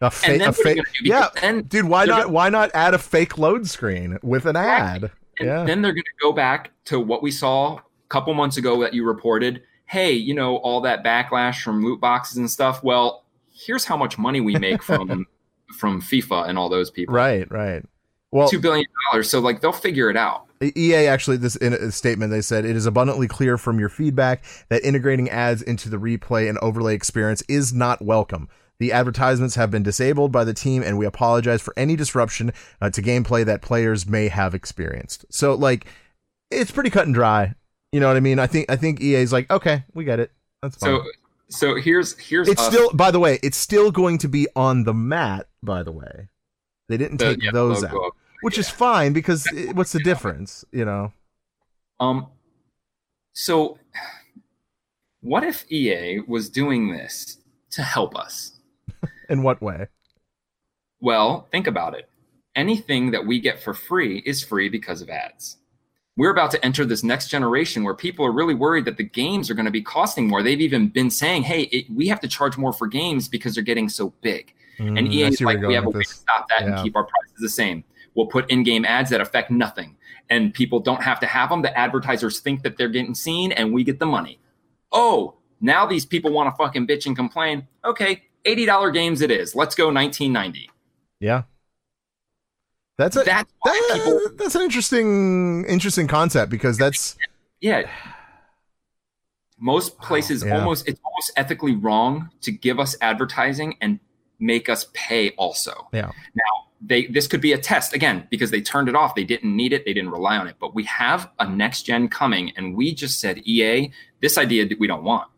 a 0.00 0.10
then 0.26 0.40
a 0.40 0.46
what 0.46 0.56
fake. 0.56 0.78
Yeah, 1.02 1.28
dude, 1.68 1.84
why 1.86 2.04
not? 2.06 2.22
gonna- 2.22 2.32
Why 2.32 2.48
not 2.48 2.70
add 2.74 2.94
a 2.94 2.98
fake 2.98 3.36
load 3.36 3.66
screen 3.68 4.18
with 4.22 4.46
an 4.46 4.56
Exactly. 4.56 5.08
ad? 5.08 5.12
And 5.38 5.46
Yeah, 5.48 5.64
then 5.64 5.82
they're 5.82 5.92
going 5.92 6.02
to 6.04 6.22
go 6.22 6.32
back 6.32 6.70
to 6.86 6.98
what 6.98 7.22
we 7.22 7.30
saw 7.30 7.76
a 7.76 7.82
couple 8.08 8.32
months 8.34 8.56
ago 8.56 8.80
that 8.80 8.94
you 8.94 9.04
reported. 9.06 9.62
Hey, 9.86 10.12
you 10.12 10.32
know, 10.34 10.56
all 10.58 10.80
that 10.82 11.04
backlash 11.04 11.60
from 11.62 11.84
loot 11.84 12.00
boxes 12.00 12.38
and 12.38 12.50
stuff. 12.50 12.82
Well, 12.82 13.24
here's 13.52 13.84
how 13.84 13.96
much 13.98 14.16
money 14.16 14.40
we 14.40 14.54
make 14.56 14.82
from 14.82 15.26
from 15.78 16.00
FIFA 16.00 16.48
and 16.48 16.58
all 16.58 16.68
those 16.70 16.90
people. 16.90 17.14
right, 17.14 17.50
right. 17.50 17.84
Well, 18.30 18.48
Two 18.48 18.58
billion 18.60 18.86
dollars. 19.10 19.28
So 19.28 19.40
like 19.40 19.60
they'll 19.60 19.72
figure 19.72 20.08
it 20.08 20.16
out. 20.16 20.46
EA 20.62 21.06
actually, 21.06 21.38
this 21.38 21.56
in 21.56 21.72
a 21.72 21.90
statement, 21.90 22.30
they 22.30 22.42
said 22.42 22.64
it 22.64 22.76
is 22.76 22.86
abundantly 22.86 23.26
clear 23.26 23.56
from 23.56 23.78
your 23.78 23.88
feedback 23.88 24.44
that 24.68 24.84
integrating 24.84 25.30
ads 25.30 25.62
into 25.62 25.88
the 25.88 25.96
replay 25.96 26.48
and 26.48 26.58
overlay 26.58 26.94
experience 26.94 27.42
is 27.48 27.72
not 27.72 28.02
welcome. 28.02 28.48
The 28.78 28.92
advertisements 28.92 29.56
have 29.56 29.70
been 29.70 29.82
disabled 29.82 30.32
by 30.32 30.44
the 30.44 30.54
team, 30.54 30.82
and 30.82 30.98
we 30.98 31.04
apologize 31.04 31.60
for 31.60 31.74
any 31.76 31.96
disruption 31.96 32.52
uh, 32.80 32.90
to 32.90 33.02
gameplay 33.02 33.44
that 33.44 33.62
players 33.62 34.06
may 34.06 34.28
have 34.28 34.54
experienced. 34.54 35.26
So, 35.30 35.54
like, 35.54 35.86
it's 36.50 36.70
pretty 36.70 36.90
cut 36.90 37.06
and 37.06 37.14
dry. 37.14 37.54
You 37.92 38.00
know 38.00 38.08
what 38.08 38.16
I 38.16 38.20
mean? 38.20 38.38
I 38.38 38.46
think 38.46 38.70
I 38.70 38.76
think 38.76 39.00
EA's 39.00 39.32
like, 39.32 39.50
okay, 39.50 39.84
we 39.94 40.04
get 40.04 40.20
it. 40.20 40.32
That's 40.62 40.76
fine. 40.76 41.00
So 41.00 41.04
so 41.48 41.74
here's 41.74 42.16
here's 42.18 42.48
it's 42.48 42.60
us- 42.60 42.72
still, 42.72 42.90
by 42.92 43.10
the 43.10 43.18
way, 43.18 43.38
it's 43.42 43.56
still 43.56 43.90
going 43.90 44.18
to 44.18 44.28
be 44.28 44.46
on 44.54 44.84
the 44.84 44.94
mat. 44.94 45.48
By 45.62 45.82
the 45.82 45.92
way, 45.92 46.28
they 46.88 46.96
didn't 46.96 47.18
the- 47.18 47.34
take 47.34 47.42
yeah, 47.42 47.50
those 47.50 47.84
out, 47.84 47.94
up. 47.94 48.12
Which 48.42 48.58
is 48.58 48.68
fine 48.68 49.12
because 49.12 49.46
it, 49.52 49.74
what's 49.74 49.92
the 49.92 50.00
difference? 50.00 50.64
You 50.72 50.84
know? 50.84 51.12
Um, 51.98 52.26
so 53.32 53.78
what 55.20 55.44
if 55.44 55.70
EA 55.70 56.20
was 56.26 56.48
doing 56.48 56.92
this 56.92 57.38
to 57.72 57.82
help 57.82 58.16
us? 58.16 58.52
In 59.28 59.42
what 59.42 59.60
way? 59.62 59.86
Well, 61.00 61.46
think 61.52 61.66
about 61.66 61.94
it. 61.94 62.08
Anything 62.56 63.10
that 63.12 63.26
we 63.26 63.40
get 63.40 63.62
for 63.62 63.72
free 63.74 64.22
is 64.26 64.42
free 64.42 64.68
because 64.68 65.00
of 65.02 65.08
ads. 65.08 65.56
We're 66.16 66.32
about 66.32 66.50
to 66.50 66.64
enter 66.64 66.84
this 66.84 67.04
next 67.04 67.28
generation 67.28 67.84
where 67.84 67.94
people 67.94 68.26
are 68.26 68.32
really 68.32 68.54
worried 68.54 68.84
that 68.86 68.96
the 68.96 69.04
games 69.04 69.48
are 69.48 69.54
going 69.54 69.64
to 69.66 69.70
be 69.70 69.80
costing 69.82 70.26
more. 70.28 70.42
They've 70.42 70.60
even 70.60 70.88
been 70.88 71.10
saying, 71.10 71.44
hey, 71.44 71.62
it, 71.64 71.86
we 71.88 72.08
have 72.08 72.20
to 72.20 72.28
charge 72.28 72.58
more 72.58 72.72
for 72.72 72.86
games 72.88 73.28
because 73.28 73.54
they're 73.54 73.64
getting 73.64 73.88
so 73.88 74.12
big. 74.20 74.52
and 74.78 74.98
Mm, 74.98 75.08
I 75.08 75.12
EA 75.12 75.22
is 75.28 75.40
like, 75.40 75.60
we 75.60 75.74
have 75.74 75.86
a 75.86 75.90
way 75.90 76.00
this. 76.00 76.08
to 76.08 76.14
stop 76.16 76.48
that 76.48 76.62
Yeah. 76.62 76.74
and 76.74 76.82
keep 76.84 76.96
our 76.96 77.04
prices 77.04 77.36
the 77.38 77.48
same. 77.48 77.84
We'll 78.14 78.26
put 78.26 78.50
in-game 78.50 78.84
ads 78.84 79.10
that 79.10 79.20
affect 79.20 79.50
nothing, 79.50 79.96
and 80.28 80.52
people 80.52 80.80
don't 80.80 81.02
have 81.02 81.20
to 81.20 81.26
have 81.26 81.48
them. 81.50 81.62
The 81.62 81.76
advertisers 81.78 82.40
think 82.40 82.62
that 82.62 82.76
they're 82.76 82.88
getting 82.88 83.14
seen, 83.14 83.52
and 83.52 83.72
we 83.72 83.84
get 83.84 83.98
the 84.00 84.06
money. 84.06 84.40
Oh, 84.92 85.36
now 85.60 85.86
these 85.86 86.04
people 86.04 86.32
want 86.32 86.52
to 86.52 86.56
fucking 86.62 86.86
bitch 86.86 87.06
and 87.06 87.14
complain. 87.14 87.68
Okay, 87.84 88.22
eighty 88.44 88.66
dollar 88.66 88.90
games 88.90 89.20
it 89.22 89.30
is. 89.30 89.54
Let's 89.54 89.74
go 89.74 89.90
nineteen 89.90 90.32
ninety. 90.32 90.68
Yeah. 91.20 91.42
That's 92.98 93.16
a, 93.16 93.20
That's 93.22 93.50
that- 93.64 93.90
people. 93.94 94.20
that's 94.36 94.54
an 94.54 94.62
interesting 94.62 95.64
interesting 95.66 96.06
concept 96.06 96.50
because 96.50 96.76
that's 96.76 97.16
Yeah. 97.60 97.88
Most 99.58 99.98
places 100.00 100.44
yeah. 100.44 100.58
almost 100.58 100.88
it's 100.88 101.00
almost 101.04 101.32
ethically 101.36 101.76
wrong 101.76 102.30
to 102.42 102.50
give 102.50 102.78
us 102.80 102.96
advertising 103.00 103.76
and 103.80 104.00
make 104.38 104.68
us 104.68 104.86
pay 104.94 105.30
also. 105.32 105.88
yeah. 105.92 106.10
Now, 106.34 106.68
they 106.80 107.06
this 107.06 107.26
could 107.26 107.40
be 107.40 107.52
a 107.52 107.58
test 107.58 107.94
again 107.94 108.26
because 108.30 108.50
they 108.50 108.60
turned 108.60 108.88
it 108.88 108.94
off. 108.94 109.14
They 109.14 109.24
didn't 109.24 109.54
need 109.54 109.72
it. 109.72 109.84
They 109.84 109.92
didn't 109.92 110.10
rely 110.10 110.36
on 110.36 110.46
it. 110.46 110.56
But 110.58 110.74
we 110.74 110.84
have 110.84 111.30
a 111.38 111.48
next 111.48 111.82
gen 111.82 112.08
coming, 112.08 112.52
and 112.56 112.74
we 112.76 112.94
just 112.94 113.20
said 113.20 113.38
EA, 113.44 113.92
this 114.20 114.38
idea 114.38 114.68
we 114.78 114.86
don't 114.86 115.04
want. 115.04 115.28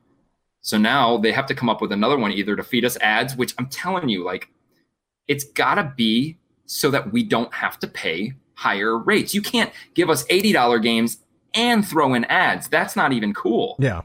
So 0.61 0.79
now 0.79 1.17
they 1.19 1.33
have 1.33 1.47
to 1.47 1.55
come 1.55 1.69
up 1.69 1.81
with 1.81 1.91
another 1.91 2.17
one 2.17 2.33
either 2.33 2.55
to 2.55 2.63
feed 2.63 2.85
us 2.85 2.97
ads, 2.99 3.35
which 3.35 3.55
I'm 3.59 3.67
telling 3.67 4.09
you, 4.09 4.25
like, 4.25 4.49
it's 5.27 5.45
gotta 5.45 5.93
be 5.97 6.39
so 6.67 6.91
that 6.93 7.13
we 7.13 7.25
don't 7.25 7.53
have 7.53 7.79
to 7.81 7.89
pay 7.89 8.35
higher 8.55 8.97
rates. 8.97 9.35
You 9.35 9.43
can't 9.43 9.73
give 9.95 10.09
us 10.09 10.25
$80 10.27 10.81
games 10.83 11.19
and 11.53 11.87
throw 11.87 12.15
in 12.15 12.25
ads. 12.27 12.69
That's 12.69 12.95
not 12.95 13.13
even 13.13 13.35
cool. 13.35 13.77
Yeah. 13.81 14.03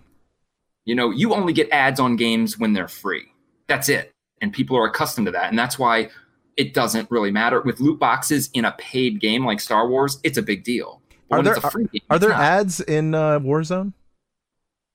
You 0.85 0.95
know, 0.95 1.11
you 1.11 1.33
only 1.33 1.53
get 1.53 1.69
ads 1.71 1.99
on 1.99 2.15
games 2.15 2.57
when 2.57 2.73
they're 2.73 2.87
free. 2.87 3.33
That's 3.67 3.89
it. 3.89 4.11
And 4.41 4.51
people 4.51 4.77
are 4.77 4.87
accustomed 4.87 5.27
to 5.27 5.31
that. 5.31 5.49
And 5.49 5.59
that's 5.59 5.77
why 5.77 6.09
it 6.57 6.73
doesn't 6.73 7.09
really 7.09 7.31
matter. 7.31 7.61
With 7.61 7.79
loot 7.79 7.99
boxes 7.99 8.49
in 8.53 8.65
a 8.65 8.73
paid 8.73 9.21
game 9.21 9.45
like 9.45 9.59
Star 9.59 9.87
Wars, 9.87 10.19
it's 10.23 10.37
a 10.37 10.41
big 10.41 10.63
deal. 10.63 11.01
But 11.29 11.39
Are 11.39 11.43
there 11.43 11.55
it's 11.55 11.63
a 11.63 11.71
free 11.71 11.87
game, 11.91 12.01
are 12.09 12.19
there 12.19 12.29
not. 12.29 12.41
ads 12.41 12.79
in 12.81 13.13
uh, 13.13 13.39
Warzone? 13.39 13.93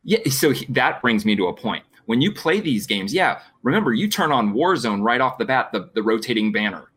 Yeah, 0.02 0.28
so 0.30 0.50
he, 0.50 0.66
that 0.66 1.00
brings 1.00 1.24
me 1.24 1.36
to 1.36 1.46
a 1.46 1.52
point. 1.52 1.84
When 2.06 2.20
you 2.20 2.32
play 2.32 2.60
these 2.60 2.86
games, 2.86 3.14
yeah, 3.14 3.40
remember 3.62 3.92
you 3.92 4.08
turn 4.08 4.32
on 4.32 4.52
Warzone 4.54 5.02
right 5.02 5.20
off 5.20 5.38
the 5.38 5.44
bat, 5.44 5.70
the, 5.72 5.90
the 5.94 6.02
rotating 6.02 6.50
banner. 6.50 6.90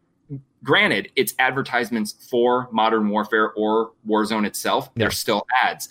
Granted, 0.64 1.12
it's 1.16 1.36
advertisements 1.38 2.28
for 2.28 2.68
Modern 2.72 3.10
Warfare 3.10 3.52
or 3.52 3.92
Warzone 4.08 4.48
itself. 4.48 4.90
Yeah. 4.96 5.02
There's 5.02 5.18
still 5.18 5.46
ads. 5.62 5.90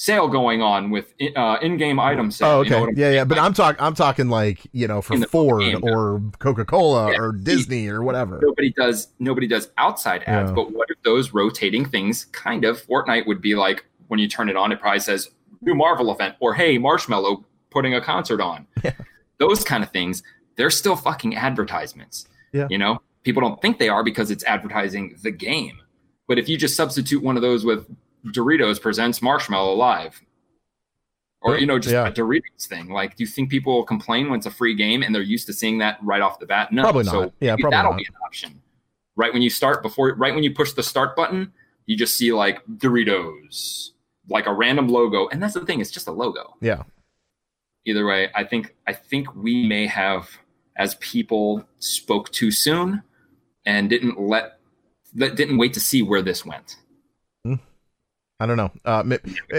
Sale 0.00 0.28
going 0.28 0.62
on 0.62 0.90
with 0.90 1.12
uh, 1.34 1.58
in-game 1.60 1.98
item 1.98 2.30
sale. 2.30 2.48
Oh, 2.48 2.62
you 2.62 2.70
know 2.70 2.84
okay. 2.84 2.92
yeah, 2.94 3.10
yeah. 3.10 3.24
But 3.24 3.36
I'm 3.40 3.52
talking. 3.52 3.80
I'm 3.82 3.94
talking 3.94 4.28
like 4.28 4.60
you 4.70 4.86
know 4.86 5.02
for 5.02 5.18
Ford 5.26 5.60
game, 5.60 5.80
or 5.82 6.22
Coca 6.38 6.64
Cola 6.64 7.10
Yeah. 7.10 7.18
or 7.18 7.32
Disney 7.32 7.88
or 7.88 8.04
whatever. 8.04 8.38
nobody 8.40 8.70
does 8.70 9.08
nobody 9.18 9.48
does 9.48 9.70
outside 9.76 10.22
ads 10.28 10.50
Yeah. 10.50 10.54
but 10.54 10.70
what 10.70 10.86
if 10.90 11.02
those 11.02 11.34
rotating 11.34 11.84
things 11.84 12.26
kind 12.26 12.64
of 12.64 12.80
fortnite 12.86 13.26
would 13.26 13.42
be 13.42 13.56
like 13.56 13.86
when 14.06 14.20
you 14.20 14.28
turn 14.28 14.48
it 14.48 14.54
on 14.56 14.70
it 14.70 14.78
probably 14.78 15.00
says 15.00 15.30
new 15.62 15.74
marvel 15.74 16.12
event 16.12 16.36
or 16.38 16.54
hey 16.54 16.78
Marshmello 16.78 17.42
putting 17.70 17.92
a 17.96 18.00
concert 18.00 18.40
on 18.40 18.68
Yeah. 18.84 18.92
those 19.38 19.64
kind 19.64 19.82
of 19.82 19.90
things 19.90 20.22
they're 20.54 20.70
still 20.70 20.94
fucking 20.94 21.34
advertisements 21.34 22.28
Yeah. 22.52 22.68
you 22.70 22.78
know 22.78 23.02
people 23.24 23.42
don't 23.42 23.60
think 23.60 23.80
they 23.80 23.88
are 23.88 24.04
because 24.04 24.30
it's 24.30 24.44
advertising 24.44 25.16
the 25.24 25.32
game 25.32 25.80
but 26.28 26.38
if 26.38 26.48
you 26.48 26.56
just 26.56 26.76
substitute 26.76 27.20
one 27.20 27.34
of 27.34 27.42
those 27.42 27.64
with 27.64 27.84
doritos 28.26 28.80
presents 28.80 29.20
Marshmello 29.20 29.76
live 29.76 30.20
or 31.40 31.58
you 31.58 31.66
know 31.66 31.78
just 31.78 31.92
Yeah. 31.92 32.08
a 32.08 32.12
doritos 32.12 32.66
thing 32.66 32.88
like 32.90 33.16
do 33.16 33.22
you 33.22 33.28
think 33.28 33.48
people 33.50 33.74
will 33.74 33.84
complain 33.84 34.28
when 34.28 34.38
it's 34.38 34.46
a 34.46 34.50
free 34.50 34.74
game 34.74 35.02
and 35.02 35.14
they're 35.14 35.22
used 35.22 35.46
to 35.46 35.52
seeing 35.52 35.78
that 35.78 35.98
right 36.02 36.20
off 36.20 36.38
the 36.40 36.46
bat 36.46 36.72
no 36.72 36.82
Probably 36.82 37.04
so 37.04 37.20
not. 37.22 37.32
Yeah, 37.40 37.54
probably 37.56 37.70
that'll 37.76 37.92
not. 37.92 37.98
be 37.98 38.04
an 38.06 38.14
option 38.26 38.62
right 39.16 39.32
when 39.32 39.42
you 39.42 39.50
start 39.50 39.82
before 39.82 40.14
right 40.16 40.34
when 40.34 40.42
you 40.42 40.52
push 40.52 40.72
the 40.72 40.82
start 40.82 41.14
button 41.14 41.52
you 41.86 41.96
just 41.96 42.16
see 42.16 42.32
like 42.32 42.64
doritos 42.66 43.90
like 44.28 44.46
a 44.46 44.52
random 44.52 44.88
logo 44.88 45.28
and 45.28 45.42
that's 45.42 45.54
the 45.54 45.64
thing 45.64 45.80
it's 45.80 45.90
just 45.90 46.08
a 46.08 46.12
logo 46.12 46.54
Yeah. 46.60 46.82
either 47.86 48.04
way 48.04 48.30
i 48.34 48.42
think 48.44 48.74
i 48.86 48.92
think 48.92 49.34
we 49.36 49.66
may 49.66 49.86
have 49.86 50.28
as 50.76 50.96
people 50.96 51.64
spoke 51.78 52.30
too 52.32 52.50
soon 52.50 53.02
and 53.64 53.88
didn't 53.90 54.20
let 54.20 54.58
that 55.14 55.36
didn't 55.36 55.56
wait 55.58 55.72
to 55.74 55.80
see 55.80 56.02
where 56.02 56.20
this 56.22 56.44
went 56.44 56.76
I 58.40 58.46
don't 58.46 58.56
know. 58.56 58.70
Uh, 58.84 59.02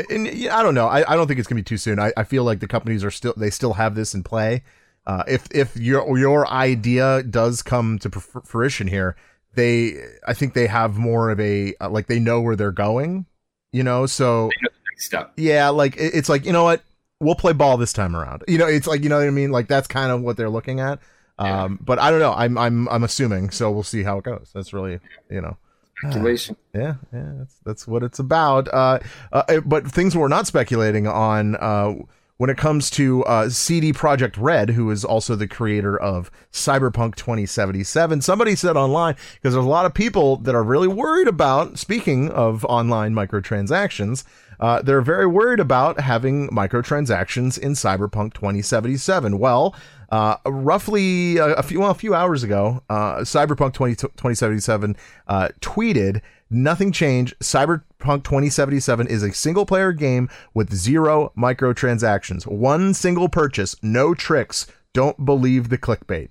and, 0.10 0.28
I 0.28 0.64
don't 0.64 0.74
know. 0.76 0.88
I, 0.88 1.12
I 1.12 1.16
don't 1.16 1.28
think 1.28 1.40
it's 1.40 1.48
gonna 1.50 1.60
be 1.60 1.64
too 1.64 1.78
soon. 1.78 2.00
I, 2.00 2.14
I 2.16 2.24
feel 2.24 2.44
like 2.44 2.60
the 2.60 2.68
companies 2.68 3.04
are 3.04 3.12
still 3.12 3.34
they 3.36 3.50
still 3.50 3.74
have 3.74 3.96
this 3.96 4.14
in 4.14 4.24
play. 4.24 4.64
Uh, 5.06 5.24
if 5.28 5.48
if 5.52 5.76
your 5.76 6.18
your 6.18 6.48
idea 6.48 7.24
does 7.24 7.62
come 7.62 8.00
to 8.00 8.10
fr- 8.10 8.40
fruition 8.46 8.88
here, 8.88 9.16
they 9.56 9.96
I 10.28 10.34
think 10.34 10.54
they 10.54 10.68
have 10.68 10.98
more 10.98 11.30
of 11.30 11.40
a 11.40 11.74
uh, 11.82 11.90
like 11.90 12.08
they 12.08 12.20
know 12.20 12.42
where 12.42 12.56
they're 12.56 12.72
going. 12.72 13.26
You 13.72 13.84
know, 13.84 14.06
so 14.06 14.50
next 14.92 15.14
yeah, 15.36 15.70
like 15.70 15.98
it- 15.98 16.14
it's 16.16 16.30
like 16.30 16.46
you 16.46 16.54
know 16.54 16.64
what 16.64 16.82
we'll 17.20 17.36
play 17.36 17.54
ball 17.54 17.76
this 17.78 17.92
time 17.94 18.16
around. 18.16 18.44
You 18.48 18.58
know, 18.58 18.68
it's 18.68 18.88
like 18.88 19.04
you 19.04 19.10
know 19.10 19.18
what 19.18 19.28
I 19.28 19.32
mean. 19.32 19.52
Like 19.52 19.68
that's 19.68 19.88
kind 19.88 20.12
of 20.12 20.22
what 20.22 20.38
they're 20.38 20.50
looking 20.50 20.80
at. 20.80 21.00
Yeah. 21.40 21.64
Um, 21.64 21.80
but 21.82 22.00
I 22.00 22.12
don't 22.12 22.20
know. 22.20 22.34
I'm 22.34 22.58
I'm 22.58 22.88
I'm 22.90 23.04
assuming. 23.04 23.50
So 23.50 23.72
we'll 23.72 23.84
see 23.84 24.04
how 24.04 24.18
it 24.20 24.24
goes. 24.24 24.52
That's 24.54 24.74
really 24.74 25.00
you 25.30 25.42
know. 25.42 25.58
Speculation 26.02 26.56
Yeah, 26.74 26.95
yeah, 27.14 27.32
that's 27.38 27.56
that's 27.66 27.88
what 27.88 28.04
it's 28.04 28.20
about. 28.20 28.68
Uh, 28.74 29.00
uh, 29.32 29.60
but 29.62 29.89
things 29.89 30.16
we're 30.16 30.28
not 30.28 30.47
speculating 30.47 31.08
on 31.08 31.56
uh, 31.58 31.95
when 32.38 32.50
it 32.50 32.58
comes 32.58 32.89
to 32.91 33.24
uh, 33.26 33.50
CD 33.50 33.91
Projekt 33.91 34.36
Red, 34.38 34.70
who 34.70 34.89
is 34.91 35.04
also 35.04 35.36
the 35.36 35.47
creator 35.47 36.00
of 36.00 36.32
Cyberpunk 36.54 37.16
2077. 37.16 38.22
Somebody 38.22 38.56
said 38.56 38.78
online 38.78 39.16
because 39.36 39.54
there's 39.54 39.66
a 39.66 39.70
lot 39.70 39.86
of 39.86 39.93
people 39.93 40.38
that 40.38 40.56
are 40.56 40.64
really 40.64 40.88
worried 40.88 41.28
about. 41.28 41.78
Speaking 41.78 42.32
of 42.32 42.64
online 42.66 43.14
microtransactions, 43.14 44.24
uh, 44.60 44.82
they're 44.82 45.01
very 45.01 45.26
worried 45.26 45.60
about 45.60 45.99
having 45.99 46.49
microtransactions 46.49 47.57
in 47.57 47.74
Cyberpunk 47.74 48.34
2077. 48.34 49.39
Well. 49.39 49.76
Uh, 50.12 50.38
roughly 50.47 51.38
a, 51.38 51.53
a 51.53 51.62
few 51.62 51.82
well, 51.82 51.91
a 51.91 51.93
few 51.93 52.16
hours 52.16 52.41
ago, 52.41 52.82
uh, 52.89 53.18
Cyberpunk 53.18 53.74
20, 53.74 53.93
2077 53.93 54.97
uh, 55.28 55.49
tweeted, 55.62 56.22
"Nothing 56.49 56.91
changed. 56.91 57.38
Cyberpunk 57.41 58.24
2077 58.24 59.05
is 59.05 59.22
a 59.22 59.32
single 59.32 59.68
player 59.68 59.91
game 59.91 60.28
with 60.55 60.74
zero 60.74 61.32
microtransactions. 61.38 62.47
One 62.47 62.95
single 62.95 63.30
purchase, 63.30 63.76
no 63.84 64.16
tricks. 64.16 64.66
Don't 64.93 65.26
believe 65.26 65.70
the 65.70 65.78
clickbait." 65.78 66.30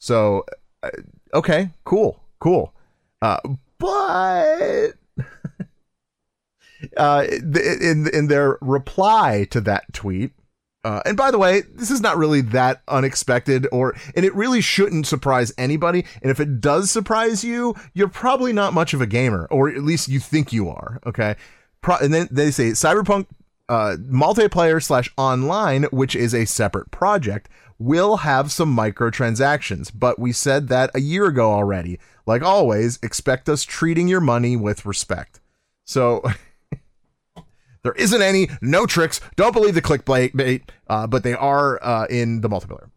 So, 0.00 0.44
uh, 0.82 0.90
okay, 1.34 1.70
cool, 1.84 2.20
cool. 2.40 2.74
Uh, 3.22 3.38
but 3.78 4.94
uh, 6.96 7.26
in 7.30 8.08
in 8.12 8.28
their 8.28 8.58
reply 8.60 9.46
to 9.50 9.60
that 9.62 9.92
tweet. 9.92 10.32
Uh, 10.84 11.00
and 11.06 11.16
by 11.16 11.30
the 11.30 11.38
way, 11.38 11.62
this 11.74 11.90
is 11.90 12.02
not 12.02 12.18
really 12.18 12.42
that 12.42 12.82
unexpected, 12.88 13.66
or 13.72 13.96
and 14.14 14.24
it 14.24 14.34
really 14.34 14.60
shouldn't 14.60 15.06
surprise 15.06 15.52
anybody. 15.56 16.04
And 16.20 16.30
if 16.30 16.38
it 16.38 16.60
does 16.60 16.90
surprise 16.90 17.42
you, 17.42 17.74
you're 17.94 18.08
probably 18.08 18.52
not 18.52 18.74
much 18.74 18.92
of 18.92 19.00
a 19.00 19.06
gamer, 19.06 19.46
or 19.50 19.70
at 19.70 19.82
least 19.82 20.08
you 20.08 20.20
think 20.20 20.52
you 20.52 20.68
are. 20.68 21.00
Okay, 21.06 21.36
Pro- 21.80 21.96
and 21.96 22.12
then 22.12 22.28
they 22.30 22.50
say 22.50 22.70
Cyberpunk 22.70 23.26
uh, 23.70 23.96
multiplayer 23.98 24.82
slash 24.82 25.10
online, 25.16 25.84
which 25.84 26.14
is 26.14 26.34
a 26.34 26.44
separate 26.44 26.90
project, 26.90 27.48
will 27.78 28.18
have 28.18 28.52
some 28.52 28.76
microtransactions. 28.76 29.90
But 29.94 30.18
we 30.18 30.32
said 30.32 30.68
that 30.68 30.90
a 30.94 31.00
year 31.00 31.24
ago 31.26 31.50
already. 31.50 31.98
Like 32.26 32.42
always, 32.42 32.98
expect 33.02 33.48
us 33.48 33.64
treating 33.64 34.06
your 34.06 34.20
money 34.20 34.54
with 34.54 34.84
respect. 34.84 35.40
So. 35.86 36.22
There 37.84 37.92
isn't 37.92 38.22
any, 38.22 38.48
no 38.62 38.86
tricks. 38.86 39.20
Don't 39.36 39.52
believe 39.52 39.74
the 39.74 39.82
clickbait, 39.82 40.34
bait, 40.34 40.72
uh, 40.88 41.06
but 41.06 41.22
they 41.22 41.34
are 41.34 41.78
uh, 41.84 42.06
in 42.06 42.40
the 42.40 42.48
multiplayer. 42.48 42.90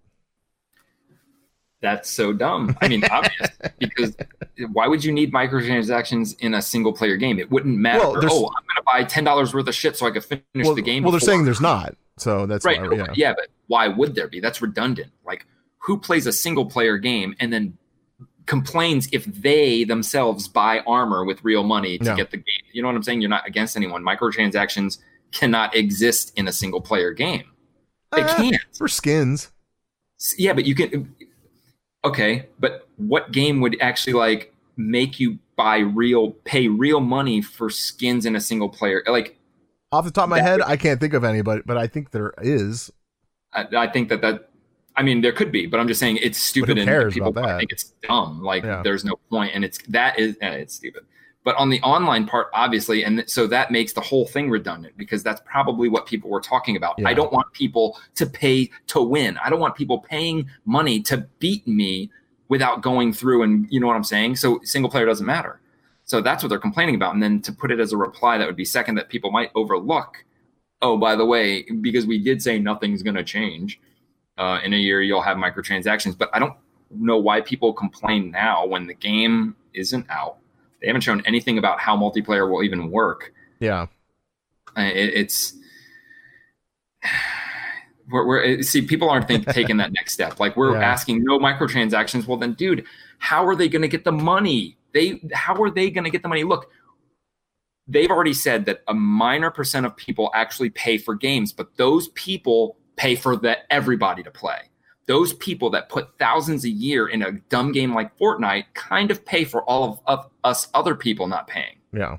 That's 1.81 2.09
so 2.09 2.33
dumb. 2.33 2.75
I 2.81 2.87
mean, 2.87 3.03
obvious 3.11 3.49
because 3.79 4.17
why 4.71 4.87
would 4.87 5.03
you 5.03 5.11
need 5.11 5.31
microtransactions 5.31 6.39
in 6.39 6.55
a 6.55 6.61
single 6.61 6.93
player 6.93 7.17
game? 7.17 7.37
It 7.37 7.51
wouldn't 7.51 7.77
matter. 7.77 7.99
Well, 7.99 8.15
oh, 8.15 8.15
I'm 8.15 8.23
going 8.23 8.77
to 8.77 8.83
buy 8.85 9.03
ten 9.03 9.23
dollars 9.23 9.53
worth 9.53 9.67
of 9.67 9.75
shit 9.75 9.95
so 9.95 10.07
I 10.07 10.11
can 10.11 10.21
finish 10.21 10.43
Well, 10.55 10.73
the 10.73 10.81
game. 10.81 11.03
well 11.03 11.11
they're 11.11 11.19
saying 11.19 11.45
there's 11.45 11.61
not, 11.61 11.95
so 12.17 12.45
that's 12.45 12.65
right. 12.65 12.81
why, 12.81 12.95
yeah. 12.95 13.05
yeah, 13.13 13.33
but 13.33 13.49
why 13.67 13.89
would 13.89 14.15
there 14.15 14.27
be? 14.27 14.39
That's 14.39 14.61
redundant. 14.61 15.11
Like, 15.23 15.45
who 15.79 15.99
plays 15.99 16.25
a 16.25 16.31
single 16.31 16.65
player 16.65 16.97
game 16.97 17.35
and 17.39 17.53
then 17.53 17.77
complains 18.47 19.07
if 19.11 19.25
they 19.25 19.83
themselves 19.83 20.47
buy 20.47 20.79
armor 20.87 21.23
with 21.23 21.43
real 21.43 21.63
money 21.63 21.97
to 21.99 22.03
No. 22.05 22.15
get 22.15 22.31
the 22.31 22.37
game? 22.37 22.63
You 22.73 22.81
know 22.81 22.87
what 22.87 22.95
I'm 22.95 23.03
saying? 23.03 23.21
You're 23.21 23.29
not 23.29 23.47
against 23.47 23.75
anyone. 23.77 24.03
Microtransactions 24.03 24.97
cannot 25.31 25.75
exist 25.75 26.33
in 26.35 26.47
a 26.47 26.51
single 26.51 26.81
player 26.81 27.11
game. 27.11 27.43
They 28.13 28.21
Uh, 28.23 28.35
can't. 28.37 28.55
for 28.75 28.87
skins. 28.87 29.51
Yeah, 30.37 30.53
but 30.53 30.65
you 30.65 30.73
can. 30.73 31.13
Okay, 32.05 32.47
but 32.59 32.87
what 32.95 33.31
game 33.31 33.59
would 33.61 33.77
actually 33.81 34.13
like 34.13 34.53
make 34.77 35.19
you 35.19 35.39
buy 35.55 35.79
real, 35.79 36.31
pay 36.45 36.67
real 36.67 36.99
money 37.01 37.41
for 37.41 37.69
skins 37.69 38.25
in 38.25 38.35
a 38.35 38.39
single 38.41 38.69
player? 38.69 39.03
Like, 39.07 39.37
Off 39.91 40.05
the 40.05 40.11
top 40.11 40.23
of 40.25 40.29
my 40.29 40.41
head, 40.41 40.59
would- 40.59 40.67
I 40.67 40.77
can't 40.77 40.99
think 40.99 41.13
of 41.13 41.23
any, 41.23 41.41
but 41.41 41.65
but 41.67 41.77
I 41.77 41.87
think 41.87 42.11
there 42.11 42.33
is. 42.41 42.91
I, 43.53 43.65
I 43.75 43.87
think 43.87 44.09
that 44.09 44.21
that 44.21 44.49
I 44.97 45.03
mean, 45.03 45.21
there 45.21 45.31
could 45.31 45.51
be, 45.51 45.67
but 45.67 45.79
I'm 45.79 45.87
just 45.87 45.99
saying 45.99 46.17
it's 46.21 46.39
stupid 46.39 46.77
who 46.77 46.83
and 46.91 47.13
people 47.13 47.29
about 47.29 47.45
that? 47.45 47.59
think 47.59 47.71
it's 47.71 47.93
dumb. 48.01 48.41
Like 48.43 48.63
Yeah. 48.63 48.81
there's 48.83 49.05
no 49.05 49.15
point, 49.29 49.51
and 49.53 49.63
it's 49.63 49.77
that 49.89 50.19
is 50.19 50.35
eh, 50.41 50.49
it's 50.49 50.73
stupid. 50.73 51.03
But 51.43 51.55
on 51.55 51.69
the 51.69 51.79
online 51.81 52.25
part, 52.27 52.47
obviously, 52.53 53.05
and 53.05 53.23
so 53.25 53.47
that 53.47 53.71
makes 53.71 53.93
the 53.93 54.01
whole 54.01 54.25
thing 54.25 54.49
redundant 54.49 54.97
because 54.97 55.23
that's 55.23 55.39
probably 55.45 55.87
what 55.87 56.05
people 56.05 56.29
were 56.29 56.41
talking 56.41 56.75
about. 56.75 56.95
Yeah. 56.97 57.07
I 57.07 57.13
don't 57.13 57.31
want 57.31 57.53
people 57.53 57.97
to 58.15 58.25
pay 58.25 58.69
to 58.87 59.01
win. 59.01 59.37
I 59.37 59.49
don't 59.49 59.61
want 59.61 59.75
people 59.75 59.99
paying 59.99 60.49
money 60.65 60.99
to 61.03 61.25
beat 61.39 61.65
me 61.65 62.09
without 62.49 62.81
going 62.81 63.13
through 63.13 63.43
and 63.43 63.65
you 63.69 63.79
know 63.79 63.87
what 63.87 63.95
I'm 63.95 64.03
saying. 64.03 64.35
So 64.35 64.59
single 64.63 64.91
player 64.91 65.05
doesn't 65.05 65.25
matter. 65.25 65.61
So 66.03 66.19
that's 66.19 66.43
what 66.43 66.49
they're 66.49 66.59
complaining 66.59 66.95
about. 66.95 67.13
And 67.13 67.23
then 67.23 67.41
to 67.43 67.53
put 67.53 67.71
it 67.71 67.79
as 67.79 67.93
a 67.93 67.97
reply 67.97 68.37
that 68.37 68.45
would 68.45 68.55
be 68.57 68.65
second 68.65 68.95
that 68.95 69.07
people 69.07 69.31
might 69.31 69.51
overlook. 69.55 70.25
Oh, 70.81 70.97
by 70.97 71.15
the 71.15 71.25
way, 71.25 71.63
because 71.81 72.05
we 72.05 72.21
did 72.21 72.41
say 72.41 72.59
nothing's 72.59 73.03
going 73.03 73.15
to 73.15 73.23
change 73.23 73.79
uh, 74.37 74.59
in 74.63 74.73
a 74.73 74.77
year, 74.77 75.01
you'll 75.01 75.21
have 75.21 75.37
microtransactions. 75.37 76.17
But 76.17 76.29
I 76.33 76.39
don't 76.39 76.53
know 76.91 77.17
why 77.17 77.41
people 77.41 77.73
complain 77.73 78.31
now 78.31 78.65
when 78.65 78.87
the 78.87 78.93
game 78.93 79.55
isn't 79.73 80.05
out. 80.09 80.37
They 80.81 80.87
haven't 80.87 81.01
shown 81.01 81.21
anything 81.25 81.57
about 81.57 81.79
how 81.79 81.97
multiplayer 81.97 82.49
will 82.49 82.63
even 82.63 82.91
work. 82.91 83.33
Yeah. 83.59 83.87
Uh, 84.77 84.81
It, 84.81 85.13
it's 85.15 85.53
we're, 88.09 88.25
we're 88.27 88.61
see 88.61 88.81
people 88.81 89.09
aren't 89.09 89.27
think, 89.27 89.45
taking 89.49 89.77
that 89.77 89.91
next 89.91 90.13
step. 90.13 90.39
Like 90.39 90.55
we're 90.55 90.73
Yeah. 90.73 90.85
asking 90.87 91.23
no 91.23 91.39
microtransactions. 91.39 92.27
Well, 92.27 92.37
then, 92.37 92.53
dude, 92.53 92.85
how 93.19 93.45
are 93.45 93.55
they 93.55 93.67
going 93.67 93.81
to 93.81 93.87
get 93.87 94.03
the 94.03 94.11
money? 94.11 94.77
They 94.93 95.19
how 95.33 95.61
are 95.61 95.69
they 95.69 95.89
going 95.89 96.03
to 96.05 96.09
get 96.09 96.21
the 96.21 96.29
money? 96.29 96.43
Look, 96.43 96.69
they've 97.87 98.09
already 98.09 98.33
said 98.33 98.65
that 98.65 98.83
a 98.87 98.93
minor 98.93 99.51
percent 99.51 99.85
of 99.85 99.95
people 99.97 100.31
actually 100.33 100.69
pay 100.69 100.97
for 100.97 101.15
games, 101.15 101.51
but 101.51 101.75
those 101.77 102.09
people 102.09 102.77
pay 102.97 103.15
for 103.15 103.35
the 103.37 103.57
everybody 103.71 104.23
to 104.23 104.31
play. 104.31 104.59
Those 105.07 105.31
people 105.33 105.69
that 105.69 105.87
put 105.87 106.17
thousands 106.19 106.65
a 106.65 106.69
year 106.69 107.07
in 107.07 107.21
a 107.21 107.31
dumb 107.49 107.71
game 107.71 107.93
like 107.93 108.17
Fortnite 108.17 108.65
kind 108.73 109.09
of 109.09 109.23
pay 109.25 109.45
for 109.45 109.63
all 109.63 109.83
of, 109.85 109.99
of 110.05 110.29
us 110.43 110.67
other 110.73 110.95
people 110.95 111.27
not 111.27 111.47
paying. 111.47 111.77
Yeah. 111.93 112.17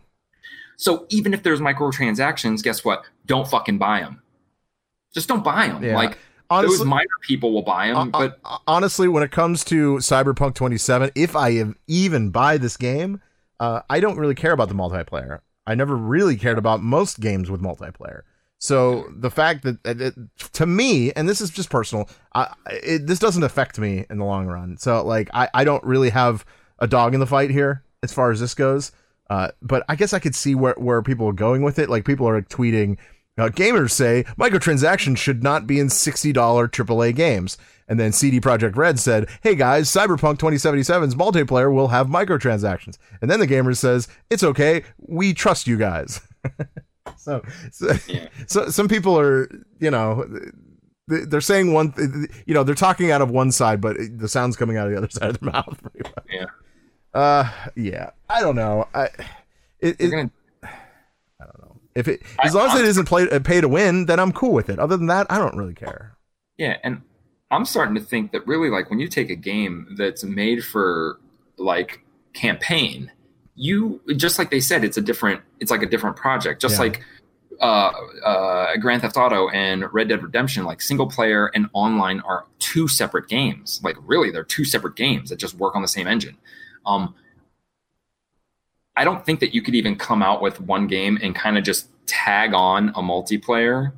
So 0.77 1.07
even 1.11 1.35
if 1.35 1.43
there's 1.43 1.61
microtransactions, 1.61 2.63
guess 2.63 2.85
what? 2.85 3.03
Don't 3.27 3.47
fucking 3.47 3.77
buy 3.79 4.01
them. 4.01 4.23
Just 5.13 5.29
don't 5.29 5.45
buy 5.45 5.69
them. 5.69 5.83
Yeah. 5.85 5.97
Like 5.97 6.19
Honestly- 6.51 6.79
those 6.79 6.87
minor 6.87 7.05
people 7.23 7.53
will 7.53 7.63
buy 7.63 7.89
them, 7.89 7.97
Uh, 7.99 8.07
but 8.07 8.41
uh, 8.45 8.57
honestly, 8.67 9.07
when 9.07 9.23
it 9.23 9.31
comes 9.31 9.65
to 9.65 9.97
Cyberpunk 9.97 10.55
27, 10.55 11.11
if 11.15 11.37
I 11.37 11.63
even 11.89 12.31
buy 12.31 12.57
this 12.57 12.79
game, 12.79 13.21
uh, 13.61 13.83
I 13.91 14.01
don't 14.01 14.17
really 14.17 14.35
care 14.35 14.53
about 14.53 14.69
the 14.69 14.75
multiplayer. 14.75 15.41
I 15.67 15.75
never 15.75 15.95
really 15.95 16.37
cared 16.37 16.57
about 16.57 16.83
most 16.83 17.21
games 17.21 17.51
with 17.51 17.61
multiplayer. 17.61 18.23
So 18.59 19.07
the 19.15 19.31
fact 19.31 19.63
that, 19.63 19.79
it, 19.85 20.15
to 20.55 20.67
me, 20.67 21.13
and 21.13 21.29
this 21.29 21.41
is 21.41 21.51
just 21.51 21.71
personal, 21.71 22.09
I, 22.35 22.53
it, 22.67 23.07
this 23.07 23.21
doesn't 23.21 23.43
affect 23.43 23.79
me 23.79 24.05
in 24.11 24.19
the 24.19 24.25
long 24.25 24.47
run. 24.47 24.77
So 24.77 25.05
like, 25.05 25.31
I, 25.33 25.49
I 25.55 25.65
don't 25.65 25.85
really 25.85 26.11
have 26.11 26.45
a 26.81 26.89
dog 26.89 27.15
in 27.15 27.21
the 27.21 27.27
fight 27.27 27.51
here 27.51 27.85
as 28.03 28.13
far 28.13 28.31
as 28.31 28.41
this 28.41 28.55
goes. 28.55 28.93
Uh, 29.31 29.51
but 29.63 29.85
I 29.89 29.95
guess 29.95 30.13
I 30.13 30.19
could 30.19 30.35
see 30.35 30.55
where, 30.55 30.75
where 30.75 31.03
people 31.03 31.29
are 31.29 31.33
going 31.33 31.63
with 31.63 31.79
it. 31.79 31.89
Like 31.89 32.05
people 32.05 32.29
are 32.29 32.37
like, 32.37 32.49
tweeting, 32.49 32.99
uh, 33.37 33.49
gamers 33.49 33.93
say 33.93 34.25
microtransactions 34.37 35.19
should 35.19 35.43
not 35.45 35.67
be 35.67 35.79
in 35.79 35.87
$60 35.87 36.33
AAA 36.35 37.15
games. 37.15 37.59
And 37.87 37.99
then 37.99 38.13
CD 38.13 38.41
Projekt 38.41 38.77
Red 38.77 38.99
said, 38.99 39.29
hey 39.43 39.55
guys, 39.55 39.89
Cyberpunk 39.89 40.39
2077's 40.39 41.15
multiplayer 41.15 41.73
will 41.73 41.89
have 41.89 42.09
microtransactions. 42.09 42.99
And 43.23 43.31
then 43.31 43.39
the 43.39 43.47
gamer 43.47 43.75
says, 43.75 44.09
it's 44.29 44.43
okay, 44.43 44.83
we 44.99 45.33
trust 45.33 45.67
you 45.69 45.77
guys. 45.77 46.21
so, 47.17 47.43
so, 47.73 47.93
so 48.47 48.69
some 48.69 48.89
people 48.89 49.19
are, 49.19 49.49
you 49.81 49.91
know, 49.91 50.25
they- 51.09 51.25
they're 51.25 51.41
saying 51.41 51.73
one, 51.73 51.93
th- 51.93 52.09
you 52.47 52.53
know, 52.53 52.63
they're 52.63 52.75
talking 52.75 53.11
out 53.11 53.23
of 53.23 53.31
one 53.31 53.51
side, 53.51 53.81
but 53.81 53.97
the 54.19 54.29
sound's 54.29 54.57
coming 54.57 54.77
out 54.77 54.87
of 54.87 54.93
the 54.93 54.99
other 54.99 55.09
side 55.11 55.31
of 55.31 55.41
their 55.41 55.51
mouth. 55.53 55.81
yeah. 56.31 56.45
Uh, 57.15 57.51
yeah, 57.75 58.11
I 58.29 58.43
don't 58.43 58.57
know. 58.57 58.87
I, 58.95 59.05
it, 59.81 59.97
it, 59.99 60.11
gonna 60.11 60.31
if 61.95 62.07
it, 62.07 62.23
as 62.45 62.55
long 62.55 62.69
as 62.69 62.79
it 62.79 62.85
isn't 62.85 63.07
play, 63.07 63.29
uh, 63.29 63.41
pay 63.41 63.61
to 63.61 63.69
win, 63.69 64.07
then 64.07 64.21
I'm 64.21 64.33
cool 64.33 64.53
with 64.53 64.69
it. 64.71 64.79
Other 64.79 64.97
than 64.97 65.07
that, 65.07 65.27
I 65.31 65.39
don't 65.39 65.57
really 65.57 65.75
care. 65.75 66.17
Yeah, 66.57 66.77
and 66.85 67.01
I'm 67.51 67.65
starting 67.65 67.95
to 67.97 68.01
think 68.01 68.31
that 68.33 68.47
really 68.47 68.69
like 68.71 68.89
when 68.91 69.01
you 69.01 69.09
take 69.09 69.31
a 69.31 69.35
game 69.35 69.95
that's 69.97 70.23
made 70.23 70.65
for 70.65 71.19
like 71.57 72.03
campaign, 72.35 73.11
you 73.59 74.01
just 74.17 74.39
like 74.39 74.51
they 74.51 74.61
said, 74.61 74.85
it's 74.85 74.97
a 74.97 75.01
different 75.01 75.43
it's 75.61 75.71
like 75.71 75.83
a 75.83 75.87
different 75.87 76.17
project. 76.17 76.63
Just 76.63 76.77
Yeah. 76.77 76.81
like 76.81 77.05
uh, 77.61 77.91
uh, 78.25 78.77
Grand 78.77 79.03
Theft 79.03 79.17
Auto 79.17 79.49
and 79.49 79.93
Red 79.93 80.09
Dead 80.09 80.23
Redemption, 80.23 80.65
like 80.65 80.81
single 80.81 81.09
player 81.09 81.51
and 81.55 81.69
online 81.73 82.21
are 82.21 82.45
two 82.61 82.87
separate 82.87 83.27
games. 83.29 83.81
Like 83.83 83.97
really, 84.07 84.31
they're 84.31 84.45
two 84.45 84.65
separate 84.65 84.95
games 84.95 85.31
that 85.31 85.41
just 85.41 85.57
work 85.57 85.75
on 85.75 85.83
the 85.83 85.89
same 85.89 86.07
engine. 86.07 86.37
Um, 86.87 87.17
I 88.97 89.03
don't 89.03 89.27
think 89.27 89.41
that 89.41 89.53
you 89.53 89.61
could 89.61 89.75
even 89.75 89.97
come 89.97 90.23
out 90.23 90.41
with 90.41 90.61
one 90.61 90.87
game 90.87 91.19
and 91.21 91.35
kind 91.35 91.59
of 91.59 91.65
just 91.65 91.89
tag 92.07 92.55
on 92.55 92.91
a 92.91 93.03
multiplayer 93.03 93.93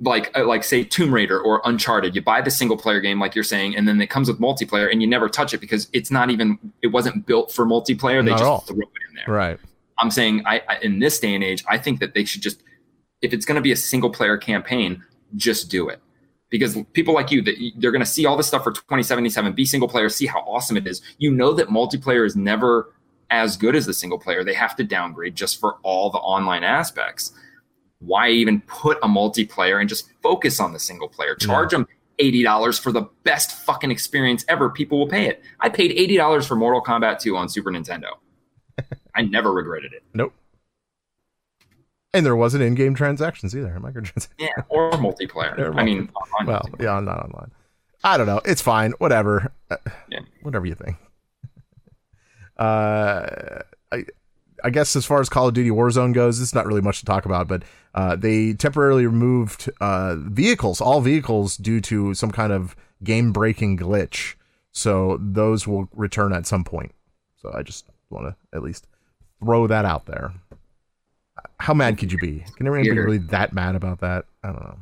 like 0.00 0.36
uh, 0.36 0.46
like 0.46 0.64
say 0.64 0.82
Tomb 0.84 1.12
Raider 1.12 1.40
or 1.40 1.60
Uncharted. 1.64 2.14
You 2.14 2.22
buy 2.22 2.40
the 2.40 2.50
single 2.50 2.76
player 2.76 3.00
game 3.00 3.20
like 3.20 3.34
you're 3.34 3.44
saying, 3.44 3.76
and 3.76 3.86
then 3.86 4.00
it 4.00 4.08
comes 4.08 4.28
with 4.28 4.40
multiplayer, 4.40 4.90
and 4.90 5.02
you 5.02 5.08
never 5.08 5.28
touch 5.28 5.54
it 5.54 5.58
because 5.58 5.88
it's 5.92 6.10
not 6.10 6.30
even 6.30 6.58
it 6.82 6.88
wasn't 6.88 7.26
built 7.26 7.52
for 7.52 7.66
multiplayer. 7.66 8.24
They 8.24 8.30
Not 8.30 8.38
just 8.38 8.68
throw 8.68 8.78
it 8.78 8.88
in 9.08 9.16
there. 9.16 9.34
Right. 9.34 9.58
I'm 9.98 10.10
saying 10.10 10.42
I, 10.46 10.62
I 10.68 10.78
in 10.78 10.98
this 10.98 11.20
day 11.20 11.34
and 11.34 11.44
age, 11.44 11.64
I 11.68 11.78
think 11.78 12.00
that 12.00 12.14
they 12.14 12.24
should 12.24 12.42
just 12.42 12.62
if 13.22 13.32
it's 13.32 13.44
going 13.44 13.56
to 13.56 13.62
be 13.62 13.72
a 13.72 13.76
single 13.76 14.10
player 14.10 14.36
campaign, 14.36 15.04
just 15.36 15.70
do 15.70 15.88
it. 15.88 16.00
Because 16.48 16.76
people 16.94 17.14
like 17.14 17.30
you, 17.30 17.42
that 17.42 17.54
they're 17.76 17.92
going 17.92 18.00
to 18.00 18.10
see 18.10 18.26
all 18.26 18.36
this 18.36 18.48
stuff 18.48 18.64
for 18.64 18.72
2077, 18.72 19.52
be 19.52 19.64
single 19.64 19.88
player, 19.88 20.08
see 20.08 20.26
how 20.26 20.40
awesome 20.40 20.76
it 20.76 20.86
is. 20.86 21.00
You 21.18 21.30
know 21.30 21.52
that 21.52 21.68
multiplayer 21.68 22.26
is 22.26 22.34
never 22.34 22.92
as 23.30 23.56
good 23.56 23.76
as 23.76 23.86
the 23.86 23.94
single 23.94 24.18
player. 24.18 24.42
They 24.42 24.54
have 24.54 24.74
to 24.76 24.84
downgrade 24.84 25.36
just 25.36 25.60
for 25.60 25.76
all 25.82 26.10
the 26.10 26.18
online 26.18 26.64
aspects. 26.64 27.32
Why 28.00 28.30
even 28.30 28.60
put 28.62 28.98
a 29.02 29.08
multiplayer 29.08 29.80
and 29.80 29.88
just 29.88 30.10
focus 30.22 30.58
on 30.58 30.72
the 30.72 30.78
single 30.78 31.08
player? 31.08 31.34
Charge 31.34 31.70
them 31.70 31.86
$80 32.18 32.80
for 32.80 32.92
the 32.92 33.02
best 33.24 33.52
fucking 33.64 33.90
experience 33.90 34.44
ever. 34.48 34.70
People 34.70 34.98
will 34.98 35.08
pay 35.08 35.26
it. 35.26 35.42
I 35.60 35.68
paid 35.68 35.96
$80 36.10 36.46
for 36.46 36.56
Mortal 36.56 36.82
Kombat 36.82 37.20
2 37.20 37.36
on 37.36 37.48
Super 37.48 37.70
Nintendo. 37.70 38.08
I 39.14 39.22
never 39.22 39.52
regretted 39.52 39.92
it. 39.92 40.02
Nope. 40.14 40.34
And 42.12 42.26
there 42.26 42.36
wasn't 42.36 42.62
in-game 42.64 42.94
transactions 42.94 43.54
either. 43.54 43.78
Microtransactions. 43.80 44.28
Yeah, 44.38 44.48
or 44.68 44.90
multiplayer. 44.92 45.56
Or 45.58 45.78
I 45.78 45.84
mean, 45.84 46.10
online 46.14 46.46
well, 46.46 46.60
multiplayer. 46.62 46.82
yeah, 46.82 47.00
not 47.00 47.24
online. 47.24 47.50
I 48.02 48.16
don't 48.16 48.26
know. 48.26 48.40
It's 48.44 48.62
fine. 48.62 48.92
Whatever. 48.98 49.52
Yeah. 50.08 50.20
Whatever 50.42 50.66
you 50.66 50.74
think. 50.74 50.96
Uh, 52.56 53.60
I, 53.92 54.04
I 54.64 54.70
guess 54.70 54.96
as 54.96 55.06
far 55.06 55.20
as 55.20 55.28
Call 55.28 55.48
of 55.48 55.54
Duty 55.54 55.70
Warzone 55.70 56.14
goes, 56.14 56.40
it's 56.40 56.54
not 56.54 56.66
really 56.66 56.80
much 56.80 57.00
to 57.00 57.04
talk 57.04 57.24
about, 57.24 57.48
but 57.48 57.62
uh, 57.94 58.16
they 58.16 58.52
temporarily 58.54 59.06
removed 59.06 59.70
uh, 59.80 60.16
vehicles, 60.16 60.80
all 60.80 61.00
vehicles, 61.00 61.56
due 61.56 61.80
to 61.82 62.14
some 62.14 62.30
kind 62.30 62.52
of 62.52 62.76
game-breaking 63.02 63.78
glitch. 63.78 64.34
So 64.72 65.18
those 65.20 65.66
will 65.66 65.88
return 65.94 66.32
at 66.32 66.46
some 66.46 66.64
point. 66.64 66.92
So 67.40 67.52
I 67.52 67.62
just 67.62 67.86
want 68.10 68.26
to 68.26 68.36
at 68.56 68.62
least 68.62 68.86
throw 69.42 69.66
that 69.66 69.84
out 69.84 70.06
there. 70.06 70.32
How 71.58 71.74
mad 71.74 71.98
could 71.98 72.12
you 72.12 72.18
be? 72.18 72.44
Can 72.56 72.66
anyone 72.66 72.82
be 72.82 72.90
really 72.90 73.18
that 73.18 73.52
mad 73.52 73.74
about 73.74 74.00
that? 74.00 74.26
I 74.42 74.48
don't 74.48 74.62
know. 74.62 74.78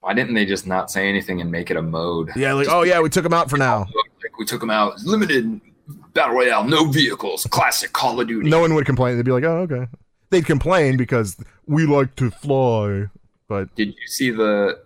Why 0.00 0.14
didn't 0.14 0.34
they 0.34 0.46
just 0.46 0.66
not 0.66 0.90
say 0.90 1.08
anything 1.08 1.40
and 1.40 1.50
make 1.50 1.70
it 1.70 1.76
a 1.76 1.82
mode? 1.82 2.30
Yeah, 2.34 2.54
like 2.54 2.68
oh 2.70 2.82
yeah, 2.82 3.00
we 3.00 3.10
took 3.10 3.22
them 3.22 3.34
out 3.34 3.50
for 3.50 3.56
now. 3.56 3.80
Like 3.80 4.38
we 4.38 4.44
took 4.44 4.60
them 4.60 4.70
out. 4.70 5.00
Limited 5.02 5.60
battle 6.14 6.34
royale, 6.34 6.64
no 6.64 6.84
vehicles, 6.86 7.46
classic 7.50 7.92
Call 7.92 8.20
of 8.20 8.28
Duty. 8.28 8.48
No 8.48 8.60
one 8.60 8.74
would 8.74 8.86
complain. 8.86 9.16
They'd 9.16 9.24
be 9.24 9.32
like, 9.32 9.44
oh 9.44 9.58
okay. 9.70 9.86
They'd 10.30 10.46
complain 10.46 10.96
because 10.96 11.36
we 11.66 11.86
like 11.86 12.14
to 12.16 12.30
fly, 12.30 13.06
but 13.48 13.74
Did 13.74 13.88
you 13.88 14.06
see 14.06 14.30
the 14.30 14.82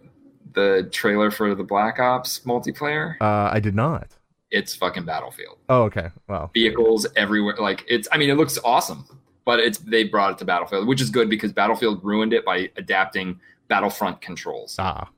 the 0.54 0.88
trailer 0.92 1.30
for 1.30 1.54
the 1.54 1.64
Black 1.64 1.98
Ops 1.98 2.40
multiplayer? 2.46 3.16
uh, 3.20 3.50
I 3.52 3.60
did 3.60 3.74
not. 3.74 4.08
It's 4.50 4.74
fucking 4.74 5.04
Battlefield. 5.04 5.58
Oh 5.68 5.82
okay. 5.84 6.10
Well, 6.28 6.50
Vehicles 6.54 7.06
everywhere. 7.16 7.56
Like 7.58 7.84
it's. 7.88 8.06
I 8.12 8.18
mean, 8.18 8.30
it 8.30 8.36
looks 8.36 8.58
awesome, 8.64 9.04
but 9.44 9.58
it's 9.60 9.78
they 9.78 10.04
brought 10.04 10.32
it 10.32 10.38
to 10.38 10.44
Battlefield, 10.44 10.86
which 10.86 11.00
is 11.00 11.10
good 11.10 11.28
because 11.28 11.52
Battlefield 11.52 12.04
ruined 12.04 12.32
it 12.32 12.44
by 12.44 12.70
adapting 12.76 13.40
Battlefront 13.68 14.20
controls. 14.20 14.76
ah. 14.78 15.08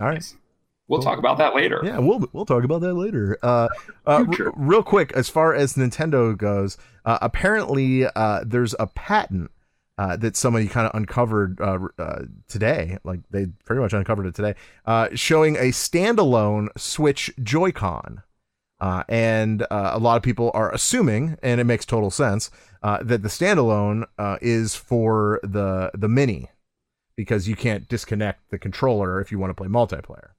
All 0.00 0.08
right. 0.08 0.34
We'll 0.92 1.02
talk 1.02 1.18
about 1.18 1.38
that 1.38 1.54
later. 1.54 1.80
Yeah, 1.82 1.98
we'll 2.00 2.28
we'll 2.34 2.44
talk 2.44 2.64
about 2.64 2.82
that 2.82 2.92
later. 2.92 3.38
Uh, 3.42 3.68
uh, 4.06 4.26
r- 4.38 4.52
real 4.54 4.82
quick, 4.82 5.10
as 5.12 5.30
far 5.30 5.54
as 5.54 5.72
Nintendo 5.72 6.36
goes, 6.36 6.76
uh, 7.06 7.18
apparently 7.22 8.04
uh, 8.06 8.44
there's 8.46 8.74
a 8.78 8.86
patent 8.86 9.50
uh, 9.96 10.16
that 10.18 10.36
somebody 10.36 10.68
kind 10.68 10.86
of 10.86 10.94
uncovered 10.94 11.58
uh, 11.62 11.78
uh, 11.98 12.22
today. 12.46 12.98
Like 13.04 13.20
they 13.30 13.46
pretty 13.64 13.80
much 13.80 13.94
uncovered 13.94 14.26
it 14.26 14.34
today, 14.34 14.54
uh, 14.84 15.08
showing 15.14 15.56
a 15.56 15.70
standalone 15.70 16.68
Switch 16.76 17.32
Joy-Con. 17.42 18.22
Uh, 18.78 19.04
and 19.08 19.62
uh, 19.70 19.92
a 19.94 19.98
lot 19.98 20.16
of 20.16 20.22
people 20.24 20.50
are 20.54 20.74
assuming, 20.74 21.38
and 21.42 21.60
it 21.60 21.64
makes 21.64 21.86
total 21.86 22.10
sense, 22.10 22.50
uh, 22.82 22.98
that 23.02 23.22
the 23.22 23.28
standalone 23.28 24.04
uh, 24.18 24.36
is 24.42 24.74
for 24.74 25.40
the 25.42 25.90
the 25.94 26.08
mini, 26.08 26.50
because 27.16 27.48
you 27.48 27.56
can't 27.56 27.88
disconnect 27.88 28.50
the 28.50 28.58
controller 28.58 29.20
if 29.20 29.32
you 29.32 29.38
want 29.38 29.50
to 29.50 29.54
play 29.54 29.68
multiplayer. 29.68 30.30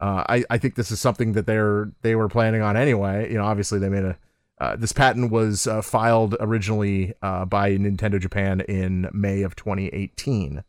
Uh, 0.00 0.24
I 0.28 0.44
I 0.50 0.58
think 0.58 0.74
this 0.74 0.90
is 0.90 1.00
something 1.00 1.32
that 1.32 1.46
they're 1.46 1.90
they 2.02 2.14
were 2.14 2.28
planning 2.28 2.62
on 2.62 2.76
anyway. 2.76 3.30
You 3.30 3.38
know, 3.38 3.44
obviously 3.44 3.78
they 3.78 3.88
made 3.88 4.04
a 4.04 4.18
uh, 4.58 4.76
this 4.76 4.92
patent 4.92 5.30
was 5.30 5.66
uh, 5.66 5.82
filed 5.82 6.34
originally 6.40 7.14
uh, 7.20 7.44
by 7.44 7.72
Nintendo 7.76 8.18
Japan 8.18 8.62
in 8.62 9.08
May 9.12 9.42
of 9.42 9.54
2018, 9.54 10.64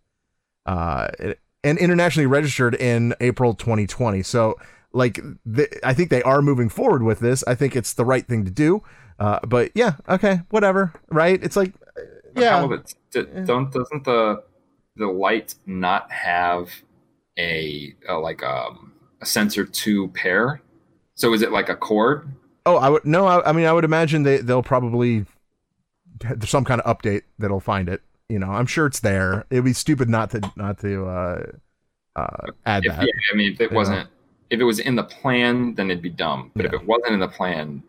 uh, 0.65 1.07
and 1.63 1.77
internationally 1.77 2.25
registered 2.25 2.75
in 2.75 3.13
April 3.21 3.53
2020. 3.53 4.23
So, 4.23 4.55
like, 4.91 5.21
th- 5.55 5.73
I 5.85 5.93
think 5.93 6.09
they 6.09 6.21
are 6.23 6.41
moving 6.41 6.67
forward 6.67 7.03
with 7.03 7.19
this. 7.19 7.45
I 7.47 7.55
think 7.55 7.77
it's 7.77 7.93
the 7.93 8.03
right 8.03 8.27
thing 8.27 8.43
to 8.43 8.51
do. 8.51 8.83
Uh, 9.19 9.39
but 9.47 9.71
yeah, 9.73 9.95
okay, 10.09 10.41
whatever, 10.49 10.93
right? 11.09 11.41
It's 11.41 11.55
like, 11.55 11.73
yeah, 12.35 12.67
d- 13.11 13.25
don't 13.45 13.71
doesn't 13.71 14.03
the 14.03 14.43
the 14.97 15.07
light 15.07 15.55
not 15.65 16.11
have 16.11 16.69
a, 17.39 17.95
a 18.07 18.15
like 18.15 18.43
um, 18.43 18.93
a 19.21 19.25
sensor 19.25 19.65
to 19.65 20.07
pair? 20.09 20.61
So 21.15 21.33
is 21.33 21.41
it 21.41 21.51
like 21.51 21.69
a 21.69 21.75
cord? 21.75 22.27
Oh, 22.65 22.75
I 22.77 22.89
would 22.89 23.05
no. 23.05 23.25
I, 23.25 23.49
I 23.49 23.51
mean, 23.53 23.65
I 23.65 23.73
would 23.73 23.85
imagine 23.85 24.23
they 24.23 24.37
they'll 24.37 24.63
probably 24.63 25.25
there's 26.19 26.49
some 26.49 26.65
kind 26.65 26.81
of 26.81 26.97
update 26.97 27.23
that'll 27.39 27.59
find 27.59 27.89
it. 27.89 28.01
You 28.29 28.39
know, 28.39 28.49
I'm 28.51 28.65
sure 28.65 28.85
it's 28.85 28.99
there. 28.99 29.45
It'd 29.49 29.63
be 29.63 29.73
stupid 29.73 30.09
not 30.09 30.31
to 30.31 30.51
not 30.55 30.79
to 30.81 31.05
uh, 31.07 31.43
uh, 32.15 32.47
add 32.65 32.85
If, 32.85 32.91
that. 32.95 33.03
yeah, 33.03 33.13
I 33.31 33.35
mean, 33.35 33.53
if 33.53 33.61
it 33.61 33.71
wasn't, 33.71 34.09
if 34.49 34.59
it 34.59 34.63
was 34.63 34.79
in 34.79 34.95
the 34.95 35.03
plan, 35.03 35.75
then 35.75 35.89
it'd 35.89 36.03
be 36.03 36.09
dumb. 36.09 36.51
But 36.55 36.65
if 36.65 36.73
it 36.73 36.85
wasn't 36.85 37.13
in 37.13 37.19
the 37.19 37.27
plan, 37.29 37.81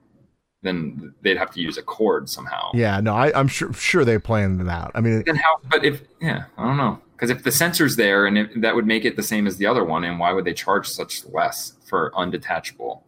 then 0.63 1.13
they'd 1.23 1.37
have 1.37 1.51
to 1.53 1.61
use 1.61 1.77
a 1.77 1.83
cord 1.83 2.29
somehow. 2.29 2.71
Yeah, 2.73 3.01
no, 3.01 3.15
I, 3.15 3.37
I'm 3.39 3.49
sure 3.49 3.73
sure 3.73 4.05
they 4.05 4.19
planned 4.19 4.61
it 4.61 4.69
out. 4.69 4.93
I 4.95 5.01
mean, 5.01 5.25
Then 5.27 5.37
how? 5.37 5.57
But 5.69 5.85
if 5.85 6.03
yeah, 6.21 6.45
I 6.57 6.65
don't 6.65 6.77
know. 6.77 7.01
Because 7.19 7.31
if 7.31 7.43
the 7.43 7.51
sensor's 7.51 7.97
there, 7.97 8.27
and 8.27 8.39
if, 8.39 8.49
that 8.61 8.77
would 8.77 8.86
make 8.86 9.05
it 9.05 9.16
the 9.16 9.24
same 9.24 9.49
as 9.49 9.57
the 9.57 9.66
other 9.66 9.82
one, 9.85 10.05
and 10.05 10.20
why 10.20 10.31
would 10.32 10.45
they 10.45 10.55
charge 10.55 10.86
such 10.86 11.24
less 11.27 11.73
for 11.89 12.12
undetachable? 12.16 13.03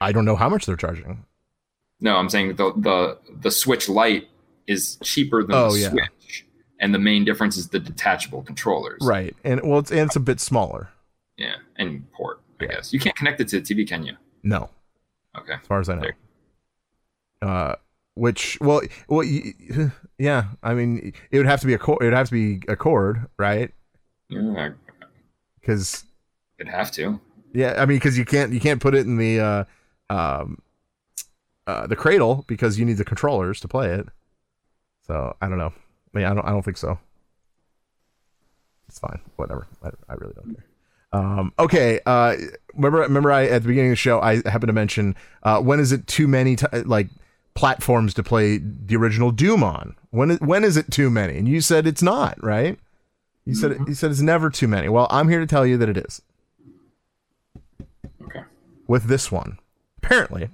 I 0.00 0.10
don't 0.10 0.24
know 0.24 0.34
how 0.34 0.48
much 0.48 0.66
they're 0.66 0.74
charging. 0.74 1.24
No, 2.00 2.16
I'm 2.16 2.28
saying 2.28 2.56
the 2.56 2.72
the 2.76 3.18
the 3.40 3.50
switch 3.52 3.88
light 3.88 4.28
is 4.66 4.96
cheaper 5.04 5.44
than 5.44 5.54
Oh, 5.54 5.72
the 5.72 5.78
yeah. 5.78 5.90
switch, 5.90 6.46
and 6.80 6.92
the 6.92 6.98
main 6.98 7.24
difference 7.24 7.56
is 7.56 7.68
the 7.68 7.78
detachable 7.78 8.42
controllers. 8.42 8.98
Right, 9.02 9.36
and 9.44 9.60
well, 9.62 9.78
it's 9.78 9.92
and 9.92 10.00
it's 10.00 10.16
a 10.16 10.20
bit 10.20 10.40
smaller. 10.40 10.88
Yeah, 11.36 11.54
and 11.76 12.10
port. 12.12 12.40
I 12.60 12.66
guess 12.66 12.92
you 12.92 12.98
can't 12.98 13.14
connect 13.14 13.40
it 13.40 13.46
to 13.48 13.60
the 13.60 13.74
TV, 13.74 13.88
can 13.88 14.04
you? 14.04 14.14
No, 14.42 14.70
Okay. 15.36 15.54
as 15.54 15.66
far 15.68 15.78
as 15.78 15.88
I 15.88 15.94
know. 15.94 16.10
Uh, 17.40 17.74
which 18.14 18.58
well, 18.60 18.80
well, 19.08 19.24
yeah. 20.18 20.44
I 20.62 20.74
mean, 20.74 21.12
it 21.30 21.38
would 21.38 21.46
have 21.46 21.60
to 21.60 21.66
be 21.66 21.74
a 21.74 21.78
cord. 21.78 22.02
It 22.02 22.06
would 22.06 22.14
have 22.14 22.28
to 22.28 22.32
be 22.32 22.62
a 22.68 22.76
cord, 22.76 23.26
right? 23.38 23.72
Yeah, 24.28 24.70
Because 25.60 26.04
it'd 26.58 26.72
have 26.72 26.90
to. 26.92 27.20
Yeah, 27.54 27.74
I 27.78 27.86
mean, 27.86 27.96
because 27.96 28.18
you 28.18 28.24
can't 28.24 28.52
you 28.52 28.60
can't 28.60 28.80
put 28.80 28.94
it 28.94 29.06
in 29.06 29.16
the 29.16 29.40
uh, 29.40 29.64
um, 30.10 30.60
uh, 31.66 31.86
the 31.86 31.96
cradle 31.96 32.44
because 32.46 32.78
you 32.78 32.84
need 32.84 32.98
the 32.98 33.04
controllers 33.04 33.60
to 33.60 33.68
play 33.68 33.90
it. 33.90 34.06
So 35.06 35.34
I 35.40 35.48
don't 35.48 35.58
know. 35.58 35.72
I 36.14 36.18
mean, 36.18 36.26
I 36.26 36.34
don't 36.34 36.44
I 36.44 36.50
don't 36.50 36.62
think 36.62 36.76
so. 36.76 36.98
It's 38.88 38.98
fine. 38.98 39.20
Whatever. 39.36 39.66
I, 39.82 39.88
I 40.08 40.14
really 40.14 40.34
don't 40.34 40.54
care. 40.54 40.64
Um, 41.12 41.52
okay. 41.58 42.00
Uh, 42.04 42.36
remember 42.74 42.98
remember 43.00 43.32
I 43.32 43.46
at 43.46 43.62
the 43.62 43.68
beginning 43.68 43.90
of 43.90 43.92
the 43.92 43.96
show 43.96 44.20
I 44.20 44.36
happened 44.48 44.68
to 44.68 44.72
mention 44.74 45.16
uh, 45.42 45.60
when 45.60 45.80
is 45.80 45.92
it 45.92 46.06
too 46.06 46.28
many 46.28 46.56
t- 46.56 46.66
like 46.84 47.08
platforms 47.58 48.14
to 48.14 48.22
play 48.22 48.58
the 48.58 48.94
original 48.96 49.32
Doom 49.32 49.64
on? 49.64 49.96
When 50.10 50.30
is, 50.30 50.40
when 50.40 50.62
is 50.62 50.76
it 50.76 50.90
too 50.92 51.10
many? 51.10 51.36
And 51.36 51.48
you 51.48 51.60
said 51.60 51.86
it's 51.86 52.02
not 52.02 52.42
right. 52.42 52.78
You 53.44 53.54
said 53.54 53.78
you 53.88 53.94
said 53.94 54.10
it's 54.10 54.20
never 54.20 54.48
too 54.50 54.68
many. 54.68 54.88
Well, 54.88 55.08
I'm 55.10 55.28
here 55.28 55.40
to 55.40 55.46
tell 55.46 55.66
you 55.66 55.76
that 55.78 55.88
it 55.88 55.96
is 55.96 56.22
Okay. 58.22 58.42
with 58.86 59.04
this 59.04 59.32
one. 59.32 59.58
Apparently, 60.02 60.50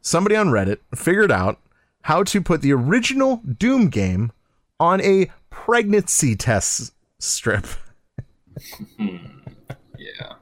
somebody 0.00 0.36
on 0.36 0.48
Reddit 0.48 0.78
figured 0.94 1.30
out 1.32 1.58
how 2.02 2.22
to 2.22 2.40
put 2.40 2.62
the 2.62 2.72
original 2.72 3.42
Doom 3.58 3.88
game 3.90 4.32
on 4.80 5.00
a 5.02 5.30
pregnancy 5.50 6.36
test 6.36 6.94
strip. 7.18 7.66
Yeah. 8.98 10.34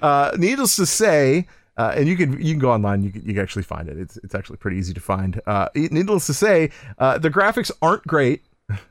Uh, 0.00 0.32
needless 0.36 0.76
to 0.76 0.86
say, 0.86 1.46
uh, 1.76 1.94
and 1.96 2.08
you 2.08 2.16
can 2.16 2.32
you 2.32 2.52
can 2.52 2.58
go 2.58 2.72
online. 2.72 3.02
You 3.02 3.10
can, 3.10 3.22
you 3.22 3.34
can 3.34 3.42
actually 3.42 3.62
find 3.62 3.88
it. 3.88 3.98
It's 3.98 4.16
it's 4.18 4.34
actually 4.34 4.58
pretty 4.58 4.76
easy 4.78 4.94
to 4.94 5.00
find. 5.00 5.40
Uh, 5.46 5.68
needless 5.74 6.26
to 6.26 6.34
say, 6.34 6.70
uh, 6.98 7.18
the 7.18 7.30
graphics 7.30 7.70
aren't 7.80 8.06
great. 8.06 8.42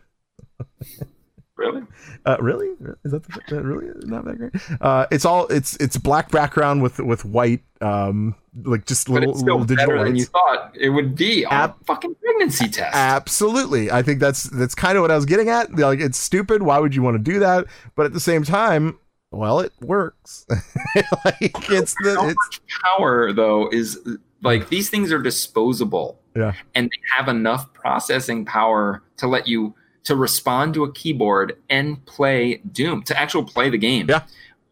Really? 1.62 1.84
Uh, 2.26 2.38
really? 2.40 2.70
Is 3.06 3.12
that, 3.12 3.22
the, 3.22 3.40
that 3.50 3.62
really 3.62 3.92
not 4.08 4.26
that 4.26 4.36
great? 4.36 4.52
Uh, 4.82 5.06
it's 5.12 5.26
all 5.26 5.46
it's 5.48 5.76
it's 5.78 5.96
black 5.96 6.32
background 6.32 6.82
with 6.82 7.00
with 7.00 7.24
white 7.24 7.62
um 7.82 8.34
like 8.64 8.88
just 8.88 9.08
But 9.08 9.22
little 9.22 9.34
little 9.36 9.64
digital 9.64 9.94
better 9.94 10.04
than 10.04 10.16
you 10.16 10.26
thought 10.26 10.76
it 10.76 10.90
would 10.90 11.16
be 11.16 11.46
on 11.46 11.54
Ab- 11.54 11.86
fucking 11.86 12.16
pregnancy 12.16 12.68
test. 12.68 12.96
Absolutely. 12.96 13.92
I 13.92 14.02
think 14.02 14.20
that's 14.20 14.44
that's 14.44 14.74
kind 14.74 14.98
of 14.98 15.04
what 15.04 15.12
I 15.12 15.16
was 15.16 15.26
getting 15.26 15.50
at. 15.50 15.72
Like 15.76 16.00
it's 16.00 16.18
stupid. 16.18 16.64
Why 16.64 16.80
would 16.80 16.96
you 16.96 17.04
want 17.04 17.24
to 17.24 17.32
do 17.32 17.38
that? 17.40 17.68
But 17.96 18.08
at 18.08 18.14
the 18.14 18.20
same 18.20 18.44
time, 18.44 18.98
well, 19.32 19.60
it 19.60 19.74
works. 19.82 20.46
like 21.26 21.70
it's 21.70 21.96
the 22.04 22.16
How 22.16 22.28
it's 22.28 22.36
much 22.36 22.62
power 22.86 23.34
though 23.34 23.70
is 23.72 24.00
like 24.42 24.70
these 24.70 24.90
things 24.90 25.12
are 25.12 25.22
disposable 25.22 26.20
yeah. 26.36 26.54
and 26.76 26.88
they 26.88 27.00
have 27.18 27.28
enough 27.28 27.74
processing 27.74 28.46
power 28.46 29.04
to 29.18 29.28
let 29.28 29.48
you 29.48 29.76
to 30.04 30.16
respond 30.16 30.74
to 30.74 30.84
a 30.84 30.92
keyboard 30.94 31.58
and 31.70 32.04
play 32.06 32.58
Doom 32.72 33.04
to 33.04 33.18
actually 33.18 33.46
play 33.46 33.70
the 33.70 33.78
game. 33.78 34.10
Yeah. 34.10 34.24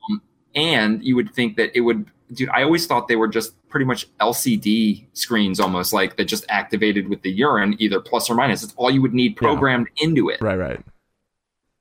Um, 0.09 0.21
and 0.55 1.03
you 1.03 1.15
would 1.15 1.33
think 1.33 1.55
that 1.57 1.75
it 1.75 1.81
would, 1.81 2.07
dude. 2.33 2.49
I 2.49 2.63
always 2.63 2.87
thought 2.87 3.07
they 3.07 3.15
were 3.15 3.27
just 3.27 3.53
pretty 3.69 3.85
much 3.85 4.07
LCD 4.17 5.05
screens, 5.13 5.59
almost 5.59 5.93
like 5.93 6.17
that 6.17 6.25
just 6.25 6.45
activated 6.49 7.07
with 7.07 7.21
the 7.21 7.31
urine, 7.31 7.75
either 7.79 7.99
plus 7.99 8.29
or 8.29 8.35
minus. 8.35 8.63
It's 8.63 8.73
all 8.75 8.89
you 8.89 9.01
would 9.01 9.13
need 9.13 9.35
programmed 9.35 9.87
into 10.01 10.29
it. 10.29 10.41
Right, 10.41 10.57
right. 10.57 10.83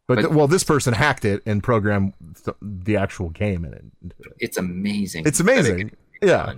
But, 0.09 0.23
But- 0.23 0.33
well, 0.33 0.49
this 0.49 0.65
person 0.65 0.95
hacked 0.95 1.25
it 1.27 1.43
and 1.47 1.63
programmed 1.63 2.15
th- 2.45 2.57
the 2.63 2.97
actual 2.97 3.29
game 3.29 3.65
in 3.65 3.75
it. 3.75 3.85
It's 4.41 4.57
amazing. 4.57 5.25
It's 5.27 5.39
that 5.39 5.49
it 5.49 5.53
amazing. 5.61 5.91
Yeah. 6.23 6.55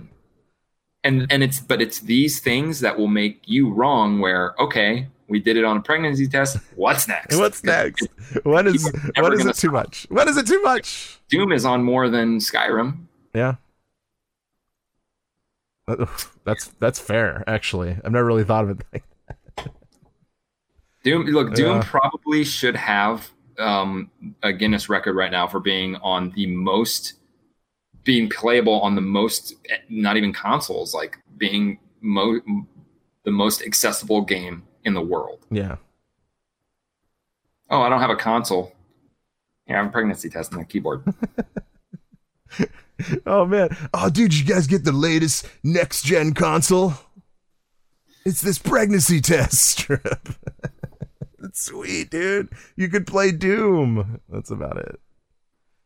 And 1.03 1.27
and 1.31 1.43
it's 1.43 1.59
but 1.59 1.81
it's 1.81 1.99
these 1.99 2.39
things 2.39 2.79
that 2.79 2.97
will 2.97 3.07
make 3.07 3.41
you 3.45 3.73
wrong. 3.73 4.19
Where 4.21 4.53
okay, 4.61 5.07
we 5.27 5.39
did 5.39 5.57
it 5.57 5.65
on 5.65 5.77
a 5.77 5.81
pregnancy 5.81 6.27
test. 6.27 6.57
What's 6.75 7.07
next? 7.15 7.35
What's 7.37 7.63
next? 7.63 8.07
What 8.43 8.67
is 8.67 8.83
People 8.85 8.99
are 8.99 9.11
never 9.15 9.29
what 9.29 9.33
is 9.33 9.45
it 9.45 9.55
too 9.55 9.71
much? 9.71 10.05
What 10.09 10.27
is 10.27 10.37
it 10.37 10.47
too 10.47 10.61
much? 10.61 11.19
Doom 11.29 11.51
is 11.51 11.65
on 11.65 11.83
more 11.83 12.07
than 12.09 12.37
Skyrim. 12.37 13.05
Yeah. 13.33 13.55
That's 16.45 16.67
that's 16.79 16.99
fair. 16.99 17.43
Actually, 17.47 17.97
I've 18.05 18.11
never 18.11 18.25
really 18.25 18.43
thought 18.45 18.63
of 18.65 18.79
it. 18.79 18.85
Like 18.93 19.03
Doom, 21.03 21.25
look, 21.25 21.53
Doom 21.55 21.77
Yeah. 21.77 21.83
probably 21.83 22.43
should 22.43 22.75
have 22.75 23.31
um, 23.61 24.09
a 24.43 24.51
Guinness 24.51 24.89
record 24.89 25.15
right 25.15 25.31
now 25.31 25.47
for 25.47 25.59
being 25.59 25.95
on 25.97 26.31
the 26.31 26.47
most, 26.47 27.13
being 28.03 28.29
playable 28.29 28.81
on 28.81 28.95
the 28.95 29.01
most, 29.01 29.53
not 29.89 30.17
even 30.17 30.33
consoles, 30.33 30.93
like 30.93 31.19
being 31.37 31.79
mo- 32.01 32.41
the 33.23 33.31
most 33.31 33.61
accessible 33.61 34.21
game 34.21 34.63
in 34.83 34.93
the 34.93 35.01
world. 35.01 35.45
yeah. 35.51 35.75
Oh, 37.69 37.81
I 37.81 37.87
don't 37.87 38.01
have 38.01 38.09
a 38.09 38.17
console. 38.17 38.75
Yeah, 39.65 39.79
I'm 39.79 39.91
pregnancy 39.91 40.29
testing 40.29 40.57
my 40.57 40.65
keyboard. 40.65 41.03
Oh 43.25 43.45
man. 43.47 43.75
Oh 43.95 44.11
dude, 44.11 44.37
you 44.37 44.45
guys 44.45 44.67
get 44.67 44.83
the 44.83 44.91
latest 44.91 45.47
next 45.63 46.03
gen 46.03 46.33
console? 46.35 46.93
It's 48.25 48.41
this 48.41 48.59
pregnancy 48.59 49.21
test 49.21 49.53
strip. 49.79 50.27
It's 51.51 51.65
sweet, 51.65 52.09
dude. 52.09 52.47
You 52.77 52.87
could 52.87 53.05
play 53.05 53.33
Doom. 53.33 54.21
That's 54.29 54.49
about 54.51 54.77
it. 54.77 55.01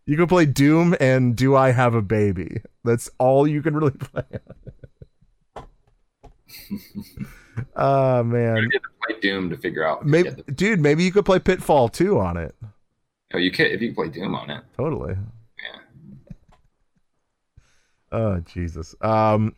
You 0.06 0.16
could 0.16 0.30
play 0.30 0.46
Doom 0.46 0.96
and 1.00 1.36
Do 1.36 1.56
I 1.56 1.72
Have 1.72 1.96
a 1.96 2.04
Baby? 2.04 2.62
That's 2.84 3.10
all 3.18 3.48
you 3.48 3.64
can 3.64 3.76
really 3.76 3.90
play. 4.00 4.22
oh 7.76 8.24
man. 8.24 8.58
You 8.72 8.80
play 9.08 9.20
Doom 9.20 9.50
to 9.50 9.58
figure 9.58 9.84
out. 9.84 10.06
Maybe 10.06 10.30
the- 10.30 10.52
dude, 10.52 10.80
maybe 10.80 11.04
you 11.04 11.12
could 11.12 11.26
play 11.26 11.40
Pitfall 11.40 11.90
too 11.90 12.20
on 12.20 12.38
it. 12.38 12.54
oh, 13.34 13.40
you 13.40 13.50
could 13.50 13.72
if 13.72 13.82
you 13.82 13.92
play 13.96 14.10
Doom 14.10 14.36
on 14.36 14.52
it. 14.52 14.64
Totally. 14.78 15.16
Yeah. 15.64 15.80
Oh 18.12 18.40
Jesus. 18.42 18.94
Um, 19.02 19.56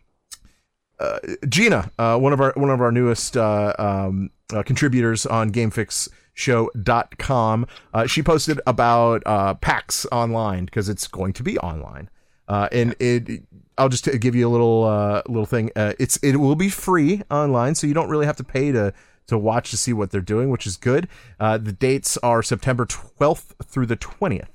uh, 0.99 1.19
Gina, 1.47 1.91
uh, 1.99 2.17
one 2.17 2.33
of 2.33 2.41
our 2.41 2.53
one 2.55 2.69
of 2.69 2.81
our 2.81 2.91
newest 2.91 3.37
uh, 3.37 3.73
um, 3.77 4.31
uh, 4.53 4.63
contributors 4.63 5.25
on 5.25 5.51
GameFixShow.com, 5.51 7.67
uh, 7.93 8.07
she 8.07 8.23
posted 8.23 8.59
about 8.65 9.21
uh, 9.25 9.53
PAX 9.55 10.05
Online 10.11 10.65
because 10.65 10.89
it's 10.89 11.07
going 11.07 11.31
to 11.33 11.43
be 11.43 11.57
online, 11.59 12.09
uh, 12.47 12.69
and 12.71 12.95
it. 12.99 13.43
I'll 13.79 13.89
just 13.89 14.09
give 14.19 14.33
you 14.33 14.47
a 14.47 14.49
little 14.49 14.85
uh, 14.85 15.21
little 15.27 15.45
thing. 15.45 15.69
Uh, 15.75 15.93
it's 15.99 16.17
it 16.17 16.37
will 16.37 16.55
be 16.55 16.69
free 16.69 17.21
online, 17.29 17.75
so 17.75 17.85
you 17.85 17.93
don't 17.93 18.09
really 18.09 18.25
have 18.25 18.37
to 18.37 18.43
pay 18.43 18.71
to 18.71 18.91
to 19.27 19.37
watch 19.37 19.69
to 19.71 19.77
see 19.77 19.93
what 19.93 20.09
they're 20.09 20.21
doing, 20.21 20.49
which 20.49 20.65
is 20.65 20.77
good. 20.77 21.07
Uh, 21.39 21.57
the 21.57 21.73
dates 21.73 22.17
are 22.17 22.41
September 22.41 22.85
12th 22.85 23.53
through 23.63 23.85
the 23.85 23.97
20th. 23.97 24.47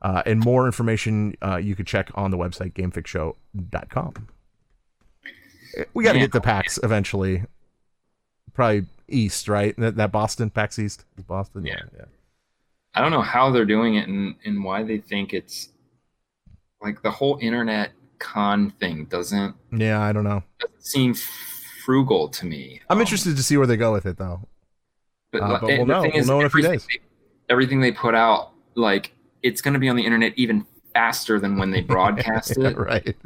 Uh, 0.00 0.22
and 0.26 0.44
more 0.44 0.66
information 0.66 1.34
uh, 1.42 1.56
you 1.56 1.74
could 1.74 1.86
check 1.86 2.08
on 2.14 2.30
the 2.30 2.36
website 2.36 2.72
gamefixshow.com. 2.74 4.28
We 5.94 6.04
got 6.04 6.12
to 6.14 6.18
get 6.18 6.32
the 6.32 6.40
PAX 6.40 6.78
eventually. 6.82 7.44
Probably 8.54 8.86
East, 9.08 9.48
right? 9.48 9.74
That, 9.78 9.96
that 9.96 10.12
Boston, 10.12 10.50
PAX 10.50 10.78
East, 10.78 11.04
Boston. 11.26 11.64
Yeah. 11.66 11.80
yeah. 11.96 12.04
I 12.94 13.00
don't 13.00 13.10
know 13.12 13.22
how 13.22 13.50
they're 13.50 13.64
doing 13.64 13.94
it 13.96 14.08
and, 14.08 14.34
and 14.44 14.64
why 14.64 14.82
they 14.82 14.98
think 14.98 15.32
it's 15.32 15.68
like 16.82 17.02
the 17.02 17.10
whole 17.10 17.38
internet 17.40 17.92
con 18.18 18.70
thing 18.80 19.04
doesn't, 19.04 19.54
Yeah, 19.72 20.00
I 20.00 20.12
don't 20.12 20.24
know. 20.24 20.42
doesn't 20.58 20.84
seem 20.84 21.14
frugal 21.84 22.28
to 22.28 22.46
me. 22.46 22.80
I'm 22.90 22.96
Um, 22.98 23.00
interested 23.00 23.36
to 23.36 23.42
see 23.42 23.56
where 23.56 23.66
they 23.66 23.76
go 23.76 23.92
with 23.92 24.06
it, 24.06 24.16
though. 24.16 24.40
But, 25.30 25.42
Uh, 25.42 25.48
but 25.60 25.62
we'll 25.62 25.86
know. 25.86 26.02
We'll 26.02 26.16
is, 26.16 26.26
know 26.26 26.40
in 26.40 26.46
a 26.46 26.50
few 26.50 26.62
days. 26.62 26.86
They, 26.86 26.98
everything 27.48 27.80
they 27.80 27.92
put 27.92 28.14
out, 28.14 28.52
like 28.74 29.12
it's 29.42 29.60
going 29.60 29.74
to 29.74 29.80
be 29.80 29.88
on 29.88 29.96
the 29.96 30.04
internet 30.04 30.32
even 30.36 30.66
faster 30.94 31.38
than 31.38 31.58
when 31.58 31.70
they 31.70 31.80
broadcast 31.94 32.56
it. 32.58 32.76
right. 32.76 33.16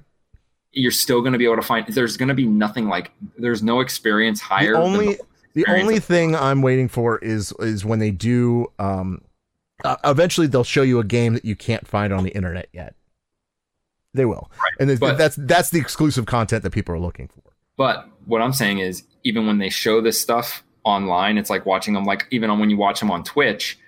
You're 0.73 0.91
still 0.91 1.21
going 1.21 1.33
to 1.33 1.39
be 1.39 1.45
able 1.45 1.57
to 1.57 1.63
find. 1.63 1.87
There's 1.87 2.17
going 2.17 2.29
to 2.29 2.35
be 2.35 2.47
nothing 2.47 2.89
like. 2.89 3.11
There's 3.37 3.63
no 3.63 3.81
experience 3.81 4.41
higher. 4.41 4.73
The 4.73 4.79
only 4.79 5.07
the 5.55 5.61
experience 5.61 5.83
only 5.83 5.97
of- 5.99 6.05
thing 6.05 6.35
I'm 6.35 6.63
waiting 6.63 6.89
for 6.89 7.19
is 7.19 7.53
is 7.59 7.85
when 7.85 7.99
they 7.99 8.11
do. 8.11 8.73
Um, 8.79 9.23
uh, 9.85 9.97
eventually, 10.05 10.47
they'll 10.47 10.65
show 10.65 10.83
you 10.83 10.99
a 10.99 11.05
game 11.05 11.35
that 11.35 11.45
you 11.45 11.57
can't 11.57 11.87
find 11.87 12.13
on 12.13 12.25
the 12.25 12.31
internet 12.31 12.69
yet. 12.73 12.95
They 14.15 14.25
will, 14.25 14.51
and 14.79 14.99
but- 15.01 15.19
that's 15.19 15.37
that's 15.37 15.71
the 15.71 15.79
exclusive 15.79 16.27
content 16.27 16.63
that 16.63 16.71
people 16.71 16.95
are 16.95 17.01
looking 17.01 17.29
for. 17.29 17.43
But 17.77 18.09
what 18.27 18.43
I'm 18.43 18.53
saying 18.53 18.79
is, 18.79 19.05
even 19.25 19.47
when 19.47 19.59
they 19.59 19.71
show 19.71 20.01
this 20.01 20.21
stuff 20.21 20.63
online, 20.85 21.39
it's 21.39 21.51
like 21.51 21.67
watching 21.67 21.95
them. 21.95 22.05
Like 22.05 22.27
even 22.31 22.51
on 22.51 22.59
when 22.59 22.71
you 22.71 22.77
watch 22.77 23.01
them 23.01 23.11
on 23.11 23.25
Twitch, 23.25 23.79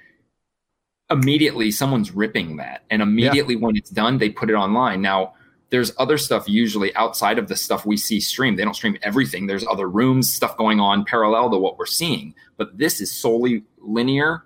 immediately 1.10 1.70
someone's 1.70 2.10
ripping 2.10 2.56
that, 2.56 2.82
and 2.90 3.02
immediately 3.02 3.56
when 3.56 3.76
it's 3.76 3.90
done, 3.90 4.18
they 4.18 4.30
put 4.30 4.50
it 4.50 4.54
online. 4.54 5.02
Now, 5.02 5.34
there's 5.74 5.90
other 5.98 6.16
stuff 6.16 6.48
usually 6.48 6.94
outside 6.94 7.36
of 7.36 7.48
the 7.48 7.56
stuff 7.56 7.84
we 7.84 7.96
see 7.96 8.20
stream. 8.20 8.54
They 8.54 8.62
don't 8.62 8.76
stream 8.76 8.96
everything. 9.02 9.48
There's 9.48 9.66
other 9.66 9.88
rooms, 9.88 10.32
stuff 10.32 10.56
going 10.56 10.78
on 10.78 11.04
parallel 11.04 11.50
to 11.50 11.58
what 11.58 11.78
we're 11.78 11.84
seeing. 11.86 12.32
But 12.56 12.78
this 12.78 13.00
is 13.00 13.10
solely 13.10 13.64
linear. 13.80 14.44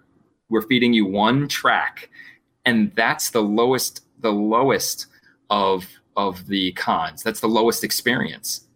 We're 0.49 0.63
feeding 0.63 0.95
you 0.95 1.05
one 1.05 1.47
track, 1.47 2.09
and 2.65 2.91
that's 2.95 3.29
the 3.29 3.43
lowest. 3.43 4.07
The 4.21 4.33
lowest 4.33 5.05
of 5.51 5.87
of 6.17 6.47
the 6.47 6.73
cons. 6.73 7.23
That's 7.23 7.41
the 7.41 7.47
lowest 7.47 7.85
experience. 7.85 8.67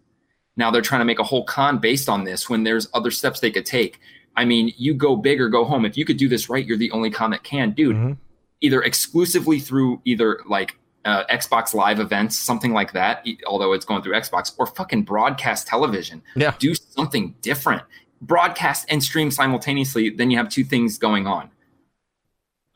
Now 0.58 0.70
they're 0.70 0.82
trying 0.82 1.00
to 1.00 1.06
make 1.06 1.20
a 1.20 1.24
whole 1.24 1.44
con 1.44 1.78
based 1.78 2.10
on 2.10 2.24
this 2.24 2.50
when 2.50 2.64
there's 2.64 2.86
other 2.92 3.10
steps 3.10 3.40
they 3.40 3.50
could 3.50 3.64
take. 3.64 3.98
I 4.36 4.44
mean, 4.44 4.74
you 4.76 4.92
go 4.92 5.16
big 5.16 5.40
or 5.40 5.48
go 5.48 5.64
home. 5.64 5.86
If 5.86 5.96
you 5.96 6.04
could 6.04 6.18
do 6.18 6.28
this 6.28 6.50
right, 6.50 6.66
you're 6.66 6.76
the 6.76 6.90
only 6.90 7.08
con 7.10 7.30
that 7.30 7.44
can, 7.44 7.70
dude. 7.70 7.96
Mhm. 7.96 8.18
Either 8.60 8.82
exclusively 8.82 9.58
through 9.58 10.02
either 10.04 10.42
like 10.46 10.76
uh, 11.04 11.24
Xbox 11.26 11.74
Live 11.74 12.00
events, 12.00 12.36
something 12.36 12.72
like 12.72 12.92
that, 12.92 13.26
although 13.46 13.72
it's 13.72 13.84
going 13.84 14.02
through 14.02 14.14
Xbox, 14.14 14.52
or 14.58 14.66
fucking 14.66 15.02
broadcast 15.02 15.66
television. 15.66 16.22
Yeah. 16.36 16.54
Do 16.58 16.74
something 16.74 17.34
different. 17.40 17.82
Broadcast 18.20 18.86
and 18.88 19.02
stream 19.02 19.30
simultaneously, 19.30 20.10
then 20.10 20.30
you 20.30 20.36
have 20.38 20.48
two 20.48 20.64
things 20.64 20.98
going 20.98 21.26
on. 21.26 21.50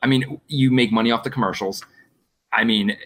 I 0.01 0.07
mean, 0.07 0.39
you 0.47 0.71
make 0.71 0.91
money 0.91 1.11
off 1.11 1.23
the 1.23 1.29
commercials. 1.29 1.83
I 2.51 2.63
mean, 2.63 2.97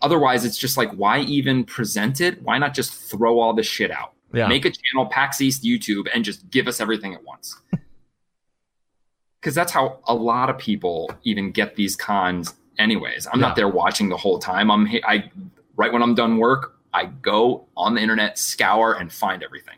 otherwise, 0.00 0.44
it's 0.44 0.56
just 0.56 0.76
like, 0.76 0.90
why 0.92 1.20
even 1.20 1.64
present 1.64 2.20
it? 2.20 2.42
Why 2.42 2.58
not 2.58 2.74
just 2.74 2.92
throw 2.92 3.38
all 3.40 3.52
this 3.52 3.66
shit 3.66 3.90
out? 3.90 4.12
Yeah. 4.32 4.46
Make 4.46 4.64
a 4.64 4.70
channel, 4.70 5.06
PAX 5.06 5.40
East 5.40 5.64
YouTube, 5.64 6.06
and 6.14 6.24
just 6.24 6.48
give 6.50 6.68
us 6.68 6.80
everything 6.80 7.14
at 7.14 7.24
once. 7.24 7.60
Because 9.40 9.54
that's 9.54 9.70
how 9.70 10.00
a 10.08 10.14
lot 10.14 10.50
of 10.50 10.58
people 10.58 11.12
even 11.22 11.52
get 11.52 11.76
these 11.76 11.94
cons. 11.94 12.54
Anyways, 12.78 13.26
I'm 13.32 13.40
Yeah. 13.40 13.48
not 13.48 13.56
there 13.56 13.68
watching 13.68 14.08
the 14.08 14.16
whole 14.16 14.38
time. 14.38 14.70
I'm 14.70 14.86
I 15.04 15.30
right 15.76 15.92
when 15.92 16.02
I'm 16.02 16.14
done 16.14 16.38
work, 16.38 16.76
I 16.94 17.06
go 17.06 17.66
on 17.76 17.94
the 17.94 18.00
internet, 18.00 18.38
scour, 18.38 18.94
and 18.94 19.12
find 19.12 19.42
everything. 19.42 19.74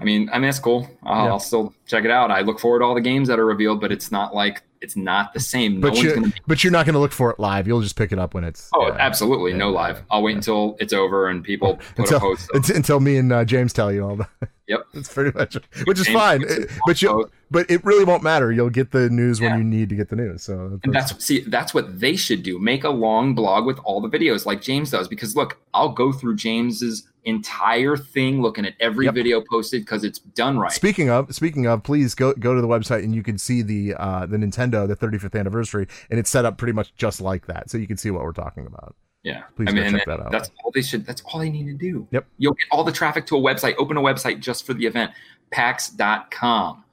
I 0.00 0.04
mean, 0.04 0.30
I 0.32 0.38
mean 0.38 0.48
that's 0.48 0.58
cool. 0.58 0.88
I'll, 1.02 1.24
Yeah. 1.26 1.30
I'll 1.32 1.38
still 1.38 1.74
check 1.86 2.04
it 2.04 2.10
out. 2.10 2.30
I 2.30 2.40
look 2.40 2.58
forward 2.58 2.78
to 2.78 2.84
all 2.86 2.94
the 2.94 3.00
games 3.02 3.28
that 3.28 3.38
are 3.38 3.44
revealed, 3.44 3.80
but 3.80 3.92
it's 3.92 4.10
not 4.10 4.34
like 4.34 4.62
it's 4.80 4.96
not 4.96 5.32
the 5.34 5.38
same. 5.40 5.74
No 5.74 5.80
But 5.82 5.90
one's 5.92 6.02
you 6.02 6.14
gonna 6.14 6.32
but 6.46 6.64
you're 6.64 6.72
not 6.72 6.86
going 6.86 6.94
to 6.94 6.98
look 6.98 7.12
for 7.12 7.30
it 7.30 7.38
live. 7.38 7.66
You'll 7.68 7.82
just 7.82 7.94
pick 7.94 8.10
it 8.10 8.18
up 8.18 8.32
when 8.34 8.42
it's 8.42 8.68
Oh, 8.74 8.88
yeah. 8.88 8.96
absolutely. 8.98 9.52
No 9.52 9.70
live. 9.70 10.02
I'll 10.10 10.22
wait 10.22 10.34
until 10.34 10.76
it's 10.80 10.92
over 10.94 11.28
and 11.28 11.44
people 11.44 11.76
put 11.76 11.98
until 11.98 12.16
a 12.16 12.20
post. 12.20 12.50
until, 12.54 12.76
until 12.76 13.00
me 13.00 13.16
and 13.18 13.32
uh, 13.32 13.44
James 13.44 13.72
tell 13.74 13.92
you 13.92 14.02
all 14.04 14.16
that. 14.16 14.28
Yep. 14.72 14.86
That's 14.94 15.12
pretty 15.12 15.36
much, 15.38 15.56
which 15.84 16.00
is 16.00 16.08
fine. 16.08 16.42
it 16.42 16.70
but 16.86 17.02
you, 17.02 17.30
but 17.50 17.70
it 17.70 17.84
really 17.84 18.04
won't 18.04 18.22
matter. 18.22 18.50
You'll 18.50 18.70
get 18.70 18.90
the 18.90 19.10
news 19.10 19.40
when 19.40 19.58
you 19.58 19.64
need 19.64 19.90
to 19.90 19.94
get 19.94 20.08
the 20.08 20.16
news. 20.16 20.42
So 20.42 20.80
And 20.82 20.94
that's 20.94 21.22
see, 21.24 21.40
that's 21.40 21.74
what 21.74 22.00
they 22.00 22.16
should 22.16 22.42
do. 22.42 22.58
Make 22.58 22.84
a 22.84 22.88
long 22.90 23.34
blog 23.34 23.66
with 23.66 23.78
all 23.80 24.00
the 24.00 24.08
videos 24.08 24.46
like 24.46 24.62
James 24.62 24.90
does. 24.90 25.08
Because 25.08 25.36
look, 25.36 25.58
I'll 25.74 25.90
go 25.92 26.10
through 26.12 26.36
James's 26.36 27.06
entire 27.24 27.96
thing, 27.96 28.42
looking 28.42 28.64
at 28.66 28.74
every 28.80 29.04
Yep. 29.04 29.14
video 29.14 29.42
posted 29.48 29.82
because 29.82 30.02
it's 30.02 30.18
done 30.18 30.58
right. 30.58 30.72
Speaking 30.72 31.10
of, 31.10 31.32
speaking 31.34 31.66
of, 31.66 31.82
please 31.82 32.14
go 32.14 32.32
go 32.32 32.54
to 32.54 32.60
the 32.60 32.66
website 32.68 33.04
and 33.04 33.14
you 33.14 33.22
can 33.22 33.36
see 33.38 33.60
the 33.62 33.94
uh 33.98 34.26
the 34.26 34.38
Nintendo 34.38 34.88
the 34.88 34.96
35th 34.96 35.38
anniversary 35.38 35.86
and 36.10 36.18
it's 36.18 36.30
set 36.30 36.44
up 36.44 36.56
pretty 36.56 36.72
much 36.72 36.94
just 36.96 37.20
like 37.20 37.46
that, 37.46 37.70
so 37.70 37.76
you 37.78 37.86
can 37.86 37.96
see 37.98 38.10
what 38.10 38.22
we're 38.22 38.32
talking 38.32 38.66
about. 38.66 38.96
Yeah, 39.22 39.42
Please 39.54 39.68
I 39.68 39.72
go 39.72 39.82
mean, 39.82 39.92
check 39.92 40.06
that 40.06 40.20
out. 40.20 40.32
That's 40.32 40.50
all 40.62 40.72
they 40.72 40.82
should. 40.82 41.06
That's 41.06 41.22
all 41.22 41.38
they 41.38 41.50
need 41.50 41.66
to 41.66 41.74
do. 41.74 42.08
Yep. 42.10 42.26
You'll 42.38 42.54
get 42.54 42.66
all 42.72 42.82
the 42.82 42.92
traffic 42.92 43.24
to 43.26 43.36
a 43.36 43.40
website. 43.40 43.74
Open 43.78 43.96
a 43.96 44.00
website 44.00 44.40
just 44.40 44.66
for 44.66 44.74
the 44.74 44.84
event. 44.84 45.12
PAX.com. 45.52 46.84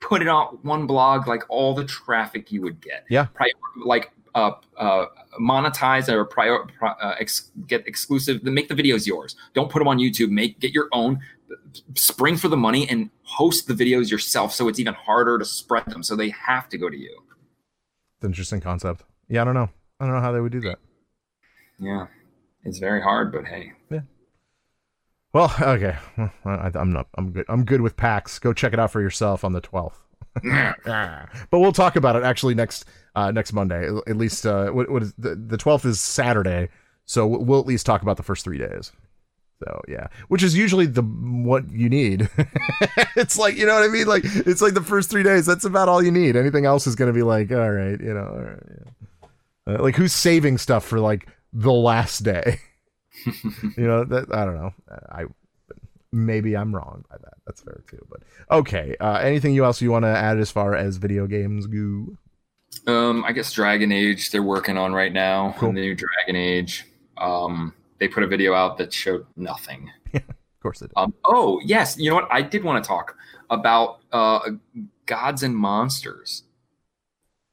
Put 0.00 0.22
it 0.22 0.28
on 0.28 0.58
one 0.62 0.86
blog, 0.86 1.28
like 1.28 1.42
all 1.48 1.74
the 1.74 1.84
traffic 1.84 2.50
you 2.50 2.62
would 2.62 2.80
get. 2.80 3.04
Yeah. 3.08 3.26
Pri- 3.34 3.52
like 3.84 4.10
uh, 4.34 4.52
uh, 4.76 5.06
monetize 5.40 6.08
or 6.08 6.24
prior, 6.24 6.64
uh, 6.82 7.14
ex- 7.20 7.50
get 7.66 7.86
exclusive. 7.86 8.42
Make 8.42 8.68
the 8.68 8.74
videos 8.74 9.06
yours. 9.06 9.36
Don't 9.54 9.70
put 9.70 9.78
them 9.78 9.88
on 9.88 9.98
YouTube. 9.98 10.30
Make 10.30 10.58
get 10.58 10.72
your 10.72 10.88
own. 10.92 11.20
Spring 11.94 12.36
for 12.36 12.48
the 12.48 12.56
money 12.56 12.88
and 12.88 13.10
host 13.22 13.68
the 13.68 13.74
videos 13.74 14.10
yourself, 14.10 14.52
so 14.52 14.68
it's 14.68 14.78
even 14.78 14.94
harder 14.94 15.38
to 15.38 15.44
spread 15.44 15.86
them. 15.86 16.02
So 16.02 16.16
they 16.16 16.30
have 16.30 16.68
to 16.70 16.78
go 16.78 16.90
to 16.90 16.96
you. 16.96 17.22
It's 18.16 18.24
an 18.24 18.30
interesting 18.30 18.60
concept. 18.60 19.04
Yeah, 19.28 19.42
I 19.42 19.44
don't 19.44 19.54
know. 19.54 19.70
I 20.00 20.04
don't 20.04 20.14
know 20.14 20.20
how 20.20 20.32
they 20.32 20.40
would 20.40 20.52
do 20.52 20.60
that. 20.62 20.78
Yeah, 21.78 22.06
it's 22.64 22.78
very 22.78 23.00
hard, 23.00 23.32
but 23.32 23.44
hey, 23.44 23.72
Well, 25.32 25.54
okay. 25.60 25.96
Well, 26.16 26.30
I, 26.44 26.70
I'm 26.74 26.92
not. 26.92 27.08
I'm 27.16 27.32
good. 27.32 27.46
I'm 27.48 27.64
good 27.64 27.80
with 27.80 27.96
PAX. 27.96 28.38
Go 28.38 28.52
check 28.52 28.72
it 28.72 28.80
out 28.80 28.90
for 28.90 29.00
yourself 29.00 29.44
on 29.44 29.52
the 29.52 29.60
12th. 29.60 29.94
but 31.50 31.58
we'll 31.58 31.72
talk 31.72 31.96
about 31.96 32.14
it 32.16 32.22
actually 32.22 32.54
next 32.54 32.84
uh, 33.14 33.30
next 33.30 33.52
Monday. 33.52 33.88
At 34.06 34.16
least 34.16 34.46
uh, 34.46 34.70
what, 34.70 34.90
what 34.90 35.02
is 35.02 35.12
the 35.14 35.34
the 35.34 35.56
12th 35.56 35.84
is 35.84 36.00
Saturday, 36.00 36.68
so 37.06 37.26
we'll 37.26 37.60
at 37.60 37.66
least 37.66 37.86
talk 37.86 38.02
about 38.02 38.16
the 38.16 38.22
first 38.22 38.44
three 38.44 38.58
days. 38.58 38.92
So 39.60 39.80
yeah, 39.88 40.06
which 40.28 40.44
is 40.44 40.56
usually 40.56 40.86
the 40.86 41.02
what 41.02 41.68
you 41.70 41.88
need. 41.88 42.30
it's 43.16 43.36
like 43.36 43.56
you 43.56 43.66
know 43.66 43.74
what 43.74 43.82
I 43.82 43.88
mean. 43.88 44.06
Like 44.06 44.22
it's 44.24 44.62
like 44.62 44.74
the 44.74 44.82
first 44.82 45.10
three 45.10 45.24
days. 45.24 45.46
That's 45.46 45.64
about 45.64 45.88
all 45.88 46.02
you 46.02 46.12
need. 46.12 46.36
Anything 46.36 46.64
else 46.64 46.86
is 46.86 46.94
going 46.94 47.12
to 47.12 47.12
be 47.12 47.24
like 47.24 47.50
all 47.50 47.70
right, 47.70 48.00
you 48.00 48.14
know. 48.14 48.26
All 48.26 48.38
right, 48.38 48.62
yeah. 49.66 49.74
uh, 49.74 49.82
like 49.82 49.96
who's 49.96 50.12
saving 50.12 50.58
stuff 50.58 50.84
for 50.84 51.00
like 51.00 51.26
the 51.52 51.72
last 51.72 52.20
day? 52.20 52.60
you 53.76 53.84
know 53.86 54.04
that 54.04 54.32
I 54.32 54.44
don't 54.44 54.54
know. 54.56 54.72
I 55.10 55.24
maybe 56.12 56.56
I'm 56.56 56.74
wrong 56.74 57.04
by 57.10 57.16
that. 57.20 57.34
That's 57.46 57.60
fair 57.62 57.82
too. 57.90 58.04
But 58.08 58.20
okay. 58.50 58.96
Uh, 59.00 59.14
anything 59.14 59.54
you 59.54 59.64
else 59.64 59.82
you 59.82 59.90
want 59.90 60.04
to 60.04 60.08
add 60.16 60.38
as 60.38 60.50
far 60.52 60.74
as 60.76 60.98
video 60.98 61.26
games 61.26 61.66
go? 61.66 62.16
Um, 62.86 63.24
I 63.24 63.32
guess 63.32 63.52
Dragon 63.52 63.90
Age 63.90 64.30
they're 64.30 64.42
working 64.42 64.78
on 64.78 64.92
right 64.92 65.12
now. 65.12 65.54
Cool. 65.58 65.72
The 65.72 65.80
new 65.80 65.94
Dragon 65.96 66.36
Age. 66.36 66.86
Um, 67.16 67.74
they 67.98 68.06
put 68.06 68.22
a 68.22 68.28
video 68.28 68.54
out 68.54 68.78
that 68.78 68.92
showed 68.92 69.26
nothing. 69.36 69.90
Yeah, 70.12 70.20
Of 70.20 70.60
course 70.62 70.80
it. 70.80 70.88
Did. 70.88 70.92
Um, 70.96 71.12
oh 71.26 71.60
yes, 71.64 71.98
you 71.98 72.08
know 72.08 72.14
what? 72.16 72.28
I 72.30 72.40
did 72.42 72.62
want 72.64 72.82
to 72.82 72.86
talk 72.88 73.16
about 73.50 73.98
uh, 74.12 74.40
Gods 75.06 75.42
and 75.42 75.56
Monsters. 75.56 76.44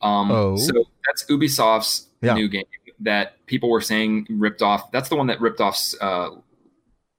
Um, 0.02 0.30
Oh. 0.32 0.56
so 0.58 0.72
that's 1.08 1.26
Ubisoft's 1.26 2.08
Yeah. 2.22 2.36
new 2.36 2.48
game 2.48 2.64
that 3.00 3.46
people 3.46 3.70
were 3.70 3.82
saying 3.82 4.28
ripped 4.30 4.62
off. 4.62 4.92
That's 4.92 5.10
the 5.10 5.16
one 5.16 5.28
that 5.28 5.42
ripped 5.42 5.62
off 5.62 5.80
uh, 6.02 6.32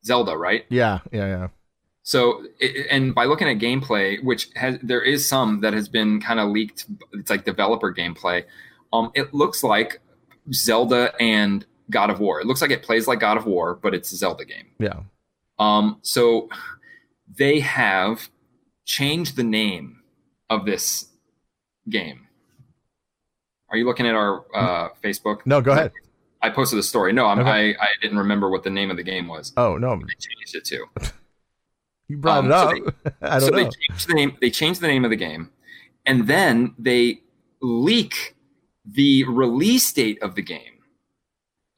Zelda, 0.05 0.37
right? 0.37 0.65
Yeah, 0.69 1.01
yeah, 1.13 1.27
yeah. 1.27 1.49
So, 2.03 2.45
it, 2.61 2.87
and 2.91 3.15
by 3.15 3.25
looking 3.25 3.49
at 3.49 3.59
gameplay, 3.59 4.23
which 4.23 4.49
has 4.55 4.79
there 4.83 5.03
is 5.03 5.29
some 5.29 5.61
that 5.63 5.73
has 5.73 5.89
been 5.89 6.21
kind 6.21 6.39
of 6.39 6.51
leaked. 6.51 6.87
It's 7.13 7.31
like 7.31 7.45
developer 7.45 7.93
gameplay. 7.93 8.45
Um, 8.93 9.11
it 9.15 9.35
looks 9.35 9.65
like 9.65 10.01
Zelda 10.53 11.13
and 11.21 11.67
God 11.91 12.11
of 12.11 12.21
War. 12.21 12.41
It 12.41 12.47
looks 12.47 12.63
like 12.63 12.71
it 12.71 12.83
plays 12.83 13.07
like 13.09 13.21
God 13.21 13.37
of 13.37 13.47
War, 13.47 13.75
but 13.75 13.95
it's 13.95 14.13
a 14.13 14.17
Zelda 14.17 14.45
game. 14.45 14.67
Yeah. 14.79 15.01
Um, 15.59 15.99
so 16.03 16.49
they 17.37 17.61
have 17.61 18.29
changed 18.85 19.37
the 19.37 19.45
name 19.45 20.03
of 20.49 20.65
this 20.65 21.07
game. 21.89 22.26
Are 23.71 23.77
you 23.77 23.85
looking 23.85 24.07
at 24.07 24.15
our 24.15 24.45
uh, 24.55 24.89
Facebook? 25.03 25.41
No, 25.45 25.61
go 25.61 25.73
ahead. 25.73 25.93
I 26.43 26.51
posted 26.51 26.79
the 26.79 26.83
story. 26.83 27.13
No, 27.13 27.27
I'm, 27.27 27.41
Okay. 27.41 27.75
I 27.77 27.85
I 27.85 27.89
didn't 28.01 28.19
remember 28.19 28.49
what 28.51 28.63
the 28.63 28.71
name 28.71 28.91
of 28.91 28.97
the 28.97 29.03
game 29.03 29.27
was. 29.27 29.53
Oh 29.57 29.77
no. 29.77 29.97
They 29.97 30.15
changed 30.19 30.55
it 30.55 30.65
to. 30.67 30.87
You 32.09 32.19
brought 32.19 32.45
Um, 32.45 32.47
it 32.47 32.51
so 32.53 32.57
up. 32.87 32.95
they- 33.03 33.11
I 33.27 33.39
don't 33.41 33.41
so 33.41 33.49
know. 33.49 33.57
they 33.57 33.71
changed 33.71 34.09
the 34.09 34.15
name. 34.15 34.37
They 34.41 34.51
changed 34.51 34.81
the 34.81 34.87
name 34.87 35.05
of 35.05 35.11
the 35.11 35.17
game, 35.17 35.51
and 36.05 36.29
then 36.29 36.73
they 36.79 37.23
leak 37.61 38.37
the 38.85 39.25
release 39.25 39.93
date 39.93 40.23
of 40.23 40.37
the 40.37 40.43
game. 40.43 40.75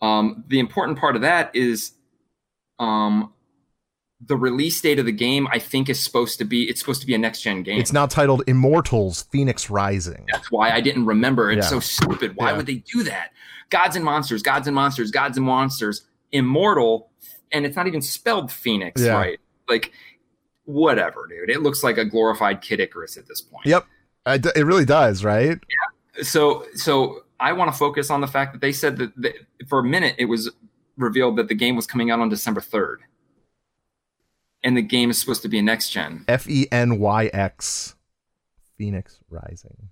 Um, 0.03 0.45
the 0.49 0.59
important 0.59 0.99
part 0.99 1.17
of 1.17 1.23
that 1.23 1.57
is, 1.57 1.93
um, 2.79 3.33
the 4.21 4.37
release 4.37 4.81
date 4.81 4.99
of 4.99 5.07
the 5.07 5.13
game. 5.13 5.47
I 5.53 5.59
think 5.59 5.89
is 5.89 6.01
supposed 6.03 6.39
to 6.39 6.45
be. 6.45 6.69
It's 6.69 6.81
supposed 6.81 7.01
to 7.03 7.07
be 7.07 7.15
a 7.15 7.19
next 7.19 7.43
gen 7.43 7.63
game. 7.63 7.81
It's 7.81 7.93
now 7.93 8.07
titled 8.07 8.43
Immortals: 8.47 9.25
Fenyx 9.33 9.71
Rising. 9.71 10.27
That's 10.33 10.51
why 10.51 10.71
I 10.71 10.81
didn't 10.81 11.07
remember. 11.07 11.51
It's 11.51 11.67
Yeah. 11.67 11.71
so 11.71 11.81
stupid. 11.81 12.37
Why 12.37 12.51
Yeah. 12.51 12.57
would 12.57 12.67
they 12.67 12.77
do 12.77 13.03
that? 13.05 13.33
Gods 13.71 13.97
and 13.97 14.05
monsters, 14.05 14.43
gods 14.43 14.67
and 14.67 14.75
monsters, 14.75 15.11
gods 15.11 15.37
and 15.37 15.47
monsters, 15.47 16.07
immortal, 16.33 17.11
and 17.53 17.65
it's 17.67 17.77
not 17.77 17.87
even 17.87 18.01
spelled 18.03 18.51
Phoenix, 18.51 19.01
Yeah. 19.03 19.13
right? 19.13 19.39
Like, 19.69 19.93
whatever, 20.65 21.27
dude. 21.29 21.51
It 21.51 21.63
looks 21.63 21.83
like 21.83 21.99
a 21.99 22.05
glorified 22.05 22.61
Kid 22.61 22.81
Icarus 22.81 23.17
at 23.17 23.27
this 23.29 23.41
point. 23.41 23.67
Yep, 23.67 23.87
it 24.27 24.67
really 24.67 24.85
does, 24.85 25.25
right? 25.25 25.59
yeah 25.59 26.23
So, 26.23 26.67
so 26.75 27.25
I 27.41 27.53
want 27.53 27.73
to 27.73 27.79
focus 27.79 28.11
on 28.11 28.21
the 28.21 28.27
fact 28.27 28.53
that 28.53 28.61
they 28.61 28.73
said 28.73 28.97
that, 28.99 29.13
that 29.23 29.35
for 29.69 29.79
a 29.81 29.85
minute 29.85 30.15
it 30.19 30.25
was 30.27 30.51
revealed 30.97 31.37
that 31.37 31.49
the 31.49 31.55
game 31.55 31.77
was 31.77 31.87
coming 31.87 32.11
out 32.11 32.21
on 32.21 32.29
December 32.29 32.61
third, 32.61 33.01
and 34.63 34.77
the 34.77 34.83
game 34.83 35.11
is 35.11 35.19
supposed 35.19 35.43
to 35.43 35.49
be 35.49 35.59
a 35.59 35.63
next 35.63 35.91
gen. 35.91 36.25
F 36.29 36.49
E 36.49 36.67
N 36.71 36.99
Y 36.99 37.27
X, 37.27 37.95
Fenyx 38.79 39.19
Rising. 39.31 39.89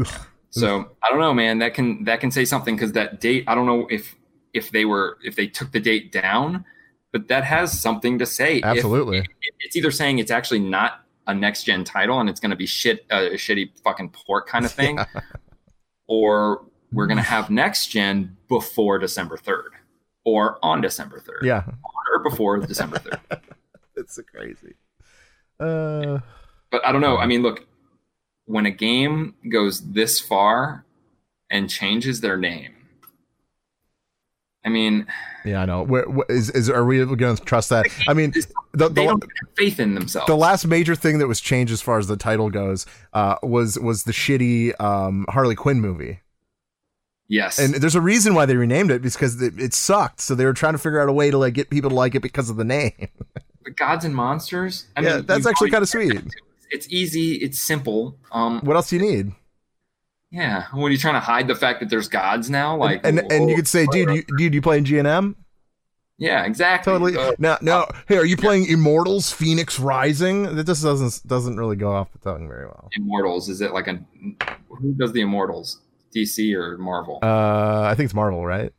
Ugh. 0.00 0.26
So 0.50 0.90
I 1.02 1.10
don't 1.10 1.20
know, 1.20 1.34
man. 1.34 1.58
That 1.58 1.74
can 1.74 2.04
that 2.04 2.20
can 2.20 2.30
say 2.30 2.44
something 2.44 2.74
because 2.74 2.92
that 2.92 3.20
date. 3.20 3.44
I 3.46 3.54
don't 3.54 3.66
know 3.66 3.86
if 3.90 4.14
if 4.52 4.70
they 4.70 4.84
were 4.84 5.18
if 5.22 5.36
they 5.36 5.46
took 5.46 5.72
the 5.72 5.80
date 5.80 6.12
down, 6.12 6.64
but 7.12 7.28
that 7.28 7.44
has 7.44 7.78
something 7.78 8.18
to 8.18 8.26
say. 8.26 8.62
Absolutely. 8.62 9.18
if 9.18 9.26
it's 9.60 9.76
either 9.76 9.90
saying 9.90 10.18
it's 10.18 10.30
actually 10.30 10.60
not 10.60 11.04
a 11.26 11.34
next 11.34 11.64
gen 11.64 11.84
title 11.84 12.20
and 12.20 12.30
it's 12.30 12.40
going 12.40 12.50
to 12.50 12.56
be 12.56 12.66
shit 12.66 13.04
a 13.10 13.32
shitty 13.34 13.70
fucking 13.84 14.10
port 14.10 14.46
kind 14.46 14.64
of 14.64 14.72
thing, 14.72 14.98
or 16.08 16.64
we're 16.92 17.06
going 17.06 17.18
to 17.18 17.22
have 17.22 17.50
next 17.50 17.88
gen 17.88 18.36
before 18.48 18.98
December 18.98 19.36
third, 19.36 19.72
or 20.24 20.58
on 20.62 20.80
December 20.80 21.20
third, 21.20 21.40
Yeah, 21.42 21.64
or 22.10 22.18
before 22.20 22.58
December 22.58 22.98
third. 22.98 23.20
it's 23.96 24.14
so 24.14 24.22
crazy. 24.22 24.74
Uh, 25.60 26.20
but 26.70 26.86
I 26.86 26.92
don't 26.92 27.00
know. 27.00 27.18
I 27.18 27.26
mean, 27.26 27.42
look, 27.42 27.66
when 28.46 28.66
a 28.66 28.70
game 28.70 29.34
goes 29.50 29.80
this 29.92 30.20
far 30.20 30.84
and 31.50 31.68
changes 31.68 32.20
their 32.20 32.36
name, 32.36 32.74
I 34.64 34.70
mean, 34.70 35.06
yeah, 35.44 35.62
I 35.62 35.64
know. 35.66 35.82
Where, 35.82 36.04
wh- 36.04 36.30
is 36.30 36.50
is 36.50 36.68
are 36.68 36.84
we 36.84 37.04
going 37.04 37.36
to 37.36 37.42
trust 37.44 37.70
that? 37.70 37.86
I 38.06 38.12
mean, 38.12 38.32
the, 38.72 38.88
they 38.88 39.06
don't 39.06 39.22
have 39.22 39.56
faith 39.56 39.80
in 39.80 39.94
themselves. 39.94 40.26
the 40.26 40.36
last 40.36 40.66
major 40.66 40.94
thing 40.94 41.18
that 41.18 41.26
was 41.26 41.40
changed 41.40 41.72
as 41.72 41.80
far 41.80 41.98
as 41.98 42.06
the 42.06 42.16
title 42.16 42.50
goes 42.50 42.84
uh, 43.12 43.36
was 43.42 43.78
was 43.78 44.04
the 44.04 44.12
shitty 44.12 44.78
um, 44.80 45.24
Harley 45.30 45.54
Quinn 45.54 45.80
movie. 45.80 46.20
Yes, 47.28 47.58
And 47.58 47.74
there's 47.74 47.94
a 47.94 48.00
reason 48.00 48.34
why 48.34 48.46
they 48.46 48.56
renamed 48.56 48.90
it 48.90 49.02
because 49.02 49.40
it, 49.42 49.60
it 49.60 49.74
sucked. 49.74 50.20
So 50.20 50.34
they 50.34 50.46
were 50.46 50.54
trying 50.54 50.72
to 50.72 50.78
figure 50.78 51.00
out 51.00 51.10
a 51.10 51.12
way 51.12 51.30
to 51.30 51.36
like 51.36 51.52
get 51.54 51.68
people 51.68 51.90
to 51.90 51.96
like 51.96 52.14
it 52.14 52.20
because 52.22 52.48
of 52.48 52.56
the 52.56 52.64
name. 52.64 52.92
the 53.64 53.70
gods 53.70 54.04
and 54.06 54.14
monsters. 54.14 54.86
I 54.96 55.02
Yeah, 55.02 55.16
mean, 55.16 55.26
that's 55.26 55.46
actually 55.46 55.70
kinda 55.70 55.86
sweet. 55.86 56.22
It's 56.70 56.88
easy. 56.90 57.34
It's 57.34 57.60
simple. 57.60 58.18
Um, 58.32 58.60
what 58.62 58.76
else 58.76 58.90
do 58.90 58.96
you 58.96 59.02
need? 59.02 59.32
yeah. 60.30 60.66
What 60.72 60.86
are 60.86 60.90
you 60.90 60.98
trying 60.98 61.14
to 61.14 61.20
hide 61.20 61.48
the 61.48 61.54
fact 61.54 61.80
that 61.80 61.90
there's 61.90 62.08
gods 62.08 62.48
now? 62.50 62.76
Like, 62.76 63.00
and 63.04 63.20
and 63.30 63.48
you 63.50 63.56
could 63.56 63.68
say, 63.68 63.86
dude, 63.86 64.10
you, 64.10 64.22
dude, 64.36 64.54
you 64.54 64.62
playing 64.62 64.84
GNM? 64.84 65.34
yeah, 66.18 66.44
exactly. 66.44 66.92
Totally. 66.92 67.16
Uh, 67.16 67.32
now, 67.38 67.58
no. 67.62 67.86
Hey, 68.06 68.16
are 68.16 68.24
you 68.26 68.36
playing 68.36 68.66
Immortals: 68.66 69.32
Fenyx 69.32 69.82
Rising? 69.82 70.56
That 70.56 70.66
just 70.66 70.82
doesn't 70.82 71.26
doesn't 71.26 71.56
really 71.56 71.76
go 71.76 71.92
off 71.92 72.12
the 72.12 72.18
tongue 72.18 72.48
very 72.48 72.66
well. 72.66 72.88
Immortals. 72.92 73.48
Is 73.48 73.60
it 73.60 73.72
like 73.72 73.86
a 73.86 73.98
who 74.68 74.94
does 74.94 75.12
the 75.12 75.20
Immortals? 75.20 75.80
DC 76.14 76.54
or 76.54 76.78
Marvel? 76.78 77.18
Uh, 77.22 77.82
I 77.82 77.94
think 77.94 78.06
it's 78.06 78.14
Marvel, 78.14 78.44
right? 78.44 78.72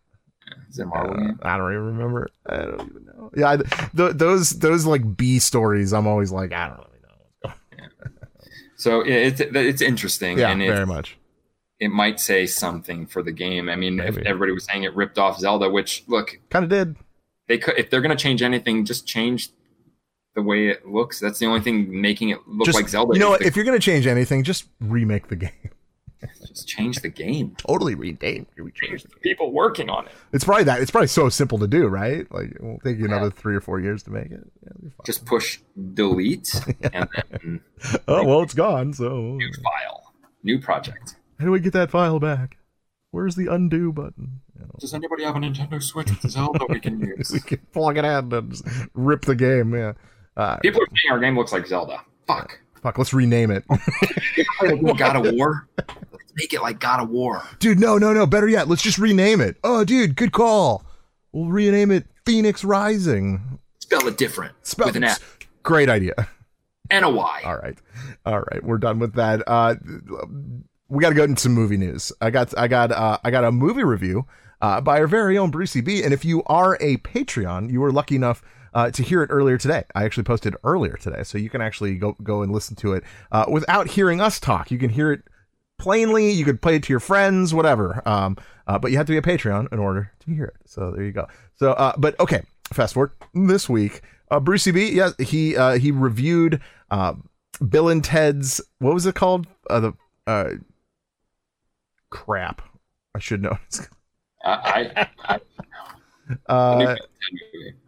Is 0.70 0.80
it 0.80 0.86
Marvel? 0.86 1.16
Uh. 1.16 1.34
I 1.42 1.58
don't 1.58 1.72
even 1.72 1.86
remember. 1.86 2.30
I 2.48 2.58
don't 2.58 2.90
even 2.90 3.06
know. 3.06 3.32
Yeah, 3.36 3.50
I, 3.52 3.58
th- 3.58 4.14
those 4.14 4.50
those 4.52 4.86
like 4.86 5.18
B 5.18 5.40
stories, 5.40 5.94
I'm 5.94 6.08
always 6.08 6.32
like, 6.32 6.52
I 6.54 6.68
don't 6.68 6.78
really 6.78 6.90
know. 7.46 7.54
So 8.78 9.04
yeah, 9.04 9.16
it's 9.16 9.42
it's 9.42 9.82
interesting, 9.82 10.38
Yeah, 10.38 10.52
and 10.52 10.62
it, 10.62 10.68
very 10.74 10.86
much. 10.86 11.18
it 11.80 11.90
might 11.90 12.20
say 12.20 12.46
something 12.46 13.06
for 13.08 13.22
the 13.22 13.32
game. 13.32 13.68
I 13.70 13.76
mean, 13.76 14.00
if 14.00 14.18
everybody 14.18 14.52
was 14.54 14.64
saying 14.66 14.84
it 14.84 14.96
ripped 14.96 15.18
off 15.18 15.38
Zelda, 15.40 15.70
which 15.70 16.04
look, 16.08 16.40
Kind 16.50 16.64
of 16.64 16.70
did. 16.70 16.96
they 17.48 17.58
could 17.58 17.78
if 17.78 17.90
they're 17.90 18.02
going 18.02 18.16
to 18.16 18.22
change 18.22 18.42
anything, 18.42 18.86
just 18.86 19.06
change 19.06 19.50
the 20.36 20.42
way 20.42 20.68
it 20.70 20.88
looks. 20.88 21.20
That's 21.20 21.40
the 21.40 21.46
only 21.48 21.60
thing 21.62 22.00
making 22.02 22.30
it 22.30 22.40
look 22.48 22.66
Just 22.66 22.78
like 22.78 22.88
Zelda. 22.88 23.14
you 23.16 23.20
know 23.20 23.32
what? 23.32 23.42
the- 23.42 23.48
If 23.48 23.56
you're 23.56 23.66
gonna 23.66 23.80
change 23.80 24.08
anything, 24.08 24.44
just 24.44 24.66
remake 24.80 25.28
the 25.28 25.36
game. 25.48 25.52
Just 26.50 26.68
change 26.68 27.00
the 27.02 27.10
game. 27.10 27.56
Totally 27.58 27.96
rename. 27.96 28.46
Change 28.76 29.04
the 29.04 29.10
game. 29.10 29.20
People 29.22 29.52
working 29.52 29.90
on 29.90 30.06
it. 30.06 30.12
It's 30.34 30.44
probably 30.44 30.66
that. 30.66 30.82
It's 30.82 30.92
probably 30.92 31.08
so 31.08 31.30
simple 31.30 31.58
to 31.60 31.68
do, 31.68 31.88
right? 31.88 32.30
Like 32.32 32.52
it 32.52 32.62
won't 32.64 32.84
take 32.84 32.98
you 32.98 33.06
another 33.06 33.32
three 33.32 33.56
or 33.56 33.62
four 33.62 33.80
years 33.80 34.04
to 34.04 34.12
make 34.12 34.32
it. 34.32 34.42
Yeah, 34.64 34.70
fine. 34.82 34.92
Just 35.06 35.26
push 35.26 35.60
delete 35.94 36.54
and 36.94 37.08
then 37.32 37.62
oh 38.08 38.26
well, 38.26 38.42
it's 38.42 38.54
gone. 38.54 38.94
So 38.94 39.10
new 39.36 39.52
file, 39.64 40.14
new 40.44 40.60
project. 40.60 41.16
how 41.40 41.46
do 41.46 41.52
we 41.52 41.60
get 41.60 41.74
that 41.74 41.90
file 41.92 42.20
back? 42.20 42.58
Where's 43.12 43.36
the 43.36 43.48
undo 43.48 43.92
button? 43.92 44.42
You 44.56 44.66
know, 44.66 44.72
Does 44.80 44.94
anybody 44.94 45.24
have 45.24 45.36
a 45.36 45.40
Nintendo 45.40 45.82
Switch 45.82 46.10
with 46.12 46.30
Zelda 46.30 46.66
we 46.70 46.80
can 46.80 47.00
use? 47.18 47.32
we 47.32 47.40
can 47.40 47.58
plug 47.74 47.98
it 47.98 48.06
in 48.06 48.32
and 48.34 48.52
just 48.52 48.64
rip 48.94 49.24
the 49.24 49.36
game. 49.36 49.74
Yeah. 49.74 49.94
Uh, 50.38 50.58
People 50.58 50.82
are 50.82 50.86
saying 50.96 51.12
our 51.12 51.20
game 51.20 51.36
looks 51.36 51.52
like 51.52 51.66
Zelda. 51.66 52.02
Fuck. 52.28 52.60
fuck. 52.84 52.98
Let's 53.00 53.12
rename 53.14 53.50
it, 53.50 53.64
God 54.98 55.16
of 55.26 55.34
War. 55.34 55.68
Make 56.40 56.54
it 56.54 56.62
like 56.62 56.80
God 56.80 57.02
of 57.02 57.10
War. 57.10 57.44
dude. 57.60 57.80
No, 57.80 57.98
no, 57.98 58.14
no. 58.14 58.26
Better 58.26 58.48
yet, 58.48 58.68
let's 58.68 58.82
just 58.82 58.98
rename 58.98 59.42
it. 59.42 59.58
Oh, 59.64 59.84
dude, 59.84 60.16
good 60.16 60.32
call. 60.32 60.84
We'll 61.34 61.50
rename 61.52 61.92
it 61.92 62.06
Phoenix 62.26 62.64
Rising. 62.64 63.60
Spell 63.80 64.08
it 64.08 64.18
different 64.18 64.54
Spell 64.64 64.88
with 64.88 64.96
an 64.96 65.04
F 65.04 65.38
Great 65.64 65.90
idea. 65.90 66.14
and 66.90 67.04
a 67.06 67.10
Y. 67.10 67.42
All 67.46 67.58
right, 67.58 67.78
all 68.26 68.40
right, 68.40 68.64
we're 68.64 68.78
done 68.78 69.00
with 69.00 69.14
that. 69.16 69.44
Uh, 69.46 69.76
we 70.88 71.02
got 71.02 71.10
to 71.10 71.16
go 71.16 71.24
into 71.24 71.42
some 71.42 71.54
movie 71.54 71.78
news. 71.78 72.12
I 72.22 72.30
got, 72.32 72.58
I 72.58 72.68
got, 72.68 72.92
uh, 72.92 73.18
I 73.24 73.30
got 73.32 73.44
a 73.44 73.52
movie 73.52 73.84
review 73.84 74.26
uh, 74.62 74.82
by 74.82 75.00
our 75.00 75.08
very 75.08 75.38
own 75.38 75.52
Brucey 75.52 75.82
B. 75.82 76.04
And 76.04 76.14
if 76.14 76.24
you 76.26 76.42
are 76.48 76.78
a 76.82 76.98
Patreon, 76.98 77.72
you 77.72 77.82
were 77.82 77.92
lucky 77.92 78.16
enough 78.16 78.42
uh, 78.74 78.90
to 78.92 79.04
hear 79.04 79.22
it 79.24 79.30
earlier 79.32 79.58
today. 79.58 79.84
I 79.94 80.06
actually 80.06 80.24
posted 80.24 80.56
earlier 80.64 80.96
today, 80.96 81.24
so 81.24 81.38
you 81.38 81.50
can 81.50 81.62
actually 81.62 81.96
go 81.98 82.16
go 82.24 82.42
and 82.44 82.52
listen 82.52 82.76
to 82.78 82.94
it 82.94 83.04
uh, 83.32 83.46
without 83.52 83.88
hearing 83.90 84.22
us 84.22 84.40
talk. 84.40 84.72
You 84.72 84.78
can 84.78 84.90
hear 84.90 85.12
it 85.12 85.24
plainly. 85.80 86.30
You 86.32 86.46
could 86.46 86.62
play 86.62 86.76
it 86.76 86.84
to 86.84 86.94
your 86.94 87.00
friends, 87.00 87.54
whatever. 87.54 88.02
Um, 88.08 88.38
uh, 88.68 88.78
but 88.78 88.92
you 88.92 88.98
have 88.98 89.08
to 89.08 89.12
be 89.14 89.18
a 89.18 89.22
Patreon 89.22 89.72
in 89.74 89.80
order 89.80 90.12
to 90.20 90.32
hear 90.32 90.46
it. 90.46 90.58
So 90.66 90.92
there 90.92 91.04
you 91.04 91.12
go. 91.12 91.28
So, 91.56 91.72
uh, 91.72 91.94
but 91.98 92.20
okay, 92.20 92.44
fast 92.72 92.94
forward 92.94 93.12
this 93.34 93.68
week. 93.68 94.02
Uh, 94.30 94.40
Brucey 94.40 94.72
B, 94.72 94.92
yeah, 94.92 95.10
he 95.18 95.58
uh, 95.58 95.80
he 95.80 95.90
reviewed 95.92 96.62
uh, 96.92 97.14
Bill 97.68 97.90
and 97.90 98.04
Ted's 98.04 98.62
what 98.78 98.94
was 98.94 99.06
it 99.08 99.16
called? 99.16 99.48
Uh, 99.70 99.80
the 99.80 99.94
uh, 100.28 100.50
crap. 102.12 102.62
I 103.16 103.20
should 103.20 103.42
know. 103.42 103.58
I, 104.46 105.08
I, 105.26 105.40
I, 106.48 106.48
uh, 106.54 106.96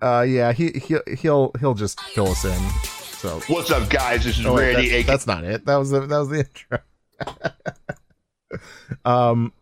uh, 0.01 0.21
yeah, 0.23 0.51
he 0.51 0.71
he 0.71 0.97
he'll 1.15 1.51
he'll 1.59 1.75
just 1.75 1.99
fill 2.01 2.29
us 2.29 2.43
in. 2.43 2.69
So 3.21 3.39
What's 3.49 3.69
up, 3.69 3.87
guys? 3.87 4.23
This 4.25 4.39
is 4.39 4.45
Oh, 4.47 4.55
wait, 4.55 4.73
Randy. 4.73 4.89
that- 4.89 5.05
that's 5.05 5.27
not 5.27 5.43
it. 5.43 5.65
That 5.65 5.75
was 5.75 5.91
the 5.91 5.99
that 6.01 6.17
was 6.17 6.29
the 6.29 6.39
intro. 6.71 6.79
um, 9.05 9.53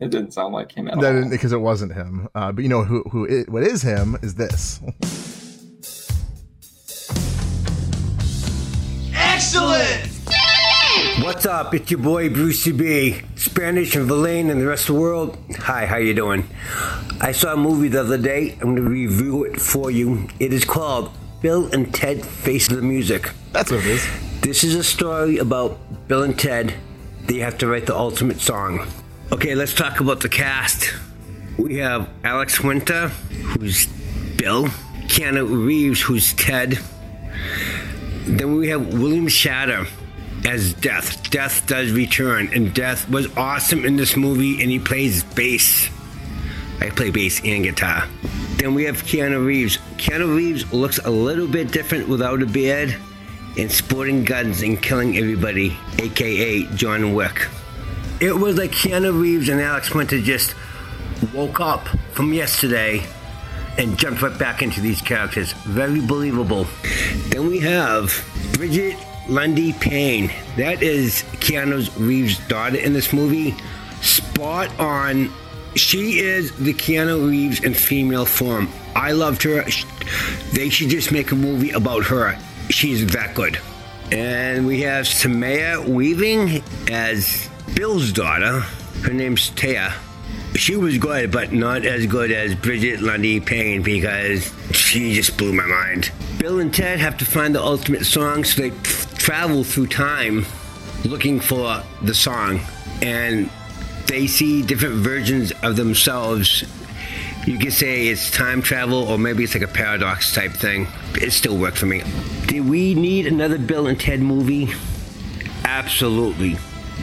it 0.00 0.10
didn't 0.10 0.32
sound 0.32 0.52
like 0.54 0.72
him 0.72 0.88
at 0.88 1.00
that 1.00 1.14
all. 1.14 1.30
because 1.30 1.52
it 1.52 1.60
wasn't 1.60 1.92
him. 1.92 2.28
Uh, 2.34 2.52
but 2.52 2.62
you 2.62 2.68
know 2.68 2.84
who 2.84 3.02
who 3.04 3.24
is, 3.24 3.46
what 3.46 3.62
is 3.62 3.82
him 3.82 4.16
is 4.22 4.34
this. 4.34 4.80
Excellent. 9.14 10.10
What's 11.22 11.46
up? 11.46 11.74
It's 11.74 11.90
your 11.90 12.00
boy 12.00 12.28
Brucey 12.28 12.72
B. 12.72 13.20
Spanish 13.36 13.94
and 13.94 14.06
Villain 14.06 14.50
and 14.50 14.60
the 14.60 14.66
rest 14.66 14.88
of 14.88 14.94
the 14.94 15.00
world. 15.00 15.38
Hi, 15.58 15.86
how 15.86 15.96
you 15.96 16.12
doing? 16.12 16.48
I 17.20 17.32
saw 17.32 17.54
a 17.54 17.56
movie 17.56 17.88
the 17.88 18.00
other 18.00 18.18
day. 18.18 18.52
I'm 18.54 18.74
going 18.74 18.76
to 18.76 18.82
review 18.82 19.44
it 19.44 19.60
for 19.60 19.90
you. 19.90 20.28
It 20.40 20.52
is 20.52 20.64
called 20.64 21.10
Bill 21.44 21.68
and 21.74 21.92
Ted 21.92 22.24
Face 22.24 22.68
the 22.68 22.80
Music. 22.80 23.30
That's 23.52 23.70
what 23.70 23.80
it 23.80 23.86
is. 23.86 24.08
This 24.40 24.64
is 24.64 24.74
a 24.76 24.82
story 24.82 25.36
about 25.36 25.78
Bill 26.08 26.22
and 26.22 26.38
Ted. 26.38 26.72
They 27.26 27.40
have 27.40 27.58
to 27.58 27.66
write 27.66 27.84
the 27.84 27.94
ultimate 27.94 28.40
song. 28.40 28.86
Okay, 29.30 29.54
let's 29.54 29.74
talk 29.74 30.00
about 30.00 30.20
the 30.20 30.30
cast. 30.30 30.94
We 31.58 31.76
have 31.76 32.08
Alex 32.24 32.62
Winter, 32.62 33.08
who's 33.08 33.88
Bill, 34.38 34.68
Keanu 35.08 35.66
Reeves, 35.66 36.00
who's 36.00 36.32
Ted. 36.32 36.78
Then 38.24 38.56
we 38.56 38.68
have 38.68 38.94
William 38.94 39.28
Sadler 39.28 39.86
as 40.46 40.72
Death. 40.72 41.28
Death 41.28 41.66
does 41.66 41.92
return, 41.92 42.48
and 42.54 42.72
Death 42.72 43.06
was 43.10 43.26
awesome 43.36 43.84
in 43.84 43.96
this 43.96 44.16
movie, 44.16 44.62
and 44.62 44.70
he 44.70 44.78
plays 44.78 45.22
bass. 45.22 45.90
I 46.84 46.90
play 46.90 47.10
bass 47.10 47.40
and 47.44 47.64
guitar. 47.64 48.06
Then 48.56 48.74
we 48.74 48.84
have 48.84 49.02
Keanu 49.04 49.44
Reeves. 49.44 49.78
Keanu 49.96 50.36
Reeves 50.36 50.70
looks 50.70 50.98
a 50.98 51.10
little 51.10 51.46
bit 51.46 51.72
different 51.72 52.08
without 52.08 52.42
a 52.42 52.46
beard 52.46 52.94
and 53.56 53.72
sporting 53.72 54.22
guns 54.22 54.62
and 54.62 54.80
killing 54.82 55.16
everybody, 55.16 55.76
aka 55.98 56.64
John 56.74 57.14
Wick. 57.14 57.48
It 58.20 58.36
was 58.36 58.58
like 58.58 58.72
Keanu 58.72 59.18
Reeves 59.18 59.48
and 59.48 59.62
Alex 59.62 59.94
Winter 59.94 60.20
just 60.20 60.54
woke 61.32 61.58
up 61.58 61.88
from 62.12 62.34
yesterday 62.34 63.02
and 63.78 63.98
jumped 63.98 64.20
right 64.20 64.38
back 64.38 64.60
into 64.60 64.82
these 64.82 65.00
characters. 65.00 65.52
Very 65.64 66.00
believable. 66.00 66.66
Then 67.28 67.48
we 67.48 67.60
have 67.60 68.12
Bridget 68.52 68.96
Lundy 69.26 69.72
Payne. 69.72 70.30
That 70.58 70.82
is 70.82 71.22
Keanu 71.40 71.88
Reeves' 71.98 72.38
daughter 72.46 72.76
in 72.76 72.92
this 72.92 73.10
movie. 73.12 73.54
Spot 74.02 74.68
on. 74.78 75.32
She 75.76 76.20
is 76.20 76.52
the 76.56 76.72
Keanu 76.72 77.28
Reeves 77.28 77.60
in 77.64 77.74
female 77.74 78.24
form. 78.24 78.68
I 78.94 79.12
loved 79.12 79.42
her. 79.42 79.64
They 80.52 80.68
should 80.68 80.88
just 80.88 81.10
make 81.10 81.32
a 81.32 81.34
movie 81.34 81.70
about 81.70 82.04
her. 82.04 82.38
She's 82.70 83.06
that 83.12 83.34
good. 83.34 83.58
And 84.12 84.66
we 84.66 84.82
have 84.82 85.08
Samara 85.08 85.82
Weaving 85.82 86.62
as 86.90 87.48
Bill's 87.74 88.12
daughter. 88.12 88.60
Her 89.02 89.12
name's 89.12 89.50
Taya. 89.50 89.92
She 90.54 90.76
was 90.76 90.98
good, 90.98 91.32
but 91.32 91.52
not 91.52 91.84
as 91.84 92.06
good 92.06 92.30
as 92.30 92.54
Brigette 92.54 93.00
Lundy-Paine 93.00 93.82
because 93.82 94.52
she 94.70 95.12
just 95.14 95.36
blew 95.36 95.52
my 95.52 95.66
mind. 95.66 96.12
Bill 96.38 96.60
and 96.60 96.72
Ted 96.72 97.00
have 97.00 97.16
to 97.18 97.24
find 97.24 97.52
the 97.52 97.62
ultimate 97.62 98.04
song, 98.06 98.44
so 98.44 98.62
they 98.62 98.70
travel 99.18 99.64
through 99.64 99.88
time 99.88 100.46
looking 101.04 101.40
for 101.40 101.82
the 102.02 102.14
song. 102.14 102.60
And 103.02 103.50
they 104.06 104.26
see 104.26 104.62
different 104.62 104.96
versions 104.96 105.52
of 105.62 105.76
themselves. 105.76 106.64
You 107.46 107.58
could 107.58 107.72
say 107.72 108.08
it's 108.08 108.30
time 108.30 108.62
travel, 108.62 109.04
or 109.04 109.18
maybe 109.18 109.44
it's 109.44 109.54
like 109.54 109.62
a 109.62 109.68
paradox 109.68 110.34
type 110.34 110.52
thing. 110.52 110.86
It 111.14 111.32
still 111.32 111.58
worked 111.58 111.78
for 111.78 111.86
me. 111.86 112.02
Do 112.46 112.62
we 112.62 112.94
need 112.94 113.26
another 113.26 113.58
Bill 113.58 113.86
and 113.86 114.00
Ted 114.00 114.20
movie? 114.20 114.72
Absolutely. 115.64 116.56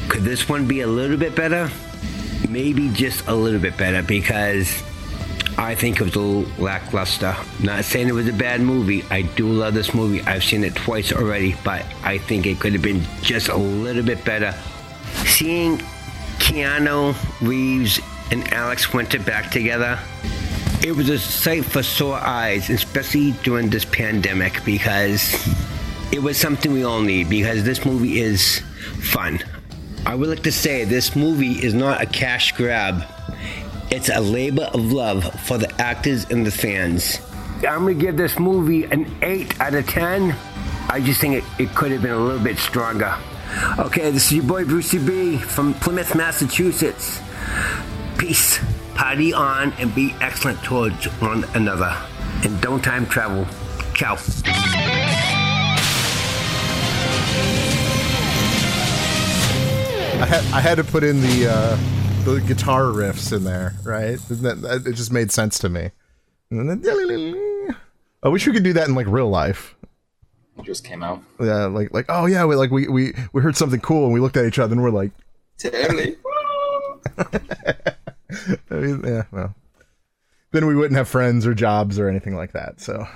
Could 0.08 0.24
this 0.24 0.50
one 0.50 0.68
be 0.68 0.82
a 0.82 0.88
little 0.88 1.18
bit 1.18 1.36
better? 1.36 1.70
Maybe 2.50 2.90
just 2.90 3.28
a 3.28 3.36
little 3.36 3.60
bit 3.60 3.78
better 3.78 4.02
because 4.02 4.82
I 5.58 5.76
think 5.76 6.00
it 6.00 6.04
was 6.04 6.16
a 6.16 6.20
little 6.20 6.64
lackluster. 6.64 7.36
Not 7.62 7.86
saying 7.86 8.08
it 8.08 8.14
was 8.14 8.28
a 8.28 8.34
bad 8.34 8.62
movie. 8.62 9.04
I 9.12 9.22
do 9.22 9.48
love 9.48 9.74
this 9.74 9.94
movie. 9.94 10.22
I've 10.22 10.44
seen 10.44 10.64
it 10.64 10.76
twice 10.76 11.12
already, 11.12 11.56
but 11.64 11.86
I 12.04 12.18
think 12.18 12.46
it 12.46 12.60
could 12.60 12.74
have 12.74 12.82
been 12.82 13.04
just 13.22 13.50
a 13.50 13.56
little 13.56 14.04
bit 14.04 14.26
better. 14.26 14.56
Seeing 15.26 15.82
Keanu 16.42 17.16
Reeves 17.40 18.00
and 18.32 18.52
Alex 18.52 18.92
Winter 18.92 19.20
back 19.20 19.52
together, 19.52 20.00
it 20.84 20.96
was 20.96 21.08
a 21.10 21.20
sight 21.20 21.64
for 21.64 21.84
sore 21.84 22.18
eyes, 22.18 22.72
especially 22.72 23.34
during 23.44 23.70
this 23.70 23.86
pandemic, 23.86 24.66
because 24.66 25.36
it 26.12 26.22
was 26.22 26.38
something 26.38 26.74
we 26.74 26.84
all 26.84 27.00
need. 27.00 27.30
Because 27.30 27.64
this 27.64 27.86
movie 27.86 28.20
is 28.20 28.60
fun. 29.00 29.40
I 30.08 30.16
would 30.16 30.30
like 30.30 30.42
to 30.44 30.52
say 30.52 30.84
this 30.84 31.16
movie 31.16 31.64
is 31.64 31.76
not 31.76 32.02
a 32.02 32.08
cash 32.08 32.54
grab. 32.54 33.04
It's 33.92 34.10
a 34.10 34.20
labor 34.20 34.70
of 34.74 34.92
love 34.92 35.24
for 35.42 35.60
the 35.60 35.72
actors 35.80 36.26
and 36.32 36.44
the 36.44 36.52
fans. 36.52 37.20
I'm 37.58 37.82
gonna 37.86 37.94
give 37.94 38.18
this 38.18 38.40
movie 38.40 38.86
an 38.86 39.06
8 39.22 39.62
out 39.62 39.76
of 39.76 39.88
10. 39.88 40.36
I 40.90 41.00
just 41.02 41.22
think 41.22 41.36
it, 41.36 41.44
it 41.60 41.76
could 41.76 41.92
have 41.92 42.02
been 42.02 42.12
a 42.12 42.20
little 42.20 42.44
bit 42.44 42.58
stronger. 42.58 43.16
Okay, 43.80 44.12
this 44.12 44.28
is 44.28 44.34
your 44.34 44.44
boy 44.46 44.66
Brucey 44.66 44.98
B 44.98 45.38
from 45.38 45.74
Plymouth, 45.76 46.16
Massachusetts. 46.16 47.22
Peace. 48.18 48.60
Party 48.96 49.34
on 49.34 49.74
and 49.74 49.94
be 49.96 50.14
excellent 50.22 50.62
towards 50.64 51.06
one 51.22 51.44
another. 51.56 51.98
And 52.44 52.60
don't 52.62 52.84
time 52.84 53.06
travel. 53.08 53.46
Ciao. 53.94 54.16
I 60.22 60.26
had 60.26 60.44
I 60.54 60.62
had 60.62 60.76
to 60.76 60.84
put 60.84 61.04
in 61.04 61.20
the 61.22 61.48
uh, 61.48 61.78
the 62.24 62.42
guitar 62.42 62.84
riffs 62.84 63.36
in 63.36 63.44
there, 63.44 63.74
right? 63.84 64.20
That, 64.30 64.84
it 64.86 64.94
just 64.94 65.12
made 65.12 65.32
sense 65.32 65.58
to 65.60 65.70
me. 65.70 65.90
I 68.24 68.30
wish 68.30 68.46
we 68.46 68.54
could 68.54 68.64
do 68.64 68.74
that 68.74 68.88
in 68.88 68.94
like 68.94 69.08
real 69.08 69.30
life. 69.30 69.76
Just 70.64 70.84
came 70.86 71.04
out. 71.04 71.22
Yeah, 71.40 71.66
like 71.66 71.94
like 71.94 72.06
oh 72.10 72.26
yeah, 72.26 72.46
we 72.46 72.56
like 72.56 72.72
we 72.72 72.88
we 72.88 73.14
we 73.34 73.42
heard 73.42 73.56
something 73.58 73.80
cool 73.80 74.06
and 74.06 74.14
we 74.14 74.20
looked 74.20 74.38
at 74.38 74.46
each 74.46 74.60
other 74.60 74.74
and 74.74 74.82
we're 74.84 74.90
like, 74.92 75.12
Totally. 75.58 76.16
I 77.20 78.74
mean, 78.74 79.02
yeah, 79.04 79.24
well, 79.32 79.56
then 80.52 80.66
we 80.66 80.76
wouldn't 80.76 80.98
have 80.98 81.08
friends 81.08 81.46
or 81.46 81.54
jobs 81.54 82.00
or 82.00 82.08
anything 82.08 82.36
like 82.36 82.54
that. 82.54 82.80
So 82.80 83.08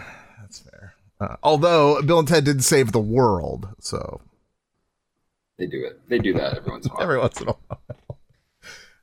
that's 0.41 0.59
fair. 0.59 0.93
Uh, 1.19 1.35
although 1.43 2.01
Bill 2.01 2.19
and 2.19 2.27
Ted 2.27 2.43
did 2.43 2.63
save 2.63 2.91
the 2.91 2.99
world, 2.99 3.69
so 3.80 4.22
They 5.57 5.67
do 5.67 5.85
it. 5.85 6.01
They 6.09 6.19
do 6.19 6.34
that 6.34 6.57
every 6.57 6.72
once 6.72 6.85
in 6.85 6.91
a 6.91 6.95
while. 6.95 7.03
every 7.03 7.19
once 7.19 7.41
in 7.41 7.47
a 7.49 7.51
while. 7.53 7.81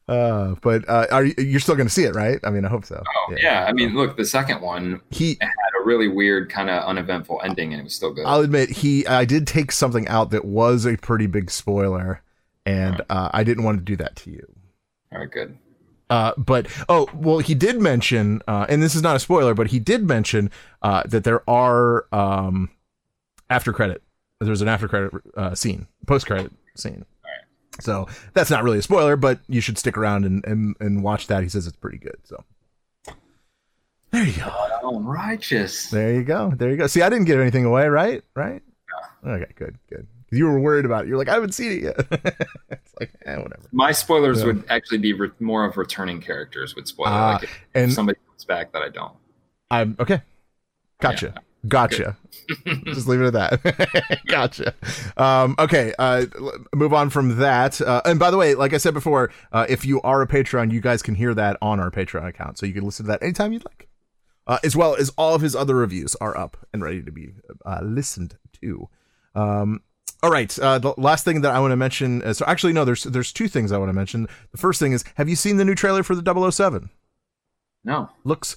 Uh, 0.09 0.57
but 0.63 0.87
uh, 0.89 1.07
are 1.13 1.25
you, 1.25 1.33
you're 1.39 1.61
still 1.61 1.77
going 1.77 1.87
to 1.87 1.93
see 1.93 2.03
it, 2.03 2.15
right? 2.15 2.41
I 2.43 2.51
mean, 2.51 2.65
I 2.65 2.69
hope 2.69 2.85
so. 2.85 3.03
Oh 3.07 3.35
yeah. 3.41 3.65
I 3.67 3.73
mean, 3.73 3.95
look, 3.95 4.17
the 4.17 4.25
second 4.25 4.61
one 4.61 5.01
he 5.11 5.39
a 5.83 5.87
really 5.87 6.09
weird, 6.09 6.51
kind 6.51 6.71
of 6.71 6.83
uneventful 6.85 7.41
ending, 7.45 7.73
and 7.73 7.81
it 7.81 7.85
was 7.85 7.95
still 7.95 8.13
good. 8.13 8.25
I'll 8.27 8.41
admit 8.41 8.71
he 8.71 9.07
I 9.07 9.25
did 9.25 9.47
take 9.47 9.73
something 9.73 10.07
out 10.09 10.31
that 10.31 10.45
was 10.45 10.87
a 10.87 10.97
pretty 10.97 11.27
big 11.27 11.51
spoiler, 11.51 12.23
and 12.65 13.01
uh, 13.11 13.31
I 13.33 13.45
didn't 13.45 13.65
want 13.65 13.79
to 13.79 13.85
do 13.85 13.97
that 13.97 14.17
to 14.17 14.31
you. 14.31 14.47
All 15.13 15.19
right, 15.19 15.31
good. 15.31 15.59
Uh, 16.11 16.33
but 16.37 16.67
oh 16.89 17.09
well, 17.15 17.39
he 17.39 17.55
did 17.55 17.81
mention, 17.81 18.43
uh, 18.47 18.67
and 18.69 18.83
this 18.83 18.95
is 18.95 19.03
not 19.03 19.17
a 19.17 19.21
spoiler, 19.21 19.55
but 19.55 19.69
he 19.69 19.79
did 19.79 20.07
mention 20.07 20.51
uh, 20.83 21.03
that 21.07 21.25
there 21.25 21.49
are 21.49 22.07
um, 22.13 22.71
after 23.51 23.73
credit. 23.73 24.03
There's 24.41 24.63
an 24.63 24.69
after 24.69 24.89
credit 24.89 25.13
uh, 25.37 25.55
scene, 25.55 25.87
post 26.07 26.27
credit 26.27 26.53
scene. 26.77 27.05
So 27.81 28.07
that's 28.35 28.51
not 28.51 28.63
really 28.63 28.79
a 28.79 28.83
spoiler, 28.83 29.17
but 29.17 29.41
you 29.49 29.61
should 29.61 29.79
stick 29.79 29.97
around 29.97 30.25
and, 30.27 30.45
and, 30.45 30.77
and 30.79 31.03
watch 31.03 31.27
that. 31.29 31.43
He 31.43 31.49
says 31.49 31.67
it's 31.67 31.77
pretty 31.77 31.99
good. 31.99 32.19
So 32.25 32.45
there 34.13 34.25
you 34.25 34.33
go. 34.37 34.51
Oh, 34.83 35.01
righteous. 35.01 35.91
There 35.91 36.13
you 36.15 36.23
go. 36.25 36.53
There 36.57 36.71
you 36.71 36.77
go. 36.77 36.87
See, 36.87 37.03
I 37.03 37.09
didn't 37.09 37.25
give 37.27 37.41
anything 37.41 37.65
away, 37.65 37.89
right? 37.89 38.23
Right? 38.35 38.63
Yeah. 39.25 39.31
Okay, 39.33 39.53
good, 39.57 39.79
good. 39.89 40.07
You 40.31 40.47
were 40.47 40.59
worried 40.61 40.85
about 40.87 41.05
it. 41.05 41.09
You're 41.09 41.19
like, 41.19 41.29
I 41.29 41.35
haven't 41.35 41.53
seen 41.53 41.73
it 41.73 41.83
yet. 41.83 41.97
it's 42.71 42.93
like, 42.99 43.13
eh, 43.27 43.37
whatever. 43.37 43.63
My 43.73 43.93
spoilers 43.93 44.41
Yeah. 44.41 44.47
would 44.47 44.65
actually 44.71 44.99
be 44.99 45.13
re- 45.13 45.31
more 45.41 45.65
of 45.65 45.77
returning 45.77 46.21
characters 46.21 46.75
would 46.75 46.89
spoil. 46.89 47.09
Ah, 47.09 47.33
like 47.35 47.43
if 47.45 47.51
and- 47.75 47.93
somebody 47.93 48.19
comes 48.29 48.45
back 48.45 48.73
that 48.73 48.83
I 48.83 48.89
don't. 48.89 49.13
I'm 49.71 49.97
okay. 50.01 50.23
Gotcha. 51.01 51.35
Gotcha. 51.69 52.17
Just 52.85 53.07
leave 53.07 53.21
it 53.23 53.35
at 53.35 53.63
that. 53.63 54.21
gotcha. 54.27 54.75
Um, 55.17 55.55
okay. 55.59 55.95
Uh, 55.99 56.27
move 56.75 56.93
on 56.93 57.09
from 57.11 57.39
that. 57.39 57.81
Uh, 57.81 58.03
and 58.05 58.19
by 58.19 58.31
the 58.31 58.37
way, 58.37 58.55
like 58.55 58.73
I 58.75 58.79
said 58.79 58.95
before, 58.95 59.31
uh, 59.53 59.67
if 59.69 59.85
you 59.85 60.01
are 60.03 60.21
a 60.23 60.27
Patreon, 60.27 60.73
you 60.73 60.81
guys 60.81 61.03
can 61.03 61.15
hear 61.15 61.35
that 61.35 61.57
on 61.63 61.79
our 61.79 61.91
Patreon 61.91 62.27
account, 62.27 62.59
so 62.59 62.67
you 62.67 62.73
can 62.75 62.85
listen 62.85 63.07
to 63.07 63.13
that 63.13 63.23
anytime 63.23 63.53
you'd 63.53 63.65
like. 63.65 63.89
Uh, 64.47 64.59
as 64.65 64.75
well 64.75 64.97
as 64.97 65.11
all 65.17 65.35
of 65.35 65.41
his 65.41 65.55
other 65.55 65.77
reviews 65.77 66.17
are 66.17 66.37
up 66.37 66.57
and 66.73 66.83
ready 66.83 67.01
to 67.03 67.13
be 67.13 67.33
uh, 67.65 67.81
listened 67.83 68.37
to. 68.61 68.89
Um, 69.35 69.83
all 70.23 70.31
right. 70.31 70.57
Uh, 70.59 70.79
the 70.79 70.95
last 70.97 71.25
thing 71.25 71.43
that 71.43 71.55
I 71.55 71.61
want 71.61 71.73
to 71.73 71.77
mention. 71.77 72.23
Uh, 72.23 72.33
so 72.33 72.45
actually, 72.47 72.73
no. 72.73 72.85
There's 72.85 73.05
there's 73.05 73.33
two 73.33 73.49
things 73.49 73.71
I 73.71 73.79
want 73.79 73.89
to 73.89 73.95
mention. 73.95 74.27
The 74.51 74.59
first 74.59 74.81
thing 74.81 74.93
is, 74.93 75.05
have 75.15 75.29
you 75.29 75.37
seen 75.37 75.57
the 75.59 75.65
new 75.65 75.75
trailer 75.75 76.03
for 76.03 76.15
the 76.15 76.51
007? 76.51 76.91
No, 77.85 78.09
Looks 78.25 78.57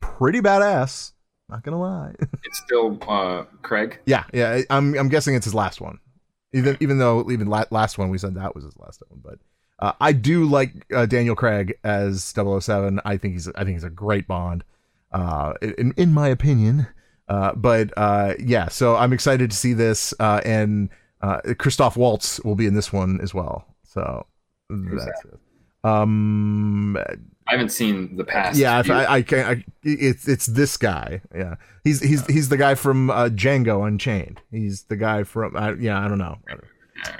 pretty 0.00 0.40
badass. 0.40 1.12
Not 1.48 1.62
gonna 1.64 1.80
lie. 1.80 2.14
it's 2.20 2.58
still 2.64 2.98
uh, 3.08 3.44
Craig. 3.62 3.98
yeah, 4.06 4.24
yeah. 4.32 4.62
I'm 4.70 4.96
I'm 4.96 5.08
guessing 5.08 5.34
it's 5.34 5.44
his 5.44 5.54
last 5.54 5.80
one. 5.80 5.98
Even 6.52 6.76
even 6.80 6.98
though 6.98 7.30
even 7.30 7.48
la- 7.48 7.64
last 7.70 7.98
one 7.98 8.08
we 8.08 8.18
said 8.18 8.34
that 8.34 8.54
was 8.54 8.64
his 8.64 8.76
last 8.78 9.02
one, 9.08 9.20
but 9.22 9.38
uh, 9.78 9.92
I 10.00 10.12
do 10.12 10.44
like 10.44 10.72
uh, 10.94 11.06
Daniel 11.06 11.34
Craig 11.34 11.74
as 11.82 12.22
007. 12.24 13.00
I 13.04 13.16
think 13.16 13.34
he's 13.34 13.48
I 13.48 13.64
think 13.64 13.70
he's 13.76 13.84
a 13.84 13.90
great 13.90 14.26
Bond. 14.28 14.64
Uh, 15.12 15.52
in 15.62 15.92
in 15.96 16.12
my 16.12 16.28
opinion. 16.28 16.86
Uh, 17.28 17.52
but 17.54 17.92
uh, 17.96 18.34
yeah, 18.38 18.68
so 18.68 18.96
I'm 18.96 19.12
excited 19.12 19.50
to 19.50 19.56
see 19.56 19.72
this, 19.72 20.12
uh, 20.20 20.40
and 20.44 20.90
uh, 21.22 21.40
Christoph 21.58 21.96
Waltz 21.96 22.40
will 22.40 22.56
be 22.56 22.66
in 22.66 22.74
this 22.74 22.92
one 22.92 23.20
as 23.22 23.32
well. 23.32 23.66
So 23.84 24.26
that's 24.68 25.06
it. 25.24 25.38
Um, 25.84 26.96
I 26.96 27.52
haven't 27.52 27.70
seen 27.70 28.16
the 28.16 28.24
past. 28.24 28.58
yeah, 28.58 28.80
if. 28.80 28.90
I, 28.90 29.06
I 29.06 29.22
can. 29.22 29.38
I, 29.46 29.64
it's 29.82 30.28
it's 30.28 30.46
this 30.46 30.76
guy. 30.76 31.20
Yeah, 31.34 31.56
he's 31.84 32.00
he's 32.00 32.26
he's 32.26 32.48
the 32.48 32.56
guy 32.56 32.74
from 32.74 33.10
uh, 33.10 33.28
Django 33.30 33.86
Unchained. 33.86 34.40
He's 34.50 34.84
the 34.84 34.96
guy 34.96 35.24
from. 35.24 35.56
I, 35.56 35.72
yeah, 35.74 36.04
I 36.04 36.08
don't 36.08 36.18
know. 36.18 36.38
Don't- 36.48 36.64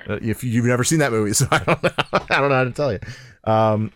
uh, 0.09 0.19
if 0.23 0.44
you've 0.44 0.64
never 0.64 0.85
seen 0.85 1.01
that 1.01 1.10
movie, 1.10 1.32
so 1.32 1.47
I 1.51 1.59
don't 1.59 1.82
know. 1.82 1.90
I 2.12 2.40
don't 2.40 2.48
know 2.51 2.55
how 2.56 2.64
to 2.64 2.70
tell 2.70 2.93
you. 2.93 3.01
Um, 3.44 3.93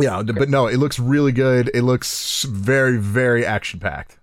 yeah, 0.00 0.22
but 0.22 0.48
no, 0.48 0.66
it 0.66 0.78
looks 0.78 0.98
really 0.98 1.32
good. 1.32 1.70
It 1.74 1.82
looks 1.82 2.42
very 2.44 2.98
very 2.98 3.44
action 3.46 3.80
packed. 3.80 4.18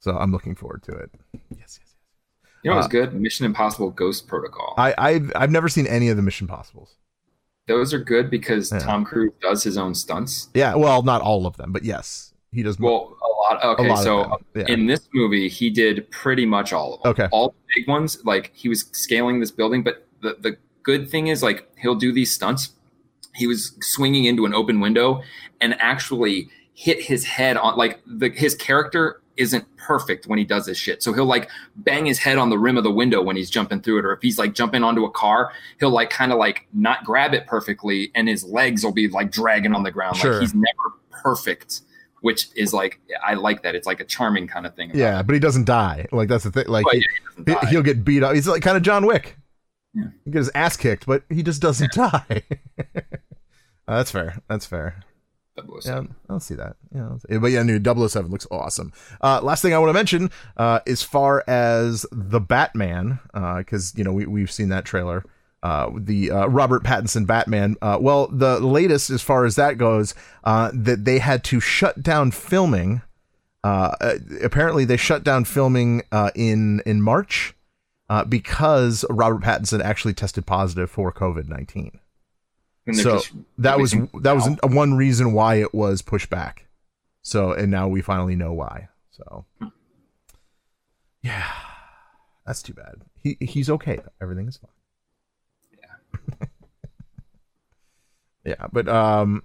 So 0.00 0.16
I'm 0.16 0.32
looking 0.32 0.54
forward 0.54 0.82
to 0.84 0.92
it. 0.92 1.10
Yes, 1.32 1.40
yes. 1.50 1.78
Yes. 1.80 1.86
You 2.62 2.70
know 2.70 2.76
what's 2.76 2.86
uh, 2.86 2.90
good? 2.90 3.14
Mission 3.14 3.46
Impossible 3.46 3.90
Ghost 3.90 4.28
Protocol. 4.28 4.74
I 4.78 4.94
I've 4.96 5.32
I've 5.34 5.50
never 5.50 5.68
seen 5.68 5.86
any 5.86 6.08
of 6.08 6.16
the 6.16 6.22
Mission 6.22 6.46
Possibles. 6.46 6.96
Those 7.66 7.92
are 7.92 7.98
good 7.98 8.30
because 8.30 8.72
Yeah. 8.72 8.78
Tom 8.78 9.04
Cruise 9.04 9.32
does 9.42 9.62
his 9.62 9.76
own 9.76 9.94
stunts. 9.94 10.48
Yeah, 10.54 10.74
well, 10.74 11.02
not 11.02 11.20
all 11.20 11.46
of 11.46 11.56
them, 11.58 11.70
but 11.72 11.84
yes, 11.84 12.32
he 12.50 12.62
does. 12.62 12.78
Well, 12.78 13.16
a 13.22 13.54
lot. 13.54 13.64
Okay, 13.64 13.86
A 13.86 13.92
lot 13.92 14.02
so 14.02 14.38
yeah. 14.54 14.64
in 14.68 14.86
this 14.86 15.06
movie, 15.12 15.48
he 15.48 15.68
did 15.68 16.10
pretty 16.10 16.46
much 16.46 16.72
all 16.72 16.94
of 16.94 17.02
them. 17.02 17.10
Okay. 17.10 17.28
all 17.30 17.48
the 17.50 17.80
big 17.80 17.88
ones. 17.88 18.24
Like 18.24 18.52
he 18.54 18.68
was 18.68 18.88
scaling 18.92 19.40
this 19.40 19.50
building, 19.50 19.82
but 19.82 20.06
the 20.22 20.36
the 20.40 20.56
good 20.82 21.10
thing 21.10 21.26
is 21.26 21.42
like 21.42 21.68
he'll 21.76 21.94
do 21.94 22.12
these 22.12 22.32
stunts. 22.32 22.70
He 23.38 23.46
was 23.46 23.76
swinging 23.80 24.24
into 24.26 24.44
an 24.44 24.54
open 24.54 24.80
window 24.80 25.22
and 25.60 25.80
actually 25.80 26.50
hit 26.74 27.02
his 27.02 27.24
head 27.24 27.56
on 27.56 27.76
like 27.76 28.00
the 28.06 28.30
his 28.30 28.54
character 28.54 29.20
isn't 29.38 29.64
perfect 29.76 30.26
when 30.26 30.38
he 30.38 30.44
does 30.44 30.66
this 30.66 30.76
shit. 30.76 31.02
So 31.02 31.12
he'll 31.12 31.24
like 31.24 31.48
bang 31.76 32.04
his 32.04 32.18
head 32.18 32.36
on 32.38 32.50
the 32.50 32.58
rim 32.58 32.76
of 32.76 32.84
the 32.84 32.90
window 32.90 33.22
when 33.22 33.36
he's 33.36 33.48
jumping 33.48 33.80
through 33.80 34.00
it, 34.00 34.04
or 34.04 34.12
if 34.12 34.20
he's 34.20 34.38
like 34.38 34.52
jumping 34.52 34.82
onto 34.84 35.04
a 35.04 35.10
car, 35.10 35.52
he'll 35.80 35.90
like 35.90 36.10
kind 36.10 36.32
of 36.32 36.38
like 36.38 36.66
not 36.74 37.04
grab 37.04 37.32
it 37.34 37.46
perfectly, 37.46 38.10
and 38.14 38.28
his 38.28 38.44
legs 38.44 38.84
will 38.84 38.92
be 38.92 39.08
like 39.08 39.30
dragging 39.30 39.74
on 39.74 39.84
the 39.84 39.90
ground. 39.90 40.16
Sure. 40.16 40.32
Like 40.32 40.40
he's 40.42 40.54
never 40.54 40.94
perfect, 41.10 41.82
which 42.20 42.48
is 42.56 42.74
like 42.74 43.00
I 43.24 43.34
like 43.34 43.62
that. 43.62 43.74
It's 43.74 43.86
like 43.86 44.00
a 44.00 44.04
charming 44.04 44.48
kind 44.48 44.66
of 44.66 44.74
thing. 44.74 44.90
Yeah, 44.92 45.22
but 45.22 45.34
he 45.34 45.40
doesn't 45.40 45.64
die. 45.64 46.06
Like 46.12 46.28
that's 46.28 46.44
the 46.44 46.50
thing. 46.50 46.66
Like 46.66 46.86
he, 46.90 47.04
yeah, 47.46 47.66
he 47.66 47.76
will 47.76 47.82
get 47.84 48.04
beat 48.04 48.22
up. 48.22 48.34
He's 48.34 48.48
like 48.48 48.62
kind 48.62 48.76
of 48.76 48.82
John 48.82 49.06
Wick. 49.06 49.36
Yeah. 49.94 50.04
He 50.24 50.30
get 50.32 50.38
his 50.38 50.50
ass 50.54 50.76
kicked, 50.76 51.06
but 51.06 51.22
he 51.28 51.42
just 51.42 51.62
doesn't 51.62 51.92
die. 51.94 52.42
Uh, 53.88 53.96
that's 53.96 54.10
fair. 54.10 54.38
That's 54.48 54.66
fair. 54.66 55.02
it. 55.56 55.64
Yeah, 55.86 56.02
I'll 56.30 56.38
see 56.40 56.54
that. 56.54 56.76
Yeah, 56.94 57.08
I'll 57.08 57.18
see- 57.18 57.38
but 57.38 57.50
yeah, 57.50 57.62
new 57.64 57.80
007 57.82 58.30
looks 58.30 58.46
awesome. 58.50 58.92
Uh, 59.20 59.40
last 59.42 59.62
thing 59.62 59.74
I 59.74 59.78
want 59.78 59.88
to 59.88 59.94
mention, 59.94 60.30
uh, 60.56 60.80
as 60.86 61.02
far 61.02 61.42
as 61.48 62.06
the 62.12 62.38
Batman, 62.38 63.18
because 63.32 63.92
you 63.96 64.04
know 64.04 64.12
we 64.12 64.26
we've 64.26 64.52
seen 64.52 64.68
that 64.68 64.84
trailer, 64.84 65.24
uh, 65.62 65.90
the 65.96 66.30
uh, 66.30 66.46
Robert 66.46 66.84
Pattinson 66.84 67.26
Batman. 67.26 67.74
Uh, 67.82 67.98
well, 68.00 68.28
the 68.28 68.60
latest 68.60 69.10
as 69.10 69.22
far 69.22 69.44
as 69.44 69.56
that 69.56 69.78
goes, 69.78 70.14
uh, 70.44 70.70
that 70.72 71.04
they 71.04 71.18
had 71.18 71.42
to 71.44 71.58
shut 71.58 72.02
down 72.02 72.30
filming. 72.30 73.02
Uh, 73.64 73.92
uh, 74.00 74.14
apparently, 74.42 74.84
they 74.84 74.96
shut 74.96 75.24
down 75.24 75.44
filming 75.44 76.02
uh, 76.12 76.30
in 76.36 76.80
in 76.86 77.02
March 77.02 77.54
uh, 78.08 78.22
because 78.24 79.04
Robert 79.10 79.42
Pattinson 79.42 79.82
actually 79.82 80.14
tested 80.14 80.46
positive 80.46 80.88
for 80.90 81.12
COVID 81.12 81.48
nineteen 81.48 81.98
so 82.94 83.20
that 83.58 83.78
was 83.78 83.92
that 84.20 84.32
was 84.32 84.48
one 84.62 84.94
reason 84.94 85.32
why 85.32 85.56
it 85.56 85.74
was 85.74 86.02
pushed 86.02 86.30
back. 86.30 86.66
So 87.22 87.52
and 87.52 87.70
now 87.70 87.88
we 87.88 88.00
finally 88.00 88.36
know 88.36 88.52
why. 88.52 88.88
So 89.10 89.44
yeah 91.22 91.46
that's 92.46 92.62
too 92.62 92.72
bad. 92.74 93.02
He 93.22 93.36
he's 93.40 93.68
okay 93.70 93.96
though. 93.96 94.12
everything 94.22 94.48
is 94.48 94.56
fine. 94.56 94.70
Yeah. 96.40 96.46
Yeah 98.44 98.66
but 98.72 98.88
um 98.88 99.42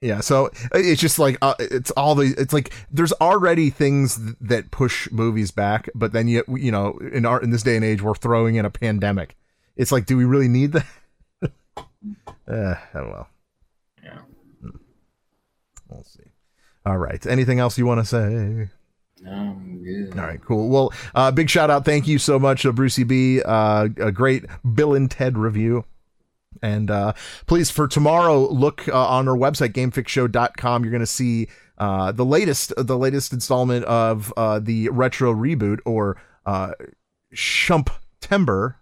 yeah 0.00 0.20
so 0.20 0.50
it's 0.72 1.00
just 1.00 1.18
like 1.18 1.36
uh, 1.42 1.54
it's 1.58 1.90
all 1.92 2.14
the 2.14 2.34
it's 2.38 2.52
like 2.52 2.72
there's 2.90 3.12
already 3.14 3.70
things 3.70 4.16
th- 4.16 4.36
that 4.42 4.70
push 4.70 5.10
movies 5.10 5.50
back 5.50 5.88
but 5.94 6.12
then 6.12 6.28
you 6.28 6.44
you 6.48 6.70
know 6.70 6.98
in 7.12 7.26
our 7.26 7.42
in 7.42 7.50
this 7.50 7.64
day 7.64 7.74
and 7.74 7.84
age 7.84 8.00
we're 8.00 8.14
throwing 8.14 8.54
in 8.54 8.64
a 8.64 8.70
pandemic. 8.70 9.34
It's 9.76 9.90
like 9.90 10.06
do 10.06 10.16
we 10.16 10.24
really 10.24 10.46
need 10.46 10.72
that 10.72 10.86
uh, 12.48 12.74
oh 12.94 13.06
well 13.08 13.28
Yeah. 14.02 14.18
We'll 15.88 16.04
see. 16.04 16.24
All 16.86 16.98
right. 16.98 17.24
Anything 17.26 17.58
else 17.60 17.78
you 17.78 17.86
want 17.86 18.00
to 18.00 18.04
say? 18.04 18.70
No, 19.22 19.30
I'm 19.32 19.82
good. 19.82 20.18
All 20.18 20.26
right, 20.26 20.40
cool. 20.42 20.68
Well, 20.68 20.92
uh, 21.14 21.30
big 21.30 21.48
shout 21.48 21.70
out. 21.70 21.84
Thank 21.84 22.06
you 22.06 22.18
so 22.18 22.38
much, 22.38 22.66
uh, 22.66 22.72
Brucey 22.72 23.04
B. 23.04 23.40
Uh, 23.42 23.88
a 23.96 24.12
great 24.12 24.44
Bill 24.74 24.94
and 24.94 25.10
Ted 25.10 25.38
review. 25.38 25.84
And 26.62 26.90
uh, 26.90 27.14
please, 27.46 27.70
for 27.70 27.88
tomorrow, 27.88 28.46
look 28.48 28.86
uh, 28.88 29.06
on 29.06 29.28
our 29.28 29.36
website, 29.36 29.72
gamefixshow.com. 29.72 30.84
You're 30.84 30.90
going 30.90 31.00
to 31.00 31.06
see 31.06 31.48
uh, 31.78 32.12
the 32.12 32.24
latest 32.24 32.72
the 32.76 32.98
latest 32.98 33.32
installment 33.32 33.84
of 33.86 34.32
uh, 34.36 34.58
the 34.60 34.88
retro 34.90 35.32
reboot 35.34 35.78
or 35.84 36.20
uh, 36.46 36.72
Shump 37.34 37.90
Timber. 38.20 38.76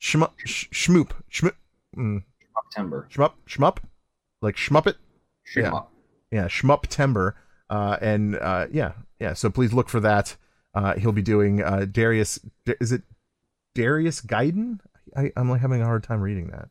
Shmoop. 0.00 0.30
Shmoop. 0.46 1.12
Mm, 1.96 2.22
September. 2.70 3.08
shmup. 3.10 3.32
Shmup. 3.46 3.78
Like 4.42 4.56
Shmuppet. 4.56 4.94
Shoot 5.44 5.64
'em 5.64 5.72
Yeah. 5.72 5.80
yeah 6.42 6.44
shmup 6.48 6.82
timber 6.88 7.34
uh 7.70 7.96
and 8.02 8.36
uh 8.36 8.66
yeah 8.70 8.92
yeah 9.18 9.32
so 9.32 9.48
please 9.50 9.72
look 9.72 9.88
for 9.88 9.98
that 10.00 10.36
uh 10.74 10.94
he'll 10.96 11.12
be 11.12 11.22
doing 11.22 11.62
uh 11.62 11.86
darius 11.90 12.38
D- 12.66 12.74
is 12.80 12.92
it 12.92 13.02
darius 13.74 14.20
gaiden 14.20 14.78
I, 15.16 15.32
i'm 15.36 15.48
like 15.48 15.62
having 15.62 15.80
a 15.80 15.86
hard 15.86 16.02
time 16.04 16.20
reading 16.20 16.48
that 16.48 16.68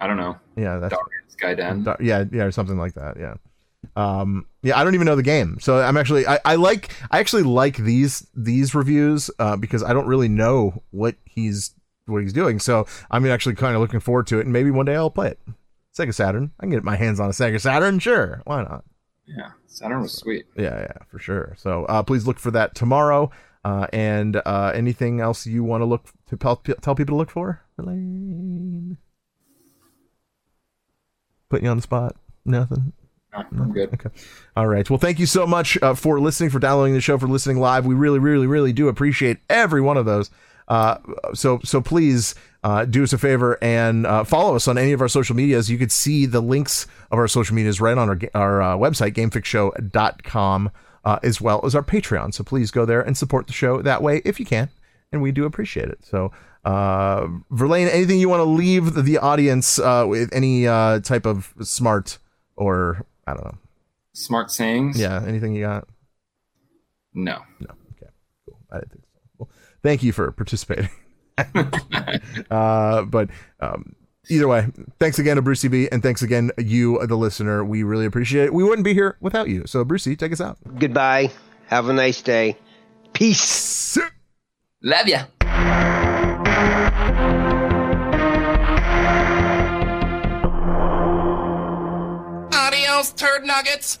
I 0.00 0.06
don't 0.06 0.16
know. 0.18 0.36
yeah 0.56 0.78
that's 0.78 0.94
Darius 0.94 1.36
Gaiden. 1.58 1.84
Da- 1.84 1.96
yeah 2.00 2.24
yeah 2.32 2.44
or 2.44 2.50
something 2.52 2.78
like 2.78 2.94
that 2.94 3.18
yeah 3.18 3.34
um 3.96 4.46
yeah 4.62 4.78
i 4.78 4.84
don't 4.84 4.94
even 4.94 5.06
know 5.06 5.16
the 5.16 5.22
game 5.22 5.58
so 5.60 5.78
i'm 5.78 5.96
actually 5.98 6.26
i, 6.26 6.38
I 6.44 6.54
like 6.56 6.90
i 7.10 7.18
actually 7.18 7.42
like 7.44 7.76
these 7.76 8.26
these 8.34 8.74
reviews 8.74 9.30
uh 9.38 9.56
because 9.56 9.82
i 9.82 9.92
don't 9.92 10.06
really 10.06 10.28
know 10.28 10.82
what 10.90 11.16
he's 11.24 11.74
what 12.06 12.22
he's 12.22 12.32
doing 12.32 12.58
so 12.58 12.86
i'm 13.10 13.26
actually 13.26 13.54
kind 13.54 13.74
of 13.74 13.80
looking 13.80 14.00
forward 14.00 14.26
to 14.26 14.38
it 14.38 14.44
and 14.46 14.52
maybe 14.52 14.70
one 14.70 14.86
day 14.86 14.94
i'll 14.96 15.10
play 15.10 15.28
it 15.28 15.38
sega 15.96 16.14
saturn 16.14 16.50
i 16.60 16.62
can 16.64 16.70
get 16.70 16.84
my 16.84 16.96
hands 16.96 17.18
on 17.20 17.28
a 17.28 17.32
sega 17.32 17.60
saturn 17.60 17.98
sure 17.98 18.42
why 18.44 18.62
not 18.62 18.84
Yeah, 19.26 19.50
Saturn 19.66 20.02
was 20.02 20.12
sweet. 20.12 20.46
yeah, 20.56 20.80
yeah, 20.82 20.98
for 21.10 21.18
sure. 21.18 21.54
So 21.58 21.84
uh, 21.86 22.02
please 22.04 22.26
look 22.28 22.38
for 22.38 22.52
that 22.52 22.76
tomorrow. 22.76 23.30
Uh, 23.64 23.88
and 23.92 24.36
uh, 24.46 24.70
anything 24.72 25.20
else 25.20 25.46
you 25.48 25.64
want 25.64 25.80
to 25.80 25.84
look 25.84 26.04
to 26.28 26.36
tell, 26.36 26.56
tell 26.80 26.94
people 26.94 27.14
to 27.14 27.16
look 27.16 27.30
for? 27.30 27.60
Elaine? 27.76 28.98
Putting 31.48 31.64
you 31.64 31.70
on 31.70 31.76
the 31.78 31.82
spot? 31.82 32.14
Nothing. 32.44 32.92
I'm 33.32 33.72
good. 33.72 33.92
Okay. 33.94 34.08
All 34.56 34.66
right. 34.66 34.88
Well, 34.88 34.98
thank 34.98 35.18
you 35.18 35.26
so 35.26 35.46
much 35.46 35.76
uh, 35.82 35.94
for 35.94 36.20
listening, 36.20 36.50
for 36.50 36.58
downloading 36.58 36.94
the 36.94 37.00
show, 37.00 37.18
for 37.18 37.26
listening 37.28 37.58
live. 37.58 37.84
We 37.84 37.94
really, 37.94 38.18
really, 38.18 38.46
really 38.46 38.72
do 38.72 38.88
appreciate 38.88 39.38
every 39.50 39.80
one 39.80 39.96
of 39.96 40.06
those. 40.06 40.30
Uh, 40.68 40.98
so, 41.34 41.60
so 41.64 41.80
please 41.80 42.34
uh, 42.64 42.84
do 42.84 43.04
us 43.04 43.12
a 43.12 43.18
favor 43.18 43.56
and 43.62 44.06
uh, 44.06 44.24
follow 44.24 44.56
us 44.56 44.66
on 44.66 44.76
any 44.76 44.92
of 44.92 45.00
our 45.00 45.08
social 45.08 45.36
medias. 45.36 45.70
You 45.70 45.78
could 45.78 45.92
see 45.92 46.26
the 46.26 46.40
links 46.40 46.86
of 47.10 47.18
our 47.18 47.28
social 47.28 47.54
medias 47.54 47.80
right 47.80 47.96
on 47.96 48.08
our 48.08 48.18
our 48.34 48.62
uh, 48.62 48.76
website, 48.76 49.12
gamefixshow.com, 49.12 50.70
uh, 51.04 51.18
as 51.22 51.40
well 51.40 51.60
as 51.64 51.74
our 51.74 51.82
Patreon. 51.82 52.34
So 52.34 52.42
please 52.42 52.70
go 52.70 52.84
there 52.84 53.00
and 53.00 53.16
support 53.16 53.46
the 53.46 53.52
show 53.52 53.80
that 53.82 54.02
way 54.02 54.22
if 54.24 54.40
you 54.40 54.46
can, 54.46 54.68
and 55.12 55.22
we 55.22 55.32
do 55.32 55.44
appreciate 55.44 55.88
it. 55.88 56.04
So. 56.04 56.32
Uh, 56.64 57.28
Verlaine, 57.52 57.86
anything 57.86 58.18
you 58.18 58.28
want 58.28 58.40
to 58.40 58.44
leave 58.44 58.94
the, 58.94 59.18
audience 59.18 59.78
uh, 59.78 60.04
with 60.08 60.28
any 60.34 60.66
uh, 60.66 60.98
type 60.98 61.24
of 61.24 61.54
smart 61.62 62.18
or 62.56 63.06
I 63.24 63.34
don't 63.34 63.44
know, 63.44 63.58
Smart 64.14 64.50
sayings. 64.50 64.98
yeah, 64.98 65.22
anything 65.24 65.54
you 65.54 65.62
got? 65.62 65.86
No. 67.14 67.38
No. 67.60 67.70
Okay. 67.92 68.10
Cool. 68.44 68.58
I 68.72 68.78
didn't 68.78 68.90
think 68.90 69.04
thank 69.86 70.02
you 70.02 70.12
for 70.12 70.32
participating. 70.32 70.90
uh, 72.50 73.02
but 73.02 73.30
um, 73.60 73.94
either 74.28 74.48
way, 74.48 74.66
thanks 74.98 75.20
again 75.20 75.36
to 75.36 75.42
Brucey 75.42 75.68
B, 75.68 75.88
and 75.92 76.02
thanks 76.02 76.22
again 76.22 76.50
you, 76.58 77.04
the 77.06 77.16
listener. 77.16 77.64
We 77.64 77.84
really 77.84 78.04
appreciate 78.04 78.46
it. 78.46 78.54
We 78.54 78.64
wouldn't 78.64 78.84
be 78.84 78.94
here 78.94 79.16
without 79.20 79.48
you. 79.48 79.64
So, 79.66 79.84
Brucey, 79.84 80.16
take 80.16 80.32
us 80.32 80.40
out. 80.40 80.58
Goodbye. 80.78 81.30
Have 81.68 81.88
a 81.88 81.92
nice 81.92 82.20
day. 82.20 82.58
Peace. 83.12 83.96
Love 84.82 85.06
ya. 85.06 85.24
Adios, 92.52 93.12
turd 93.12 93.44
nuggets. 93.44 94.00